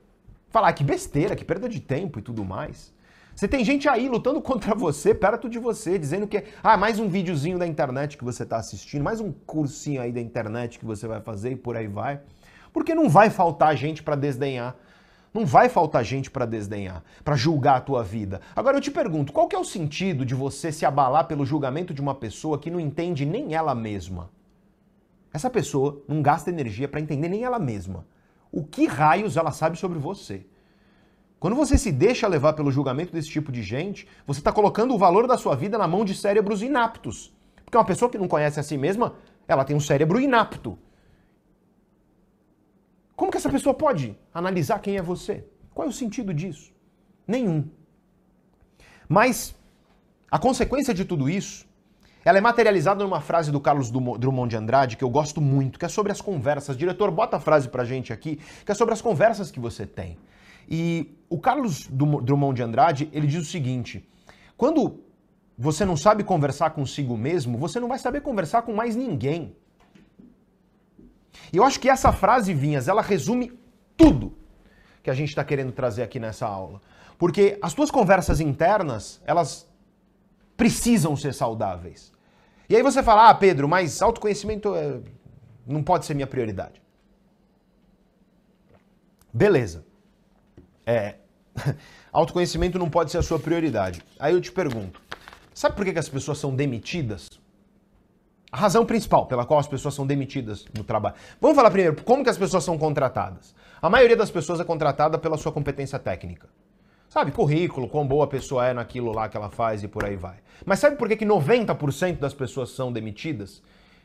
Fala, 0.48 0.68
ah, 0.68 0.72
que 0.72 0.84
besteira, 0.84 1.34
que 1.34 1.44
perda 1.44 1.68
de 1.68 1.80
tempo 1.80 2.20
e 2.20 2.22
tudo 2.22 2.44
mais. 2.44 2.94
Você 3.34 3.48
tem 3.48 3.64
gente 3.64 3.88
aí 3.88 4.08
lutando 4.08 4.40
contra 4.42 4.74
você, 4.74 5.12
perto 5.12 5.48
de 5.48 5.58
você, 5.58 5.98
dizendo 5.98 6.26
que, 6.28 6.44
ah, 6.62 6.76
mais 6.76 7.00
um 7.00 7.08
videozinho 7.08 7.58
da 7.58 7.66
internet 7.66 8.16
que 8.16 8.24
você 8.24 8.44
está 8.44 8.56
assistindo, 8.56 9.02
mais 9.02 9.20
um 9.20 9.32
cursinho 9.32 10.00
aí 10.00 10.12
da 10.12 10.20
internet 10.20 10.78
que 10.78 10.84
você 10.84 11.06
vai 11.08 11.20
fazer 11.20 11.50
e 11.50 11.56
por 11.56 11.76
aí 11.76 11.88
vai. 11.88 12.20
Porque 12.72 12.94
não 12.94 13.08
vai 13.08 13.30
faltar 13.30 13.76
gente 13.76 14.02
para 14.02 14.14
desdenhar. 14.14 14.76
Não 15.34 15.44
vai 15.44 15.68
faltar 15.68 16.04
gente 16.04 16.30
para 16.30 16.46
desdenhar, 16.46 17.02
para 17.24 17.34
julgar 17.34 17.78
a 17.78 17.80
tua 17.80 18.04
vida. 18.04 18.40
Agora 18.54 18.76
eu 18.76 18.80
te 18.80 18.92
pergunto, 18.92 19.32
qual 19.32 19.48
que 19.48 19.56
é 19.56 19.58
o 19.58 19.64
sentido 19.64 20.24
de 20.24 20.32
você 20.32 20.70
se 20.70 20.86
abalar 20.86 21.26
pelo 21.26 21.44
julgamento 21.44 21.92
de 21.92 22.00
uma 22.00 22.14
pessoa 22.14 22.56
que 22.56 22.70
não 22.70 22.78
entende 22.78 23.26
nem 23.26 23.52
ela 23.52 23.74
mesma? 23.74 24.30
Essa 25.32 25.50
pessoa 25.50 26.00
não 26.06 26.22
gasta 26.22 26.50
energia 26.50 26.86
para 26.86 27.00
entender 27.00 27.28
nem 27.28 27.42
ela 27.42 27.58
mesma. 27.58 28.06
O 28.52 28.62
que 28.62 28.86
raios 28.86 29.36
ela 29.36 29.50
sabe 29.50 29.76
sobre 29.76 29.98
você? 29.98 30.46
Quando 31.40 31.56
você 31.56 31.76
se 31.76 31.90
deixa 31.90 32.28
levar 32.28 32.52
pelo 32.52 32.70
julgamento 32.70 33.12
desse 33.12 33.28
tipo 33.28 33.50
de 33.50 33.60
gente, 33.60 34.06
você 34.24 34.38
está 34.38 34.52
colocando 34.52 34.94
o 34.94 34.98
valor 34.98 35.26
da 35.26 35.36
sua 35.36 35.56
vida 35.56 35.76
na 35.76 35.88
mão 35.88 36.04
de 36.04 36.14
cérebros 36.14 36.62
inaptos. 36.62 37.34
Porque 37.64 37.76
uma 37.76 37.84
pessoa 37.84 38.08
que 38.08 38.16
não 38.16 38.28
conhece 38.28 38.60
a 38.60 38.62
si 38.62 38.78
mesma, 38.78 39.16
ela 39.48 39.64
tem 39.64 39.74
um 39.74 39.80
cérebro 39.80 40.20
inapto. 40.20 40.78
Como 43.16 43.30
que 43.30 43.36
essa 43.36 43.50
pessoa 43.50 43.74
pode 43.74 44.18
analisar 44.32 44.78
quem 44.80 44.96
é 44.96 45.02
você? 45.02 45.44
Qual 45.74 45.86
é 45.86 45.90
o 45.90 45.92
sentido 45.92 46.32
disso? 46.34 46.72
Nenhum. 47.26 47.68
Mas 49.08 49.54
a 50.30 50.38
consequência 50.38 50.92
de 50.92 51.04
tudo 51.04 51.28
isso, 51.28 51.66
ela 52.24 52.38
é 52.38 52.40
materializada 52.40 53.04
numa 53.04 53.20
frase 53.20 53.52
do 53.52 53.60
Carlos 53.60 53.90
Drummond 53.90 54.48
de 54.48 54.56
Andrade 54.56 54.96
que 54.96 55.04
eu 55.04 55.10
gosto 55.10 55.40
muito, 55.40 55.78
que 55.78 55.84
é 55.84 55.88
sobre 55.88 56.10
as 56.10 56.20
conversas. 56.20 56.76
Diretor, 56.76 57.10
bota 57.10 57.36
a 57.36 57.40
frase 57.40 57.68
pra 57.68 57.84
gente 57.84 58.12
aqui, 58.12 58.40
que 58.64 58.72
é 58.72 58.74
sobre 58.74 58.94
as 58.94 59.02
conversas 59.02 59.50
que 59.50 59.60
você 59.60 59.86
tem. 59.86 60.16
E 60.68 61.14
o 61.28 61.38
Carlos 61.38 61.86
Drum- 61.88 62.22
Drummond 62.22 62.56
de 62.56 62.62
Andrade, 62.62 63.10
ele 63.12 63.26
diz 63.26 63.42
o 63.42 63.50
seguinte: 63.50 64.08
quando 64.56 65.00
você 65.56 65.84
não 65.84 65.96
sabe 65.96 66.24
conversar 66.24 66.70
consigo 66.70 67.16
mesmo, 67.16 67.58
você 67.58 67.78
não 67.78 67.88
vai 67.88 67.98
saber 67.98 68.22
conversar 68.22 68.62
com 68.62 68.72
mais 68.72 68.96
ninguém. 68.96 69.54
E 71.52 71.56
eu 71.56 71.64
acho 71.64 71.80
que 71.80 71.88
essa 71.88 72.12
frase, 72.12 72.52
Vinhas, 72.54 72.88
ela 72.88 73.02
resume 73.02 73.52
tudo 73.96 74.36
que 75.02 75.10
a 75.10 75.14
gente 75.14 75.28
está 75.28 75.44
querendo 75.44 75.72
trazer 75.72 76.02
aqui 76.02 76.18
nessa 76.18 76.46
aula. 76.46 76.80
Porque 77.18 77.58
as 77.62 77.74
tuas 77.74 77.90
conversas 77.90 78.40
internas, 78.40 79.20
elas 79.24 79.68
precisam 80.56 81.16
ser 81.16 81.34
saudáveis. 81.34 82.12
E 82.68 82.74
aí 82.74 82.82
você 82.82 83.02
fala, 83.02 83.28
ah, 83.28 83.34
Pedro, 83.34 83.68
mas 83.68 84.00
autoconhecimento 84.00 84.74
é, 84.74 85.00
não 85.66 85.82
pode 85.82 86.06
ser 86.06 86.14
minha 86.14 86.26
prioridade. 86.26 86.82
Beleza. 89.32 89.84
É, 90.86 91.16
autoconhecimento 92.12 92.78
não 92.78 92.88
pode 92.88 93.10
ser 93.10 93.18
a 93.18 93.22
sua 93.22 93.38
prioridade. 93.38 94.02
Aí 94.18 94.32
eu 94.32 94.40
te 94.40 94.50
pergunto, 94.50 95.00
sabe 95.52 95.76
por 95.76 95.84
que, 95.84 95.92
que 95.92 95.98
as 95.98 96.08
pessoas 96.08 96.38
são 96.38 96.54
demitidas? 96.54 97.28
A 98.54 98.56
razão 98.56 98.86
principal 98.86 99.26
pela 99.26 99.44
qual 99.44 99.58
as 99.58 99.66
pessoas 99.66 99.94
são 99.94 100.06
demitidas 100.06 100.64
no 100.72 100.84
trabalho. 100.84 101.16
Vamos 101.40 101.56
falar 101.56 101.72
primeiro, 101.72 102.00
como 102.04 102.22
que 102.22 102.30
as 102.30 102.38
pessoas 102.38 102.62
são 102.62 102.78
contratadas? 102.78 103.52
A 103.82 103.90
maioria 103.90 104.16
das 104.16 104.30
pessoas 104.30 104.60
é 104.60 104.64
contratada 104.64 105.18
pela 105.18 105.36
sua 105.36 105.50
competência 105.50 105.98
técnica. 105.98 106.48
Sabe, 107.08 107.32
currículo, 107.32 107.88
quão 107.88 108.06
boa 108.06 108.26
a 108.26 108.28
pessoa 108.28 108.64
é 108.64 108.72
naquilo 108.72 109.10
lá 109.10 109.28
que 109.28 109.36
ela 109.36 109.50
faz 109.50 109.82
e 109.82 109.88
por 109.88 110.04
aí 110.04 110.14
vai. 110.14 110.36
Mas 110.64 110.78
sabe 110.78 110.94
por 110.94 111.08
que, 111.08 111.16
que 111.16 111.26
90% 111.26 112.20
das 112.20 112.32
pessoas 112.32 112.70
são 112.70 112.92
demitidas? 112.92 113.60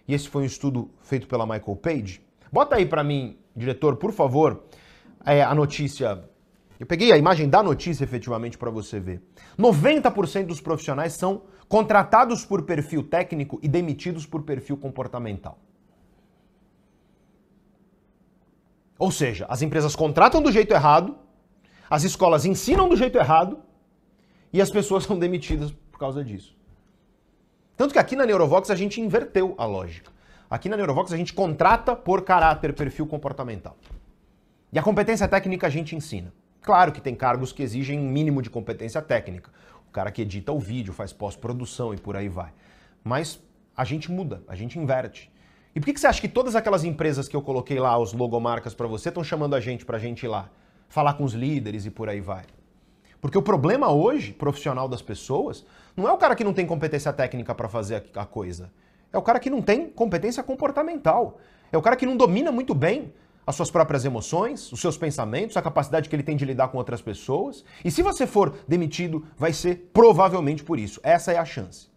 E 0.08 0.16
esse 0.16 0.28
foi 0.28 0.42
um 0.42 0.48
estudo 0.48 0.90
feito 1.04 1.28
pela 1.28 1.46
Michael 1.46 1.76
Page. 1.76 2.20
Bota 2.52 2.76
aí 2.76 2.88
pra 2.88 3.04
mim, 3.04 3.38
diretor, 3.56 3.98
por 3.98 4.12
favor, 4.12 4.64
é, 5.28 5.44
a 5.44 5.54
notícia. 5.54 6.24
Eu 6.80 6.88
peguei 6.88 7.12
a 7.12 7.18
imagem 7.20 7.48
da 7.48 7.62
notícia 7.62 8.04
efetivamente 8.04 8.58
para 8.58 8.72
você 8.72 9.00
ver. 9.00 9.22
90% 9.60 10.48
dos 10.48 10.60
profissionais 10.60 11.14
são 11.14 11.44
contratados 11.70 12.44
por 12.44 12.64
perfil 12.64 13.04
técnico 13.04 13.60
e 13.62 13.68
demitidos 13.68 14.26
por 14.26 14.42
perfil 14.42 14.76
comportamental. 14.76 15.60
Ou 18.98 19.12
seja, 19.12 19.46
as 19.48 19.62
empresas 19.62 19.96
contratam 19.96 20.42
do 20.42 20.52
jeito 20.52 20.74
errado, 20.74 21.16
as 21.88 22.04
escolas 22.04 22.44
ensinam 22.44 22.90
do 22.90 22.98
jeito 22.98 23.18
errado 23.18 23.60
e 24.52 24.60
as 24.62 24.72
pessoas 24.72 25.04
são 25.08 25.18
demitidas 25.18 25.72
por 25.92 26.00
causa 26.00 26.24
disso. 26.24 26.58
Tanto 27.78 27.94
que 27.94 28.00
aqui 28.00 28.16
na 28.16 28.26
Neurovox 28.26 28.72
a 28.72 28.76
gente 28.76 29.00
inverteu 29.00 29.54
a 29.58 29.66
lógica. 29.66 30.12
Aqui 30.50 30.68
na 30.68 30.76
Neurovox 30.76 31.14
a 31.14 31.18
gente 31.18 31.34
contrata 31.34 31.96
por 31.96 32.24
caráter, 32.24 32.74
perfil 32.74 33.06
comportamental. 33.06 33.78
E 34.74 34.80
a 34.80 34.84
competência 34.84 35.28
técnica 35.28 35.68
a 35.68 35.70
gente 35.70 35.96
ensina. 35.96 36.34
Claro 36.62 36.92
que 36.92 37.00
tem 37.00 37.16
cargos 37.16 37.54
que 37.54 37.64
exigem 37.64 38.00
um 38.00 38.10
mínimo 38.10 38.42
de 38.42 38.50
competência 38.50 39.02
técnica. 39.02 39.52
O 39.90 39.92
cara 39.92 40.12
que 40.12 40.22
edita 40.22 40.52
o 40.52 40.60
vídeo, 40.60 40.94
faz 40.94 41.12
pós-produção 41.12 41.94
e 41.94 41.98
por 41.98 42.16
aí 42.16 42.30
vai. 42.30 42.54
Mas 43.04 43.42
a 43.76 43.84
gente 43.84 44.12
muda, 44.12 44.44
a 44.48 44.56
gente 44.56 44.78
inverte. 44.78 45.32
E 45.76 45.80
por 45.80 45.88
que 45.88 45.94
que 45.94 46.00
você 46.00 46.06
acha 46.08 46.22
que 46.22 46.30
todas 46.30 46.56
aquelas 46.56 46.84
empresas 46.84 47.28
que 47.28 47.36
eu 47.36 47.42
coloquei 47.42 47.80
lá, 47.80 47.98
os 47.98 48.14
logomarcas 48.14 48.76
para 48.76 48.86
você, 48.86 49.10
estão 49.10 49.24
chamando 49.24 49.56
a 49.56 49.60
gente 49.60 49.86
para 49.86 49.98
a 49.98 50.00
gente 50.00 50.24
ir 50.24 50.28
lá? 50.28 50.50
Falar 50.88 51.14
com 51.14 51.24
os 51.24 51.34
líderes 51.34 51.86
e 51.86 51.90
por 51.90 52.08
aí 52.08 52.22
vai. 52.22 52.44
Porque 53.20 53.38
o 53.38 53.42
problema 53.42 53.92
hoje, 53.92 54.32
profissional 54.32 54.88
das 54.88 55.02
pessoas, 55.02 55.66
não 55.98 56.08
é 56.08 56.12
o 56.12 56.18
cara 56.18 56.36
que 56.36 56.44
não 56.44 56.54
tem 56.54 56.68
competência 56.68 57.12
técnica 57.12 57.56
para 57.56 57.68
fazer 57.68 58.06
a 58.16 58.26
coisa. 58.26 58.72
É 59.12 59.18
o 59.18 59.22
cara 59.24 59.40
que 59.40 59.50
não 59.50 59.62
tem 59.62 59.90
competência 59.90 60.44
comportamental. 60.44 61.40
É 61.72 61.78
o 61.78 61.82
cara 61.82 61.96
que 61.96 62.06
não 62.06 62.16
domina 62.16 62.52
muito 62.52 62.76
bem 62.76 63.12
as 63.50 63.56
suas 63.56 63.72
próprias 63.72 64.06
emoções, 64.06 64.72
os 64.72 64.80
seus 64.80 64.96
pensamentos, 64.96 65.58
a 65.58 65.62
capacidade 65.64 66.08
que 66.08 66.16
ele 66.16 66.22
tem 66.22 66.38
de 66.38 66.46
lidar 66.46 66.68
com 66.68 66.78
outras 66.78 67.02
pessoas. 67.02 67.66
E 67.84 67.90
se 67.90 68.04
você 68.04 68.28
for 68.28 68.56
demitido, 68.68 69.26
vai 69.36 69.52
ser 69.52 69.90
provavelmente 69.92 70.64
por 70.64 70.78
isso. 70.78 71.00
Essa 71.02 71.32
é 71.32 71.38
a 71.40 71.44
chance. 71.44 71.88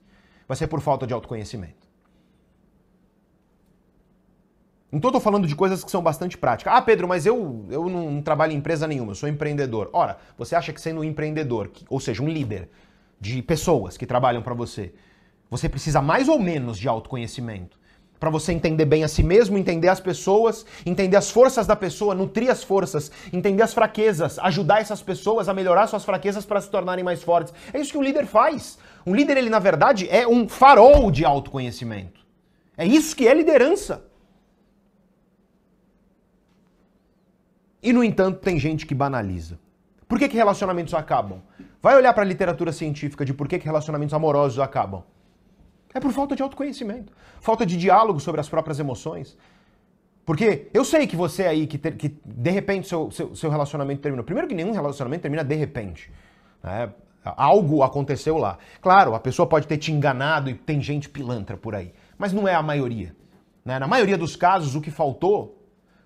Vai 0.48 0.56
ser 0.56 0.66
por 0.66 0.80
falta 0.80 1.06
de 1.06 1.12
autoconhecimento. 1.12 1.86
Então 4.90 5.10
eu 5.10 5.12
tô 5.12 5.20
falando 5.20 5.46
de 5.46 5.54
coisas 5.54 5.84
que 5.84 5.90
são 5.90 6.00
bastante 6.00 6.38
práticas. 6.38 6.72
Ah, 6.72 6.80
Pedro, 6.80 7.06
mas 7.06 7.26
eu, 7.26 7.66
eu 7.68 7.86
não, 7.86 8.22
trabalho 8.22 8.54
em 8.54 8.56
empresa 8.56 8.88
nenhuma, 8.88 9.12
eu 9.12 9.16
sou 9.16 9.28
empreendedor. 9.28 9.90
Ora, 9.92 10.16
você 10.38 10.56
acha 10.56 10.72
que 10.72 10.80
sendo 10.80 11.02
um 11.02 11.04
empreendedor, 11.04 11.70
ou 11.90 12.00
seja, 12.00 12.22
um 12.22 12.28
líder 12.30 12.70
de 13.20 13.42
pessoas 13.42 13.98
que 13.98 14.06
trabalham 14.06 14.40
para 14.40 14.54
você, 14.54 14.94
você 15.50 15.68
precisa 15.68 16.00
mais 16.00 16.30
ou 16.30 16.38
menos 16.38 16.78
de 16.78 16.88
autoconhecimento? 16.88 17.81
Para 18.23 18.31
você 18.31 18.53
entender 18.53 18.85
bem 18.85 19.03
a 19.03 19.09
si 19.09 19.20
mesmo, 19.20 19.59
entender 19.59 19.89
as 19.89 19.99
pessoas, 19.99 20.65
entender 20.86 21.16
as 21.16 21.28
forças 21.28 21.66
da 21.66 21.74
pessoa, 21.74 22.15
nutrir 22.15 22.49
as 22.53 22.62
forças, 22.62 23.11
entender 23.32 23.65
as 23.65 23.74
fraquezas, 23.74 24.39
ajudar 24.39 24.81
essas 24.81 25.03
pessoas 25.03 25.49
a 25.49 25.53
melhorar 25.53 25.89
suas 25.89 26.05
fraquezas 26.05 26.47
para 26.47 26.61
se 26.61 26.70
tornarem 26.70 27.03
mais 27.03 27.20
fortes. 27.20 27.53
É 27.73 27.81
isso 27.81 27.90
que 27.90 27.99
um 27.99 28.03
líder 28.03 28.27
faz. 28.27 28.78
Um 29.05 29.12
líder, 29.12 29.39
ele 29.39 29.51
na 29.51 29.59
verdade 29.59 30.09
é 30.09 30.24
um 30.24 30.49
farol 30.49 31.11
de 31.11 31.24
autoconhecimento. 31.24 32.24
É 32.77 32.86
isso 32.86 33.16
que 33.16 33.27
é 33.27 33.35
liderança. 33.35 34.05
E, 37.82 37.93
no 37.93 38.05
entanto, 38.05 38.39
tem 38.39 38.57
gente 38.57 38.86
que 38.86 38.94
banaliza. 38.94 39.59
Por 40.07 40.16
que, 40.16 40.28
que 40.28 40.36
relacionamentos 40.36 40.94
acabam? 40.94 41.43
Vai 41.82 41.97
olhar 41.97 42.15
para 42.15 42.23
a 42.23 42.27
literatura 42.27 42.70
científica 42.70 43.24
de 43.24 43.35
por 43.35 43.49
que, 43.49 43.59
que 43.59 43.66
relacionamentos 43.66 44.15
amorosos 44.15 44.61
acabam. 44.61 45.03
É 45.94 46.01
por 46.01 46.12
falta 46.12 46.35
de 46.35 46.43
autoconhecimento, 46.43 47.12
falta 47.40 47.66
de 47.66 47.77
diálogo 47.77 48.19
sobre 48.20 48.40
as 48.40 48.48
próprias 48.48 48.78
emoções. 48.78 49.36
Porque 50.24 50.69
eu 50.73 50.85
sei 50.85 51.06
que 51.06 51.16
você 51.16 51.47
aí, 51.47 51.66
que, 51.66 51.77
ter- 51.77 51.97
que 51.97 52.16
de 52.24 52.51
repente 52.51 52.86
seu, 52.89 53.10
seu, 53.10 53.35
seu 53.35 53.51
relacionamento 53.51 54.01
terminou. 54.01 54.24
Primeiro 54.24 54.48
que 54.48 54.55
nenhum 54.55 54.70
relacionamento 54.73 55.23
termina 55.23 55.43
de 55.43 55.55
repente. 55.55 56.10
né? 56.62 56.90
Algo 57.24 57.82
aconteceu 57.82 58.36
lá. 58.39 58.59
Claro, 58.81 59.14
a 59.14 59.20
pessoa 59.20 59.47
pode 59.48 59.66
ter 59.66 59.78
te 59.78 59.90
enganado 59.93 60.48
e 60.48 60.55
tem 60.55 60.81
gente 60.81 61.09
pilantra 61.09 61.56
por 61.56 61.74
aí. 61.74 61.93
Mas 62.16 62.32
não 62.32 62.47
é 62.47 62.55
a 62.55 62.62
maioria. 62.62 63.14
né? 63.64 63.78
Na 63.81 63.86
maioria 63.89 64.16
dos 64.16 64.36
casos, 64.36 64.74
o 64.77 64.81
que 64.81 64.90
faltou 64.90 65.59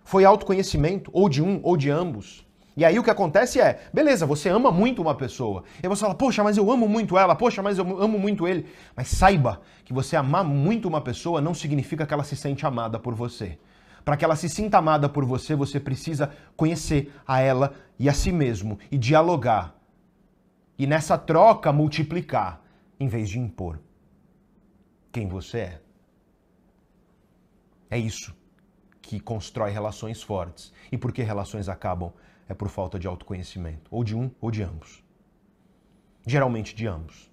foi 0.03 0.25
autoconhecimento, 0.25 1.11
ou 1.13 1.29
de 1.29 1.43
um, 1.43 1.61
ou 1.63 1.77
de 1.77 1.91
ambos. 1.91 2.46
E 2.77 2.85
aí 2.85 2.99
o 2.99 3.03
que 3.03 3.11
acontece 3.11 3.59
é, 3.59 3.81
beleza, 3.91 4.27
você 4.27 4.51
ama 4.51 4.71
muito 4.71 5.01
uma 5.01 5.15
pessoa. 5.15 5.65
E 5.83 5.89
você 5.89 6.03
fala, 6.03 6.15
poxa, 6.15 6.45
mas 6.45 6.59
eu 6.59 6.71
amo 6.71 6.87
muito 6.87 7.17
ela, 7.17 7.35
poxa, 7.35 7.63
mas 7.63 7.79
eu 7.79 8.01
amo 8.03 8.19
muito 8.19 8.47
ele. 8.47 8.67
Mas 8.95 9.09
saiba 9.09 9.63
que 9.85 9.95
você 9.95 10.15
amar 10.15 10.45
muito 10.45 10.87
uma 10.87 11.01
pessoa 11.01 11.41
não 11.41 11.55
significa 11.55 12.07
que 12.07 12.13
ela 12.13 12.25
se 12.25 12.37
sente 12.37 12.67
amada 12.67 12.99
por 12.99 13.15
você. 13.15 13.59
Para 14.05 14.17
que 14.17 14.25
ela 14.25 14.37
se 14.37 14.49
sinta 14.49 14.77
amada 14.77 15.09
por 15.09 15.25
você, 15.25 15.57
você 15.57 15.81
precisa 15.81 16.31
conhecer 16.55 17.13
a 17.27 17.41
ela 17.41 17.73
e 17.99 18.09
a 18.09 18.13
si 18.13 18.31
mesmo 18.31 18.79
e 18.91 18.99
dialogar. 18.99 19.75
E 20.79 20.87
nessa 20.87 21.17
troca 21.17 21.73
multiplicar, 21.73 22.63
em 23.01 23.09
vez 23.09 23.31
de 23.31 23.39
impor 23.39 23.81
quem 25.11 25.27
você 25.27 25.59
é. 25.59 25.81
É 27.89 27.99
isso 27.99 28.37
que 29.01 29.19
constrói 29.19 29.71
relações 29.71 30.23
fortes. 30.23 30.75
E 30.93 30.99
por 30.99 31.11
que 31.11 31.23
relações 31.23 31.71
acabam? 31.71 32.13
É 32.49 32.55
por 32.55 32.69
falta 32.69 32.99
de 32.99 33.07
autoconhecimento. 33.07 33.89
Ou 33.91 34.05
de 34.05 34.15
um 34.17 34.31
ou 34.41 34.51
de 34.51 34.63
ambos. 34.63 35.03
Geralmente 36.27 36.75
de 36.75 36.87
ambos. 36.87 37.31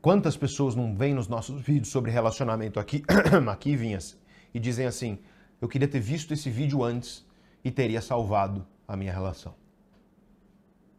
Quantas 0.00 0.36
pessoas 0.36 0.74
não 0.74 0.94
vêm 0.94 1.12
nos 1.12 1.28
nossos 1.28 1.60
vídeos 1.60 1.88
sobre 1.88 2.10
relacionamento 2.10 2.78
aqui, 2.78 3.02
aqui 3.50 3.76
Vinhas, 3.76 4.16
e 4.54 4.60
dizem 4.60 4.86
assim: 4.86 5.18
eu 5.60 5.68
queria 5.68 5.88
ter 5.88 6.00
visto 6.00 6.32
esse 6.32 6.48
vídeo 6.48 6.84
antes 6.84 7.26
e 7.64 7.70
teria 7.70 8.00
salvado 8.00 8.64
a 8.86 8.96
minha 8.96 9.12
relação. 9.12 9.54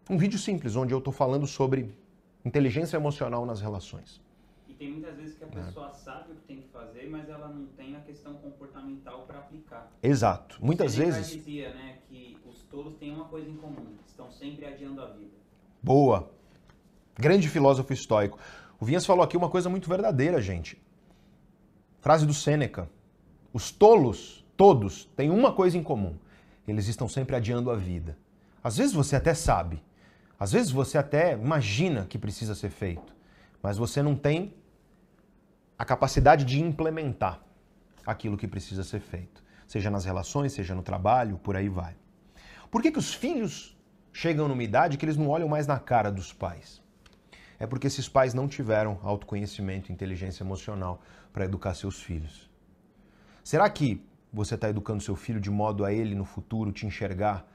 Um 0.10 0.18
vídeo 0.18 0.38
simples, 0.38 0.76
onde 0.76 0.94
eu 0.94 0.98
estou 0.98 1.14
falando 1.14 1.48
sobre 1.48 1.95
inteligência 2.44 2.98
emocional 2.98 3.45
nas 3.45 3.61
relações. 3.61 4.22
Tem 4.80 4.92
muitas 4.94 5.18
vezes 5.18 5.36
É. 5.36 5.38
que 5.38 5.44
a 5.44 5.48
pessoa 5.48 5.90
sabe 5.92 6.32
o 6.32 6.36
que 6.36 6.42
tem 6.48 6.62
que 6.62 6.70
fazer, 6.70 7.10
mas 7.10 7.28
ela 7.30 7.50
não 7.50 7.66
tem 7.68 7.98
a 7.98 8.00
questão 8.00 8.34
comportamental 8.36 9.24
para 9.28 9.40
aplicar. 9.40 9.92
Exato. 10.02 10.58
Muitas 10.62 10.96
vezes. 10.96 11.28
dizia, 11.30 11.74
né, 11.74 12.00
que 12.08 12.38
os 12.46 12.64
tolos 12.64 12.96
têm 12.96 13.14
uma 13.14 13.26
coisa 13.26 13.50
em 13.50 13.58
comum, 13.58 13.98
estão 14.08 14.32
sempre 14.32 14.66
adiando 14.66 15.02
a 15.02 15.08
vida. 15.08 15.34
Boa. 15.84 16.32
Grande 17.16 17.50
filósofo 17.50 17.92
estoico. 17.92 18.40
O 18.80 18.86
Vinhas 18.86 19.06
falou 19.06 19.22
aqui 19.24 19.36
uma 19.36 19.50
coisa 19.50 19.70
muito 19.70 19.90
verdadeira, 19.90 20.42
gente. 20.42 20.82
Frase 22.00 22.26
do 22.26 22.34
Sêneca. 22.34 22.90
Os 23.52 23.72
tolos, 23.72 24.46
todos, 24.56 25.06
têm 25.18 25.30
uma 25.30 25.52
coisa 25.52 25.78
em 25.78 25.84
comum. 25.84 26.16
Eles 26.66 26.88
estão 26.88 27.10
sempre 27.10 27.36
adiando 27.36 27.70
a 27.70 27.76
vida. 27.76 28.18
Às 28.64 28.78
vezes 28.78 28.94
você 28.94 29.18
até 29.18 29.34
sabe. 29.34 29.84
Às 30.40 30.54
vezes 30.54 30.72
você 30.72 30.98
até 30.98 31.34
imagina 31.34 32.06
que 32.06 32.18
precisa 32.18 32.56
ser 32.56 32.70
feito. 32.70 33.14
Mas 33.62 33.78
você 33.78 34.02
não 34.02 34.16
tem 34.16 34.54
a 35.80 35.86
capacidade 35.86 36.44
de 36.44 36.62
implementar 36.62 37.42
aquilo 38.06 38.36
que 38.36 38.50
precisa 38.50 38.84
ser 38.84 39.00
feito. 39.00 39.42
Seja 39.66 39.90
nas 39.90 40.04
relações, 40.04 40.52
seja 40.52 40.76
no 40.76 40.84
trabalho, 40.84 41.38
por 41.38 41.56
aí 41.56 41.70
vai. 41.70 41.96
Por 42.70 42.82
que, 42.82 42.92
que 42.92 43.00
os 43.00 43.14
filhos 43.14 43.78
chegam 44.12 44.50
numa 44.50 44.62
idade 44.62 44.98
que 44.98 45.06
eles 45.06 45.16
não 45.16 45.30
olham 45.30 45.48
mais 45.48 45.66
na 45.66 45.80
cara 45.80 46.12
dos 46.12 46.34
pais? 46.34 46.82
É 47.58 47.66
porque 47.66 47.88
esses 47.88 48.10
pais 48.10 48.34
não 48.34 48.46
tiveram 48.46 49.00
autoconhecimento 49.04 49.90
inteligência 49.90 50.44
emocional 50.44 51.02
para 51.32 51.46
educar 51.46 51.74
seus 51.74 52.02
filhos. 52.02 52.50
Será 53.42 53.70
que 53.70 54.06
você 54.34 54.56
está 54.56 54.70
educando 54.70 55.02
seu 55.02 55.16
filho 55.16 55.40
de 55.40 55.50
modo 55.50 55.86
a 55.86 55.94
ele 55.94 56.14
no 56.14 56.26
futuro 56.26 56.74
te 56.74 56.86
enxergar 56.86 57.48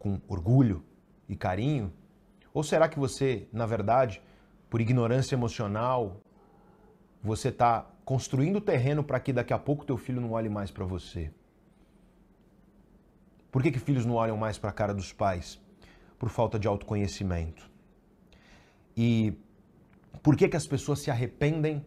com 0.00 0.20
orgulho 0.26 0.84
e 1.28 1.36
carinho? 1.36 1.92
Ou 2.52 2.64
será 2.64 2.88
que 2.88 2.98
você, 2.98 3.46
na 3.52 3.66
verdade, 3.66 4.20
por 4.68 4.80
ignorância 4.80 5.36
emocional, 5.36 6.20
você 7.28 7.50
está 7.50 7.86
construindo 8.04 8.60
terreno 8.60 9.04
para 9.04 9.20
que 9.20 9.32
daqui 9.32 9.52
a 9.52 9.58
pouco 9.58 9.84
teu 9.84 9.98
filho 9.98 10.20
não 10.20 10.32
olhe 10.32 10.48
mais 10.48 10.70
para 10.70 10.84
você? 10.84 11.30
Por 13.52 13.62
que, 13.62 13.70
que 13.70 13.78
filhos 13.78 14.06
não 14.06 14.14
olham 14.14 14.36
mais 14.36 14.58
para 14.58 14.70
a 14.70 14.72
cara 14.72 14.94
dos 14.94 15.12
pais? 15.12 15.60
Por 16.18 16.30
falta 16.30 16.58
de 16.58 16.66
autoconhecimento. 16.66 17.70
E 18.96 19.34
por 20.22 20.36
que, 20.36 20.48
que 20.48 20.56
as 20.56 20.66
pessoas 20.66 21.00
se 21.00 21.10
arrependem? 21.10 21.84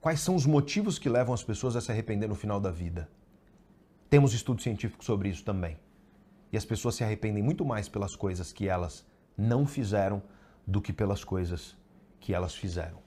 Quais 0.00 0.20
são 0.20 0.34
os 0.34 0.46
motivos 0.46 0.98
que 0.98 1.08
levam 1.08 1.32
as 1.32 1.44
pessoas 1.44 1.76
a 1.76 1.80
se 1.80 1.92
arrepender 1.92 2.28
no 2.28 2.34
final 2.34 2.60
da 2.60 2.70
vida? 2.70 3.08
Temos 4.10 4.34
estudo 4.34 4.60
científico 4.60 5.04
sobre 5.04 5.28
isso 5.28 5.44
também. 5.44 5.78
E 6.52 6.56
as 6.56 6.64
pessoas 6.64 6.96
se 6.96 7.04
arrependem 7.04 7.42
muito 7.42 7.64
mais 7.64 7.88
pelas 7.88 8.14
coisas 8.16 8.52
que 8.52 8.68
elas 8.68 9.06
não 9.38 9.64
fizeram 9.64 10.22
do 10.66 10.82
que 10.82 10.92
pelas 10.92 11.22
coisas 11.24 11.76
que 12.20 12.34
elas 12.34 12.54
fizeram. 12.54 13.03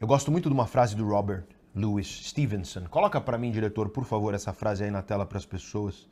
Eu 0.00 0.06
gosto 0.06 0.30
muito 0.30 0.48
de 0.48 0.54
uma 0.54 0.66
frase 0.66 0.94
do 0.94 1.04
Robert 1.04 1.44
Louis 1.74 2.06
Stevenson. 2.06 2.84
Coloca 2.84 3.20
para 3.20 3.36
mim, 3.36 3.50
diretor, 3.50 3.88
por 3.88 4.04
favor, 4.04 4.32
essa 4.32 4.52
frase 4.52 4.84
aí 4.84 4.92
na 4.92 5.02
tela 5.02 5.26
para 5.26 5.38
as 5.38 5.44
pessoas. 5.44 6.08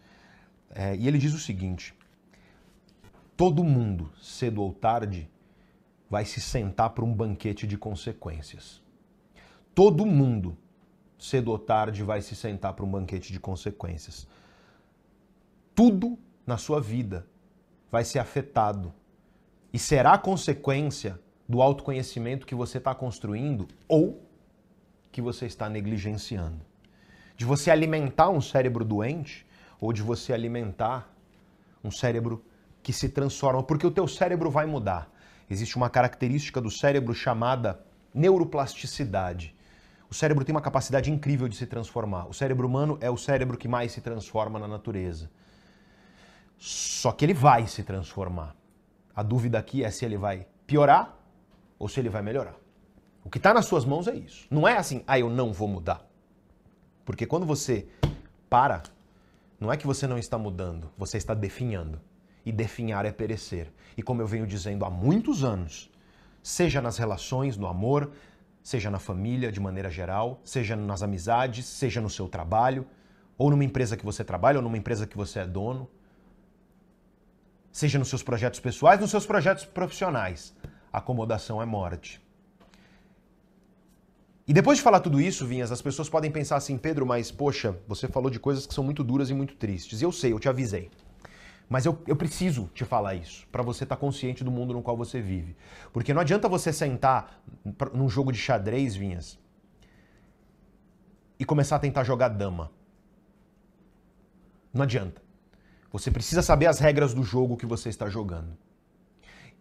É, 0.70 0.96
e 0.96 1.06
ele 1.06 1.18
diz 1.18 1.32
o 1.32 1.38
seguinte: 1.38 1.94
todo 3.36 3.62
mundo, 3.62 4.10
cedo 4.20 4.60
ou 4.60 4.72
tarde, 4.72 5.30
vai 6.10 6.24
se 6.24 6.40
sentar 6.40 6.90
para 6.90 7.04
um 7.04 7.14
banquete 7.14 7.64
de 7.64 7.78
consequências. 7.78 8.82
Todo 9.72 10.04
mundo, 10.04 10.58
cedo 11.16 11.52
ou 11.52 11.58
tarde, 11.58 12.02
vai 12.02 12.20
se 12.22 12.34
sentar 12.34 12.72
para 12.72 12.84
um 12.84 12.90
banquete 12.90 13.32
de 13.32 13.38
consequências. 13.38 14.26
Tudo 15.76 16.18
na 16.44 16.56
sua 16.56 16.80
vida 16.80 17.24
vai 17.88 18.02
ser 18.02 18.18
afetado 18.18 18.92
e 19.72 19.78
será 19.78 20.18
consequência 20.18 21.20
do 21.48 21.62
autoconhecimento 21.62 22.46
que 22.46 22.54
você 22.54 22.78
está 22.78 22.94
construindo 22.94 23.68
ou 23.88 24.22
que 25.12 25.22
você 25.22 25.46
está 25.46 25.68
negligenciando. 25.68 26.60
De 27.36 27.44
você 27.44 27.70
alimentar 27.70 28.28
um 28.30 28.40
cérebro 28.40 28.84
doente 28.84 29.46
ou 29.80 29.92
de 29.92 30.02
você 30.02 30.32
alimentar 30.32 31.12
um 31.82 31.90
cérebro 31.90 32.44
que 32.82 32.92
se 32.92 33.08
transforma, 33.08 33.62
porque 33.62 33.86
o 33.86 33.90
teu 33.90 34.08
cérebro 34.08 34.50
vai 34.50 34.66
mudar. 34.66 35.10
Existe 35.48 35.76
uma 35.76 35.88
característica 35.88 36.60
do 36.60 36.70
cérebro 36.70 37.14
chamada 37.14 37.80
neuroplasticidade. 38.12 39.54
O 40.10 40.14
cérebro 40.14 40.44
tem 40.44 40.54
uma 40.54 40.60
capacidade 40.60 41.10
incrível 41.10 41.48
de 41.48 41.56
se 41.56 41.66
transformar. 41.66 42.28
O 42.28 42.34
cérebro 42.34 42.66
humano 42.66 42.96
é 43.00 43.10
o 43.10 43.16
cérebro 43.16 43.56
que 43.56 43.68
mais 43.68 43.92
se 43.92 44.00
transforma 44.00 44.58
na 44.58 44.68
natureza. 44.68 45.30
Só 46.58 47.12
que 47.12 47.24
ele 47.24 47.34
vai 47.34 47.66
se 47.66 47.82
transformar. 47.82 48.54
A 49.14 49.22
dúvida 49.22 49.58
aqui 49.58 49.84
é 49.84 49.90
se 49.90 50.04
ele 50.04 50.16
vai 50.16 50.46
piorar 50.66 51.16
ou 51.78 51.88
se 51.88 52.00
ele 52.00 52.08
vai 52.08 52.22
melhorar. 52.22 52.56
O 53.24 53.30
que 53.30 53.38
está 53.38 53.52
nas 53.52 53.66
suas 53.66 53.84
mãos 53.84 54.06
é 54.06 54.14
isso. 54.14 54.46
Não 54.50 54.66
é 54.66 54.76
assim, 54.76 55.02
ah, 55.06 55.18
eu 55.18 55.28
não 55.28 55.52
vou 55.52 55.66
mudar. 55.66 56.06
Porque 57.04 57.26
quando 57.26 57.44
você 57.44 57.86
para, 58.48 58.82
não 59.58 59.72
é 59.72 59.76
que 59.76 59.86
você 59.86 60.06
não 60.06 60.18
está 60.18 60.38
mudando, 60.38 60.90
você 60.96 61.16
está 61.16 61.34
definhando. 61.34 62.00
E 62.44 62.52
definhar 62.52 63.04
é 63.04 63.10
perecer. 63.10 63.72
E 63.96 64.02
como 64.02 64.22
eu 64.22 64.26
venho 64.26 64.46
dizendo 64.46 64.84
há 64.84 64.90
muitos 64.90 65.42
anos, 65.42 65.90
seja 66.42 66.80
nas 66.80 66.96
relações, 66.98 67.56
no 67.56 67.66
amor, 67.66 68.12
seja 68.62 68.90
na 68.90 69.00
família 69.00 69.50
de 69.50 69.58
maneira 69.58 69.90
geral, 69.90 70.40
seja 70.44 70.76
nas 70.76 71.02
amizades, 71.02 71.66
seja 71.66 72.00
no 72.00 72.08
seu 72.08 72.28
trabalho, 72.28 72.86
ou 73.36 73.50
numa 73.50 73.64
empresa 73.64 73.96
que 73.96 74.04
você 74.04 74.22
trabalha, 74.22 74.58
ou 74.58 74.62
numa 74.62 74.78
empresa 74.78 75.06
que 75.06 75.16
você 75.16 75.40
é 75.40 75.46
dono, 75.46 75.90
seja 77.72 77.98
nos 77.98 78.08
seus 78.08 78.22
projetos 78.22 78.60
pessoais, 78.60 79.00
nos 79.00 79.10
seus 79.10 79.26
projetos 79.26 79.64
profissionais. 79.64 80.54
Acomodação 80.92 81.60
é 81.60 81.66
morte. 81.66 82.20
E 84.48 84.52
depois 84.52 84.78
de 84.78 84.84
falar 84.84 85.00
tudo 85.00 85.20
isso, 85.20 85.44
Vinhas, 85.44 85.72
as 85.72 85.82
pessoas 85.82 86.08
podem 86.08 86.30
pensar 86.30 86.56
assim, 86.56 86.78
Pedro, 86.78 87.04
mas 87.04 87.32
poxa, 87.32 87.76
você 87.88 88.06
falou 88.06 88.30
de 88.30 88.38
coisas 88.38 88.64
que 88.64 88.72
são 88.72 88.84
muito 88.84 89.02
duras 89.02 89.28
e 89.28 89.34
muito 89.34 89.56
tristes. 89.56 90.00
Eu 90.00 90.12
sei, 90.12 90.32
eu 90.32 90.38
te 90.38 90.48
avisei. 90.48 90.90
Mas 91.68 91.84
eu, 91.84 91.98
eu 92.06 92.14
preciso 92.14 92.70
te 92.72 92.84
falar 92.84 93.16
isso, 93.16 93.44
para 93.50 93.62
você 93.62 93.82
estar 93.82 93.96
tá 93.96 94.00
consciente 94.00 94.44
do 94.44 94.52
mundo 94.52 94.72
no 94.72 94.82
qual 94.82 94.96
você 94.96 95.20
vive. 95.20 95.56
Porque 95.92 96.14
não 96.14 96.20
adianta 96.20 96.48
você 96.48 96.72
sentar 96.72 97.42
num 97.92 98.08
jogo 98.08 98.30
de 98.30 98.38
xadrez, 98.38 98.94
Vinhas, 98.94 99.36
e 101.38 101.44
começar 101.44 101.76
a 101.76 101.80
tentar 101.80 102.04
jogar 102.04 102.28
dama. 102.28 102.70
Não 104.72 104.84
adianta. 104.84 105.20
Você 105.90 106.08
precisa 106.10 106.40
saber 106.40 106.66
as 106.66 106.78
regras 106.78 107.12
do 107.12 107.24
jogo 107.24 107.56
que 107.56 107.66
você 107.66 107.88
está 107.88 108.08
jogando. 108.08 108.56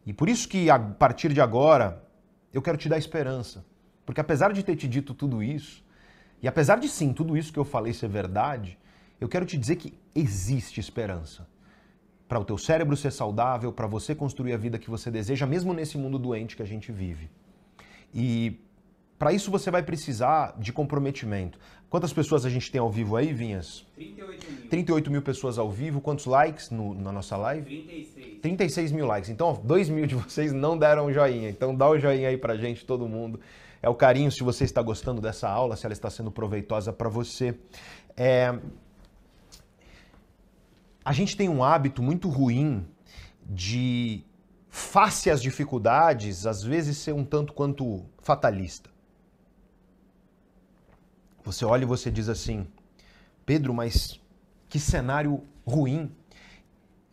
E 0.06 0.14
por 0.14 0.30
isso 0.30 0.48
que 0.48 0.70
a 0.70 0.78
partir 0.78 1.34
de 1.34 1.42
agora 1.42 2.04
eu 2.54 2.62
quero 2.62 2.78
te 2.78 2.88
dar 2.88 2.98
esperança. 2.98 3.66
Porque 4.06 4.22
apesar 4.22 4.54
de 4.54 4.64
ter 4.64 4.76
te 4.76 4.88
dito 4.88 5.14
tudo 5.14 5.42
isso, 5.42 5.84
e 6.42 6.48
apesar 6.48 6.78
de 6.78 6.88
sim, 6.88 7.12
tudo 7.12 7.36
isso 7.36 7.52
que 7.52 7.60
eu 7.60 7.66
falei 7.66 7.92
ser 7.92 8.08
verdade, 8.08 8.78
eu 9.20 9.28
quero 9.28 9.46
te 9.46 9.58
dizer 9.58 9.78
que 9.78 9.98
existe 10.14 10.80
esperança. 10.80 11.48
Para 12.28 12.40
o 12.40 12.46
teu 12.46 12.58
cérebro 12.58 12.96
ser 12.96 13.12
saudável, 13.12 13.72
para 13.72 13.88
você 13.88 14.14
construir 14.14 14.54
a 14.54 14.58
vida 14.58 14.78
que 14.78 14.90
você 14.90 15.10
deseja, 15.10 15.46
mesmo 15.46 15.74
nesse 15.74 15.98
mundo 15.98 16.20
doente 16.20 16.56
que 16.56 16.62
a 16.62 16.66
gente 16.66 16.92
vive. 16.92 17.30
E 18.14 18.60
para 19.18 19.32
isso 19.32 19.50
você 19.50 19.72
vai 19.72 19.82
precisar 19.82 20.56
de 20.60 20.74
comprometimento. 20.74 21.58
Quantas 21.90 22.12
pessoas 22.12 22.46
a 22.46 22.50
gente 22.50 22.72
tem 22.72 22.82
ao 22.82 22.90
vivo 22.90 23.16
aí, 23.16 23.32
Vinhas? 23.32 23.86
38 23.96 24.52
mil. 24.52 24.70
38 24.70 25.12
mil 25.12 25.22
pessoas 25.22 25.58
ao 25.58 25.72
vivo. 25.72 26.02
Quantos 26.02 26.26
likes 26.26 26.70
no, 26.70 26.94
na 26.94 27.12
nossa 27.12 27.38
live? 27.38 27.64
36. 27.64 28.40
36 28.42 28.92
mil 28.92 29.06
likes. 29.06 29.30
Então, 29.30 29.62
2 29.64 29.90
mil 29.90 30.06
de 30.06 30.16
vocês 30.16 30.52
não 30.52 30.78
deram 30.78 31.12
joinha. 31.12 31.50
Então, 31.50 31.76
dá 31.76 31.90
o 31.90 31.98
joinha 31.98 32.30
aí 32.30 32.38
pra 32.38 32.58
gente, 32.58 32.86
todo 32.86 33.08
mundo. 33.08 33.40
É 33.82 33.90
o 33.90 33.96
carinho 33.96 34.32
se 34.32 34.44
você 34.44 34.64
está 34.64 34.82
gostando 34.82 35.22
dessa 35.22 35.48
aula, 35.48 35.76
se 35.76 35.86
ela 35.86 35.94
está 35.94 36.10
sendo 36.10 36.32
proveitosa 36.32 36.92
para 36.92 37.08
você. 37.08 37.56
É... 38.18 38.58
A 41.04 41.14
gente 41.14 41.38
tem 41.38 41.48
um 41.48 41.64
hábito 41.64 42.02
muito 42.02 42.28
ruim 42.28 42.84
de, 43.48 44.26
face 44.76 45.30
às 45.30 45.42
dificuldades, 45.42 46.46
às 46.46 46.62
vezes 46.62 46.98
ser 46.98 47.14
um 47.14 47.24
tanto 47.24 47.54
quanto 47.54 48.04
fatalista. 48.20 48.90
Você 51.46 51.64
olha 51.64 51.84
e 51.84 51.86
você 51.86 52.10
diz 52.10 52.28
assim, 52.28 52.68
Pedro, 53.46 53.74
mas 53.74 54.20
que 54.68 54.80
cenário 54.80 55.44
ruim. 55.66 56.12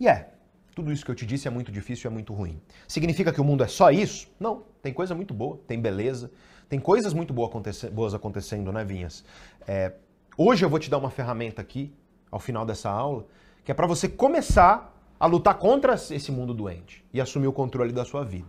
E 0.00 0.08
é, 0.08 0.32
tudo 0.74 0.90
isso 0.90 1.04
que 1.04 1.10
eu 1.10 1.14
te 1.14 1.26
disse 1.26 1.46
é 1.46 1.50
muito 1.50 1.70
difícil 1.70 2.10
é 2.10 2.12
muito 2.12 2.32
ruim. 2.32 2.60
Significa 2.88 3.30
que 3.30 3.40
o 3.40 3.44
mundo 3.44 3.62
é 3.62 3.68
só 3.68 3.90
isso? 3.90 4.28
Não, 4.40 4.64
tem 4.82 4.92
coisa 4.92 5.14
muito 5.14 5.34
boa, 5.34 5.60
tem 5.66 5.78
beleza, 5.78 6.30
tem 6.66 6.80
coisas 6.80 7.12
muito 7.12 7.34
boas 7.34 8.14
acontecendo, 8.14 8.72
né, 8.72 8.82
Vinhas? 8.82 9.22
É, 9.68 9.92
hoje 10.36 10.64
eu 10.64 10.70
vou 10.70 10.78
te 10.78 10.88
dar 10.88 10.96
uma 10.96 11.10
ferramenta 11.10 11.60
aqui, 11.60 11.92
ao 12.30 12.40
final 12.40 12.64
dessa 12.64 12.88
aula, 12.88 13.26
que 13.62 13.70
é 13.70 13.74
para 13.74 13.86
você 13.86 14.08
começar 14.08 14.98
a 15.20 15.26
lutar 15.26 15.58
contra 15.58 15.94
esse 15.94 16.32
mundo 16.32 16.54
doente 16.54 17.04
e 17.12 17.20
assumir 17.20 17.46
o 17.46 17.52
controle 17.52 17.92
da 17.92 18.04
sua 18.04 18.24
vida. 18.24 18.48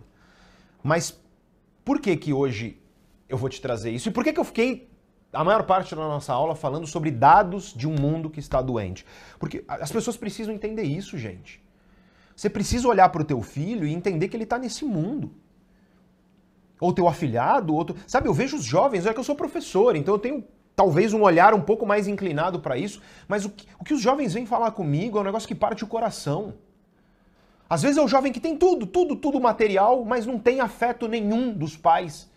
Mas 0.81 1.19
por 1.83 1.99
que 1.99 2.15
que 2.15 2.31
hoje 2.31 2.81
eu 3.27 3.37
vou 3.37 3.49
te 3.49 3.61
trazer 3.61 3.91
isso? 3.91 4.07
E 4.07 4.11
por 4.11 4.23
que 4.23 4.31
que 4.31 4.39
eu 4.39 4.45
fiquei 4.45 4.92
a 5.33 5.43
maior 5.43 5.63
parte 5.63 5.95
da 5.95 6.01
nossa 6.01 6.31
aula 6.31 6.55
falando 6.55 6.85
sobre 6.85 7.09
dados 7.09 7.73
de 7.73 7.87
um 7.87 7.95
mundo 7.95 8.29
que 8.29 8.39
está 8.39 8.61
doente. 8.61 9.05
Porque 9.39 9.63
as 9.67 9.91
pessoas 9.91 10.15
precisam 10.15 10.53
entender 10.53 10.83
isso, 10.83 11.17
gente. 11.17 11.61
Você 12.35 12.49
precisa 12.49 12.87
olhar 12.87 13.09
para 13.09 13.21
o 13.21 13.25
teu 13.25 13.41
filho 13.41 13.85
e 13.85 13.93
entender 13.93 14.27
que 14.27 14.37
ele 14.37 14.43
está 14.43 14.57
nesse 14.57 14.85
mundo. 14.85 15.31
Ou 16.79 16.93
teu 16.93 17.07
afilhado, 17.07 17.73
outro. 17.73 17.95
Sabe, 18.07 18.27
eu 18.27 18.33
vejo 18.33 18.57
os 18.57 18.63
jovens, 18.63 19.05
é 19.05 19.13
que 19.13 19.19
eu 19.19 19.23
sou 19.23 19.35
professor, 19.35 19.95
então 19.95 20.13
eu 20.13 20.19
tenho 20.19 20.43
talvez 20.75 21.13
um 21.13 21.21
olhar 21.21 21.53
um 21.53 21.61
pouco 21.61 21.85
mais 21.85 22.07
inclinado 22.07 22.59
para 22.59 22.77
isso, 22.77 23.01
mas 23.27 23.45
o 23.45 23.49
que, 23.49 23.67
o 23.79 23.83
que 23.83 23.93
os 23.93 24.01
jovens 24.01 24.33
vêm 24.33 24.45
falar 24.45 24.71
comigo 24.71 25.17
é 25.17 25.21
um 25.21 25.23
negócio 25.23 25.47
que 25.47 25.55
parte 25.55 25.83
o 25.83 25.87
coração. 25.87 26.55
Às 27.69 27.81
vezes 27.81 27.97
é 27.97 28.01
o 28.01 28.07
jovem 28.07 28.31
que 28.31 28.39
tem 28.39 28.57
tudo, 28.57 28.85
tudo, 28.85 29.15
tudo 29.15 29.39
material, 29.39 30.03
mas 30.03 30.25
não 30.25 30.37
tem 30.37 30.59
afeto 30.59 31.07
nenhum 31.07 31.53
dos 31.53 31.77
pais 31.77 32.29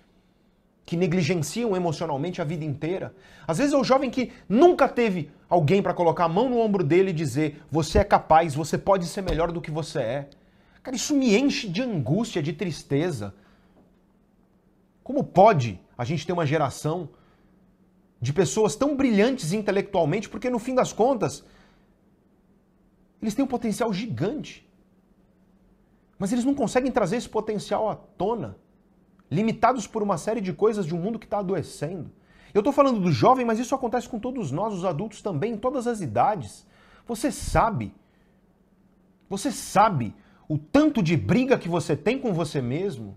que 0.87 0.97
negligenciam 0.97 1.75
emocionalmente 1.75 2.41
a 2.41 2.45
vida 2.45 2.65
inteira. 2.65 3.13
Às 3.47 3.59
vezes 3.59 3.73
é 3.73 3.77
o 3.77 3.83
jovem 3.83 4.09
que 4.09 4.33
nunca 4.49 4.89
teve 4.89 5.29
alguém 5.51 5.83
para 5.83 5.93
colocar 5.93 6.25
a 6.25 6.29
mão 6.29 6.49
no 6.49 6.61
ombro 6.61 6.85
dele 6.85 7.11
e 7.11 7.13
dizer: 7.13 7.61
você 7.69 7.99
é 7.99 8.05
capaz, 8.05 8.55
você 8.55 8.79
pode 8.79 9.05
ser 9.07 9.23
melhor 9.23 9.51
do 9.51 9.61
que 9.61 9.71
você 9.71 9.99
é. 9.99 10.31
Cara, 10.85 10.97
isso 10.97 11.17
me 11.17 11.37
enche 11.37 11.69
de 11.69 11.83
angústia, 11.83 12.41
de 12.41 12.53
tristeza. 12.53 13.35
Como 15.03 15.25
pode 15.25 15.81
a 15.99 16.05
gente 16.05 16.25
ter 16.25 16.33
uma 16.33 16.47
geração 16.47 17.09
de 18.21 18.33
pessoas 18.33 18.77
tão 18.77 18.97
brilhantes 18.97 19.53
intelectualmente, 19.53 20.29
porque 20.29 20.49
no 20.49 20.61
fim 20.61 20.75
das 20.75 20.93
contas, 20.93 21.45
eles 23.21 23.35
têm 23.35 23.45
um 23.45 23.49
potencial 23.49 23.93
gigante. 23.93 24.65
Mas 26.17 26.33
eles 26.33 26.45
não 26.45 26.55
conseguem 26.55 26.93
trazer 26.93 27.17
esse 27.17 27.29
potencial 27.29 27.91
à 27.91 27.97
tona 27.97 28.57
limitados 29.31 29.87
por 29.87 30.03
uma 30.03 30.19
série 30.19 30.41
de 30.41 30.53
coisas 30.53 30.87
de 30.87 30.95
um 30.95 30.99
mundo 30.99 31.19
que 31.19 31.27
está 31.27 31.39
adoecendo. 31.39 32.11
Eu 32.55 32.61
estou 32.61 32.73
falando 32.73 33.01
do 33.01 33.13
jovem, 33.13 33.45
mas 33.45 33.59
isso 33.59 33.75
acontece 33.75 34.09
com 34.09 34.19
todos 34.19 34.51
nós, 34.51 34.73
os 34.73 34.85
adultos 34.85 35.21
também, 35.21 35.53
em 35.53 35.57
todas 35.57 35.87
as 35.87 36.01
idades. 36.01 36.67
Você 37.07 37.31
sabe, 37.31 37.95
você 39.29 39.53
sabe 39.53 40.15
o 40.49 40.57
tanto 40.57 41.03
de 41.03 41.17
briga 41.17 41.59
que 41.59 41.69
você 41.69 41.97
tem 41.97 42.19
com 42.19 42.33
você 42.33 42.63
mesmo? 42.63 43.17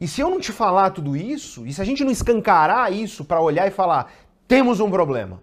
E 0.00 0.06
se 0.06 0.20
eu 0.20 0.28
não 0.28 0.40
te 0.40 0.52
falar 0.52 0.90
tudo 0.90 1.16
isso, 1.16 1.66
e 1.66 1.72
se 1.72 1.80
a 1.80 1.84
gente 1.84 2.04
não 2.04 2.10
escancarar 2.10 2.92
isso 2.92 3.24
para 3.24 3.40
olhar 3.40 3.66
e 3.66 3.70
falar, 3.70 4.12
temos 4.46 4.80
um 4.80 4.90
problema, 4.90 5.42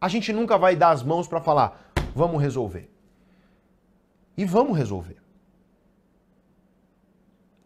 a 0.00 0.08
gente 0.08 0.32
nunca 0.32 0.56
vai 0.56 0.76
dar 0.76 0.90
as 0.90 1.02
mãos 1.02 1.26
para 1.26 1.40
falar, 1.40 1.92
vamos 2.14 2.40
resolver. 2.40 2.90
E 4.36 4.44
vamos 4.44 4.76
resolver. 4.76 5.23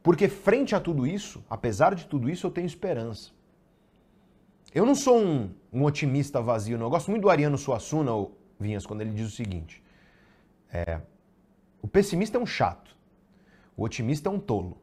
Porque 0.03 0.29
frente 0.29 0.75
a 0.75 0.81
tudo 0.81 1.07
isso, 1.07 1.45
apesar 1.49 1.95
de 1.95 2.07
tudo 2.07 2.31
isso, 2.31 2.47
eu 2.47 2.51
tenho 2.51 2.67
esperança. 2.67 3.31
Eu 4.75 4.85
não 4.85 4.95
sou 4.95 5.19
um, 5.19 5.51
um 5.73 5.85
otimista 5.85 6.41
vazio, 6.41 6.79
não. 6.79 6.87
Eu 6.87 6.91
gosto 6.91 7.11
muito 7.11 7.23
do 7.23 7.31
Ariano 7.31 7.59
Suassuna, 7.59 8.13
Vinhas, 8.61 8.87
quando 8.87 9.01
ele 9.01 9.13
diz 9.13 9.27
o 9.27 9.35
seguinte: 9.35 9.83
é, 10.73 11.01
o 11.81 11.89
pessimista 11.89 12.37
é 12.37 12.41
um 12.41 12.47
chato, 12.47 12.97
o 13.77 13.85
otimista 13.85 14.29
é 14.29 14.33
um 14.33 14.39
tolo. 14.39 14.81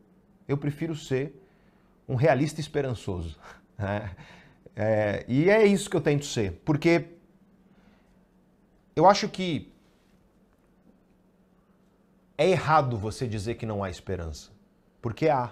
Eu 0.47 0.57
prefiro 0.57 0.95
ser 0.95 1.41
um 2.07 2.15
realista 2.15 2.59
esperançoso. 2.59 3.39
Né? 3.77 4.15
É, 4.73 5.25
e 5.27 5.49
é 5.49 5.65
isso 5.65 5.89
que 5.89 5.97
eu 5.97 6.01
tento 6.01 6.23
ser, 6.23 6.61
porque 6.63 7.09
eu 8.95 9.05
acho 9.05 9.27
que 9.27 9.69
é 12.37 12.49
errado 12.49 12.97
você 12.97 13.27
dizer 13.27 13.55
que 13.55 13.65
não 13.65 13.83
há 13.83 13.89
esperança. 13.89 14.54
Porque 15.05 15.29
há. 15.29 15.51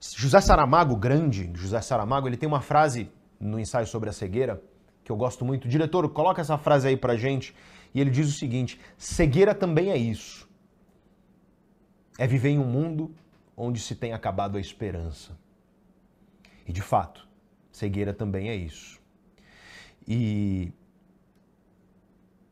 José 0.00 0.40
Saramago, 0.40 0.96
grande 0.96 1.50
José 1.52 1.78
Saramago, 1.82 2.26
ele 2.26 2.38
tem 2.38 2.46
uma 2.48 2.62
frase 2.62 3.12
no 3.38 3.60
ensaio 3.60 3.86
sobre 3.86 4.08
a 4.08 4.14
cegueira 4.14 4.62
que 5.04 5.12
eu 5.12 5.16
gosto 5.16 5.44
muito. 5.44 5.68
Diretor, 5.68 6.08
coloca 6.08 6.40
essa 6.40 6.56
frase 6.56 6.88
aí 6.88 6.96
pra 6.96 7.18
gente. 7.18 7.54
E 7.94 8.00
ele 8.00 8.08
diz 8.08 8.30
o 8.30 8.32
seguinte: 8.32 8.80
cegueira 8.96 9.54
também 9.54 9.90
é 9.90 9.96
isso. 9.98 10.48
É 12.16 12.26
viver 12.26 12.48
em 12.48 12.58
um 12.58 12.64
mundo 12.64 13.14
onde 13.54 13.78
se 13.78 13.94
tem 13.94 14.14
acabado 14.14 14.56
a 14.56 14.60
esperança. 14.60 15.38
E 16.66 16.72
de 16.72 16.80
fato, 16.80 17.28
cegueira 17.70 18.14
também 18.14 18.48
é 18.48 18.56
isso. 18.56 18.98
E, 20.06 20.72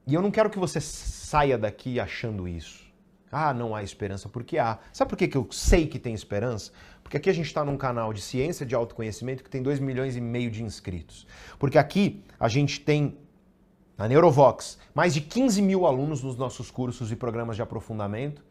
e 0.07 0.13
eu 0.13 0.21
não 0.21 0.31
quero 0.31 0.51
que 0.51 0.59
você 0.59 0.83
saia 0.83 1.57
daqui 1.57 1.99
achando 1.99 2.47
isso. 2.47 2.86
Ah, 3.31 3.53
não 3.53 3.75
há 3.75 3.83
esperança, 3.83 4.29
porque 4.29 4.59
há. 4.59 4.79
Sabe 4.93 5.11
por 5.11 5.17
que, 5.17 5.37
eu 5.37 5.47
sei 5.51 5.87
que 5.87 5.99
tem 5.99 6.15
esperança? 6.15 6.73
Porque 7.03 7.17
aqui 7.17 7.31
a 7.31 7.33
gente 7.33 7.47
está 7.47 7.65
num 7.65 7.77
canal 7.77 8.13
de 8.13 8.21
ciência 8.21 8.65
de 8.65 8.75
autoconhecimento 8.75 9.43
que 9.43 9.51
tem 9.51 9.63
2 9.63 9.81
milhões 9.81 10.17
e 10.17 10.21
meio 10.21 10.51
de 10.51 10.63
inscritos. 10.63 11.27
Porque 11.59 11.79
aqui 11.79 12.23
a 12.39 12.49
gente 12.49 12.81
tem, 12.81 13.17
na 13.97 14.09
Neurovox, 14.09 14.79
mais 14.95 15.15
de 15.15 15.21
15 15.21 15.63
mil 15.63 15.87
alunos 15.87 16.23
nos 16.23 16.37
nossos 16.37 16.71
cursos 16.71 17.13
e 17.13 17.17
programas 17.17 17.57
de 17.57 17.63
aprofundamento 17.63 18.43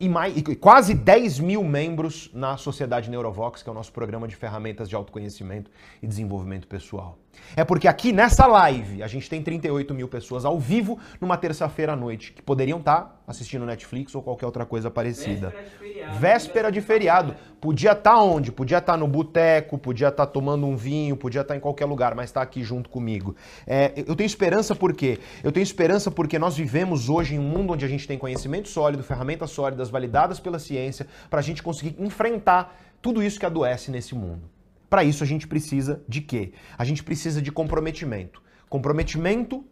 e, 0.00 0.08
mais, 0.08 0.36
e 0.36 0.42
quase 0.56 0.94
10 0.94 1.40
mil 1.40 1.64
membros 1.64 2.30
na 2.32 2.56
Sociedade 2.56 3.10
Neurovox, 3.10 3.62
que 3.62 3.68
é 3.68 3.72
o 3.72 3.74
nosso 3.74 3.92
programa 3.92 4.28
de 4.28 4.36
ferramentas 4.36 4.88
de 4.88 4.94
autoconhecimento 4.94 5.70
e 6.00 6.06
desenvolvimento 6.06 6.68
pessoal. 6.68 7.18
É 7.56 7.64
porque 7.64 7.88
aqui 7.88 8.12
nessa 8.12 8.46
live 8.46 9.02
a 9.02 9.06
gente 9.06 9.28
tem 9.28 9.42
38 9.42 9.94
mil 9.94 10.08
pessoas 10.08 10.44
ao 10.44 10.58
vivo 10.58 10.98
numa 11.20 11.36
terça-feira 11.36 11.92
à 11.92 11.96
noite, 11.96 12.32
que 12.32 12.42
poderiam 12.42 12.78
estar 12.78 13.20
assistindo 13.26 13.66
Netflix 13.66 14.14
ou 14.14 14.22
qualquer 14.22 14.46
outra 14.46 14.64
coisa 14.64 14.90
parecida. 14.90 15.52
feriado, 15.78 16.18
Véspera 16.18 16.70
de 16.70 16.80
feriado. 16.80 17.34
Podia 17.60 17.92
estar 17.92 18.16
onde? 18.22 18.52
Podia 18.52 18.78
estar 18.78 18.96
no 18.96 19.08
boteco, 19.08 19.76
podia 19.76 20.08
estar 20.08 20.26
tomando 20.26 20.66
um 20.66 20.76
vinho, 20.76 21.16
podia 21.16 21.40
estar 21.40 21.56
em 21.56 21.60
qualquer 21.60 21.86
lugar, 21.86 22.14
mas 22.14 22.30
está 22.30 22.40
aqui 22.40 22.62
junto 22.62 22.88
comigo. 22.88 23.34
É, 23.66 23.92
eu 24.06 24.14
tenho 24.14 24.26
esperança 24.26 24.74
por 24.74 24.94
quê? 24.94 25.18
Eu 25.42 25.50
tenho 25.50 25.64
esperança 25.64 26.10
porque 26.10 26.38
nós 26.38 26.56
vivemos 26.56 27.08
hoje 27.08 27.34
em 27.34 27.38
um 27.38 27.42
mundo 27.42 27.72
onde 27.72 27.84
a 27.84 27.88
gente 27.88 28.06
tem 28.06 28.16
conhecimento 28.16 28.68
sólido, 28.68 29.02
ferramentas 29.02 29.50
sólidas, 29.50 29.90
validadas 29.90 30.38
pela 30.38 30.58
ciência, 30.58 31.06
para 31.28 31.40
a 31.40 31.42
gente 31.42 31.62
conseguir 31.62 31.96
enfrentar 31.98 32.76
tudo 33.02 33.22
isso 33.22 33.38
que 33.38 33.46
adoece 33.46 33.90
nesse 33.90 34.14
mundo. 34.14 34.57
Para 34.88 35.04
isso 35.04 35.22
a 35.22 35.26
gente 35.26 35.46
precisa 35.46 36.02
de 36.08 36.20
quê? 36.20 36.52
A 36.76 36.84
gente 36.84 37.04
precisa 37.04 37.42
de 37.42 37.52
comprometimento. 37.52 38.42
Comprometimento, 38.68 39.64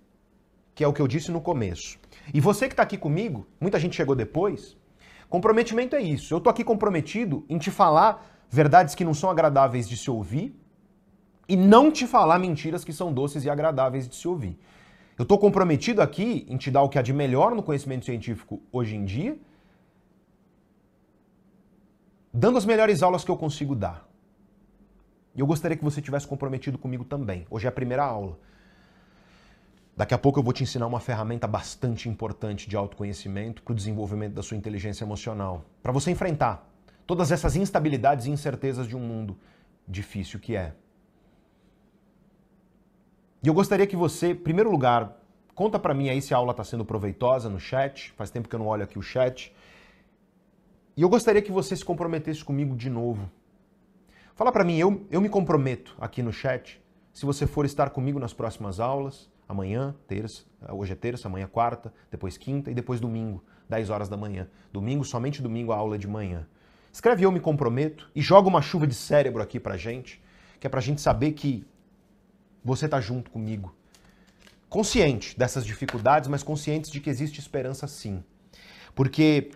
que 0.74 0.84
é 0.84 0.88
o 0.88 0.92
que 0.92 1.00
eu 1.00 1.08
disse 1.08 1.30
no 1.30 1.40
começo. 1.40 1.98
E 2.32 2.40
você 2.40 2.66
que 2.66 2.74
está 2.74 2.82
aqui 2.82 2.98
comigo, 2.98 3.46
muita 3.60 3.78
gente 3.78 3.96
chegou 3.96 4.14
depois, 4.14 4.76
comprometimento 5.28 5.96
é 5.96 6.02
isso. 6.02 6.34
Eu 6.34 6.38
estou 6.38 6.50
aqui 6.50 6.62
comprometido 6.62 7.44
em 7.48 7.58
te 7.58 7.70
falar 7.70 8.26
verdades 8.50 8.94
que 8.94 9.04
não 9.04 9.14
são 9.14 9.30
agradáveis 9.30 9.88
de 9.88 9.96
se 9.96 10.10
ouvir 10.10 10.54
e 11.48 11.56
não 11.56 11.90
te 11.90 12.06
falar 12.06 12.38
mentiras 12.38 12.84
que 12.84 12.92
são 12.92 13.12
doces 13.12 13.44
e 13.44 13.50
agradáveis 13.50 14.08
de 14.08 14.16
se 14.16 14.28
ouvir. 14.28 14.58
Eu 15.18 15.22
estou 15.22 15.38
comprometido 15.38 16.02
aqui 16.02 16.46
em 16.48 16.58
te 16.58 16.70
dar 16.70 16.82
o 16.82 16.90
que 16.90 16.98
há 16.98 17.02
de 17.02 17.12
melhor 17.12 17.54
no 17.54 17.62
conhecimento 17.62 18.04
científico 18.04 18.60
hoje 18.70 18.96
em 18.96 19.04
dia, 19.04 19.38
dando 22.32 22.58
as 22.58 22.66
melhores 22.66 23.02
aulas 23.02 23.24
que 23.24 23.30
eu 23.30 23.36
consigo 23.36 23.74
dar. 23.74 24.05
E 25.36 25.40
eu 25.40 25.46
gostaria 25.46 25.76
que 25.76 25.84
você 25.84 26.00
tivesse 26.00 26.26
comprometido 26.26 26.78
comigo 26.78 27.04
também. 27.04 27.46
Hoje 27.50 27.66
é 27.66 27.68
a 27.68 27.72
primeira 27.72 28.02
aula. 28.02 28.38
Daqui 29.94 30.14
a 30.14 30.18
pouco 30.18 30.38
eu 30.38 30.42
vou 30.42 30.52
te 30.52 30.62
ensinar 30.62 30.86
uma 30.86 30.98
ferramenta 30.98 31.46
bastante 31.46 32.08
importante 32.08 32.68
de 32.68 32.74
autoconhecimento 32.74 33.62
para 33.62 33.72
o 33.72 33.74
desenvolvimento 33.74 34.32
da 34.32 34.42
sua 34.42 34.56
inteligência 34.56 35.04
emocional. 35.04 35.62
Para 35.82 35.92
você 35.92 36.10
enfrentar 36.10 36.66
todas 37.06 37.30
essas 37.30 37.54
instabilidades 37.54 38.24
e 38.24 38.30
incertezas 38.30 38.88
de 38.88 38.96
um 38.96 39.00
mundo 39.00 39.38
difícil 39.86 40.40
que 40.40 40.56
é. 40.56 40.72
E 43.42 43.48
eu 43.48 43.54
gostaria 43.54 43.86
que 43.86 43.94
você, 43.94 44.30
em 44.30 44.34
primeiro 44.34 44.70
lugar, 44.70 45.20
conta 45.54 45.78
para 45.78 45.92
mim 45.92 46.08
aí 46.08 46.20
se 46.22 46.32
a 46.32 46.38
aula 46.38 46.52
está 46.52 46.64
sendo 46.64 46.84
proveitosa 46.84 47.50
no 47.50 47.60
chat. 47.60 48.12
Faz 48.16 48.30
tempo 48.30 48.48
que 48.48 48.54
eu 48.54 48.58
não 48.58 48.66
olho 48.66 48.84
aqui 48.84 48.98
o 48.98 49.02
chat. 49.02 49.54
E 50.96 51.02
eu 51.02 51.10
gostaria 51.10 51.42
que 51.42 51.52
você 51.52 51.76
se 51.76 51.84
comprometesse 51.84 52.42
comigo 52.42 52.74
de 52.74 52.88
novo. 52.88 53.30
Fala 54.36 54.52
para 54.52 54.64
mim, 54.64 54.76
eu, 54.76 55.06
eu 55.10 55.18
me 55.18 55.30
comprometo 55.30 55.96
aqui 55.98 56.22
no 56.22 56.30
chat, 56.30 56.78
se 57.10 57.24
você 57.24 57.46
for 57.46 57.64
estar 57.64 57.88
comigo 57.88 58.18
nas 58.18 58.34
próximas 58.34 58.78
aulas, 58.78 59.30
amanhã, 59.48 59.96
terça, 60.06 60.44
hoje 60.68 60.92
é 60.92 60.94
terça, 60.94 61.26
amanhã 61.26 61.44
é 61.44 61.48
quarta, 61.48 61.90
depois 62.10 62.36
quinta 62.36 62.70
e 62.70 62.74
depois 62.74 63.00
domingo, 63.00 63.42
10 63.66 63.88
horas 63.88 64.10
da 64.10 64.16
manhã. 64.18 64.46
Domingo, 64.70 65.06
somente 65.06 65.40
domingo, 65.40 65.72
a 65.72 65.76
aula 65.76 65.96
de 65.96 66.06
manhã. 66.06 66.46
Escreve 66.92 67.24
eu 67.24 67.32
me 67.32 67.40
comprometo 67.40 68.10
e 68.14 68.20
joga 68.20 68.46
uma 68.46 68.60
chuva 68.60 68.86
de 68.86 68.92
cérebro 68.94 69.42
aqui 69.42 69.58
pra 69.58 69.78
gente, 69.78 70.22
que 70.60 70.66
é 70.66 70.70
pra 70.70 70.82
gente 70.82 71.00
saber 71.00 71.32
que 71.32 71.66
você 72.62 72.86
tá 72.86 73.00
junto 73.00 73.30
comigo. 73.30 73.74
Consciente 74.68 75.34
dessas 75.38 75.64
dificuldades, 75.64 76.28
mas 76.28 76.42
conscientes 76.42 76.90
de 76.90 77.00
que 77.00 77.08
existe 77.08 77.40
esperança 77.40 77.86
sim. 77.86 78.22
Porque 78.94 79.52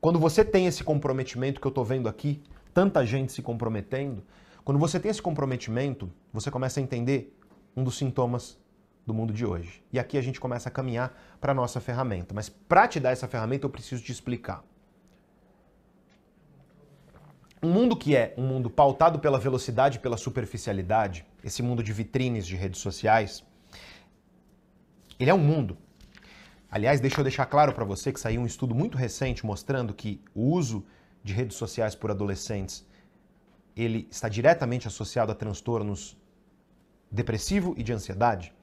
quando 0.00 0.18
você 0.18 0.44
tem 0.44 0.66
esse 0.66 0.82
comprometimento 0.82 1.60
que 1.60 1.66
eu 1.68 1.70
tô 1.70 1.84
vendo 1.84 2.08
aqui, 2.08 2.42
tanta 2.76 3.06
gente 3.06 3.32
se 3.32 3.40
comprometendo, 3.40 4.22
quando 4.62 4.78
você 4.78 5.00
tem 5.00 5.10
esse 5.10 5.22
comprometimento, 5.22 6.12
você 6.30 6.50
começa 6.50 6.78
a 6.78 6.82
entender 6.82 7.34
um 7.74 7.82
dos 7.82 7.96
sintomas 7.96 8.58
do 9.06 9.14
mundo 9.14 9.32
de 9.32 9.46
hoje. 9.46 9.82
E 9.90 9.98
aqui 9.98 10.18
a 10.18 10.20
gente 10.20 10.38
começa 10.38 10.68
a 10.68 10.72
caminhar 10.72 11.18
para 11.40 11.52
a 11.52 11.54
nossa 11.54 11.80
ferramenta. 11.80 12.34
Mas 12.34 12.50
para 12.50 12.86
te 12.86 13.00
dar 13.00 13.12
essa 13.12 13.26
ferramenta, 13.26 13.64
eu 13.64 13.70
preciso 13.70 14.02
te 14.02 14.12
explicar. 14.12 14.62
Um 17.62 17.72
mundo 17.72 17.96
que 17.96 18.14
é 18.14 18.34
um 18.36 18.46
mundo 18.46 18.68
pautado 18.68 19.18
pela 19.20 19.38
velocidade 19.38 19.98
pela 19.98 20.18
superficialidade, 20.18 21.24
esse 21.42 21.62
mundo 21.62 21.82
de 21.82 21.94
vitrines 21.94 22.46
de 22.46 22.56
redes 22.56 22.82
sociais, 22.82 23.42
ele 25.18 25.30
é 25.30 25.34
um 25.34 25.38
mundo. 25.38 25.78
Aliás, 26.70 27.00
deixa 27.00 27.20
eu 27.20 27.24
deixar 27.24 27.46
claro 27.46 27.72
para 27.72 27.86
você 27.86 28.12
que 28.12 28.20
saiu 28.20 28.42
um 28.42 28.46
estudo 28.46 28.74
muito 28.74 28.98
recente 28.98 29.46
mostrando 29.46 29.94
que 29.94 30.20
o 30.34 30.50
uso 30.50 30.84
de 31.26 31.32
redes 31.32 31.56
sociais 31.56 31.94
por 31.94 32.10
adolescentes 32.10 32.86
ele 33.76 34.08
está 34.10 34.28
diretamente 34.28 34.86
associado 34.86 35.30
a 35.30 35.34
transtornos 35.34 36.16
depressivo 37.10 37.74
e 37.76 37.82
de 37.82 37.92
ansiedade 37.92 38.54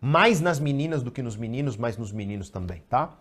mais 0.00 0.40
nas 0.40 0.60
meninas 0.60 1.02
do 1.02 1.10
que 1.10 1.22
nos 1.22 1.36
meninos, 1.36 1.76
mas 1.76 1.96
nos 1.96 2.12
meninos 2.12 2.50
também, 2.50 2.82
tá? 2.88 3.16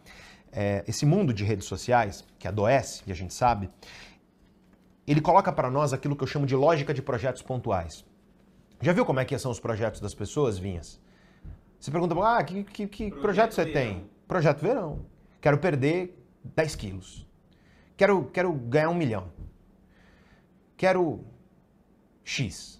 É, 0.51 0.83
esse 0.87 1.05
mundo 1.05 1.33
de 1.33 1.43
redes 1.43 1.65
sociais, 1.65 2.23
que 2.37 2.47
adoece, 2.47 3.03
e 3.07 3.11
a 3.11 3.15
gente 3.15 3.33
sabe, 3.33 3.69
ele 5.05 5.21
coloca 5.21 5.51
para 5.51 5.71
nós 5.71 5.91
aquilo 5.93 6.15
que 6.15 6.23
eu 6.23 6.27
chamo 6.27 6.45
de 6.45 6.55
lógica 6.55 6.93
de 6.93 7.01
projetos 7.01 7.41
pontuais. 7.41 8.05
Já 8.81 8.93
viu 8.93 9.05
como 9.05 9.19
é 9.19 9.25
que 9.25 9.37
são 9.39 9.51
os 9.51 9.59
projetos 9.59 9.99
das 9.99 10.13
pessoas, 10.13 10.57
Vinhas? 10.59 10.99
Você 11.79 11.89
pergunta, 11.89 12.15
ah, 12.23 12.43
que, 12.43 12.63
que, 12.63 12.87
que 12.87 13.09
projeto, 13.09 13.21
projeto 13.21 13.53
você 13.53 13.65
verão. 13.65 13.81
tem? 13.81 14.09
Projeto 14.27 14.61
verão. 14.61 15.05
Quero 15.41 15.57
perder 15.57 16.15
10 16.43 16.75
quilos. 16.75 17.26
Quero, 17.97 18.25
quero 18.25 18.53
ganhar 18.53 18.89
um 18.89 18.93
milhão. 18.93 19.31
Quero 20.77 21.25
X. 22.23 22.79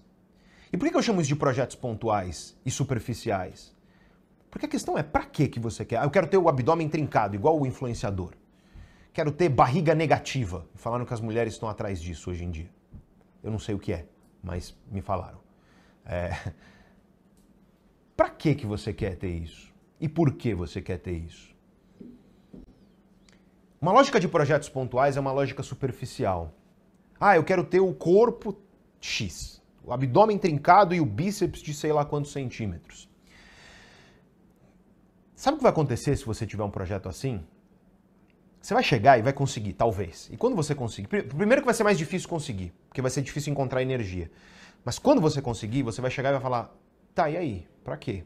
E 0.72 0.76
por 0.76 0.88
que 0.88 0.96
eu 0.96 1.02
chamo 1.02 1.20
isso 1.20 1.28
de 1.28 1.36
projetos 1.36 1.74
pontuais 1.74 2.56
e 2.64 2.70
superficiais? 2.70 3.76
Porque 4.50 4.66
a 4.66 4.68
questão 4.68 4.96
é, 4.96 5.02
para 5.02 5.26
que 5.26 5.48
que 5.48 5.58
você 5.58 5.84
quer? 5.84 5.98
Ah, 5.98 6.04
eu 6.04 6.10
quero 6.10 6.28
ter 6.28 6.38
o 6.38 6.48
abdômen 6.48 6.88
trincado, 6.88 7.34
igual 7.34 7.58
o 7.58 7.66
influenciador. 7.66 8.34
Quero 9.12 9.32
ter 9.32 9.48
barriga 9.48 9.94
negativa. 9.94 10.66
Falaram 10.76 11.04
que 11.04 11.12
as 11.12 11.20
mulheres 11.20 11.54
estão 11.54 11.68
atrás 11.68 12.00
disso 12.00 12.30
hoje 12.30 12.44
em 12.44 12.50
dia. 12.50 12.70
Eu 13.42 13.50
não 13.50 13.58
sei 13.58 13.74
o 13.74 13.78
que 13.78 13.92
é, 13.92 14.06
mas 14.42 14.76
me 14.90 15.00
falaram. 15.00 15.40
É... 16.06 16.30
Para 18.16 18.30
que 18.30 18.54
que 18.54 18.66
você 18.66 18.92
quer 18.92 19.16
ter 19.16 19.30
isso? 19.30 19.74
E 20.00 20.08
por 20.08 20.32
que 20.34 20.54
você 20.54 20.80
quer 20.80 20.98
ter 20.98 21.12
isso? 21.12 21.47
Uma 23.80 23.92
lógica 23.92 24.18
de 24.18 24.26
projetos 24.26 24.68
pontuais 24.68 25.16
é 25.16 25.20
uma 25.20 25.30
lógica 25.30 25.62
superficial. 25.62 26.52
Ah, 27.20 27.36
eu 27.36 27.44
quero 27.44 27.62
ter 27.64 27.78
o 27.78 27.94
corpo 27.94 28.56
X, 29.00 29.62
o 29.84 29.92
abdômen 29.92 30.36
trincado 30.36 30.94
e 30.94 31.00
o 31.00 31.06
bíceps 31.06 31.62
de 31.62 31.72
sei 31.72 31.92
lá 31.92 32.04
quantos 32.04 32.32
centímetros. 32.32 33.08
Sabe 35.34 35.54
o 35.54 35.58
que 35.58 35.62
vai 35.62 35.70
acontecer 35.70 36.16
se 36.16 36.24
você 36.24 36.44
tiver 36.44 36.64
um 36.64 36.70
projeto 36.70 37.08
assim? 37.08 37.44
Você 38.60 38.74
vai 38.74 38.82
chegar 38.82 39.16
e 39.16 39.22
vai 39.22 39.32
conseguir, 39.32 39.72
talvez. 39.74 40.28
E 40.32 40.36
quando 40.36 40.56
você 40.56 40.74
conseguir, 40.74 41.06
primeiro 41.06 41.62
que 41.62 41.66
vai 41.66 41.74
ser 41.74 41.84
mais 41.84 41.96
difícil 41.96 42.28
conseguir, 42.28 42.72
porque 42.88 43.00
vai 43.00 43.10
ser 43.12 43.22
difícil 43.22 43.52
encontrar 43.52 43.80
energia. 43.80 44.28
Mas 44.84 44.98
quando 44.98 45.20
você 45.20 45.40
conseguir, 45.40 45.84
você 45.84 46.00
vai 46.00 46.10
chegar 46.10 46.30
e 46.30 46.32
vai 46.32 46.40
falar: 46.42 46.74
"Tá, 47.14 47.30
e 47.30 47.36
aí? 47.36 47.68
Para 47.84 47.96
quê?" 47.96 48.24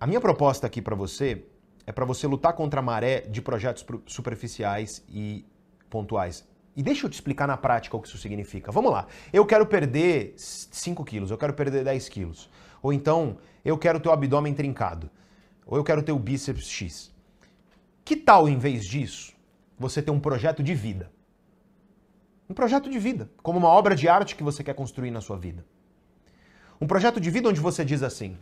A 0.00 0.06
minha 0.06 0.20
proposta 0.20 0.66
aqui 0.66 0.80
para 0.80 0.96
você 0.96 1.44
é 1.86 1.92
para 1.92 2.04
você 2.04 2.26
lutar 2.26 2.54
contra 2.54 2.80
a 2.80 2.82
maré 2.82 3.20
de 3.20 3.42
projetos 3.42 3.84
superficiais 4.06 5.04
e 5.08 5.44
pontuais. 5.90 6.46
E 6.76 6.82
deixa 6.82 7.06
eu 7.06 7.10
te 7.10 7.14
explicar 7.14 7.46
na 7.46 7.56
prática 7.56 7.96
o 7.96 8.00
que 8.00 8.08
isso 8.08 8.18
significa. 8.18 8.72
Vamos 8.72 8.90
lá. 8.90 9.06
Eu 9.32 9.46
quero 9.46 9.64
perder 9.66 10.34
5 10.36 11.04
quilos, 11.04 11.30
eu 11.30 11.38
quero 11.38 11.54
perder 11.54 11.84
10 11.84 12.08
quilos. 12.08 12.50
Ou 12.82 12.92
então, 12.92 13.38
eu 13.64 13.78
quero 13.78 14.00
ter 14.00 14.08
o 14.08 14.12
abdômen 14.12 14.52
trincado. 14.54 15.08
Ou 15.66 15.76
eu 15.76 15.84
quero 15.84 16.02
ter 16.02 16.12
o 16.12 16.18
bíceps 16.18 16.68
X. 16.68 17.14
Que 18.04 18.16
tal, 18.16 18.48
em 18.48 18.58
vez 18.58 18.84
disso, 18.84 19.32
você 19.78 20.02
ter 20.02 20.10
um 20.10 20.20
projeto 20.20 20.62
de 20.62 20.74
vida? 20.74 21.10
Um 22.48 22.54
projeto 22.54 22.90
de 22.90 22.98
vida, 22.98 23.30
como 23.42 23.58
uma 23.58 23.68
obra 23.68 23.94
de 23.94 24.06
arte 24.08 24.36
que 24.36 24.42
você 24.42 24.62
quer 24.62 24.74
construir 24.74 25.10
na 25.10 25.20
sua 25.20 25.38
vida. 25.38 25.64
Um 26.80 26.86
projeto 26.86 27.20
de 27.20 27.30
vida 27.30 27.48
onde 27.48 27.60
você 27.60 27.84
diz 27.84 28.02
assim: 28.02 28.36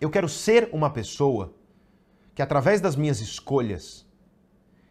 eu 0.00 0.10
quero 0.10 0.28
ser 0.28 0.70
uma 0.72 0.90
pessoa 0.90 1.54
que, 2.36 2.42
através 2.42 2.82
das 2.82 2.94
minhas 2.94 3.18
escolhas, 3.20 4.06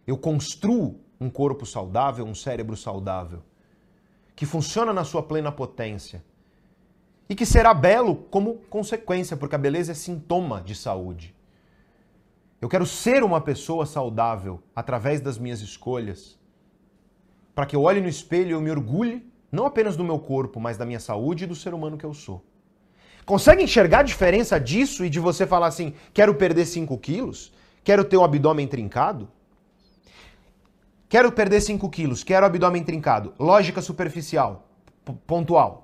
eu 0.07 0.17
construo 0.17 0.99
um 1.21 1.29
corpo 1.29 1.63
saudável, 1.63 2.25
um 2.25 2.33
cérebro 2.33 2.75
saudável, 2.75 3.43
que 4.35 4.47
funciona 4.47 4.91
na 4.91 5.03
sua 5.03 5.21
plena 5.21 5.51
potência 5.51 6.25
e 7.29 7.35
que 7.35 7.45
será 7.45 7.71
belo 7.71 8.15
como 8.31 8.55
consequência, 8.67 9.37
porque 9.37 9.53
a 9.53 9.59
beleza 9.59 9.91
é 9.91 9.95
sintoma 9.95 10.59
de 10.59 10.73
saúde. 10.73 11.35
Eu 12.59 12.67
quero 12.67 12.85
ser 12.85 13.23
uma 13.23 13.39
pessoa 13.39 13.85
saudável 13.85 14.59
através 14.75 15.21
das 15.21 15.37
minhas 15.37 15.61
escolhas, 15.61 16.39
para 17.53 17.67
que 17.67 17.75
eu 17.75 17.83
olhe 17.83 18.01
no 18.01 18.09
espelho 18.09 18.49
e 18.49 18.51
eu 18.53 18.61
me 18.61 18.71
orgulhe 18.71 19.31
não 19.51 19.67
apenas 19.67 19.95
do 19.95 20.03
meu 20.03 20.17
corpo, 20.17 20.59
mas 20.59 20.77
da 20.77 20.85
minha 20.85 20.99
saúde 20.99 21.43
e 21.43 21.47
do 21.47 21.55
ser 21.55 21.75
humano 21.75 21.95
que 21.95 22.05
eu 22.05 22.13
sou. 22.13 22.43
Consegue 23.25 23.63
enxergar 23.63 23.99
a 23.99 24.03
diferença 24.03 24.59
disso 24.59 25.03
e 25.03 25.09
de 25.09 25.19
você 25.19 25.47
falar 25.47 25.67
assim: 25.67 25.93
quero 26.13 26.35
perder 26.35 26.65
5 26.65 26.97
quilos? 26.99 27.51
Quero 27.83 28.03
ter 28.03 28.17
o 28.17 28.23
abdômen 28.23 28.67
trincado? 28.67 29.27
Quero 31.09 31.31
perder 31.31 31.61
5 31.61 31.89
quilos, 31.89 32.23
quero 32.23 32.45
abdômen 32.45 32.83
trincado. 32.83 33.33
Lógica 33.39 33.81
superficial, 33.81 34.67
pontual. 35.25 35.83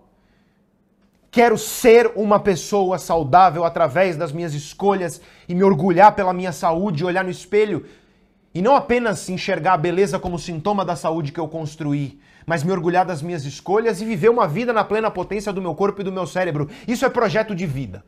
Quero 1.31 1.57
ser 1.57 2.11
uma 2.15 2.39
pessoa 2.39 2.97
saudável 2.99 3.63
através 3.63 4.17
das 4.17 4.33
minhas 4.33 4.53
escolhas 4.53 5.21
e 5.47 5.55
me 5.55 5.63
orgulhar 5.63 6.13
pela 6.13 6.33
minha 6.33 6.51
saúde, 6.51 7.05
olhar 7.05 7.23
no 7.23 7.29
espelho 7.29 7.85
E 8.53 8.61
não 8.61 8.75
apenas 8.75 9.29
enxergar 9.29 9.73
a 9.73 9.77
beleza 9.77 10.19
como 10.19 10.37
sintoma 10.37 10.83
da 10.83 10.95
saúde 10.95 11.31
que 11.31 11.39
eu 11.39 11.47
construí, 11.47 12.19
mas 12.45 12.63
me 12.63 12.71
orgulhar 12.71 13.05
das 13.05 13.21
minhas 13.21 13.45
escolhas 13.45 14.01
e 14.01 14.05
viver 14.05 14.29
uma 14.29 14.47
vida 14.47 14.73
na 14.73 14.83
plena 14.83 15.11
potência 15.11 15.51
do 15.53 15.61
meu 15.61 15.75
corpo 15.75 16.01
e 16.01 16.03
do 16.03 16.11
meu 16.11 16.25
cérebro. 16.25 16.69
Isso 16.87 17.05
é 17.05 17.09
projeto 17.09 17.55
de 17.55 17.65
vida. 17.65 18.03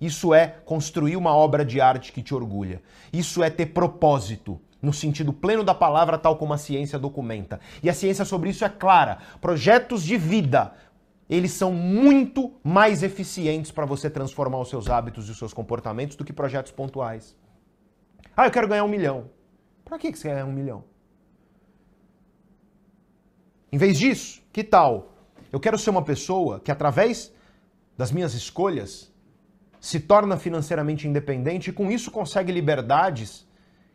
Isso 0.00 0.34
é 0.34 0.48
construir 0.64 1.16
uma 1.16 1.34
obra 1.34 1.64
de 1.64 1.80
arte 1.80 2.12
que 2.12 2.22
te 2.22 2.34
orgulha. 2.34 2.82
Isso 3.12 3.42
é 3.42 3.48
ter 3.48 3.66
propósito, 3.66 4.60
no 4.82 4.92
sentido 4.92 5.32
pleno 5.32 5.64
da 5.64 5.74
palavra, 5.74 6.18
tal 6.18 6.36
como 6.36 6.52
a 6.52 6.58
ciência 6.58 6.98
documenta. 6.98 7.60
E 7.82 7.88
a 7.88 7.94
ciência 7.94 8.24
sobre 8.24 8.50
isso 8.50 8.64
é 8.64 8.68
clara. 8.68 9.18
Projetos 9.40 10.02
de 10.02 10.16
vida, 10.16 10.72
eles 11.28 11.52
são 11.52 11.72
muito 11.72 12.52
mais 12.62 13.02
eficientes 13.02 13.70
para 13.70 13.86
você 13.86 14.10
transformar 14.10 14.58
os 14.58 14.68
seus 14.68 14.90
hábitos 14.90 15.28
e 15.28 15.30
os 15.30 15.38
seus 15.38 15.54
comportamentos 15.54 16.16
do 16.16 16.24
que 16.24 16.32
projetos 16.32 16.72
pontuais. 16.72 17.36
Ah, 18.36 18.46
eu 18.46 18.50
quero 18.50 18.68
ganhar 18.68 18.84
um 18.84 18.88
milhão. 18.88 19.30
Para 19.84 19.98
que 19.98 20.14
você 20.14 20.28
quer 20.28 20.34
ganhar 20.34 20.46
um 20.46 20.52
milhão? 20.52 20.84
Em 23.74 23.76
vez 23.76 23.98
disso, 23.98 24.40
que 24.52 24.62
tal? 24.62 25.16
Eu 25.50 25.58
quero 25.58 25.76
ser 25.76 25.90
uma 25.90 26.00
pessoa 26.00 26.60
que, 26.60 26.70
através 26.70 27.32
das 27.98 28.12
minhas 28.12 28.32
escolhas, 28.32 29.12
se 29.80 29.98
torna 29.98 30.36
financeiramente 30.36 31.08
independente 31.08 31.70
e 31.70 31.72
com 31.72 31.90
isso 31.90 32.12
consegue 32.12 32.52
liberdades 32.52 33.44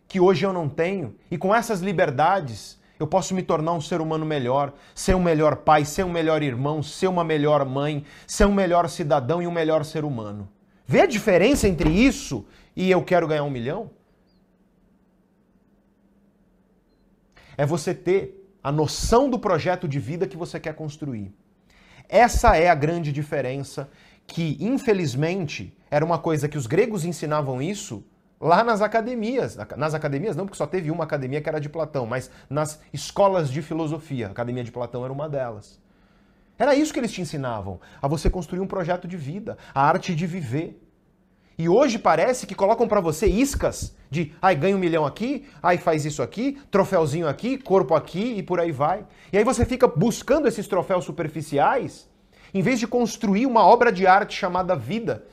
que 0.06 0.19
hoje 0.19 0.45
eu 0.45 0.51
não 0.51 0.68
tenho. 0.68 1.15
E 1.31 1.38
com 1.38 1.56
essas 1.56 1.80
liberdades, 1.80 2.77
eu 2.99 3.07
posso 3.07 3.34
me 3.34 3.41
tornar 3.41 3.72
um 3.72 3.80
ser 3.80 4.01
humano 4.01 4.26
melhor, 4.26 4.73
ser 4.93 5.15
um 5.15 5.23
melhor 5.23 5.56
pai, 5.56 5.85
ser 5.85 6.03
um 6.03 6.11
melhor 6.11 6.43
irmão, 6.43 6.84
ser 6.84 7.07
uma 7.07 7.23
melhor 7.23 7.64
mãe, 7.64 8.03
ser 8.27 8.47
um 8.47 8.53
melhor 8.53 8.89
cidadão 8.89 9.41
e 9.41 9.47
um 9.47 9.51
melhor 9.51 9.85
ser 9.85 10.03
humano. 10.03 10.49
Vê 10.85 11.03
a 11.03 11.07
diferença 11.07 11.69
entre 11.69 11.89
isso 11.89 12.45
e 12.76 12.91
eu 12.91 13.01
quero 13.01 13.30
ganhar 13.30 13.45
um 13.45 13.49
milhão? 13.49 13.91
É 17.56 17.65
você 17.65 17.93
ter 17.93 18.39
a 18.64 18.72
noção 18.72 19.30
do 19.30 19.40
projeto 19.40 19.88
de 19.88 19.99
vida 19.99 20.27
que 20.27 20.38
você 20.38 20.60
quer 20.60 20.73
construir. 20.73 21.34
Essa 22.07 22.57
é 22.57 22.69
a 22.69 22.76
grande 22.76 23.11
diferença 23.11 23.90
que, 24.26 24.57
infelizmente, 24.60 25.76
era 25.90 26.03
uma 26.03 26.19
coisa 26.19 26.48
que 26.48 26.57
os 26.57 26.68
gregos 26.68 27.06
ensinavam 27.06 27.61
isso 27.61 28.03
lá 28.40 28.64
nas 28.64 28.81
academias. 28.81 29.57
Nas 29.76 29.94
academias 29.94 30.36
não, 30.36 30.45
porque 30.45 30.57
só 30.57 30.68
teve 30.68 30.91
uma 30.91 31.03
academia 31.03 31.41
que 31.41 31.49
era 31.49 31.60
de 31.60 31.69
Platão, 31.69 32.06
mas 32.06 32.30
nas 32.49 32.80
escolas 32.94 33.49
de 33.49 33.61
filosofia. 33.61 34.27
A 34.27 34.31
academia 34.31 34.64
de 34.64 34.72
Platão 34.72 35.03
era 35.03 35.14
uma 35.14 35.27
delas. 35.27 35.80
Era 36.57 36.76
isso 36.76 36.91
que 36.91 36.99
eles 36.99 37.11
te 37.11 37.22
ensinavam, 37.22 37.80
a 38.02 38.07
você 38.07 38.30
construir 38.30 38.60
um 38.60 38.68
projeto 38.68 39.07
de 39.07 39.15
vida, 39.15 39.57
a 39.73 39.81
arte 39.81 40.14
de 40.14 40.27
viver. 40.27 40.86
E 41.60 41.68
hoje 41.68 41.99
parece 41.99 42.48
que 42.48 42.56
colocam 42.56 42.88
para 42.88 43.02
você 43.02 43.27
iscas 43.27 43.94
de, 44.10 44.31
ai, 44.41 44.56
ganha 44.56 44.77
um 44.77 44.80
milhão 44.80 45.06
aqui, 45.06 45.45
ai, 45.61 45.77
faz 45.77 46.06
isso 46.06 46.23
aqui, 46.23 46.57
troféuzinho 46.72 47.27
aqui, 47.27 47.57
corpo 47.57 47.94
aqui 47.94 48.36
e 48.38 48.41
por 48.41 48.61
aí 48.61 48.72
vai. 48.72 49.06
E 49.34 49.38
aí 49.38 49.44
você 49.44 49.65
fica 49.65 49.86
buscando 49.86 50.48
esses 50.48 50.69
troféus 50.69 51.03
superficiais, 51.03 52.10
em 52.53 52.61
vez 52.61 52.80
de 52.80 52.88
construir 52.88 53.45
uma 53.45 53.68
obra 53.68 53.91
de 53.91 54.07
arte 54.07 54.38
chamada 54.38 54.73
vida, 54.73 55.26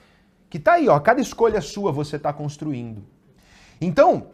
que 0.50 0.58
tá 0.58 0.72
aí, 0.72 0.88
ó, 0.88 0.98
cada 0.98 1.20
escolha 1.20 1.60
sua 1.60 1.92
você 1.92 2.16
está 2.16 2.32
construindo. 2.32 3.04
Então, 3.80 4.26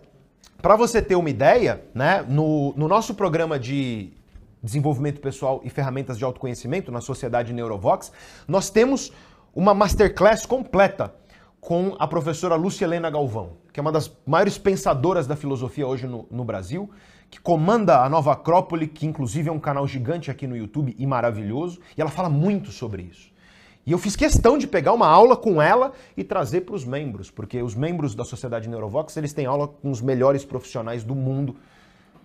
para 0.63 0.77
você 0.77 1.03
ter 1.03 1.15
uma 1.15 1.29
ideia, 1.29 1.85
né, 1.95 2.25
no, 2.27 2.73
no 2.75 2.89
nosso 2.89 3.15
programa 3.15 3.59
de 3.59 4.15
desenvolvimento 4.63 5.21
pessoal 5.21 5.61
e 5.63 5.69
ferramentas 5.69 6.17
de 6.17 6.25
autoconhecimento 6.25 6.91
na 6.91 7.03
Sociedade 7.03 7.53
Neurovox, 7.53 8.11
nós 8.49 8.71
temos 8.71 9.13
uma 9.55 9.75
masterclass 9.75 10.47
completa 10.47 11.21
com 11.63 11.95
a 11.97 12.09
professora 12.09 12.57
Lúcia 12.57 12.85
Helena 12.85 13.09
Galvão, 13.09 13.53
que 13.73 13.79
é 13.79 13.81
uma 13.81 13.93
das 13.93 14.11
maiores 14.27 14.59
pensadoras 14.59 15.29
da 15.29 15.37
filosofia 15.37 15.87
hoje 15.87 16.09
no, 16.09 16.27
no 16.29 16.45
Brasil, 16.45 16.91
que 17.31 17.41
comanda 17.41 18.03
a 18.03 18.09
Nova 18.09 18.33
Acrópole, 18.33 18.89
que 18.89 19.07
inclusive 19.07 19.49
é 19.49 19.53
um 19.53 19.61
canal 19.61 19.87
gigante 19.87 20.29
aqui 20.29 20.45
no 20.45 20.57
YouTube 20.57 20.93
e 20.99 21.07
maravilhoso, 21.07 21.79
e 21.97 22.01
ela 22.01 22.11
fala 22.11 22.29
muito 22.29 22.73
sobre 22.73 23.05
isso. 23.05 23.31
E 23.87 23.93
eu 23.93 23.99
fiz 23.99 24.17
questão 24.17 24.59
de 24.59 24.67
pegar 24.67 24.93
uma 24.93 25.07
aula 25.07 25.37
com 25.37 25.63
ela 25.63 25.93
e 26.17 26.25
trazer 26.25 26.63
para 26.63 26.75
os 26.75 26.85
membros, 26.85 27.31
porque 27.31 27.63
os 27.63 27.77
membros 27.77 28.17
da 28.17 28.25
Sociedade 28.25 28.69
Neurovox, 28.69 29.17
eles 29.17 29.33
têm 29.33 29.47
aula 29.47 29.69
com 29.69 29.89
os 29.89 30.01
melhores 30.01 30.45
profissionais 30.45 31.05
do 31.05 31.15
mundo. 31.15 31.55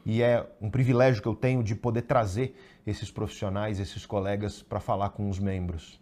E 0.03 0.23
é 0.23 0.47
um 0.59 0.71
privilégio 0.71 1.21
que 1.21 1.27
eu 1.27 1.35
tenho 1.35 1.61
de 1.61 1.75
poder 1.75 2.01
trazer 2.01 2.55
esses 2.87 3.11
profissionais, 3.11 3.79
esses 3.79 4.03
colegas 4.03 4.63
para 4.63 4.79
falar 4.79 5.09
com 5.09 5.29
os 5.29 5.37
membros. 5.37 5.99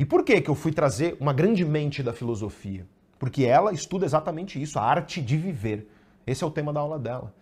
E 0.00 0.04
por 0.06 0.24
que 0.24 0.40
que 0.40 0.48
eu 0.48 0.54
fui 0.54 0.72
trazer 0.72 1.14
uma 1.20 1.30
grande 1.30 1.62
mente 1.62 2.02
da 2.02 2.10
filosofia? 2.10 2.86
Porque 3.18 3.44
ela 3.44 3.70
estuda 3.70 4.06
exatamente 4.06 4.60
isso, 4.60 4.78
a 4.78 4.82
arte 4.82 5.20
de 5.20 5.36
viver. 5.36 5.90
Esse 6.26 6.42
é 6.42 6.46
o 6.46 6.50
tema 6.50 6.72
da 6.72 6.80
aula 6.80 6.98
dela. 6.98 7.34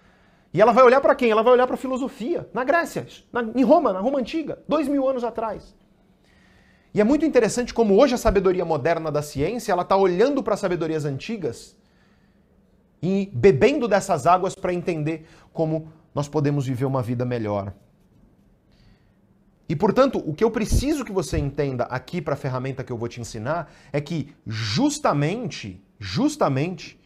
E 0.52 0.60
ela 0.60 0.72
vai 0.72 0.82
olhar 0.82 1.00
para 1.00 1.14
quem? 1.14 1.30
Ela 1.30 1.44
vai 1.44 1.52
olhar 1.52 1.68
para 1.68 1.76
a 1.76 1.78
filosofia, 1.78 2.48
na 2.52 2.64
Grécia, 2.64 3.06
na, 3.32 3.42
em 3.54 3.62
Roma, 3.62 3.92
na 3.92 4.00
Roma 4.00 4.18
Antiga, 4.18 4.58
dois 4.66 4.88
mil 4.88 5.08
anos 5.08 5.22
atrás. 5.22 5.72
E 6.92 7.00
é 7.00 7.04
muito 7.04 7.24
interessante 7.24 7.72
como 7.72 7.96
hoje 7.96 8.14
a 8.14 8.18
sabedoria 8.18 8.64
moderna 8.64 9.12
da 9.12 9.22
ciência 9.22 9.70
ela 9.70 9.82
está 9.82 9.96
olhando 9.96 10.42
para 10.42 10.54
as 10.54 10.60
sabedorias 10.60 11.04
antigas 11.04 11.76
e 13.00 13.30
bebendo 13.32 13.86
dessas 13.86 14.26
águas 14.26 14.56
para 14.56 14.74
entender 14.74 15.28
como 15.52 15.92
nós 16.12 16.26
podemos 16.26 16.66
viver 16.66 16.86
uma 16.86 17.02
vida 17.02 17.24
melhor. 17.24 17.72
E 19.68 19.76
portanto, 19.76 20.22
o 20.24 20.32
que 20.32 20.42
eu 20.42 20.50
preciso 20.50 21.04
que 21.04 21.12
você 21.12 21.36
entenda 21.36 21.84
aqui 21.84 22.22
para 22.22 22.34
a 22.34 22.36
ferramenta 22.36 22.82
que 22.82 22.90
eu 22.90 22.96
vou 22.96 23.08
te 23.08 23.20
ensinar 23.20 23.70
é 23.92 24.00
que 24.00 24.34
justamente, 24.46 25.84
justamente 25.98 26.98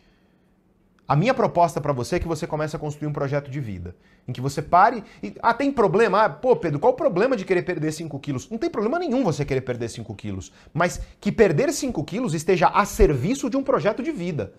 a 1.08 1.16
minha 1.16 1.34
proposta 1.34 1.80
para 1.80 1.92
você 1.92 2.16
é 2.16 2.18
que 2.20 2.28
você 2.28 2.46
comece 2.46 2.76
a 2.76 2.78
construir 2.78 3.08
um 3.08 3.12
projeto 3.12 3.50
de 3.50 3.60
vida. 3.60 3.94
Em 4.26 4.32
que 4.32 4.40
você 4.40 4.62
pare 4.62 5.02
e. 5.22 5.34
Ah, 5.42 5.52
tem 5.52 5.72
problema? 5.72 6.24
Ah, 6.24 6.28
pô, 6.30 6.54
Pedro, 6.54 6.78
qual 6.78 6.92
o 6.92 6.96
problema 6.96 7.36
de 7.36 7.44
querer 7.44 7.62
perder 7.62 7.92
5 7.92 8.18
quilos? 8.20 8.48
Não 8.48 8.56
tem 8.56 8.70
problema 8.70 8.98
nenhum 8.98 9.24
você 9.24 9.44
querer 9.44 9.62
perder 9.62 9.88
5 9.88 10.14
quilos. 10.14 10.52
Mas 10.72 11.00
que 11.20 11.32
perder 11.32 11.72
5 11.72 12.02
quilos 12.04 12.32
esteja 12.32 12.68
a 12.68 12.84
serviço 12.84 13.50
de 13.50 13.56
um 13.56 13.62
projeto 13.62 14.02
de 14.02 14.12
vida 14.12 14.54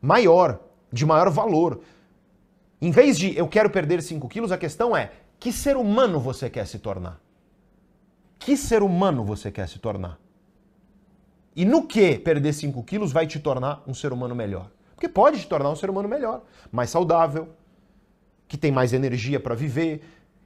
maior, 0.00 0.58
de 0.90 1.04
maior 1.04 1.28
valor. 1.28 1.82
Em 2.80 2.90
vez 2.90 3.18
de 3.18 3.36
eu 3.36 3.46
quero 3.46 3.68
perder 3.68 4.02
5 4.02 4.26
quilos, 4.28 4.50
a 4.50 4.58
questão 4.58 4.96
é: 4.96 5.12
que 5.40 5.50
ser 5.50 5.76
humano 5.76 6.20
você 6.20 6.50
quer 6.50 6.66
se 6.66 6.78
tornar? 6.78 7.18
Que 8.38 8.56
ser 8.56 8.82
humano 8.82 9.24
você 9.24 9.50
quer 9.50 9.66
se 9.68 9.78
tornar? 9.78 10.18
E 11.56 11.64
no 11.64 11.86
que 11.86 12.18
perder 12.18 12.52
5 12.52 12.82
quilos 12.84 13.10
vai 13.10 13.26
te 13.26 13.40
tornar 13.40 13.82
um 13.86 13.94
ser 13.94 14.12
humano 14.12 14.34
melhor? 14.34 14.70
Porque 14.94 15.08
pode 15.08 15.40
te 15.40 15.48
tornar 15.48 15.70
um 15.70 15.76
ser 15.76 15.88
humano 15.88 16.08
melhor, 16.08 16.44
mais 16.70 16.90
saudável, 16.90 17.48
que 18.46 18.58
tem 18.58 18.70
mais 18.70 18.92
energia 18.92 19.40
para 19.40 19.54
viver, 19.54 20.02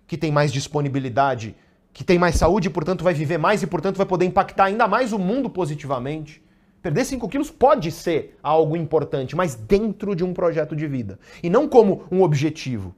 que 0.07 0.17
tem 0.17 0.31
mais 0.31 0.53
disponibilidade, 0.53 1.57
que 1.93 2.05
tem 2.05 2.19
mais 2.19 2.37
saúde 2.37 2.69
e, 2.69 2.71
portanto, 2.71 3.03
vai 3.03 3.15
viver 3.15 3.39
mais 3.39 3.63
e, 3.63 3.67
portanto, 3.67 3.97
vai 3.97 4.07
poder 4.07 4.27
impactar 4.27 4.67
ainda 4.67 4.87
mais 4.87 5.13
o 5.13 5.19
mundo 5.19 5.51
positivamente. 5.51 6.43
Perder 6.83 7.05
5 7.05 7.29
quilos 7.29 7.51
pode 7.51 7.91
ser 7.91 8.39
algo 8.43 8.77
importante, 8.77 9.35
mas 9.35 9.55
dentro 9.55 10.15
de 10.15 10.23
um 10.23 10.35
projeto 10.35 10.77
de 10.77 10.87
vida. 10.87 11.19
E 11.43 11.51
não 11.51 11.69
como 11.69 12.05
um 12.13 12.23
objetivo. 12.23 12.95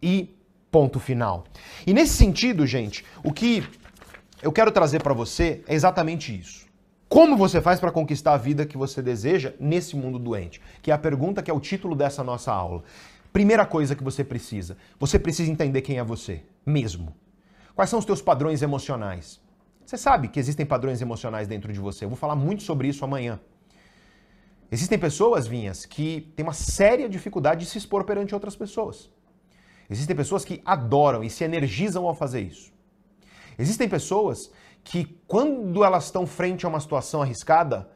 E 0.00 0.35
ponto 0.70 0.98
final. 1.00 1.44
E 1.86 1.94
nesse 1.94 2.14
sentido, 2.14 2.66
gente, 2.66 3.04
o 3.24 3.32
que 3.32 3.64
eu 4.42 4.52
quero 4.52 4.70
trazer 4.70 5.02
para 5.02 5.14
você 5.14 5.62
é 5.66 5.74
exatamente 5.74 6.38
isso. 6.38 6.66
Como 7.08 7.36
você 7.36 7.60
faz 7.60 7.78
para 7.78 7.92
conquistar 7.92 8.34
a 8.34 8.36
vida 8.36 8.66
que 8.66 8.76
você 8.76 9.00
deseja 9.00 9.54
nesse 9.60 9.96
mundo 9.96 10.18
doente? 10.18 10.60
Que 10.82 10.90
é 10.90 10.94
a 10.94 10.98
pergunta 10.98 11.42
que 11.42 11.50
é 11.50 11.54
o 11.54 11.60
título 11.60 11.94
dessa 11.94 12.24
nossa 12.24 12.52
aula. 12.52 12.82
Primeira 13.32 13.64
coisa 13.64 13.94
que 13.94 14.02
você 14.02 14.24
precisa, 14.24 14.76
você 14.98 15.18
precisa 15.18 15.50
entender 15.50 15.82
quem 15.82 15.98
é 15.98 16.04
você, 16.04 16.42
mesmo. 16.64 17.14
Quais 17.74 17.90
são 17.90 17.98
os 17.98 18.04
teus 18.04 18.20
padrões 18.20 18.62
emocionais? 18.62 19.40
Você 19.84 19.96
sabe 19.96 20.28
que 20.28 20.40
existem 20.40 20.66
padrões 20.66 21.00
emocionais 21.00 21.46
dentro 21.46 21.72
de 21.72 21.78
você. 21.78 22.04
Eu 22.04 22.08
vou 22.08 22.18
falar 22.18 22.34
muito 22.34 22.62
sobre 22.62 22.88
isso 22.88 23.04
amanhã. 23.04 23.38
Existem 24.70 24.98
pessoas, 24.98 25.46
Vinhas, 25.46 25.86
que 25.86 26.32
têm 26.34 26.44
uma 26.44 26.52
séria 26.52 27.08
dificuldade 27.08 27.60
de 27.60 27.70
se 27.70 27.78
expor 27.78 28.02
perante 28.02 28.34
outras 28.34 28.56
pessoas. 28.56 29.08
Existem 29.88 30.16
pessoas 30.16 30.44
que 30.44 30.60
adoram 30.64 31.22
e 31.22 31.30
se 31.30 31.44
energizam 31.44 32.06
ao 32.06 32.14
fazer 32.14 32.40
isso. 32.40 32.72
Existem 33.58 33.88
pessoas 33.88 34.50
que 34.82 35.18
quando 35.26 35.84
elas 35.84 36.04
estão 36.04 36.26
frente 36.26 36.66
a 36.66 36.68
uma 36.68 36.80
situação 36.80 37.22
arriscada, 37.22 37.88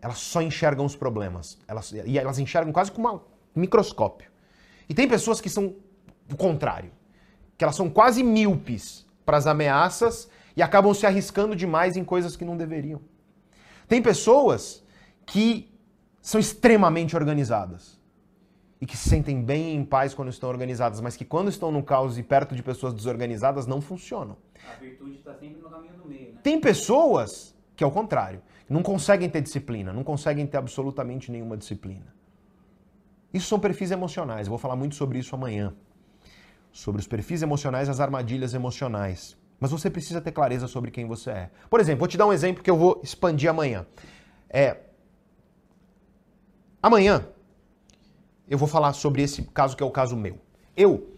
elas 0.00 0.18
só 0.18 0.40
enxergam 0.40 0.84
os 0.84 0.96
problemas. 0.96 1.58
Elas, 1.68 1.92
e 1.92 2.18
elas 2.18 2.38
enxergam 2.38 2.72
quase 2.72 2.90
com 2.90 3.02
um 3.06 3.20
microscópio. 3.54 4.30
E 4.88 4.94
tem 4.94 5.08
pessoas 5.08 5.40
que 5.40 5.48
são 5.48 5.76
o 6.30 6.36
contrário, 6.36 6.90
que 7.56 7.64
elas 7.64 7.76
são 7.76 7.88
quase 7.88 8.22
míopes 8.22 9.06
para 9.24 9.36
as 9.36 9.46
ameaças 9.46 10.28
e 10.56 10.62
acabam 10.62 10.92
se 10.94 11.06
arriscando 11.06 11.54
demais 11.54 11.96
em 11.96 12.04
coisas 12.04 12.36
que 12.36 12.44
não 12.44 12.56
deveriam. 12.56 13.00
Tem 13.88 14.02
pessoas 14.02 14.82
que 15.24 15.72
são 16.20 16.40
extremamente 16.40 17.16
organizadas 17.16 18.01
e 18.82 18.86
que 18.86 18.96
se 18.96 19.08
sentem 19.08 19.40
bem 19.40 19.76
em 19.76 19.84
paz 19.84 20.12
quando 20.12 20.28
estão 20.28 20.48
organizadas, 20.48 21.00
mas 21.00 21.16
que 21.16 21.24
quando 21.24 21.48
estão 21.48 21.70
no 21.70 21.84
caos 21.84 22.18
e 22.18 22.22
perto 22.22 22.56
de 22.56 22.64
pessoas 22.64 22.92
desorganizadas 22.92 23.64
não 23.64 23.80
funcionam. 23.80 24.36
A 24.68 24.74
virtude 24.74 25.18
está 25.18 25.32
sempre 25.34 25.62
no 25.62 25.70
caminho 25.70 25.92
do 25.94 26.08
meio, 26.08 26.32
né? 26.32 26.40
Tem 26.42 26.60
pessoas 26.60 27.54
que 27.76 27.84
é 27.84 27.86
o 27.86 27.92
contrário, 27.92 28.42
não 28.68 28.82
conseguem 28.82 29.30
ter 29.30 29.40
disciplina, 29.40 29.92
não 29.92 30.02
conseguem 30.02 30.44
ter 30.48 30.56
absolutamente 30.56 31.30
nenhuma 31.30 31.56
disciplina. 31.56 32.12
Isso 33.32 33.46
são 33.46 33.60
perfis 33.60 33.92
emocionais. 33.92 34.48
Eu 34.48 34.50
vou 34.50 34.58
falar 34.58 34.74
muito 34.74 34.96
sobre 34.96 35.20
isso 35.20 35.32
amanhã. 35.32 35.72
Sobre 36.72 37.00
os 37.00 37.06
perfis 37.06 37.40
emocionais, 37.40 37.88
as 37.88 38.00
armadilhas 38.00 38.52
emocionais. 38.52 39.38
Mas 39.60 39.70
você 39.70 39.88
precisa 39.88 40.20
ter 40.20 40.32
clareza 40.32 40.66
sobre 40.66 40.90
quem 40.90 41.06
você 41.06 41.30
é. 41.30 41.50
Por 41.70 41.78
exemplo, 41.78 42.00
vou 42.00 42.08
te 42.08 42.18
dar 42.18 42.26
um 42.26 42.32
exemplo 42.32 42.64
que 42.64 42.70
eu 42.70 42.76
vou 42.76 43.00
expandir 43.00 43.48
amanhã. 43.48 43.86
É, 44.50 44.76
amanhã 46.82 47.24
eu 48.52 48.58
vou 48.58 48.68
falar 48.68 48.92
sobre 48.92 49.22
esse 49.22 49.42
caso 49.44 49.74
que 49.74 49.82
é 49.82 49.86
o 49.86 49.90
caso 49.90 50.14
meu. 50.14 50.38
Eu 50.76 51.16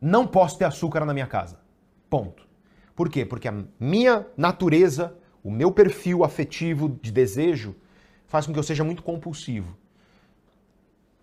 não 0.00 0.26
posso 0.26 0.58
ter 0.58 0.64
açúcar 0.64 1.04
na 1.04 1.14
minha 1.14 1.28
casa. 1.28 1.60
Ponto. 2.10 2.44
Por 2.96 3.08
quê? 3.08 3.24
Porque 3.24 3.46
a 3.46 3.54
minha 3.78 4.26
natureza, 4.36 5.16
o 5.44 5.50
meu 5.50 5.70
perfil 5.70 6.24
afetivo 6.24 6.88
de 7.00 7.12
desejo, 7.12 7.76
faz 8.26 8.44
com 8.44 8.52
que 8.52 8.58
eu 8.58 8.64
seja 8.64 8.82
muito 8.82 9.00
compulsivo. 9.00 9.70
O 9.70 9.76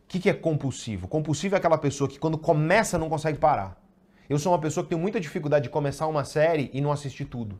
que, 0.07 0.17
que 0.17 0.29
é 0.29 0.33
compulsivo? 0.33 1.09
Compulsivo 1.09 1.55
é 1.55 1.57
aquela 1.57 1.77
pessoa 1.77 2.09
que 2.09 2.17
quando 2.17 2.37
começa 2.37 2.97
não 2.97 3.09
consegue 3.09 3.37
parar. 3.37 3.77
Eu 4.29 4.39
sou 4.39 4.53
uma 4.53 4.59
pessoa 4.59 4.85
que 4.85 4.91
tem 4.91 4.97
muita 4.97 5.19
dificuldade 5.19 5.63
de 5.63 5.69
começar 5.69 6.07
uma 6.07 6.23
série 6.23 6.69
e 6.71 6.79
não 6.79 6.93
assistir 6.93 7.25
tudo. 7.25 7.59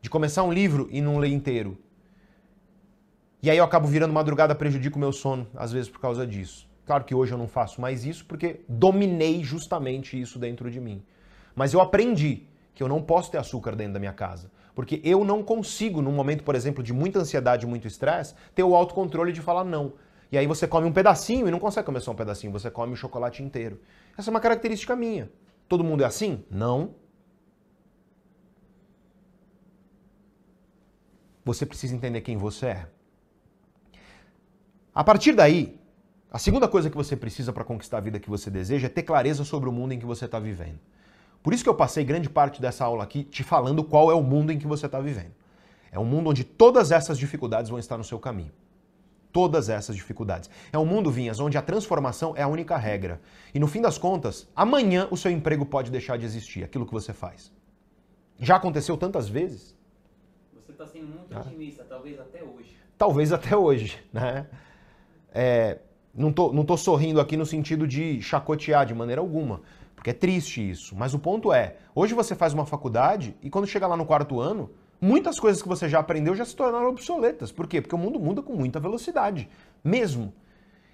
De 0.00 0.08
começar 0.08 0.44
um 0.44 0.52
livro 0.52 0.88
e 0.90 1.02
não 1.02 1.18
ler 1.18 1.28
inteiro. 1.28 1.76
E 3.46 3.50
aí 3.50 3.58
eu 3.58 3.64
acabo 3.64 3.86
virando 3.86 4.12
madrugada, 4.12 4.56
prejudico 4.56 4.96
o 4.96 4.98
meu 4.98 5.12
sono, 5.12 5.46
às 5.54 5.70
vezes 5.70 5.88
por 5.88 6.00
causa 6.00 6.26
disso. 6.26 6.68
Claro 6.84 7.04
que 7.04 7.14
hoje 7.14 7.30
eu 7.30 7.38
não 7.38 7.46
faço 7.46 7.80
mais 7.80 8.04
isso 8.04 8.26
porque 8.26 8.62
dominei 8.68 9.44
justamente 9.44 10.20
isso 10.20 10.36
dentro 10.36 10.68
de 10.68 10.80
mim. 10.80 11.00
Mas 11.54 11.72
eu 11.72 11.80
aprendi 11.80 12.48
que 12.74 12.82
eu 12.82 12.88
não 12.88 13.00
posso 13.00 13.30
ter 13.30 13.38
açúcar 13.38 13.76
dentro 13.76 13.92
da 13.92 14.00
minha 14.00 14.12
casa. 14.12 14.50
Porque 14.74 15.00
eu 15.04 15.24
não 15.24 15.44
consigo, 15.44 16.02
num 16.02 16.10
momento, 16.10 16.42
por 16.42 16.56
exemplo, 16.56 16.82
de 16.82 16.92
muita 16.92 17.20
ansiedade, 17.20 17.68
muito 17.68 17.86
estresse, 17.86 18.34
ter 18.52 18.64
o 18.64 18.74
autocontrole 18.74 19.32
de 19.32 19.40
falar 19.40 19.62
não. 19.62 19.92
E 20.32 20.36
aí 20.36 20.48
você 20.48 20.66
come 20.66 20.88
um 20.88 20.92
pedacinho 20.92 21.46
e 21.46 21.50
não 21.52 21.60
consegue 21.60 21.86
comer 21.86 22.00
só 22.00 22.10
um 22.10 22.16
pedacinho, 22.16 22.52
você 22.52 22.68
come 22.68 22.94
o 22.94 22.96
chocolate 22.96 23.44
inteiro. 23.44 23.80
Essa 24.18 24.28
é 24.28 24.32
uma 24.32 24.40
característica 24.40 24.96
minha. 24.96 25.30
Todo 25.68 25.84
mundo 25.84 26.02
é 26.02 26.04
assim? 26.04 26.44
Não. 26.50 26.96
Você 31.44 31.64
precisa 31.64 31.94
entender 31.94 32.22
quem 32.22 32.36
você 32.36 32.66
é. 32.66 32.95
A 34.96 35.04
partir 35.04 35.34
daí, 35.34 35.78
a 36.30 36.38
segunda 36.38 36.66
coisa 36.66 36.88
que 36.88 36.96
você 36.96 37.14
precisa 37.14 37.52
para 37.52 37.62
conquistar 37.62 37.98
a 37.98 38.00
vida 38.00 38.18
que 38.18 38.30
você 38.30 38.48
deseja 38.48 38.86
é 38.86 38.88
ter 38.88 39.02
clareza 39.02 39.44
sobre 39.44 39.68
o 39.68 39.72
mundo 39.72 39.92
em 39.92 39.98
que 39.98 40.06
você 40.06 40.24
está 40.24 40.38
vivendo. 40.38 40.78
Por 41.42 41.52
isso 41.52 41.62
que 41.62 41.68
eu 41.68 41.74
passei 41.74 42.02
grande 42.02 42.30
parte 42.30 42.62
dessa 42.62 42.82
aula 42.82 43.04
aqui 43.04 43.22
te 43.22 43.44
falando 43.44 43.84
qual 43.84 44.10
é 44.10 44.14
o 44.14 44.22
mundo 44.22 44.52
em 44.52 44.58
que 44.58 44.66
você 44.66 44.86
está 44.86 44.98
vivendo. 44.98 45.34
É 45.92 45.98
um 45.98 46.04
mundo 46.06 46.30
onde 46.30 46.44
todas 46.44 46.92
essas 46.92 47.18
dificuldades 47.18 47.68
vão 47.68 47.78
estar 47.78 47.98
no 47.98 48.04
seu 48.04 48.18
caminho. 48.18 48.50
Todas 49.30 49.68
essas 49.68 49.94
dificuldades. 49.94 50.48
É 50.72 50.78
um 50.78 50.86
mundo, 50.86 51.10
Vinhas, 51.10 51.40
onde 51.40 51.58
a 51.58 51.62
transformação 51.62 52.32
é 52.34 52.42
a 52.42 52.48
única 52.48 52.74
regra. 52.78 53.20
E 53.54 53.58
no 53.58 53.66
fim 53.66 53.82
das 53.82 53.98
contas, 53.98 54.48
amanhã 54.56 55.08
o 55.10 55.16
seu 55.18 55.30
emprego 55.30 55.66
pode 55.66 55.90
deixar 55.90 56.16
de 56.16 56.24
existir, 56.24 56.64
aquilo 56.64 56.86
que 56.86 56.92
você 56.94 57.12
faz. 57.12 57.52
Já 58.38 58.56
aconteceu 58.56 58.96
tantas 58.96 59.28
vezes? 59.28 59.76
Você 60.54 60.72
está 60.72 60.86
sendo 60.86 61.08
muito 61.08 61.36
ah. 61.36 61.40
otimista, 61.40 61.84
talvez 61.84 62.18
até 62.18 62.42
hoje. 62.42 62.74
Talvez 62.96 63.30
até 63.30 63.54
hoje, 63.54 64.02
né? 64.10 64.46
É, 65.38 65.80
não 66.14 66.32
tô, 66.32 66.50
não 66.50 66.64
tô 66.64 66.78
sorrindo 66.78 67.20
aqui 67.20 67.36
no 67.36 67.44
sentido 67.44 67.86
de 67.86 68.22
chacotear 68.22 68.86
de 68.86 68.94
maneira 68.94 69.20
alguma, 69.20 69.60
porque 69.94 70.08
é 70.08 70.12
triste 70.14 70.66
isso. 70.66 70.96
Mas 70.96 71.12
o 71.12 71.18
ponto 71.18 71.52
é, 71.52 71.76
hoje 71.94 72.14
você 72.14 72.34
faz 72.34 72.54
uma 72.54 72.64
faculdade 72.64 73.36
e 73.42 73.50
quando 73.50 73.66
chega 73.66 73.86
lá 73.86 73.98
no 73.98 74.06
quarto 74.06 74.40
ano, 74.40 74.70
muitas 74.98 75.38
coisas 75.38 75.60
que 75.60 75.68
você 75.68 75.90
já 75.90 75.98
aprendeu 75.98 76.34
já 76.34 76.42
se 76.42 76.56
tornaram 76.56 76.88
obsoletas. 76.88 77.52
Por 77.52 77.66
quê? 77.66 77.82
Porque 77.82 77.94
o 77.94 77.98
mundo 77.98 78.18
muda 78.18 78.40
com 78.40 78.54
muita 78.54 78.80
velocidade, 78.80 79.46
mesmo. 79.84 80.32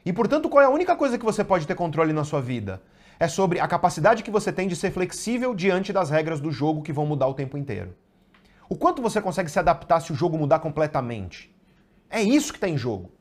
E 0.04 0.12
portanto, 0.12 0.48
qual 0.48 0.60
é 0.60 0.66
a 0.66 0.70
única 0.70 0.96
coisa 0.96 1.16
que 1.16 1.24
você 1.24 1.44
pode 1.44 1.64
ter 1.64 1.76
controle 1.76 2.12
na 2.12 2.24
sua 2.24 2.40
vida? 2.40 2.82
É 3.20 3.28
sobre 3.28 3.60
a 3.60 3.68
capacidade 3.68 4.24
que 4.24 4.30
você 4.30 4.52
tem 4.52 4.66
de 4.66 4.74
ser 4.74 4.90
flexível 4.90 5.54
diante 5.54 5.92
das 5.92 6.10
regras 6.10 6.40
do 6.40 6.50
jogo 6.50 6.82
que 6.82 6.92
vão 6.92 7.06
mudar 7.06 7.28
o 7.28 7.34
tempo 7.34 7.56
inteiro. 7.56 7.94
O 8.68 8.74
quanto 8.74 9.00
você 9.00 9.20
consegue 9.20 9.52
se 9.52 9.60
adaptar 9.60 10.00
se 10.00 10.10
o 10.10 10.16
jogo 10.16 10.36
mudar 10.36 10.58
completamente? 10.58 11.54
É 12.10 12.20
isso 12.20 12.52
que 12.52 12.56
está 12.56 12.68
em 12.68 12.76
jogo. 12.76 13.12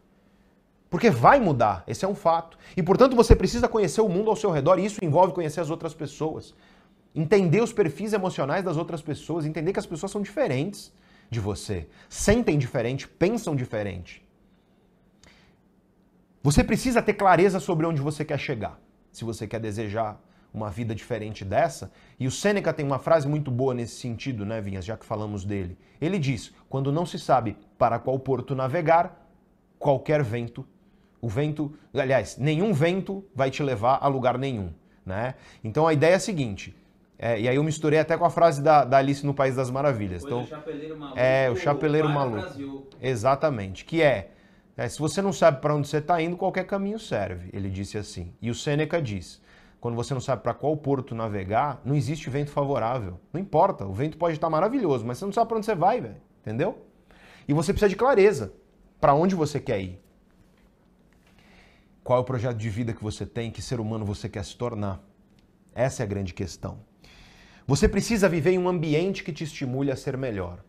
Porque 0.92 1.10
vai 1.10 1.40
mudar, 1.40 1.86
esse 1.88 2.04
é 2.04 2.08
um 2.08 2.14
fato. 2.14 2.58
E 2.76 2.84
portanto 2.84 3.16
você 3.16 3.34
precisa 3.34 3.70
conhecer 3.70 4.02
o 4.02 4.10
mundo 4.10 4.30
ao 4.30 4.36
seu 4.36 4.52
redor, 4.52 4.78
e 4.78 4.84
isso 4.84 5.04
envolve 5.04 5.34
conhecer 5.34 5.62
as 5.62 5.70
outras 5.70 5.94
pessoas. 5.94 6.54
Entender 7.16 7.62
os 7.64 7.72
perfis 7.72 8.12
emocionais 8.12 8.62
das 8.62 8.76
outras 8.76 9.02
pessoas, 9.02 9.46
entender 9.46 9.72
que 9.72 9.80
as 9.80 9.86
pessoas 9.86 10.12
são 10.12 10.22
diferentes 10.22 10.94
de 11.30 11.40
você, 11.40 11.88
sentem 12.10 12.58
diferente, 12.58 13.08
pensam 13.08 13.56
diferente. 13.56 14.22
Você 16.44 16.62
precisa 16.62 17.02
ter 17.02 17.14
clareza 17.14 17.62
sobre 17.62 17.86
onde 17.86 18.02
você 18.02 18.26
quer 18.26 18.38
chegar, 18.38 18.78
se 19.14 19.24
você 19.24 19.48
quer 19.48 19.62
desejar 19.62 20.22
uma 20.54 20.70
vida 20.70 20.94
diferente 20.94 21.46
dessa. 21.46 21.90
E 22.20 22.28
o 22.28 22.32
Sêneca 22.32 22.74
tem 22.74 22.86
uma 22.86 23.00
frase 23.00 23.30
muito 23.30 23.50
boa 23.50 23.74
nesse 23.74 23.96
sentido, 23.96 24.46
né, 24.46 24.60
Vinhas, 24.60 24.84
já 24.84 24.98
que 24.98 25.06
falamos 25.06 25.46
dele. 25.46 25.78
Ele 26.02 26.20
diz: 26.20 26.54
quando 26.68 26.92
não 26.92 27.06
se 27.06 27.18
sabe 27.18 27.56
para 27.78 27.98
qual 27.98 28.20
porto 28.20 28.54
navegar, 28.54 29.26
qualquer 29.80 30.22
vento 30.22 30.68
o 31.22 31.30
vento, 31.30 31.74
aliás, 31.94 32.38
nenhum 32.38 32.74
vento 32.74 33.24
vai 33.34 33.52
te 33.52 33.62
levar 33.62 34.00
a 34.02 34.08
lugar 34.08 34.38
nenhum, 34.38 34.74
né? 35.06 35.36
Então 35.64 35.88
a 35.88 35.94
ideia 35.94 36.14
é 36.14 36.16
a 36.16 36.20
seguinte, 36.20 36.76
é, 37.24 37.40
e 37.40 37.48
aí 37.48 37.56
eu 37.56 37.64
misturei 37.64 38.00
até 38.00 38.18
com 38.18 38.26
a 38.26 38.32
frase 38.32 38.64
da, 38.64 38.84
da 38.84 38.98
Alice 38.98 39.24
no 39.24 39.34
País 39.34 39.56
das 39.56 39.70
Maravilhas. 39.70 40.24
Então, 40.24 40.42
o 40.42 40.48
chapeleiro 40.48 40.98
maluco, 40.98 41.20
é, 41.20 41.50
o 41.52 41.56
chapeleiro 41.56 42.10
maluco. 42.10 42.88
Exatamente, 43.00 43.86
que 43.86 44.02
é, 44.02 44.32
é, 44.76 44.90
se 44.90 44.98
você 44.98 45.22
não 45.22 45.32
sabe 45.32 45.62
para 45.62 45.76
onde 45.76 45.88
você 45.88 45.98
está 45.98 46.20
indo, 46.20 46.36
qualquer 46.36 46.66
caminho 46.66 46.98
serve, 46.98 47.52
ele 47.54 47.70
disse 47.70 47.96
assim. 47.96 48.34
E 48.42 48.50
o 48.50 48.56
Sêneca 48.56 49.00
diz, 49.00 49.40
quando 49.80 49.94
você 49.94 50.16
não 50.16 50.22
sabe 50.22 50.42
para 50.42 50.56
qual 50.56 50.76
porto 50.76 51.14
navegar, 51.14 51.80
não 51.86 51.94
existe 51.94 52.28
vento 52.28 52.50
favorável. 52.50 53.20
Não 53.32 53.40
importa, 53.40 53.86
o 53.86 53.94
vento 53.94 54.18
pode 54.18 54.34
estar 54.34 54.50
maravilhoso, 54.50 55.06
mas 55.06 55.20
você 55.20 55.26
não 55.26 55.32
sabe 55.32 55.48
para 55.48 55.58
onde 55.58 55.66
você 55.68 55.76
vai, 55.76 56.02
velho, 56.02 56.18
entendeu? 56.42 56.86
E 57.48 57.54
você 57.54 57.72
precisa 57.72 57.90
de 57.90 57.96
clareza 57.96 58.52
para 59.00 59.14
onde 59.14 59.36
você 59.36 59.60
quer 59.60 59.80
ir. 59.80 60.02
Qual 62.12 62.18
é 62.18 62.22
o 62.22 62.26
projeto 62.26 62.58
de 62.58 62.70
vida 62.70 62.92
que 62.92 63.02
você 63.02 63.26
tem? 63.26 63.50
Que 63.50 63.62
ser 63.62 63.80
humano 63.80 64.04
você 64.04 64.28
quer 64.28 64.44
se 64.44 64.58
tornar? 64.58 65.02
Essa 65.74 66.04
é 66.04 66.06
a 66.06 66.06
grande 66.06 66.34
questão. 66.34 66.80
Você 67.66 67.88
precisa 67.88 68.28
viver 68.28 68.52
em 68.52 68.58
um 68.58 68.68
ambiente 68.68 69.24
que 69.24 69.32
te 69.32 69.46
estimule 69.46 69.90
a 69.90 69.96
ser 69.96 70.18
melhor. 70.18 70.60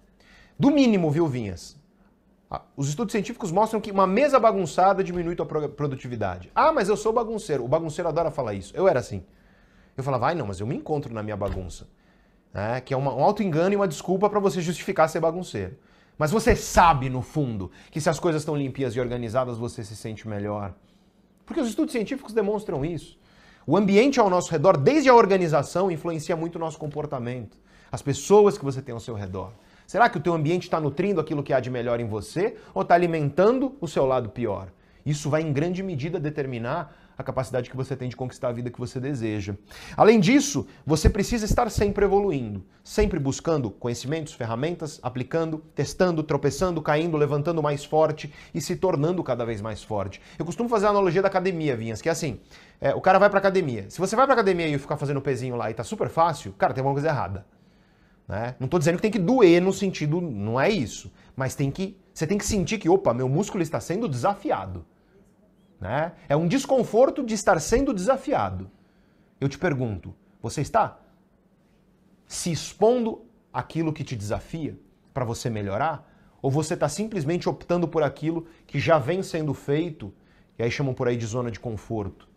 Do 0.56 0.70
mínimo, 0.70 1.10
viu, 1.10 1.26
Vinhas? 1.26 1.76
Ah, 2.48 2.62
os 2.76 2.88
estudos 2.88 3.10
científicos 3.10 3.50
mostram 3.50 3.80
que 3.80 3.90
uma 3.90 4.06
mesa 4.06 4.38
bagunçada 4.38 5.02
diminui 5.02 5.34
a 5.36 5.68
produtividade. 5.68 6.48
Ah, 6.54 6.70
mas 6.70 6.88
eu 6.88 6.96
sou 6.96 7.12
bagunceiro. 7.12 7.64
O 7.64 7.68
bagunceiro 7.68 8.08
adora 8.08 8.30
falar 8.30 8.54
isso. 8.54 8.72
Eu 8.76 8.86
era 8.86 9.00
assim. 9.00 9.24
Eu 9.96 10.04
falava, 10.04 10.26
vai, 10.26 10.36
não, 10.36 10.46
mas 10.46 10.60
eu 10.60 10.66
me 10.68 10.76
encontro 10.76 11.12
na 11.12 11.24
minha 11.24 11.36
bagunça. 11.36 11.88
É, 12.54 12.80
que 12.80 12.94
é 12.94 12.96
uma, 12.96 13.12
um 13.12 13.20
auto-engano 13.20 13.72
e 13.72 13.74
uma 13.74 13.88
desculpa 13.88 14.30
para 14.30 14.38
você 14.38 14.60
justificar 14.60 15.08
ser 15.08 15.18
bagunceiro. 15.18 15.76
Mas 16.16 16.30
você 16.30 16.54
sabe, 16.54 17.10
no 17.10 17.20
fundo, 17.20 17.68
que 17.90 18.00
se 18.00 18.08
as 18.08 18.20
coisas 18.20 18.42
estão 18.42 18.54
limpias 18.54 18.94
e 18.94 19.00
organizadas, 19.00 19.58
você 19.58 19.82
se 19.82 19.96
sente 19.96 20.28
melhor. 20.28 20.72
Porque 21.44 21.60
os 21.60 21.68
estudos 21.68 21.92
científicos 21.92 22.32
demonstram 22.32 22.84
isso. 22.84 23.18
O 23.66 23.76
ambiente 23.76 24.18
ao 24.18 24.28
nosso 24.28 24.50
redor, 24.50 24.76
desde 24.76 25.08
a 25.08 25.14
organização, 25.14 25.90
influencia 25.90 26.36
muito 26.36 26.56
o 26.56 26.58
nosso 26.58 26.78
comportamento. 26.78 27.56
As 27.90 28.02
pessoas 28.02 28.58
que 28.58 28.64
você 28.64 28.82
tem 28.82 28.92
ao 28.92 29.00
seu 29.00 29.14
redor. 29.14 29.52
Será 29.86 30.08
que 30.08 30.16
o 30.16 30.20
teu 30.20 30.32
ambiente 30.32 30.62
está 30.62 30.80
nutrindo 30.80 31.20
aquilo 31.20 31.42
que 31.42 31.52
há 31.52 31.60
de 31.60 31.70
melhor 31.70 32.00
em 32.00 32.06
você 32.06 32.56
ou 32.74 32.82
está 32.82 32.94
alimentando 32.94 33.76
o 33.80 33.86
seu 33.86 34.06
lado 34.06 34.30
pior? 34.30 34.68
Isso 35.04 35.28
vai 35.28 35.42
em 35.42 35.52
grande 35.52 35.82
medida 35.82 36.18
determinar 36.18 36.96
a 37.16 37.22
capacidade 37.22 37.70
que 37.70 37.76
você 37.76 37.96
tem 37.96 38.08
de 38.08 38.16
conquistar 38.16 38.48
a 38.48 38.52
vida 38.52 38.70
que 38.70 38.78
você 38.78 38.98
deseja. 39.00 39.54
Além 39.96 40.20
disso, 40.20 40.66
você 40.84 41.08
precisa 41.08 41.44
estar 41.44 41.70
sempre 41.70 42.04
evoluindo, 42.04 42.64
sempre 42.82 43.18
buscando 43.18 43.70
conhecimentos, 43.70 44.32
ferramentas, 44.32 44.98
aplicando, 45.02 45.58
testando, 45.74 46.22
tropeçando, 46.22 46.80
caindo, 46.82 47.16
levantando 47.16 47.62
mais 47.62 47.84
forte 47.84 48.32
e 48.54 48.60
se 48.60 48.76
tornando 48.76 49.22
cada 49.22 49.44
vez 49.44 49.60
mais 49.60 49.82
forte. 49.82 50.20
Eu 50.38 50.44
costumo 50.44 50.68
fazer 50.68 50.86
a 50.86 50.90
analogia 50.90 51.22
da 51.22 51.28
academia, 51.28 51.76
Vinhas, 51.76 52.02
que 52.02 52.08
é 52.08 52.12
assim: 52.12 52.40
é, 52.80 52.94
o 52.94 53.00
cara 53.00 53.18
vai 53.18 53.30
pra 53.30 53.38
academia. 53.38 53.86
Se 53.88 53.98
você 53.98 54.16
vai 54.16 54.26
pra 54.26 54.34
academia 54.34 54.66
e 54.66 54.78
ficar 54.78 54.96
fazendo 54.96 55.20
pezinho 55.20 55.56
lá 55.56 55.70
e 55.70 55.74
tá 55.74 55.84
super 55.84 56.08
fácil, 56.08 56.52
cara, 56.58 56.74
tem 56.74 56.80
alguma 56.80 56.94
coisa 56.94 57.08
errada. 57.08 57.46
Né? 58.26 58.54
Não 58.58 58.64
estou 58.64 58.78
dizendo 58.78 58.96
que 58.96 59.02
tem 59.02 59.10
que 59.10 59.18
doer 59.18 59.60
no 59.60 59.72
sentido, 59.72 60.20
não 60.20 60.60
é 60.60 60.70
isso. 60.70 61.12
Mas 61.36 61.54
tem 61.54 61.70
que, 61.70 61.96
você 62.14 62.26
tem 62.26 62.38
que 62.38 62.46
sentir 62.46 62.78
que, 62.78 62.88
opa, 62.88 63.12
meu 63.12 63.28
músculo 63.28 63.62
está 63.62 63.80
sendo 63.80 64.08
desafiado. 64.08 64.84
Né? 65.82 66.12
É 66.28 66.36
um 66.36 66.46
desconforto 66.46 67.26
de 67.26 67.34
estar 67.34 67.60
sendo 67.60 67.92
desafiado. 67.92 68.70
Eu 69.40 69.48
te 69.48 69.58
pergunto, 69.58 70.14
você 70.40 70.60
está 70.60 71.00
se 72.24 72.52
expondo 72.52 73.24
aquilo 73.52 73.92
que 73.92 74.04
te 74.04 74.14
desafia 74.14 74.78
para 75.12 75.24
você 75.24 75.50
melhorar? 75.50 76.08
Ou 76.40 76.52
você 76.52 76.74
está 76.74 76.88
simplesmente 76.88 77.48
optando 77.48 77.88
por 77.88 78.04
aquilo 78.04 78.46
que 78.64 78.78
já 78.78 78.96
vem 78.96 79.24
sendo 79.24 79.52
feito, 79.52 80.14
e 80.56 80.62
aí 80.62 80.70
chamam 80.70 80.94
por 80.94 81.08
aí 81.08 81.16
de 81.16 81.26
zona 81.26 81.50
de 81.50 81.58
conforto? 81.58 82.28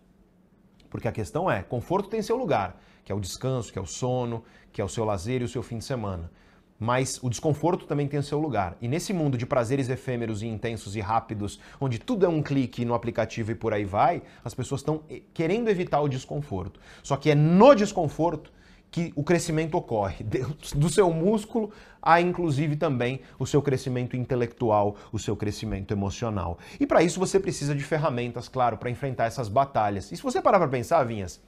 Porque 0.90 1.08
a 1.08 1.12
questão 1.12 1.50
é, 1.50 1.62
conforto 1.62 2.10
tem 2.10 2.24
seu 2.24 2.36
lugar, 2.36 2.82
que 3.04 3.12
é 3.12 3.16
o 3.16 3.20
descanso, 3.20 3.72
que 3.72 3.78
é 3.78 3.82
o 3.82 3.86
sono, 3.86 4.44
que 4.74 4.82
é 4.82 4.84
o 4.84 4.90
seu 4.90 5.06
lazer 5.06 5.44
e 5.44 5.46
o 5.46 5.48
seu 5.48 5.62
fim 5.62 5.78
de 5.78 5.86
semana. 5.86 6.32
Mas 6.80 7.20
o 7.24 7.30
desconforto 7.30 7.86
também 7.86 8.08
tem 8.08 8.20
o 8.20 8.24
seu 8.24 8.40
lugar. 8.40 8.78
E 8.82 8.88
nesse 8.88 9.14
mundo 9.14 9.38
de 9.38 9.46
prazeres 9.46 9.90
efêmeros 9.90 10.42
e 10.42 10.48
intensos 10.48 10.96
e 10.96 11.00
rápidos, 11.00 11.60
onde 11.80 12.00
tudo 12.00 12.26
é 12.26 12.30
um 12.30 12.42
clique 12.42 12.84
no 12.86 12.94
aplicativo 12.94 13.52
e 13.52 13.56
por 13.56 13.74
aí 13.74 13.86
vai, 13.86 14.22
as 14.44 14.54
pessoas 14.54 14.82
estão 14.82 15.02
querendo 15.34 15.70
evitar 15.70 16.02
o 16.02 16.10
desconforto. 16.10 16.80
Só 17.02 17.16
que 17.16 17.32
é 17.32 17.36
no 17.36 17.74
desconforto 17.74 18.52
que 18.92 19.12
o 19.16 19.24
crescimento 19.24 19.76
ocorre. 19.76 20.24
Do 20.76 20.90
seu 20.90 21.12
músculo 21.12 21.72
a 22.02 22.22
inclusive 22.22 22.76
também 22.76 23.20
o 23.40 23.46
seu 23.46 23.62
crescimento 23.62 24.16
intelectual, 24.16 24.96
o 25.12 25.18
seu 25.18 25.36
crescimento 25.36 25.92
emocional. 25.92 26.60
E 26.80 26.86
para 26.86 27.02
isso 27.02 27.20
você 27.20 27.40
precisa 27.40 27.74
de 27.74 27.84
ferramentas, 27.84 28.48
claro, 28.48 28.78
para 28.78 28.90
enfrentar 28.90 29.26
essas 29.26 29.50
batalhas. 29.50 30.12
E 30.12 30.16
se 30.16 30.24
você 30.24 30.40
parar 30.40 30.60
para 30.60 30.68
pensar, 30.68 31.04
Vinhas, 31.04 31.42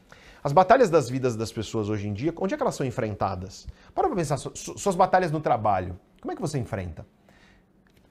as 0.47 0.53
batalhas 0.53 0.89
das 0.89 1.09
vidas 1.09 1.35
das 1.35 1.51
pessoas 1.51 1.89
hoje 1.89 2.07
em 2.07 2.13
dia, 2.13 2.33
onde 2.37 2.53
é 2.53 2.57
que 2.57 2.63
elas 2.63 2.73
são 2.73 2.85
enfrentadas? 2.85 3.67
Para 3.93 4.07
pra 4.07 4.15
pensar, 4.15 4.37
suas 4.37 4.95
batalhas 4.95 5.29
no 5.29 5.41
trabalho, 5.41 5.99
como 6.21 6.31
é 6.31 6.35
que 6.35 6.41
você 6.41 6.57
enfrenta? 6.57 7.05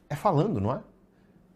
É 0.06 0.14
falando, 0.14 0.60
não 0.60 0.70
é? 0.70 0.80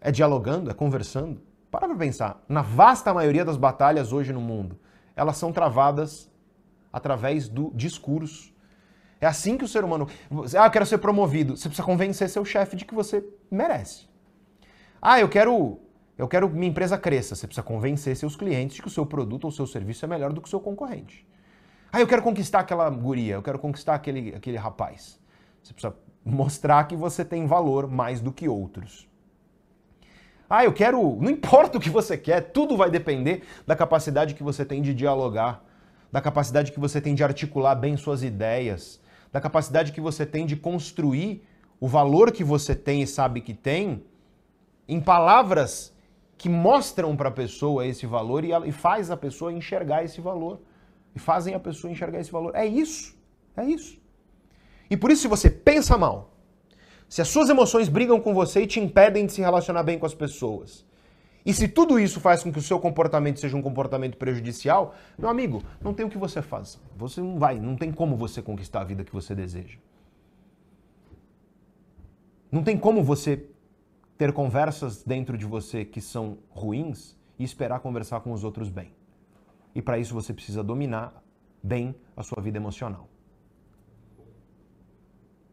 É 0.01 0.11
dialogando, 0.11 0.71
é 0.71 0.75
conversando. 0.75 1.43
Para 1.71 1.87
pra 1.87 1.95
pensar, 1.99 2.43
na 2.49 2.63
vasta 2.63 3.13
maioria 3.13 3.45
das 3.45 3.59
batalhas 3.59 4.11
hoje 4.11 4.33
no 4.33 4.41
mundo, 4.41 4.81
elas 5.15 5.37
são 5.37 5.53
travadas 5.53 6.31
através 6.91 7.47
do 7.47 7.71
discurso. 7.75 8.51
É 9.21 9.27
assim 9.27 9.59
que 9.59 9.65
o 9.65 9.69
ser 9.69 9.85
humano. 9.85 10.09
Ah, 10.59 10.65
eu 10.65 10.71
quero 10.71 10.87
ser 10.87 10.97
promovido. 10.97 11.59
Você 11.59 11.69
precisa 11.69 11.85
convencer 11.85 12.31
seu 12.31 12.43
chefe 12.43 12.75
de 12.75 12.87
que 12.87 12.95
você 12.95 13.23
merece. 13.51 14.09
Ah, 15.03 15.21
eu 15.21 15.29
quero 15.29 15.79
eu 16.21 16.29
quero 16.29 16.51
que 16.51 16.55
minha 16.55 16.69
empresa 16.69 16.99
cresça. 16.99 17.35
Você 17.35 17.47
precisa 17.47 17.63
convencer 17.63 18.15
seus 18.15 18.37
clientes 18.37 18.77
de 18.77 18.83
que 18.83 18.89
o 18.89 18.91
seu 18.91 19.07
produto 19.07 19.45
ou 19.45 19.51
seu 19.51 19.67
serviço 19.67 20.05
é 20.05 20.09
melhor 20.09 20.35
do 20.35 20.41
que 20.43 20.47
o 20.47 20.51
seu 20.51 20.61
concorrente. 20.61 21.27
Ah, 21.91 21.99
eu 21.99 22.07
quero 22.07 22.23
conquistar 22.23 22.61
aquela 22.61 22.91
guria, 22.91 23.37
eu 23.37 23.43
quero 23.43 23.59
conquistar 23.59 23.95
aquele, 23.95 24.35
aquele 24.35 24.59
rapaz. 24.59 25.19
Você 25.63 25.73
precisa 25.73 25.97
mostrar 26.23 26.85
que 26.85 26.95
você 26.95 27.25
tem 27.25 27.47
valor 27.47 27.89
mais 27.89 28.21
do 28.21 28.31
que 28.31 28.47
outros. 28.47 29.09
Ah, 30.49 30.63
eu 30.63 30.75
quero. 30.75 31.17
Não 31.19 31.31
importa 31.31 31.79
o 31.79 31.81
que 31.81 31.89
você 31.89 32.19
quer, 32.19 32.53
tudo 32.53 32.77
vai 32.77 32.91
depender 32.91 33.43
da 33.67 33.75
capacidade 33.75 34.35
que 34.35 34.43
você 34.43 34.63
tem 34.63 34.83
de 34.83 34.93
dialogar, 34.93 35.65
da 36.13 36.21
capacidade 36.21 36.71
que 36.71 36.79
você 36.79 37.01
tem 37.01 37.15
de 37.15 37.25
articular 37.25 37.75
bem 37.75 37.97
suas 37.97 38.23
ideias, 38.23 39.01
da 39.33 39.41
capacidade 39.41 39.91
que 39.91 40.03
você 40.03 40.27
tem 40.27 40.45
de 40.45 40.55
construir 40.55 41.43
o 41.81 41.89
valor 41.89 42.31
que 42.31 42.45
você 42.45 42.75
tem 42.75 43.01
e 43.01 43.07
sabe 43.07 43.41
que 43.41 43.55
tem 43.55 44.05
em 44.87 45.01
palavras 45.01 45.99
que 46.41 46.49
mostram 46.49 47.15
para 47.15 47.29
a 47.29 47.33
pessoa 47.33 47.87
esse 47.87 48.07
valor 48.07 48.47
e, 48.47 48.51
e 48.67 48.73
faz 48.73 49.11
a 49.11 49.17
pessoa 49.17 49.53
enxergar 49.53 50.05
esse 50.05 50.23
valor. 50.23 50.59
E 51.15 51.19
fazem 51.19 51.55
a 51.55 51.61
pessoa 51.61 51.93
enxergar 51.93 52.19
esse 52.19 52.33
valor. 52.33 52.57
É 52.57 52.65
isso. 52.65 53.15
É 53.55 53.63
isso. 53.63 54.01
E 54.89 54.97
por 54.97 55.11
isso, 55.11 55.21
se 55.21 55.29
você 55.29 55.51
pensa 55.51 55.99
mal, 55.99 56.35
se 57.11 57.21
as 57.21 57.29
suas 57.29 57.51
emoções 57.51 57.91
brigam 57.91 58.19
com 58.19 58.33
você 58.33 58.63
e 58.63 58.67
te 58.67 58.81
impedem 58.81 59.27
de 59.27 59.33
se 59.33 59.43
relacionar 59.43 59.83
bem 59.83 59.99
com 59.99 60.07
as 60.07 60.15
pessoas, 60.15 60.87
e 61.45 61.53
se 61.53 61.69
tudo 61.69 62.01
isso 62.01 62.19
faz 62.21 62.43
com 62.43 62.51
que 62.51 62.59
o 62.59 62.63
seu 62.63 62.81
comportamento 62.81 63.39
seja 63.39 63.55
um 63.55 63.61
comportamento 63.61 64.17
prejudicial, 64.17 64.95
meu 65.19 65.29
amigo, 65.29 65.63
não 65.79 65.93
tem 65.93 66.07
o 66.07 66.09
que 66.09 66.17
você 66.17 66.41
faça. 66.41 66.79
Você 66.97 67.21
não 67.21 67.39
vai, 67.39 67.61
não 67.61 67.77
tem 67.77 67.93
como 67.93 68.17
você 68.17 68.41
conquistar 68.41 68.81
a 68.81 68.85
vida 68.85 69.05
que 69.05 69.13
você 69.13 69.35
deseja. 69.35 69.77
Não 72.51 72.63
tem 72.63 72.79
como 72.79 73.05
você 73.05 73.50
ter 74.21 74.35
conversas 74.35 75.03
dentro 75.03 75.39
de 75.39 75.47
você 75.47 75.83
que 75.83 75.99
são 75.99 76.37
ruins 76.51 77.17
e 77.39 77.43
esperar 77.43 77.81
conversar 77.81 78.21
com 78.21 78.35
os 78.35 78.45
outros 78.45 78.69
bem. 78.69 78.93
E 79.75 79.81
para 79.81 79.97
isso 79.99 80.13
você 80.13 80.35
precisa 80.35 80.63
dominar 80.63 81.23
bem 81.63 81.95
a 82.15 82.23
sua 82.23 82.43
vida 82.43 82.59
emocional. 82.59 83.09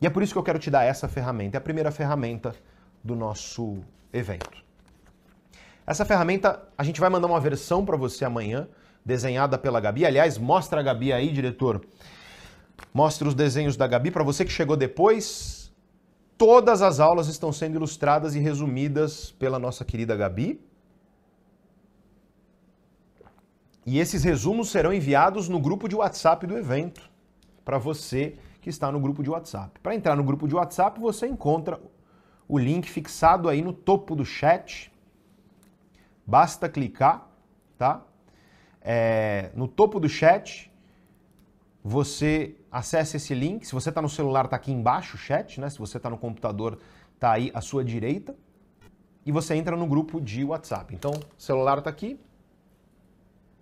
E 0.01 0.05
é 0.05 0.09
por 0.09 0.21
isso 0.21 0.33
que 0.33 0.37
eu 0.37 0.43
quero 0.43 0.59
te 0.59 0.69
dar 0.69 0.83
essa 0.83 1.07
ferramenta. 1.07 1.55
É 1.55 1.59
a 1.59 1.61
primeira 1.61 1.91
ferramenta 1.91 2.53
do 3.01 3.15
nosso 3.15 3.79
evento. 4.11 4.61
Essa 5.85 6.03
ferramenta, 6.03 6.67
a 6.77 6.83
gente 6.83 6.99
vai 6.99 7.09
mandar 7.09 7.27
uma 7.27 7.39
versão 7.39 7.85
para 7.85 7.95
você 7.95 8.25
amanhã, 8.25 8.67
desenhada 9.05 9.57
pela 9.57 9.79
Gabi. 9.79 10.05
Aliás, 10.05 10.37
mostra 10.37 10.81
a 10.81 10.83
Gabi 10.83 11.13
aí, 11.13 11.31
diretor. 11.31 11.87
Mostra 12.93 13.29
os 13.29 13.33
desenhos 13.33 13.77
da 13.77 13.87
Gabi 13.87 14.11
para 14.11 14.25
você 14.25 14.43
que 14.43 14.51
chegou 14.51 14.75
depois. 14.75 15.66
Todas 16.37 16.83
as 16.83 16.99
aulas 16.99 17.27
estão 17.27 17.51
sendo 17.51 17.75
ilustradas 17.75 18.35
e 18.35 18.39
resumidas 18.39 19.31
pela 19.31 19.57
nossa 19.57 19.83
querida 19.83 20.15
Gabi. 20.15 20.61
E 23.83 23.97
esses 23.99 24.23
resumos 24.23 24.69
serão 24.69 24.93
enviados 24.93 25.49
no 25.49 25.59
grupo 25.59 25.87
de 25.87 25.95
WhatsApp 25.95 26.45
do 26.45 26.57
evento, 26.57 27.09
para 27.65 27.77
você 27.77 28.37
que 28.61 28.69
está 28.69 28.91
no 28.91 28.99
grupo 28.99 29.23
de 29.23 29.29
WhatsApp. 29.29 29.79
Para 29.79 29.95
entrar 29.95 30.15
no 30.15 30.23
grupo 30.23 30.47
de 30.47 30.53
WhatsApp, 30.53 30.99
você 30.99 31.25
encontra 31.25 31.81
o 32.47 32.59
link 32.59 32.87
fixado 32.87 33.49
aí 33.49 33.61
no 33.61 33.73
topo 33.73 34.15
do 34.15 34.25
chat. 34.25 34.91
Basta 36.25 36.69
clicar, 36.69 37.27
tá? 37.77 38.03
É, 38.81 39.51
no 39.55 39.67
topo 39.67 39.99
do 39.99 40.07
chat, 40.07 40.66
você 41.87 42.53
acesse 42.69 43.15
esse 43.15 43.33
link. 43.33 43.65
Se 43.65 43.73
você 43.73 43.87
está 43.87 44.01
no 44.01 44.09
celular, 44.09 44.43
está 44.43 44.57
aqui 44.57 44.73
embaixo 44.73 45.15
o 45.15 45.17
chat, 45.17 45.61
né? 45.61 45.69
Se 45.69 45.79
você 45.79 45.95
está 45.95 46.09
no 46.09 46.17
computador, 46.17 46.79
está 47.15 47.31
aí 47.31 47.49
à 47.53 47.61
sua 47.61 47.83
direita. 47.83 48.35
E 49.25 49.31
você 49.31 49.55
entra 49.55 49.75
no 49.77 49.87
grupo 49.87 50.19
de 50.19 50.43
WhatsApp. 50.43 50.93
Então, 50.93 51.13
celular 51.37 51.77
está 51.77 51.89
aqui, 51.89 52.19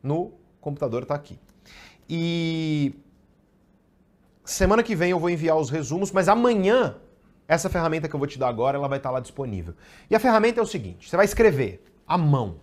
no 0.01 0.33
computador 0.59 1.03
está 1.03 1.13
aqui. 1.13 1.39
E 2.09 2.95
semana 4.43 4.81
que 4.81 4.95
vem 4.95 5.11
eu 5.11 5.19
vou 5.19 5.29
enviar 5.29 5.57
os 5.57 5.69
resumos, 5.69 6.11
mas 6.11 6.27
amanhã 6.27 6.95
essa 7.47 7.69
ferramenta 7.69 8.09
que 8.09 8.15
eu 8.15 8.19
vou 8.19 8.27
te 8.27 8.39
dar 8.39 8.47
agora, 8.47 8.75
ela 8.75 8.87
vai 8.87 8.97
estar 8.97 9.09
tá 9.09 9.13
lá 9.13 9.19
disponível. 9.19 9.75
E 10.09 10.15
a 10.15 10.19
ferramenta 10.19 10.59
é 10.59 10.63
o 10.63 10.67
seguinte, 10.67 11.07
você 11.07 11.15
vai 11.15 11.25
escrever 11.25 11.83
à 12.07 12.17
mão, 12.17 12.59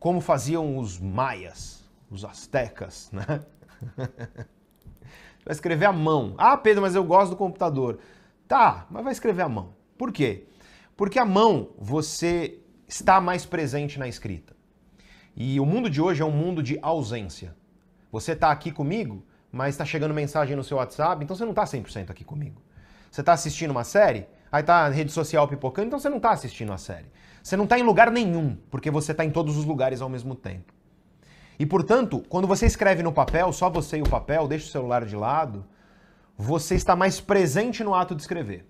como 0.00 0.20
faziam 0.20 0.76
os 0.78 0.98
maias, 0.98 1.88
os 2.10 2.24
astecas, 2.24 3.08
né? 3.12 3.40
vai 5.44 5.52
escrever 5.52 5.86
à 5.86 5.92
mão. 5.92 6.34
Ah, 6.38 6.56
Pedro, 6.56 6.82
mas 6.82 6.94
eu 6.94 7.04
gosto 7.04 7.30
do 7.30 7.36
computador. 7.36 7.98
Tá, 8.46 8.86
mas 8.90 9.04
vai 9.04 9.12
escrever 9.12 9.42
à 9.42 9.48
mão. 9.48 9.74
Por 9.96 10.12
quê? 10.12 10.46
Porque 10.96 11.18
a 11.18 11.24
mão 11.24 11.70
você 11.78 12.58
está 12.86 13.20
mais 13.20 13.44
presente 13.44 13.98
na 13.98 14.08
escrita. 14.08 14.56
E 15.36 15.60
o 15.60 15.66
mundo 15.66 15.88
de 15.88 16.00
hoje 16.00 16.22
é 16.22 16.24
um 16.24 16.30
mundo 16.30 16.62
de 16.62 16.78
ausência. 16.82 17.54
Você 18.10 18.32
está 18.32 18.50
aqui 18.50 18.72
comigo, 18.72 19.22
mas 19.52 19.74
está 19.74 19.84
chegando 19.84 20.14
mensagem 20.14 20.56
no 20.56 20.64
seu 20.64 20.78
WhatsApp, 20.78 21.22
então 21.22 21.36
você 21.36 21.44
não 21.44 21.52
está 21.52 21.64
100% 21.64 22.10
aqui 22.10 22.24
comigo. 22.24 22.60
Você 23.10 23.20
está 23.20 23.32
assistindo 23.32 23.70
uma 23.70 23.84
série, 23.84 24.26
aí 24.50 24.60
está 24.60 24.86
a 24.86 24.88
rede 24.88 25.12
social 25.12 25.46
pipocando, 25.46 25.86
então 25.86 25.98
você 25.98 26.08
não 26.08 26.16
está 26.16 26.30
assistindo 26.30 26.72
a 26.72 26.78
série. 26.78 27.06
Você 27.42 27.56
não 27.56 27.64
está 27.64 27.78
em 27.78 27.82
lugar 27.82 28.10
nenhum, 28.10 28.56
porque 28.70 28.90
você 28.90 29.12
está 29.12 29.24
em 29.24 29.30
todos 29.30 29.56
os 29.56 29.64
lugares 29.64 30.00
ao 30.00 30.08
mesmo 30.08 30.34
tempo. 30.34 30.72
E 31.58 31.66
portanto, 31.66 32.22
quando 32.28 32.46
você 32.46 32.66
escreve 32.66 33.02
no 33.02 33.12
papel, 33.12 33.52
só 33.52 33.68
você 33.68 33.98
e 33.98 34.02
o 34.02 34.08
papel, 34.08 34.46
deixa 34.46 34.66
o 34.66 34.70
celular 34.70 35.04
de 35.04 35.16
lado, 35.16 35.64
você 36.36 36.76
está 36.76 36.94
mais 36.94 37.20
presente 37.20 37.82
no 37.82 37.94
ato 37.94 38.14
de 38.14 38.22
escrever. 38.22 38.64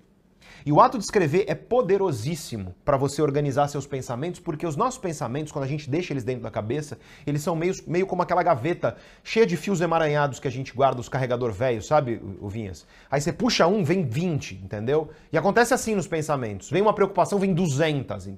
E 0.64 0.72
o 0.72 0.80
ato 0.80 0.98
de 0.98 1.04
escrever 1.04 1.44
é 1.46 1.54
poderosíssimo 1.54 2.74
para 2.84 2.96
você 2.96 3.22
organizar 3.22 3.68
seus 3.68 3.86
pensamentos, 3.86 4.40
porque 4.40 4.66
os 4.66 4.76
nossos 4.76 4.98
pensamentos, 4.98 5.52
quando 5.52 5.64
a 5.64 5.68
gente 5.68 5.88
deixa 5.88 6.12
eles 6.12 6.24
dentro 6.24 6.42
da 6.42 6.50
cabeça, 6.50 6.98
eles 7.26 7.42
são 7.42 7.54
meio, 7.54 7.74
meio 7.86 8.06
como 8.06 8.22
aquela 8.22 8.42
gaveta 8.42 8.96
cheia 9.22 9.46
de 9.46 9.56
fios 9.56 9.80
emaranhados 9.80 10.40
que 10.40 10.48
a 10.48 10.50
gente 10.50 10.72
guarda 10.74 11.00
os 11.00 11.08
carregador 11.08 11.52
velhos, 11.52 11.86
sabe, 11.86 12.20
Vinhas? 12.42 12.86
Aí 13.10 13.20
você 13.20 13.32
puxa 13.32 13.66
um, 13.66 13.84
vem 13.84 14.04
20, 14.04 14.60
entendeu? 14.64 15.10
E 15.32 15.38
acontece 15.38 15.72
assim 15.74 15.94
nos 15.94 16.06
pensamentos. 16.06 16.70
Vem 16.70 16.82
uma 16.82 16.94
preocupação, 16.94 17.38
vem 17.38 17.54
200. 17.54 18.30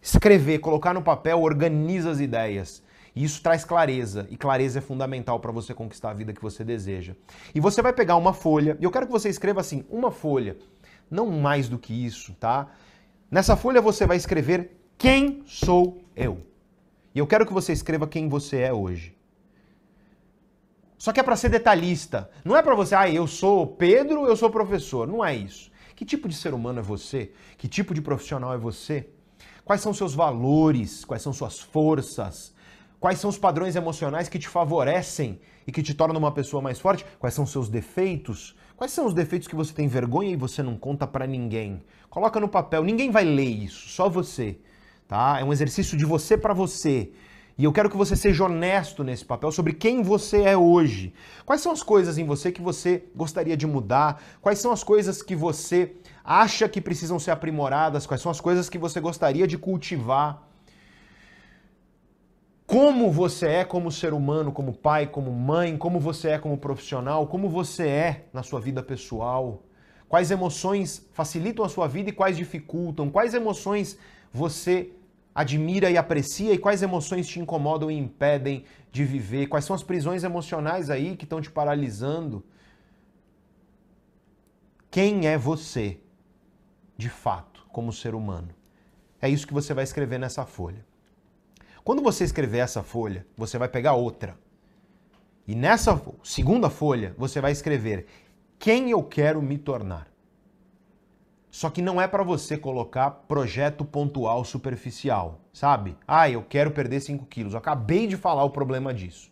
Escrever, 0.00 0.58
colocar 0.58 0.94
no 0.94 1.02
papel, 1.02 1.42
organiza 1.42 2.10
as 2.10 2.20
ideias. 2.20 2.82
E 3.14 3.22
isso 3.22 3.40
traz 3.42 3.64
clareza, 3.64 4.26
e 4.28 4.36
clareza 4.36 4.78
é 4.78 4.82
fundamental 4.82 5.38
para 5.38 5.52
você 5.52 5.72
conquistar 5.72 6.10
a 6.10 6.14
vida 6.14 6.32
que 6.32 6.42
você 6.42 6.64
deseja. 6.64 7.14
E 7.54 7.60
você 7.60 7.80
vai 7.80 7.92
pegar 7.92 8.16
uma 8.16 8.32
folha, 8.32 8.76
e 8.80 8.84
eu 8.84 8.90
quero 8.90 9.06
que 9.06 9.12
você 9.12 9.28
escreva 9.28 9.60
assim, 9.60 9.84
uma 9.88 10.10
folha, 10.10 10.56
não 11.10 11.30
mais 11.30 11.68
do 11.68 11.78
que 11.78 11.92
isso, 11.92 12.34
tá? 12.34 12.68
Nessa 13.30 13.56
folha 13.56 13.80
você 13.80 14.06
vai 14.06 14.16
escrever 14.16 14.80
quem 14.98 15.42
sou 15.46 16.02
eu. 16.16 16.44
E 17.14 17.18
eu 17.18 17.26
quero 17.26 17.46
que 17.46 17.52
você 17.52 17.72
escreva 17.72 18.06
quem 18.06 18.28
você 18.28 18.58
é 18.58 18.72
hoje. 18.72 19.16
Só 20.98 21.12
que 21.12 21.20
é 21.20 21.22
para 21.22 21.36
ser 21.36 21.50
detalhista. 21.50 22.30
Não 22.44 22.56
é 22.56 22.62
para 22.62 22.74
você, 22.74 22.94
ah, 22.94 23.08
eu 23.10 23.26
sou 23.26 23.66
Pedro, 23.66 24.26
eu 24.26 24.34
sou 24.36 24.50
professor. 24.50 25.06
Não 25.06 25.24
é 25.24 25.36
isso. 25.36 25.70
Que 25.94 26.04
tipo 26.04 26.28
de 26.28 26.34
ser 26.34 26.54
humano 26.54 26.80
é 26.80 26.82
você? 26.82 27.30
Que 27.58 27.68
tipo 27.68 27.92
de 27.94 28.00
profissional 28.00 28.54
é 28.54 28.56
você? 28.56 29.08
Quais 29.64 29.80
são 29.82 29.92
seus 29.92 30.14
valores? 30.14 31.04
Quais 31.04 31.22
são 31.22 31.32
suas 31.32 31.60
forças? 31.60 32.53
Quais 33.04 33.18
são 33.18 33.28
os 33.28 33.36
padrões 33.36 33.76
emocionais 33.76 34.30
que 34.30 34.38
te 34.38 34.48
favorecem 34.48 35.38
e 35.66 35.70
que 35.70 35.82
te 35.82 35.92
tornam 35.92 36.18
uma 36.18 36.32
pessoa 36.32 36.62
mais 36.62 36.80
forte? 36.80 37.04
Quais 37.18 37.34
são 37.34 37.44
os 37.44 37.50
seus 37.50 37.68
defeitos? 37.68 38.56
Quais 38.78 38.92
são 38.92 39.04
os 39.04 39.12
defeitos 39.12 39.46
que 39.46 39.54
você 39.54 39.74
tem 39.74 39.86
vergonha 39.86 40.30
e 40.30 40.36
você 40.36 40.62
não 40.62 40.74
conta 40.74 41.06
para 41.06 41.26
ninguém? 41.26 41.82
Coloca 42.08 42.40
no 42.40 42.48
papel, 42.48 42.82
ninguém 42.82 43.10
vai 43.10 43.22
ler 43.22 43.44
isso, 43.44 43.90
só 43.90 44.08
você, 44.08 44.56
tá? 45.06 45.38
É 45.38 45.44
um 45.44 45.52
exercício 45.52 45.98
de 45.98 46.06
você 46.06 46.34
para 46.38 46.54
você. 46.54 47.12
E 47.58 47.64
eu 47.64 47.72
quero 47.74 47.90
que 47.90 47.96
você 47.98 48.16
seja 48.16 48.46
honesto 48.46 49.04
nesse 49.04 49.26
papel 49.26 49.52
sobre 49.52 49.74
quem 49.74 50.02
você 50.02 50.40
é 50.44 50.56
hoje. 50.56 51.12
Quais 51.44 51.60
são 51.60 51.72
as 51.72 51.82
coisas 51.82 52.16
em 52.16 52.24
você 52.24 52.50
que 52.50 52.62
você 52.62 53.04
gostaria 53.14 53.54
de 53.54 53.66
mudar? 53.66 54.22
Quais 54.40 54.60
são 54.60 54.72
as 54.72 54.82
coisas 54.82 55.20
que 55.20 55.36
você 55.36 55.92
acha 56.24 56.66
que 56.70 56.80
precisam 56.80 57.18
ser 57.18 57.32
aprimoradas? 57.32 58.06
Quais 58.06 58.22
são 58.22 58.32
as 58.32 58.40
coisas 58.40 58.70
que 58.70 58.78
você 58.78 58.98
gostaria 58.98 59.46
de 59.46 59.58
cultivar? 59.58 60.53
Como 62.66 63.10
você 63.12 63.46
é 63.46 63.64
como 63.64 63.92
ser 63.92 64.14
humano, 64.14 64.50
como 64.50 64.72
pai, 64.72 65.06
como 65.06 65.30
mãe, 65.30 65.76
como 65.76 66.00
você 66.00 66.30
é 66.30 66.38
como 66.38 66.56
profissional, 66.56 67.26
como 67.26 67.48
você 67.48 67.86
é 67.86 68.24
na 68.32 68.42
sua 68.42 68.58
vida 68.58 68.82
pessoal? 68.82 69.62
Quais 70.08 70.30
emoções 70.30 71.06
facilitam 71.12 71.64
a 71.64 71.68
sua 71.68 71.86
vida 71.86 72.08
e 72.08 72.12
quais 72.12 72.36
dificultam? 72.36 73.10
Quais 73.10 73.34
emoções 73.34 73.98
você 74.32 74.92
admira 75.34 75.90
e 75.90 75.98
aprecia 75.98 76.54
e 76.54 76.58
quais 76.58 76.82
emoções 76.82 77.26
te 77.26 77.38
incomodam 77.38 77.90
e 77.90 77.98
impedem 77.98 78.64
de 78.90 79.04
viver? 79.04 79.48
Quais 79.48 79.64
são 79.66 79.76
as 79.76 79.82
prisões 79.82 80.24
emocionais 80.24 80.88
aí 80.88 81.16
que 81.16 81.24
estão 81.24 81.42
te 81.42 81.50
paralisando? 81.50 82.42
Quem 84.90 85.26
é 85.26 85.36
você, 85.36 86.00
de 86.96 87.10
fato, 87.10 87.66
como 87.70 87.92
ser 87.92 88.14
humano? 88.14 88.50
É 89.20 89.28
isso 89.28 89.46
que 89.46 89.52
você 89.52 89.74
vai 89.74 89.84
escrever 89.84 90.18
nessa 90.18 90.46
folha. 90.46 90.93
Quando 91.84 92.02
você 92.02 92.24
escrever 92.24 92.58
essa 92.58 92.82
folha, 92.82 93.26
você 93.36 93.58
vai 93.58 93.68
pegar 93.68 93.92
outra. 93.92 94.38
E 95.46 95.54
nessa 95.54 96.00
segunda 96.22 96.70
folha, 96.70 97.14
você 97.18 97.42
vai 97.42 97.52
escrever 97.52 98.06
quem 98.58 98.90
eu 98.90 99.02
quero 99.02 99.42
me 99.42 99.58
tornar. 99.58 100.08
Só 101.50 101.68
que 101.68 101.82
não 101.82 102.00
é 102.00 102.08
para 102.08 102.22
você 102.22 102.56
colocar 102.56 103.10
projeto 103.10 103.84
pontual 103.84 104.44
superficial, 104.46 105.40
sabe? 105.52 105.94
Ah, 106.08 106.28
eu 106.28 106.42
quero 106.42 106.70
perder 106.70 107.00
5 107.00 107.26
quilos. 107.26 107.52
Eu 107.52 107.58
acabei 107.58 108.06
de 108.06 108.16
falar 108.16 108.44
o 108.44 108.50
problema 108.50 108.94
disso. 108.94 109.30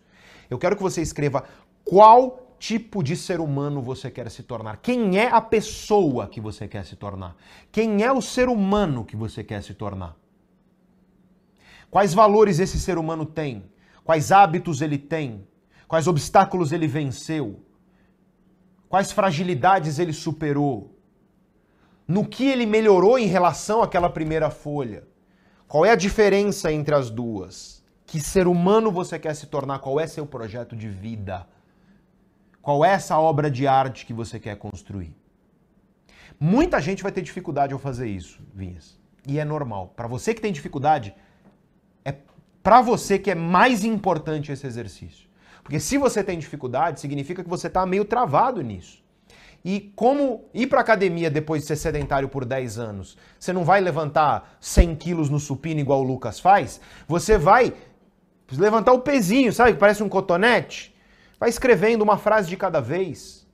Eu 0.51 0.59
quero 0.59 0.77
que 0.77 0.83
você 0.83 1.01
escreva 1.01 1.45
qual 1.83 2.55
tipo 2.59 3.03
de 3.03 3.17
ser 3.17 3.41
humano 3.41 3.81
você 3.81 4.11
quer 4.11 4.31
se 4.31 4.43
tornar. 4.43 4.77
Quem 4.77 5.19
é 5.19 5.29
a 5.29 5.41
pessoa 5.41 6.29
que 6.29 6.41
você 6.41 6.69
quer 6.69 6.85
se 6.85 6.97
tornar? 6.97 7.35
Quem 7.73 8.05
é 8.05 8.13
o 8.13 8.21
ser 8.21 8.49
humano 8.49 9.07
que 9.07 9.17
você 9.17 9.43
quer 9.43 9.63
se 9.63 9.73
tornar? 9.73 10.22
Quais 11.93 12.13
valores 12.13 12.59
esse 12.59 12.81
ser 12.81 12.99
humano 12.99 13.25
tem? 13.25 13.71
Quais 14.03 14.33
hábitos 14.33 14.83
ele 14.83 14.99
tem? 14.99 15.47
Quais 15.87 16.09
obstáculos 16.09 16.73
ele 16.73 16.89
venceu? 16.89 17.65
Quais 18.89 19.13
fragilidades 19.13 20.01
ele 20.01 20.13
superou? 20.13 20.93
no 22.07 22.27
que 22.27 22.47
ele 22.47 22.67
melhorou 22.67 23.19
em 23.19 23.27
relação 23.27 23.83
àquela 23.83 24.11
primeira 24.11 24.51
folha. 24.51 25.05
Qual 25.67 25.87
é 25.87 25.91
a 25.91 25.97
diferença 25.97 26.71
entre 26.71 26.95
as 26.95 27.09
duas? 27.09 27.83
Que 28.05 28.21
ser 28.21 28.47
humano 28.47 28.91
você 28.91 29.19
quer 29.19 29.35
se 29.35 29.47
tornar? 29.47 29.79
Qual 29.79 29.99
é 29.99 30.07
seu 30.07 30.27
projeto 30.27 30.77
de 30.77 30.89
vida? 30.89 31.47
Qual 32.61 32.85
é 32.85 32.91
essa 32.91 33.19
obra 33.19 33.51
de 33.51 33.67
arte 33.67 34.05
que 34.05 34.13
você 34.13 34.39
quer 34.39 34.57
construir? 34.57 35.17
Muita 36.39 36.81
gente 36.81 37.03
vai 37.03 37.13
ter 37.13 37.23
dificuldade 37.23 37.73
ao 37.73 37.79
fazer 37.79 38.09
isso, 38.09 38.43
Vinhas. 38.55 39.01
E 39.27 39.39
é 39.39 39.45
normal. 39.45 39.95
Para 39.97 40.09
você 40.09 40.35
que 40.35 40.41
tem 40.41 40.53
dificuldade, 40.53 41.15
para 42.63 42.81
você 42.81 43.19
que 43.19 43.31
é 43.31 43.35
mais 43.35 43.85
importante 43.85 44.53
esse 44.53 44.67
exercício. 44.67 45.29
Porque 45.63 45.79
se 45.79 45.97
você 45.97 46.23
tem 46.23 46.39
dificuldade, 46.39 47.01
significa 47.01 47.43
que 47.43 47.49
você 47.49 47.67
está 47.67 47.85
meio 47.87 48.05
travado 48.05 48.61
nisso. 48.63 49.03
E 49.65 49.93
como 49.95 50.45
ir 50.53 50.67
para 50.67 50.81
academia 50.81 51.31
depois 51.31 51.63
de 51.63 51.69
ser 51.69 51.77
sedentário 51.77 52.29
por 52.29 52.45
10 52.45 52.79
anos? 52.79 53.17
Você 53.39 53.53
não 53.53 53.65
vai 53.65 53.81
levantar 53.81 54.57
100 54.61 54.97
quilos 54.97 55.31
no 55.31 55.39
supino 55.39 55.81
igual 55.81 56.01
o 56.01 56.05
Lucas 56.05 56.41
faz? 56.41 56.81
Você 57.07 57.39
vai 57.39 57.73
levantar 58.51 58.93
o 58.93 59.01
pezinho, 59.01 59.53
sabe? 59.53 59.75
Que 59.75 59.79
parece 59.79 60.03
um 60.03 60.09
cotonete. 60.09 60.95
Vai 61.39 61.49
escrevendo 61.49 62.03
uma 62.03 62.19
frase 62.19 62.49
de 62.49 62.57
cada 62.57 62.81
vez. 62.81 63.47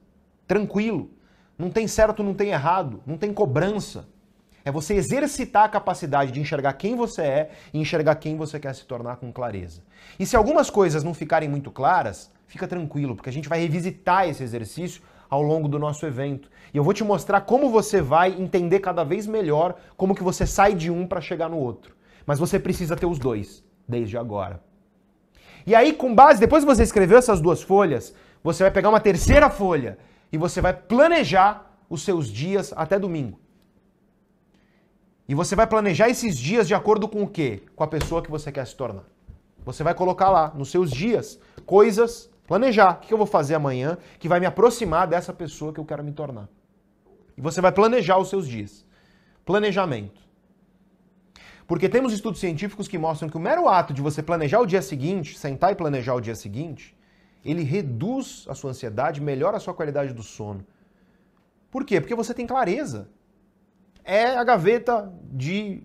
Tranquilo. 0.47 1.11
Não 1.59 1.71
tem 1.71 1.87
certo, 1.87 2.23
não 2.23 2.33
tem 2.33 2.51
errado. 2.51 3.03
Não 3.07 3.19
tem 3.19 3.33
cobrança. 3.33 4.09
É 4.69 4.71
você 4.71 4.93
exercitar 4.93 5.65
a 5.65 5.69
capacidade 5.71 6.31
de 6.31 6.41
enxergar 6.41 6.75
quem 6.75 6.95
você 6.95 7.23
é 7.23 7.51
e 7.73 7.81
enxergar 7.81 8.17
quem 8.17 8.37
você 8.37 8.61
quer 8.61 8.75
se 8.75 8.85
tornar 8.85 9.17
com 9.17 9.33
clareza. 9.33 9.81
E 10.21 10.27
se 10.27 10.37
algumas 10.37 10.69
coisas 10.69 11.03
não 11.03 11.15
ficarem 11.15 11.49
muito 11.49 11.71
claras, 11.71 12.31
fica 12.47 12.69
tranquilo, 12.69 13.17
porque 13.17 13.31
a 13.31 13.33
gente 13.33 13.49
vai 13.49 13.61
revisitar 13.61 14.29
esse 14.29 14.43
exercício 14.43 15.01
ao 15.31 15.41
longo 15.41 15.69
do 15.69 15.79
nosso 15.79 16.05
evento. 16.05 16.51
E 16.75 16.77
eu 16.77 16.85
vou 16.85 16.93
te 16.93 17.03
mostrar 17.03 17.41
como 17.41 17.71
você 17.71 18.03
vai 18.03 18.39
entender 18.39 18.81
cada 18.81 19.05
vez 19.05 19.27
melhor 19.27 19.75
como 19.97 20.15
que 20.15 20.23
você 20.23 20.47
sai 20.47 20.75
de 20.75 20.91
um 20.91 21.07
para 21.07 21.23
chegar 21.23 21.49
no 21.49 21.57
outro. 21.57 21.97
Mas 22.27 22.39
você 22.39 22.59
precisa 22.59 22.95
ter 22.95 23.07
os 23.07 23.19
dois, 23.19 23.65
desde 23.89 24.19
agora. 24.19 24.61
E 25.67 25.75
aí, 25.75 25.95
com 25.95 26.15
base, 26.15 26.41
depois 26.41 26.63
que 26.63 26.71
você 26.71 26.83
escreveu 26.83 27.17
essas 27.17 27.41
duas 27.41 27.63
folhas, 27.63 28.15
você 28.45 28.65
vai 28.65 28.71
pegar 28.71 28.91
uma 28.91 29.01
terceira 29.01 29.49
folha 29.49 29.97
e 30.31 30.37
você 30.37 30.61
vai 30.61 30.75
planejar 30.75 31.75
os 31.89 32.03
seus 32.03 32.31
dias 32.31 32.75
até 32.77 32.99
domingo. 32.99 33.41
E 35.29 35.35
você 35.35 35.55
vai 35.55 35.67
planejar 35.67 36.09
esses 36.09 36.39
dias 36.39 36.67
de 36.67 36.75
acordo 36.75 37.07
com 37.07 37.23
o 37.23 37.29
quê? 37.29 37.63
Com 37.77 37.85
a 37.85 37.89
pessoa 37.89 38.23
que 38.23 38.31
você 38.31 38.51
quer 38.51 38.67
se 38.67 38.75
tornar. 38.75 39.05
Você 39.65 39.85
vai 39.85 39.95
colocar 39.95 40.31
lá 40.31 40.53
nos 40.55 40.71
seus 40.71 40.91
dias 40.91 41.39
coisas 41.67 42.31
Planejar. 42.49 42.93
O 42.93 43.01
que 43.01 43.13
eu 43.13 43.19
vou 43.19 43.27
fazer 43.27 43.55
amanhã 43.55 43.99
que 44.19 44.27
vai 44.27 44.41
me 44.41 44.47
aproximar 44.47 45.07
dessa 45.07 45.35
pessoa 45.35 45.71
que 45.71 45.79
eu 45.79 45.85
quero 45.85 46.03
me 46.03 46.13
tornar? 46.13 46.49
E 47.37 47.43
você 47.43 47.61
vai 47.61 47.71
planejar 47.71 48.17
os 48.17 48.31
seus 48.31 48.49
dias. 48.49 48.87
Planejamento. 49.45 50.27
Porque 51.67 51.91
temos 51.91 52.15
estudos 52.15 52.41
científicos 52.41 52.89
que 52.89 52.97
mostram 52.97 53.29
que 53.29 53.37
o 53.37 53.41
mero 53.41 53.69
ato 53.69 53.93
de 53.93 54.01
você 54.01 54.23
planejar 54.23 54.61
o 54.61 54.67
dia 54.67 54.81
seguinte, 54.81 55.39
sentar 55.39 55.73
e 55.73 55.75
planejar 55.75 56.15
o 56.15 56.23
dia 56.23 56.35
seguinte, 56.35 56.97
ele 57.45 57.63
reduz 57.63 58.47
a 58.49 58.55
sua 58.55 58.71
ansiedade, 58.71 59.21
melhora 59.21 59.59
a 59.59 59.61
sua 59.61 59.75
qualidade 59.75 60.15
do 60.15 60.23
sono. 60.23 60.67
Por 61.71 61.85
quê? 61.85 62.01
Porque 62.01 62.15
você 62.15 62.33
tem 62.33 62.47
clareza. 62.47 63.11
É 64.11 64.39
a 64.39 64.43
gaveta 64.43 65.13
de 65.31 65.83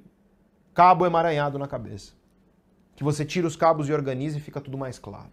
cabo 0.73 1.05
emaranhado 1.05 1.59
na 1.59 1.67
cabeça. 1.67 2.13
Que 2.95 3.03
você 3.03 3.25
tira 3.25 3.45
os 3.45 3.57
cabos 3.57 3.89
e 3.89 3.93
organiza 3.93 4.37
e 4.37 4.41
fica 4.41 4.61
tudo 4.61 4.77
mais 4.77 4.97
claro. 4.97 5.29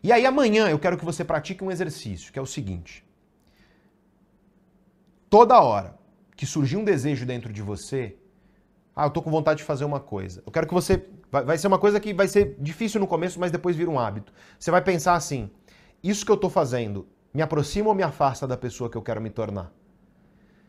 E 0.00 0.12
aí 0.12 0.24
amanhã 0.24 0.68
eu 0.68 0.78
quero 0.78 0.96
que 0.96 1.04
você 1.04 1.24
pratique 1.24 1.64
um 1.64 1.70
exercício, 1.70 2.32
que 2.32 2.38
é 2.38 2.42
o 2.42 2.46
seguinte. 2.46 3.04
Toda 5.28 5.60
hora 5.60 5.98
que 6.36 6.46
surgir 6.46 6.76
um 6.76 6.84
desejo 6.84 7.26
dentro 7.26 7.52
de 7.52 7.60
você, 7.60 8.16
ah, 8.94 9.06
eu 9.06 9.10
tô 9.10 9.20
com 9.20 9.28
vontade 9.28 9.58
de 9.58 9.64
fazer 9.64 9.84
uma 9.84 9.98
coisa. 9.98 10.44
Eu 10.46 10.52
quero 10.52 10.68
que 10.68 10.74
você 10.74 11.08
vai, 11.28 11.58
ser 11.58 11.66
uma 11.66 11.78
coisa 11.80 11.98
que 11.98 12.14
vai 12.14 12.28
ser 12.28 12.54
difícil 12.60 13.00
no 13.00 13.06
começo, 13.08 13.40
mas 13.40 13.50
depois 13.50 13.74
vira 13.74 13.90
um 13.90 13.98
hábito. 13.98 14.32
Você 14.56 14.70
vai 14.70 14.80
pensar 14.80 15.14
assim: 15.14 15.50
isso 16.04 16.24
que 16.24 16.30
eu 16.30 16.36
tô 16.36 16.48
fazendo 16.48 17.08
me 17.34 17.42
aproxima 17.42 17.88
ou 17.88 17.96
me 17.96 18.04
afasta 18.04 18.46
da 18.46 18.56
pessoa 18.56 18.88
que 18.88 18.96
eu 18.96 19.02
quero 19.02 19.20
me 19.20 19.28
tornar? 19.28 19.79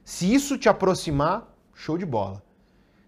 Se 0.04 0.32
isso 0.34 0.58
te 0.58 0.68
aproximar, 0.68 1.48
show 1.74 1.98
de 1.98 2.06
bola. 2.06 2.44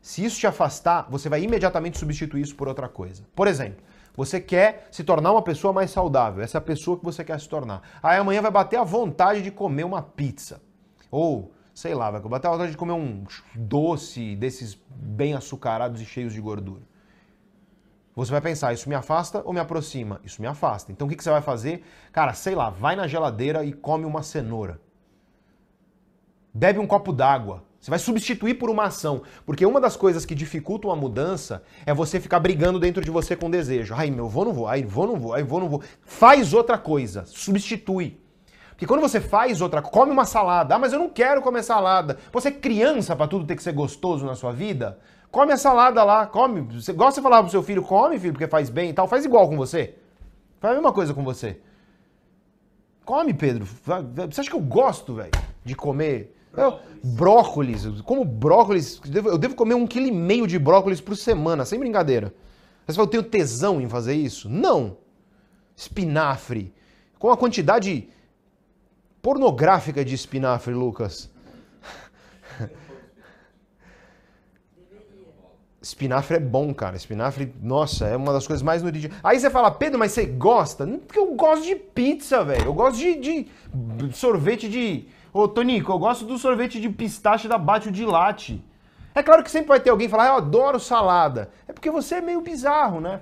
Se 0.02 0.24
isso 0.24 0.40
te 0.40 0.45
afastar, 0.45 1.07
você 1.10 1.30
vai 1.30 1.41
imediatamente 1.41 1.98
substituir 1.98 2.41
isso 2.41 2.56
por 2.56 2.68
outra 2.68 2.90
coisa. 2.90 3.24
Por 3.34 3.48
exemplo, 3.48 3.84
você 4.15 4.40
quer 4.40 4.88
se 4.91 5.03
tornar 5.03 5.32
uma 5.32 5.41
pessoa 5.41 5.74
mais 5.74 5.91
saudável. 5.91 6.44
Essa 6.44 6.57
é 6.57 6.60
a 6.60 6.61
pessoa 6.61 6.98
que 6.98 7.06
você 7.06 7.24
quer 7.24 7.40
se 7.40 7.48
tornar. 7.48 7.82
Aí 8.02 8.18
amanhã 8.18 8.41
vai 8.41 8.52
bater 8.52 8.78
a 8.78 8.84
vontade 8.84 9.41
de 9.41 9.49
comer 9.49 9.84
uma 9.84 10.02
pizza. 10.02 10.61
Ou, 11.10 11.53
sei 11.74 11.95
lá, 11.95 12.11
vai 12.11 12.22
bater 12.22 12.48
a 12.48 12.52
vontade 12.52 12.72
de 12.72 12.78
comer 12.78 12.94
um 12.94 13.24
doce 13.56 14.36
desses 14.36 14.78
bem 14.90 15.34
açucarados 15.34 16.02
e 16.02 16.06
cheios 16.06 16.34
de 16.34 16.41
gordura. 16.41 16.84
Você 18.15 18.32
vai 18.32 18.41
pensar, 18.41 18.74
isso 18.74 18.88
me 18.88 18.94
afasta 18.94 19.41
ou 19.44 19.53
me 19.53 19.60
aproxima? 19.60 20.22
Isso 20.24 20.40
me 20.40 20.48
afasta. 20.48 20.91
Então 20.91 21.07
o 21.07 21.10
que 21.10 21.24
você 21.24 21.32
vai 21.32 21.41
fazer? 21.41 21.84
Cara, 22.11 22.34
sei 22.34 22.53
lá, 22.53 22.70
vai 22.70 22.95
na 22.95 23.07
geladeira 23.07 23.65
e 23.65 23.74
come 23.74 24.06
uma 24.06 24.22
cenoura. 24.22 24.80
Bebe 26.54 26.80
um 26.80 26.88
copo 26.88 27.12
d'água. 27.12 27.64
Você 27.80 27.90
vai 27.90 28.00
substituir 28.00 28.54
por 28.54 28.70
uma 28.70 28.86
ação. 28.86 29.24
Porque 29.46 29.66
uma 29.66 29.82
das 29.82 29.98
coisas 29.98 30.26
que 30.26 30.34
dificultam 30.34 30.90
a 30.90 30.96
mudança 30.96 31.64
é 31.86 31.94
você 31.94 32.20
ficar 32.20 32.40
brigando 32.40 32.80
dentro 32.80 33.04
de 33.04 33.12
você 33.12 33.36
com 33.36 33.50
desejo. 33.50 33.94
Ai, 33.98 34.10
meu, 34.10 34.30
vou, 34.30 34.46
não 34.46 34.54
vou, 34.54 34.68
ai, 34.68 34.84
vou, 34.84 35.08
não 35.08 35.18
vou, 35.18 35.34
ai, 35.34 35.44
vou, 35.44 35.60
não 35.60 35.68
vou. 35.68 35.82
Faz 36.02 36.54
outra 36.54 36.78
coisa, 36.78 37.26
substitui. 37.26 38.22
Porque 38.70 38.88
quando 38.88 39.02
você 39.02 39.20
faz 39.20 39.60
outra, 39.60 39.82
come 39.82 40.12
uma 40.12 40.26
salada. 40.26 40.76
Ah, 40.76 40.80
mas 40.80 40.94
eu 40.94 41.00
não 41.00 41.10
quero 41.10 41.42
comer 41.42 41.62
salada. 41.62 42.18
Você 42.32 42.48
é 42.48 42.52
criança 42.52 43.16
para 43.16 43.28
tudo 43.28 43.46
ter 43.46 43.56
que 43.56 43.64
ser 43.64 43.74
gostoso 43.74 44.26
na 44.26 44.36
sua 44.36 44.54
vida? 44.54 44.98
Come 45.30 45.52
a 45.52 45.58
salada 45.58 46.04
lá, 46.04 46.26
come. 46.26 46.62
Você 46.80 46.94
gosta 46.94 47.20
de 47.20 47.24
falar 47.24 47.42
pro 47.42 47.52
seu 47.52 47.64
filho, 47.64 47.84
come, 47.84 48.18
filho, 48.20 48.34
porque 48.34 48.48
faz 48.48 48.70
bem 48.70 48.92
e 48.92 48.94
tal. 48.94 49.08
Faz 49.08 49.26
igual 49.26 49.50
com 49.50 49.58
você. 49.58 49.96
Faz 50.62 50.72
a 50.72 50.76
mesma 50.76 50.94
coisa 50.94 51.14
com 51.14 51.24
você. 51.24 51.60
Come, 53.04 53.34
Pedro. 53.34 53.66
Você 53.66 54.42
acha 54.42 54.50
que 54.50 54.56
eu 54.56 54.62
gosto, 54.62 55.16
velho, 55.16 55.32
de 55.66 55.76
comer 55.76 56.34
eu, 56.56 56.80
brócolis, 57.04 57.86
como 58.02 58.24
brócolis, 58.24 59.02
eu 59.14 59.38
devo 59.38 59.56
comer 59.56 59.76
um 59.76 59.88
quilo 59.88 60.08
e 60.08 60.12
meio 60.12 60.46
de 60.46 60.60
brócolis 60.60 61.02
por 61.02 61.16
semana, 61.18 61.66
sem 61.66 61.80
brincadeira. 61.80 62.34
Você 62.86 62.96
fala, 62.96 63.08
eu 63.08 63.12
tenho 63.12 63.24
tesão 63.24 63.82
em 63.82 63.88
fazer 63.88 64.14
isso? 64.14 64.50
Não. 64.50 64.98
Espinafre. 65.76 66.74
Com 67.18 67.32
a 67.32 67.38
quantidade 67.38 68.10
pornográfica 69.22 70.04
de 70.04 70.14
espinafre, 70.14 70.74
Lucas. 70.74 71.32
Espinafre 75.84 76.38
é 76.38 76.40
bom, 76.40 76.74
cara. 76.74 76.96
Espinafre, 76.96 77.54
nossa, 77.62 78.08
é 78.08 78.16
uma 78.16 78.32
das 78.32 78.48
coisas 78.48 78.64
mais 78.64 78.82
nutritivas. 78.82 79.18
Aí 79.22 79.38
você 79.38 79.50
fala, 79.50 79.70
Pedro, 79.70 80.00
mas 80.00 80.14
você 80.14 80.26
gosta? 80.26 80.88
Porque 80.88 81.20
eu 81.20 81.36
gosto 81.36 81.66
de 81.66 81.76
pizza, 81.76 82.42
velho. 82.42 82.68
Eu 82.68 82.74
gosto 82.74 82.98
de, 82.98 83.16
de 83.16 83.48
sorvete 84.14 84.70
de. 84.70 85.06
Ô, 85.34 85.47
Tonico, 85.47 85.91
eu 85.91 85.97
gosto 85.97 86.26
do 86.26 86.38
sorvete 86.38 86.80
de 86.80 86.88
pistache 86.89 87.47
da 87.47 87.57
Bátio 87.57 87.91
de 87.91 88.05
Latte. 88.05 88.64
É 89.15 89.23
claro 89.23 89.43
que 89.43 89.49
sempre 89.49 89.69
vai 89.69 89.80
ter 89.80 89.89
alguém 89.89 90.07
falar, 90.07 90.26
ah, 90.26 90.27
eu 90.27 90.35
adoro 90.35 90.80
salada. 90.80 91.49
É 91.68 91.73
porque 91.73 91.89
você 91.89 92.15
é 92.15 92.22
meio 92.22 92.39
bizarro, 92.39 93.01
né? 93.01 93.19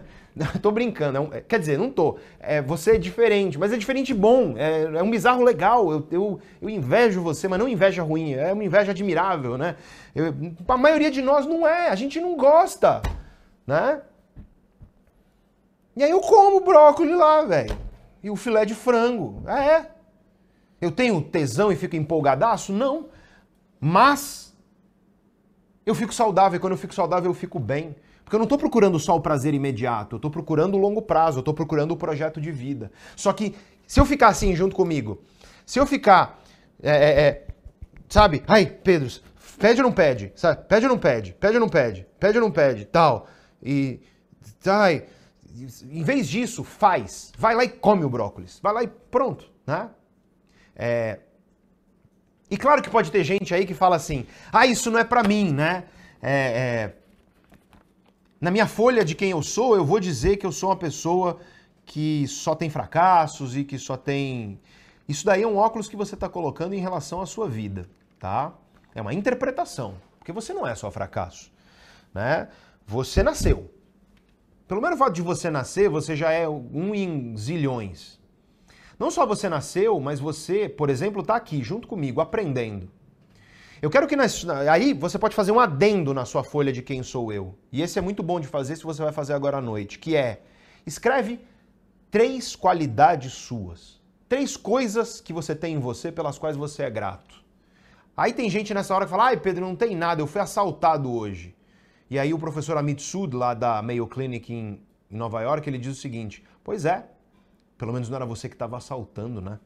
tô 0.60 0.70
brincando, 0.70 1.32
é 1.32 1.38
é, 1.38 1.40
quer 1.40 1.58
dizer, 1.58 1.78
não 1.78 1.90
tô. 1.90 2.18
É, 2.38 2.60
você 2.60 2.96
é 2.96 2.98
diferente, 2.98 3.58
mas 3.58 3.72
é 3.72 3.78
diferente 3.78 4.12
bom, 4.12 4.54
é, 4.58 4.82
é 4.82 5.02
um 5.02 5.10
bizarro 5.10 5.42
legal. 5.42 5.90
Eu, 5.90 6.06
eu, 6.10 6.40
eu, 6.60 6.68
invejo 6.68 7.22
você, 7.22 7.48
mas 7.48 7.58
não 7.58 7.66
inveja 7.66 8.02
ruim, 8.02 8.34
é 8.34 8.52
uma 8.52 8.62
inveja 8.64 8.90
admirável, 8.90 9.56
né? 9.56 9.76
Eu, 10.14 10.34
a 10.68 10.76
maioria 10.76 11.10
de 11.10 11.22
nós 11.22 11.46
não 11.46 11.66
é, 11.66 11.88
a 11.88 11.94
gente 11.94 12.20
não 12.20 12.36
gosta, 12.36 13.00
né? 13.66 14.02
E 15.96 16.04
aí 16.04 16.10
eu 16.10 16.20
como 16.20 16.60
brócolis 16.60 17.16
lá, 17.16 17.42
velho. 17.46 17.74
E 18.22 18.28
o 18.28 18.36
filé 18.36 18.66
de 18.66 18.74
frango. 18.74 19.42
É. 19.48 19.95
Eu 20.80 20.90
tenho 20.90 21.20
tesão 21.22 21.72
e 21.72 21.76
fico 21.76 21.96
empolgadaço? 21.96 22.72
Não. 22.72 23.08
Mas 23.80 24.54
eu 25.84 25.94
fico 25.94 26.12
saudável, 26.12 26.56
e 26.56 26.60
quando 26.60 26.72
eu 26.72 26.78
fico 26.78 26.94
saudável 26.94 27.30
eu 27.30 27.34
fico 27.34 27.58
bem. 27.58 27.94
Porque 28.24 28.34
eu 28.34 28.38
não 28.38 28.44
estou 28.44 28.58
procurando 28.58 28.98
só 28.98 29.14
o 29.14 29.20
prazer 29.20 29.54
imediato, 29.54 30.16
eu 30.16 30.18
estou 30.18 30.30
procurando 30.32 30.74
o 30.74 30.78
longo 30.78 31.00
prazo, 31.00 31.38
eu 31.38 31.40
estou 31.40 31.54
procurando 31.54 31.92
o 31.92 31.96
projeto 31.96 32.40
de 32.40 32.50
vida. 32.50 32.90
Só 33.14 33.32
que 33.32 33.54
se 33.86 34.00
eu 34.00 34.04
ficar 34.04 34.28
assim 34.28 34.56
junto 34.56 34.74
comigo, 34.74 35.22
se 35.64 35.78
eu 35.78 35.86
ficar, 35.86 36.42
é, 36.82 36.90
é, 36.90 37.20
é, 37.20 37.46
sabe, 38.08 38.42
ai, 38.48 38.66
Pedro, 38.66 39.08
pede 39.60 39.80
ou 39.80 39.86
não 39.86 39.92
pede? 39.92 40.32
Sabe? 40.34 40.64
Pede 40.66 40.86
ou 40.86 40.90
não 40.90 40.98
pede? 40.98 41.34
Pede 41.34 41.54
ou 41.54 41.60
não 41.60 41.68
pede? 41.68 42.04
Pede 42.18 42.38
ou 42.38 42.42
não 42.42 42.50
pede? 42.50 42.84
Tal. 42.86 43.28
E, 43.62 44.00
ai, 44.66 45.04
em 45.88 46.02
vez 46.02 46.26
disso, 46.26 46.64
faz. 46.64 47.32
Vai 47.38 47.54
lá 47.54 47.62
e 47.62 47.68
come 47.68 48.04
o 48.04 48.10
brócolis. 48.10 48.58
Vai 48.60 48.72
lá 48.72 48.82
e 48.82 48.88
pronto, 48.88 49.48
né? 49.64 49.88
É... 50.76 51.20
E 52.50 52.56
claro 52.56 52.82
que 52.82 52.90
pode 52.90 53.10
ter 53.10 53.24
gente 53.24 53.52
aí 53.52 53.66
que 53.66 53.74
fala 53.74 53.96
assim, 53.96 54.26
ah, 54.52 54.66
isso 54.66 54.90
não 54.90 55.00
é 55.00 55.04
para 55.04 55.22
mim, 55.22 55.50
né? 55.52 55.84
É, 56.22 56.92
é 56.92 57.06
na 58.40 58.50
minha 58.50 58.66
folha 58.66 59.04
de 59.04 59.14
quem 59.14 59.30
eu 59.30 59.42
sou, 59.42 59.74
eu 59.76 59.84
vou 59.84 59.98
dizer 59.98 60.36
que 60.36 60.46
eu 60.46 60.52
sou 60.52 60.68
uma 60.68 60.76
pessoa 60.76 61.40
que 61.84 62.26
só 62.28 62.54
tem 62.54 62.68
fracassos 62.68 63.56
e 63.56 63.64
que 63.64 63.78
só 63.78 63.96
tem. 63.96 64.60
Isso 65.08 65.24
daí 65.24 65.42
é 65.42 65.46
um 65.46 65.56
óculos 65.56 65.88
que 65.88 65.96
você 65.96 66.14
está 66.14 66.28
colocando 66.28 66.74
em 66.74 66.80
relação 66.80 67.20
à 67.20 67.26
sua 67.26 67.48
vida, 67.48 67.88
tá? 68.18 68.52
É 68.94 69.00
uma 69.00 69.14
interpretação, 69.14 69.94
porque 70.18 70.32
você 70.32 70.52
não 70.52 70.66
é 70.66 70.74
só 70.74 70.90
fracasso, 70.90 71.50
né? 72.12 72.48
Você 72.86 73.22
nasceu. 73.22 73.70
Pelo 74.68 74.82
menos 74.82 74.96
o 74.96 74.98
fato 74.98 75.14
de 75.14 75.22
você 75.22 75.48
nascer, 75.48 75.88
você 75.88 76.16
já 76.16 76.30
é 76.32 76.48
um 76.48 76.94
em 76.94 77.36
zilhões. 77.36 78.15
Não 78.98 79.10
só 79.10 79.26
você 79.26 79.48
nasceu, 79.48 80.00
mas 80.00 80.20
você, 80.20 80.68
por 80.68 80.88
exemplo, 80.88 81.20
está 81.20 81.36
aqui 81.36 81.62
junto 81.62 81.86
comigo, 81.86 82.20
aprendendo. 82.20 82.90
Eu 83.82 83.90
quero 83.90 84.06
que 84.06 84.16
nas, 84.16 84.48
aí 84.70 84.94
você 84.94 85.18
pode 85.18 85.34
fazer 85.34 85.52
um 85.52 85.60
adendo 85.60 86.14
na 86.14 86.24
sua 86.24 86.42
folha 86.42 86.72
de 86.72 86.80
quem 86.80 87.02
sou 87.02 87.30
eu. 87.30 87.54
E 87.70 87.82
esse 87.82 87.98
é 87.98 88.02
muito 88.02 88.22
bom 88.22 88.40
de 88.40 88.46
fazer 88.46 88.74
se 88.74 88.84
você 88.84 89.02
vai 89.02 89.12
fazer 89.12 89.34
agora 89.34 89.58
à 89.58 89.60
noite, 89.60 89.98
que 89.98 90.16
é 90.16 90.40
escreve 90.86 91.40
três 92.10 92.56
qualidades 92.56 93.34
suas. 93.34 94.00
Três 94.28 94.56
coisas 94.56 95.20
que 95.20 95.32
você 95.32 95.54
tem 95.54 95.74
em 95.74 95.78
você 95.78 96.10
pelas 96.10 96.38
quais 96.38 96.56
você 96.56 96.84
é 96.84 96.90
grato. 96.90 97.44
Aí 98.16 98.32
tem 98.32 98.48
gente 98.48 98.72
nessa 98.72 98.94
hora 98.94 99.04
que 99.04 99.10
fala: 99.10 99.26
"Ai, 99.26 99.36
Pedro, 99.36 99.66
não 99.66 99.76
tem 99.76 99.94
nada, 99.94 100.22
eu 100.22 100.26
fui 100.26 100.40
assaltado 100.40 101.12
hoje". 101.12 101.54
E 102.08 102.18
aí 102.18 102.32
o 102.32 102.38
professor 102.38 102.78
Amit 102.78 103.02
Sud, 103.02 103.36
lá 103.36 103.52
da 103.52 103.82
Mayo 103.82 104.06
Clinic 104.06 104.52
em 104.52 104.80
Nova 105.10 105.42
York, 105.42 105.68
ele 105.68 105.78
diz 105.78 105.98
o 105.98 106.00
seguinte: 106.00 106.42
"Pois 106.64 106.86
é, 106.86 107.06
pelo 107.76 107.92
menos 107.92 108.08
não 108.08 108.16
era 108.16 108.26
você 108.26 108.48
que 108.48 108.54
estava 108.54 108.76
assaltando, 108.76 109.40
né?" 109.40 109.58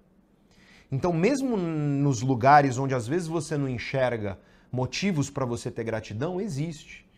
Então, 0.93 1.13
mesmo 1.13 1.57
nos 1.57 2.21
lugares 2.21 2.77
onde 2.77 2.95
às 2.95 3.07
vezes 3.07 3.29
você 3.29 3.57
não 3.57 3.69
enxerga 3.69 4.39
motivos 4.73 5.31
para 5.31 5.45
você 5.45 5.71
ter 5.71 5.85
gratidão, 5.85 6.41
existe. 6.41 7.09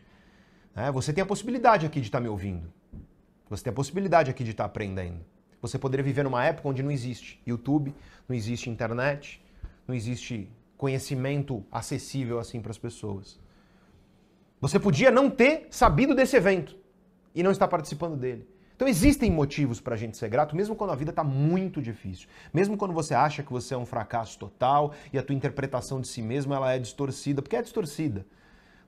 É, 0.75 0.91
você 0.91 1.13
tem 1.13 1.23
a 1.23 1.27
possibilidade 1.27 1.87
aqui 1.87 2.01
de 2.01 2.09
estar 2.09 2.19
tá 2.19 2.23
me 2.23 2.29
ouvindo. 2.29 2.73
Você 3.49 3.65
tem 3.65 3.71
a 3.71 3.75
possibilidade 3.75 4.31
aqui 4.31 4.45
de 4.45 4.51
estar 4.51 4.65
tá 4.65 4.69
aprendendo. 4.69 5.21
Você 5.61 5.79
poderia 5.79 6.03
viver 6.03 6.25
numa 6.25 6.45
época 6.45 6.69
onde 6.69 6.83
não 6.83 6.91
existe 6.91 7.41
YouTube, 7.47 7.95
não 8.29 8.35
existe 8.35 8.69
internet, 8.69 9.43
não 9.87 9.95
existe 9.95 10.51
conhecimento 10.77 11.65
acessível 11.71 12.39
assim 12.39 12.61
para 12.61 12.71
as 12.71 12.79
pessoas. 12.79 13.39
Você 14.61 14.79
podia 14.79 15.11
não 15.11 15.31
ter 15.31 15.67
sabido 15.71 16.15
desse 16.15 16.37
evento 16.37 16.77
e 17.35 17.43
não 17.43 17.51
estar 17.51 17.69
participando 17.69 18.17
dele. 18.17 18.49
Então 18.83 18.91
existem 18.91 19.31
motivos 19.31 19.81
para 19.81 19.95
a 19.95 19.97
gente 19.97 20.17
ser 20.17 20.29
grato, 20.29 20.57
mesmo 20.57 20.75
quando 20.75 20.91
a 20.91 20.97
vida 20.97 21.11
está 21.11 21.23
muito 21.23 21.81
difícil. 21.81 22.27
Mesmo 22.53 22.77
quando 22.77 22.93
você 22.93 23.15
acha 23.15 23.41
que 23.41 23.53
você 23.53 23.75
é 23.75 23.79
um 23.79 23.87
fracasso 23.87 24.37
total 24.37 24.93
e 25.13 25.19
a 25.21 25.23
tua 25.23 25.37
interpretação 25.37 26.01
de 26.01 26.09
si 26.09 26.21
mesmo 26.21 26.53
ela 26.53 26.73
é 26.73 26.81
distorcida, 26.81 27.41
porque 27.41 27.55
é 27.55 27.63
distorcida. 27.63 28.27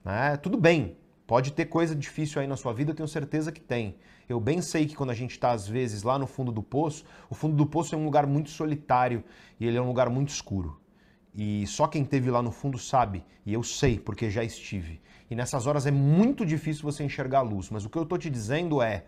Né? 0.04 0.36
Tudo 0.38 0.58
bem, 0.58 0.96
pode 1.28 1.52
ter 1.52 1.66
coisa 1.66 1.94
difícil 1.94 2.40
aí 2.40 2.48
na 2.48 2.56
sua 2.56 2.72
vida, 2.72 2.90
eu 2.90 2.94
tenho 2.96 3.06
certeza 3.06 3.52
que 3.52 3.60
tem. 3.60 3.94
Eu 4.28 4.40
bem 4.40 4.60
sei 4.60 4.84
que 4.84 4.96
quando 4.96 5.10
a 5.10 5.14
gente 5.14 5.30
está, 5.30 5.52
às 5.52 5.68
vezes, 5.68 6.02
lá 6.02 6.18
no 6.18 6.26
fundo 6.26 6.50
do 6.50 6.60
poço, 6.60 7.04
o 7.30 7.34
fundo 7.36 7.54
do 7.54 7.64
poço 7.64 7.94
é 7.94 7.98
um 7.98 8.04
lugar 8.04 8.26
muito 8.26 8.50
solitário 8.50 9.22
e 9.60 9.64
ele 9.64 9.76
é 9.76 9.80
um 9.80 9.86
lugar 9.86 10.10
muito 10.10 10.30
escuro. 10.30 10.76
E 11.32 11.68
só 11.68 11.86
quem 11.86 12.02
esteve 12.02 12.32
lá 12.32 12.42
no 12.42 12.50
fundo 12.50 12.78
sabe, 12.78 13.24
e 13.46 13.54
eu 13.54 13.62
sei, 13.62 14.00
porque 14.00 14.28
já 14.28 14.42
estive. 14.42 15.00
E 15.30 15.36
nessas 15.36 15.68
horas 15.68 15.86
é 15.86 15.92
muito 15.92 16.44
difícil 16.44 16.82
você 16.82 17.04
enxergar 17.04 17.38
a 17.38 17.42
luz, 17.42 17.70
mas 17.70 17.84
o 17.84 17.88
que 17.88 17.96
eu 17.96 18.02
estou 18.02 18.18
te 18.18 18.28
dizendo 18.28 18.82
é 18.82 19.04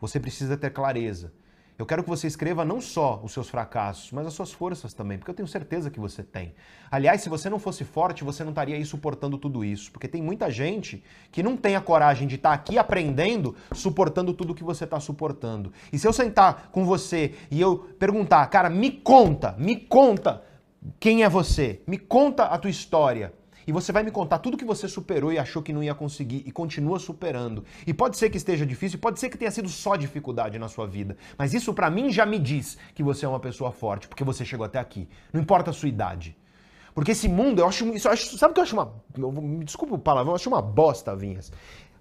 você 0.00 0.18
precisa 0.20 0.56
ter 0.56 0.70
clareza. 0.70 1.32
Eu 1.76 1.84
quero 1.84 2.04
que 2.04 2.08
você 2.08 2.28
escreva 2.28 2.64
não 2.64 2.80
só 2.80 3.20
os 3.24 3.32
seus 3.32 3.48
fracassos, 3.48 4.12
mas 4.12 4.28
as 4.28 4.32
suas 4.32 4.52
forças 4.52 4.94
também, 4.94 5.18
porque 5.18 5.32
eu 5.32 5.34
tenho 5.34 5.48
certeza 5.48 5.90
que 5.90 5.98
você 5.98 6.22
tem. 6.22 6.54
Aliás, 6.88 7.20
se 7.20 7.28
você 7.28 7.50
não 7.50 7.58
fosse 7.58 7.82
forte, 7.82 8.22
você 8.22 8.44
não 8.44 8.52
estaria 8.52 8.76
aí 8.76 8.84
suportando 8.84 9.36
tudo 9.36 9.64
isso, 9.64 9.90
porque 9.90 10.06
tem 10.06 10.22
muita 10.22 10.48
gente 10.52 11.02
que 11.32 11.42
não 11.42 11.56
tem 11.56 11.74
a 11.74 11.80
coragem 11.80 12.28
de 12.28 12.36
estar 12.36 12.52
aqui 12.52 12.78
aprendendo, 12.78 13.56
suportando 13.72 14.32
tudo 14.32 14.54
que 14.54 14.62
você 14.62 14.84
está 14.84 15.00
suportando. 15.00 15.72
E 15.92 15.98
se 15.98 16.06
eu 16.06 16.12
sentar 16.12 16.68
com 16.70 16.84
você 16.84 17.34
e 17.50 17.60
eu 17.60 17.78
perguntar, 17.98 18.46
cara, 18.46 18.70
me 18.70 18.92
conta, 18.92 19.56
me 19.58 19.74
conta 19.74 20.44
quem 21.00 21.24
é 21.24 21.28
você, 21.28 21.82
me 21.88 21.98
conta 21.98 22.44
a 22.44 22.56
tua 22.56 22.70
história. 22.70 23.32
E 23.66 23.72
você 23.72 23.92
vai 23.92 24.02
me 24.02 24.10
contar 24.10 24.38
tudo 24.38 24.56
que 24.56 24.64
você 24.64 24.88
superou 24.88 25.32
e 25.32 25.38
achou 25.38 25.62
que 25.62 25.72
não 25.72 25.82
ia 25.82 25.94
conseguir 25.94 26.42
e 26.46 26.52
continua 26.52 26.98
superando. 26.98 27.64
E 27.86 27.94
pode 27.94 28.16
ser 28.16 28.30
que 28.30 28.36
esteja 28.36 28.66
difícil, 28.66 28.98
pode 28.98 29.18
ser 29.18 29.30
que 29.30 29.38
tenha 29.38 29.50
sido 29.50 29.68
só 29.68 29.96
dificuldade 29.96 30.58
na 30.58 30.68
sua 30.68 30.86
vida. 30.86 31.16
Mas 31.38 31.54
isso 31.54 31.72
para 31.72 31.90
mim 31.90 32.10
já 32.10 32.26
me 32.26 32.38
diz 32.38 32.76
que 32.94 33.02
você 33.02 33.24
é 33.24 33.28
uma 33.28 33.40
pessoa 33.40 33.72
forte, 33.72 34.08
porque 34.08 34.24
você 34.24 34.44
chegou 34.44 34.66
até 34.66 34.78
aqui. 34.78 35.08
Não 35.32 35.40
importa 35.40 35.70
a 35.70 35.72
sua 35.72 35.88
idade. 35.88 36.36
Porque 36.94 37.10
esse 37.10 37.28
mundo, 37.28 37.60
eu 37.60 37.66
acho, 37.66 37.86
isso, 37.88 38.06
eu 38.06 38.12
acho 38.12 38.38
sabe 38.38 38.52
o 38.52 38.54
que 38.54 38.60
eu 38.60 38.64
acho 38.64 38.74
uma, 38.74 38.92
me 39.40 39.64
desculpa 39.64 39.94
o 39.94 39.98
palavrão, 39.98 40.32
eu 40.32 40.36
acho 40.36 40.48
uma 40.48 40.62
bosta, 40.62 41.16
Vinhas. 41.16 41.50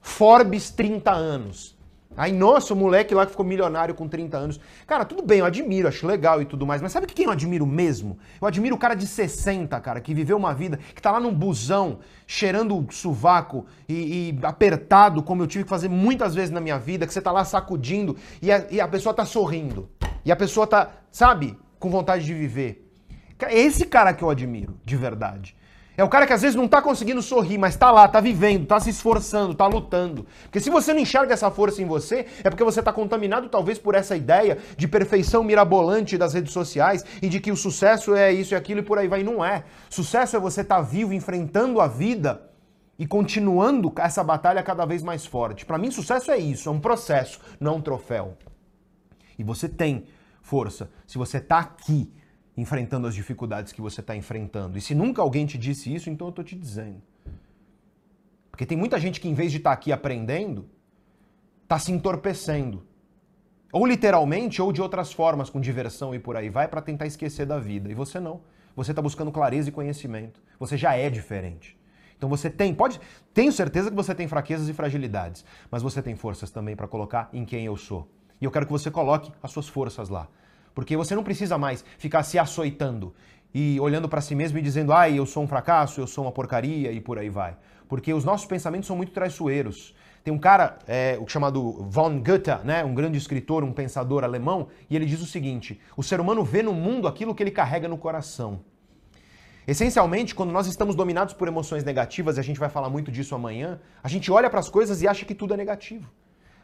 Forbes 0.02 0.70
30 0.70 1.12
anos. 1.12 1.73
Aí, 2.16 2.32
nossa, 2.32 2.74
o 2.74 2.78
moleque 2.78 3.16
lá 3.16 3.26
que 3.26 3.32
ficou 3.32 3.46
milionário 3.46 3.96
com 3.96 4.08
30 4.08 4.38
anos. 4.38 4.60
Cara, 4.86 5.04
tudo 5.04 5.24
bem, 5.24 5.40
eu 5.40 5.46
admiro, 5.46 5.88
acho 5.88 6.06
legal 6.06 6.42
e 6.42 6.46
tudo 6.46 6.66
mais, 6.66 6.82
mas 6.82 6.92
sabe 6.92 7.08
quem 7.08 7.26
eu 7.26 7.32
admiro 7.32 7.66
mesmo? 7.66 8.18
Eu 8.40 8.48
admiro 8.48 8.76
o 8.76 8.78
cara 8.78 8.96
de 8.96 9.08
60, 9.08 9.80
cara, 9.80 10.00
que 10.00 10.14
viveu 10.14 10.38
uma 10.38 10.54
vida, 10.54 10.80
que 10.94 11.02
tá 11.02 11.12
lá 11.12 11.20
num 11.20 11.34
busão, 11.34 12.00
cheirando 12.28 12.86
sovaco 12.92 13.66
e, 13.88 14.38
e, 14.42 14.46
apertado, 14.46 15.24
como 15.24 15.42
eu 15.42 15.48
tive 15.48 15.64
que 15.64 15.70
fazer 15.70 15.90
muitas 15.90 16.36
vezes 16.36 16.52
na 16.52 16.62
minha 16.62 16.78
vida, 16.78 17.08
que 17.08 17.14
você 17.14 17.22
tá 17.22 17.32
lá 17.32 17.44
sacudindo 17.44 18.16
e 18.42 18.52
a, 18.52 18.66
e 18.70 18.80
a 18.80 18.88
pessoa 18.88 19.14
tá 19.14 19.26
sorrindo. 19.26 19.90
E 20.26 20.32
a 20.32 20.36
pessoa 20.36 20.68
tá, 20.68 20.92
sabe, 21.12 21.58
com 21.80 21.90
vontade 21.90 22.24
de 22.26 22.34
viver. 22.34 22.90
É 23.40 23.60
esse 23.60 23.86
cara 23.86 24.14
que 24.14 24.24
eu 24.24 24.30
admiro, 24.30 24.80
de 24.86 24.96
verdade. 24.96 25.56
É 25.96 26.04
o 26.04 26.10
cara 26.10 26.26
que 26.26 26.34
às 26.34 26.42
vezes 26.42 26.56
não 26.56 26.66
está 26.66 26.82
conseguindo 26.82 27.22
sorrir, 27.22 27.58
mas 27.58 27.76
está 27.76 27.92
lá, 27.92 28.06
está 28.06 28.20
vivendo, 28.20 28.64
está 28.64 28.80
se 28.80 28.90
esforçando, 28.90 29.52
está 29.52 29.68
lutando. 29.68 30.26
Porque 30.44 30.60
se 30.60 30.72
você 30.72 30.92
não 30.92 31.00
enxerga 31.00 31.34
essa 31.34 31.52
força 31.52 31.84
em 31.84 31.86
você, 31.86 32.26
é 32.44 32.50
porque 32.50 32.64
você 32.64 32.80
está 32.80 32.92
contaminado 32.92 33.48
talvez 33.48 33.78
por 33.78 33.94
essa 33.94 34.16
ideia 34.16 34.58
de 34.76 34.88
perfeição 34.88 35.44
mirabolante 35.44 36.18
das 36.18 36.34
redes 36.34 36.52
sociais 36.52 37.06
e 37.22 37.30
de 37.30 37.40
que 37.40 37.52
o 37.52 37.56
sucesso 37.56 38.16
é 38.16 38.34
isso 38.34 38.54
e 38.54 38.58
aquilo 38.58 38.80
e 38.80 38.84
por 38.84 38.98
aí 38.98 39.08
vai. 39.08 39.22
Não 39.22 39.46
é. 39.46 39.66
Sucesso 39.90 40.36
é 40.36 40.40
você 40.40 40.62
estar 40.62 40.78
tá 40.78 40.82
vivo, 40.82 41.14
enfrentando 41.14 41.80
a 41.80 41.88
vida 41.88 42.50
e 42.98 43.06
continuando 43.06 43.94
essa 43.98 44.24
batalha 44.24 44.64
cada 44.64 44.86
vez 44.86 45.04
mais 45.04 45.26
forte. 45.28 45.64
Para 45.64 45.78
mim, 45.78 45.92
sucesso 45.92 46.32
é 46.32 46.38
isso, 46.38 46.70
é 46.70 46.72
um 46.72 46.80
processo, 46.80 47.40
não 47.60 47.76
um 47.76 47.82
troféu. 47.82 48.36
E 49.38 49.44
você 49.44 49.70
tem 49.70 50.06
força 50.42 50.90
se 51.06 51.18
você 51.20 51.38
está 51.38 51.60
aqui 51.60 52.12
enfrentando 52.56 53.08
as 53.08 53.16
dificuldades 53.16 53.72
que 53.72 53.82
você 53.82 54.02
está 54.02 54.16
enfrentando. 54.16 54.78
E 54.78 54.82
se 54.82 54.94
nunca 54.94 55.22
alguém 55.22 55.46
te 55.46 55.58
disse 55.58 55.94
isso, 55.94 56.10
então 56.10 56.28
eu 56.28 56.30
estou 56.30 56.46
te 56.46 56.56
dizendo. 56.56 57.02
Porque 58.52 58.66
tem 58.66 58.78
muita 58.78 59.00
gente 59.00 59.20
que, 59.20 59.28
em 59.28 59.34
vez 59.34 59.52
de 59.52 59.58
estar 59.58 59.72
tá 59.72 59.74
aqui 59.74 59.92
aprendendo, 59.92 60.70
está 61.64 61.80
se 61.80 61.92
entorpecendo. 61.92 62.86
Ou 63.72 63.88
literalmente, 63.88 64.62
ou 64.62 64.72
de 64.72 64.82
outras 64.82 65.12
formas, 65.12 65.50
com 65.50 65.60
diversão 65.60 66.14
e 66.14 66.20
por 66.20 66.38
aí 66.38 66.50
vai, 66.50 66.68
para 66.68 66.82
tentar 66.82 67.08
esquecer 67.08 67.48
da 67.48 67.58
vida. 67.58 67.90
E 67.90 67.96
você 67.96 68.20
não. 68.20 68.42
Você 68.76 68.92
está 68.92 69.02
buscando 69.02 69.32
clareza 69.32 69.70
e 69.70 69.72
conhecimento. 69.72 70.40
Você 70.60 70.78
já 70.78 70.96
é 70.96 71.10
diferente. 71.10 71.76
Então 72.16 72.30
você 72.30 72.50
tem, 72.50 72.74
pode, 72.74 73.02
tenho 73.34 73.52
certeza 73.52 73.90
que 73.90 73.96
você 73.96 74.14
tem 74.14 74.28
fraquezas 74.28 74.70
e 74.70 74.74
fragilidades, 74.74 75.44
mas 75.70 75.82
você 75.82 76.02
tem 76.02 76.16
forças 76.16 76.52
também 76.52 76.76
para 76.76 76.88
colocar 76.88 77.30
em 77.34 77.44
quem 77.44 77.66
eu 77.66 77.76
sou. 77.76 78.08
E 78.40 78.46
eu 78.46 78.52
quero 78.52 78.66
que 78.66 78.72
você 78.72 78.90
coloque 78.92 79.32
as 79.42 79.52
suas 79.52 79.68
forças 79.68 80.10
lá. 80.10 80.28
Porque 80.74 80.98
você 80.98 81.16
não 81.16 81.24
precisa 81.24 81.58
mais 81.58 81.84
ficar 81.98 82.24
se 82.24 82.40
açoitando 82.40 83.14
e 83.54 83.80
olhando 83.80 84.10
para 84.10 84.22
si 84.22 84.34
mesmo 84.34 84.58
e 84.58 84.62
dizendo, 84.62 84.92
ai, 84.92 85.18
eu 85.18 85.26
sou 85.26 85.44
um 85.44 85.48
fracasso, 85.48 86.02
eu 86.02 86.08
sou 86.08 86.26
uma 86.26 86.32
porcaria 86.32 86.92
e 86.92 87.00
por 87.00 87.20
aí 87.20 87.30
vai. 87.30 87.56
Porque 87.88 88.14
os 88.14 88.26
nossos 88.26 88.48
pensamentos 88.48 88.88
são 88.88 88.96
muito 88.96 89.12
traiçoeiros. 89.12 89.94
Tem 90.24 90.34
um 90.34 90.40
cara, 90.40 90.80
é, 90.88 91.18
o 91.22 91.28
chamado 91.28 91.86
von 91.90 92.20
Goethe, 92.20 92.64
né, 92.64 92.84
um 92.84 92.96
grande 92.96 93.18
escritor, 93.18 93.64
um 93.64 93.74
pensador 93.74 94.24
alemão, 94.24 94.70
e 94.90 94.96
ele 94.96 95.06
diz 95.06 95.22
o 95.22 95.26
seguinte: 95.26 95.80
o 95.98 96.02
ser 96.02 96.20
humano 96.20 96.44
vê 96.44 96.64
no 96.64 96.74
mundo 96.74 97.08
aquilo 97.08 97.36
que 97.36 97.44
ele 97.44 97.52
carrega 97.52 97.88
no 97.88 97.98
coração. 97.98 98.62
Essencialmente, 99.68 100.34
quando 100.34 100.52
nós 100.52 100.66
estamos 100.66 100.96
dominados 100.96 101.34
por 101.34 101.48
emoções 101.48 101.84
negativas, 101.84 102.38
e 102.38 102.40
a 102.40 102.44
gente 102.44 102.60
vai 102.60 102.70
falar 102.70 102.90
muito 102.90 103.12
disso 103.12 103.36
amanhã, 103.36 103.80
a 104.02 104.08
gente 104.08 104.32
olha 104.32 104.50
para 104.50 104.60
as 104.60 104.70
coisas 104.70 105.02
e 105.02 105.08
acha 105.08 105.26
que 105.26 105.36
tudo 105.36 105.54
é 105.54 105.58
negativo. 105.58 106.10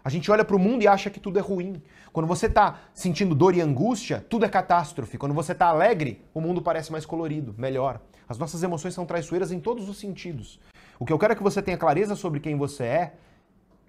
A 0.03 0.09
gente 0.09 0.31
olha 0.31 0.45
para 0.45 0.55
o 0.55 0.59
mundo 0.59 0.83
e 0.83 0.87
acha 0.87 1.09
que 1.09 1.19
tudo 1.19 1.39
é 1.39 1.41
ruim. 1.41 1.81
Quando 2.13 2.25
você 2.25 2.45
está 2.45 2.79
sentindo 2.93 3.35
dor 3.35 3.55
e 3.55 3.61
angústia, 3.61 4.25
tudo 4.29 4.45
é 4.45 4.49
catástrofe. 4.49 5.17
Quando 5.17 5.35
você 5.35 5.51
está 5.51 5.67
alegre, 5.67 6.23
o 6.33 6.39
mundo 6.39 6.61
parece 6.61 6.91
mais 6.91 7.05
colorido, 7.05 7.53
melhor. 7.57 7.99
As 8.27 8.37
nossas 8.37 8.63
emoções 8.63 8.93
são 8.93 9.05
traiçoeiras 9.05 9.51
em 9.51 9.59
todos 9.59 9.89
os 9.89 9.97
sentidos. 9.97 10.59
O 10.99 11.05
que 11.05 11.11
eu 11.11 11.19
quero 11.19 11.33
é 11.33 11.35
que 11.35 11.43
você 11.43 11.61
tenha 11.61 11.77
clareza 11.77 12.15
sobre 12.15 12.39
quem 12.39 12.55
você 12.55 12.83
é, 12.83 13.13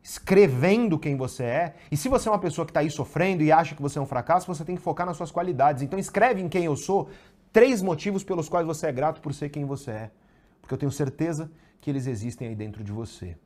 escrevendo 0.02 0.98
quem 0.98 1.16
você 1.16 1.44
é. 1.44 1.74
E 1.90 1.96
se 1.96 2.08
você 2.08 2.28
é 2.28 2.32
uma 2.32 2.38
pessoa 2.38 2.64
que 2.64 2.70
está 2.70 2.80
aí 2.80 2.90
sofrendo 2.90 3.42
e 3.42 3.52
acha 3.52 3.74
que 3.74 3.82
você 3.82 3.98
é 3.98 4.02
um 4.02 4.06
fracasso, 4.06 4.46
você 4.46 4.64
tem 4.64 4.76
que 4.76 4.82
focar 4.82 5.06
nas 5.06 5.16
suas 5.16 5.30
qualidades. 5.30 5.82
Então 5.82 5.98
escreve 5.98 6.40
em 6.40 6.48
quem 6.48 6.64
eu 6.64 6.76
sou 6.76 7.08
três 7.52 7.82
motivos 7.82 8.24
pelos 8.24 8.48
quais 8.48 8.66
você 8.66 8.86
é 8.86 8.92
grato 8.92 9.20
por 9.20 9.34
ser 9.34 9.48
quem 9.50 9.64
você 9.64 9.90
é. 9.90 10.10
Porque 10.60 10.74
eu 10.74 10.78
tenho 10.78 10.92
certeza 10.92 11.50
que 11.80 11.90
eles 11.90 12.06
existem 12.06 12.48
aí 12.48 12.54
dentro 12.54 12.82
de 12.82 12.92
você. 12.92 13.36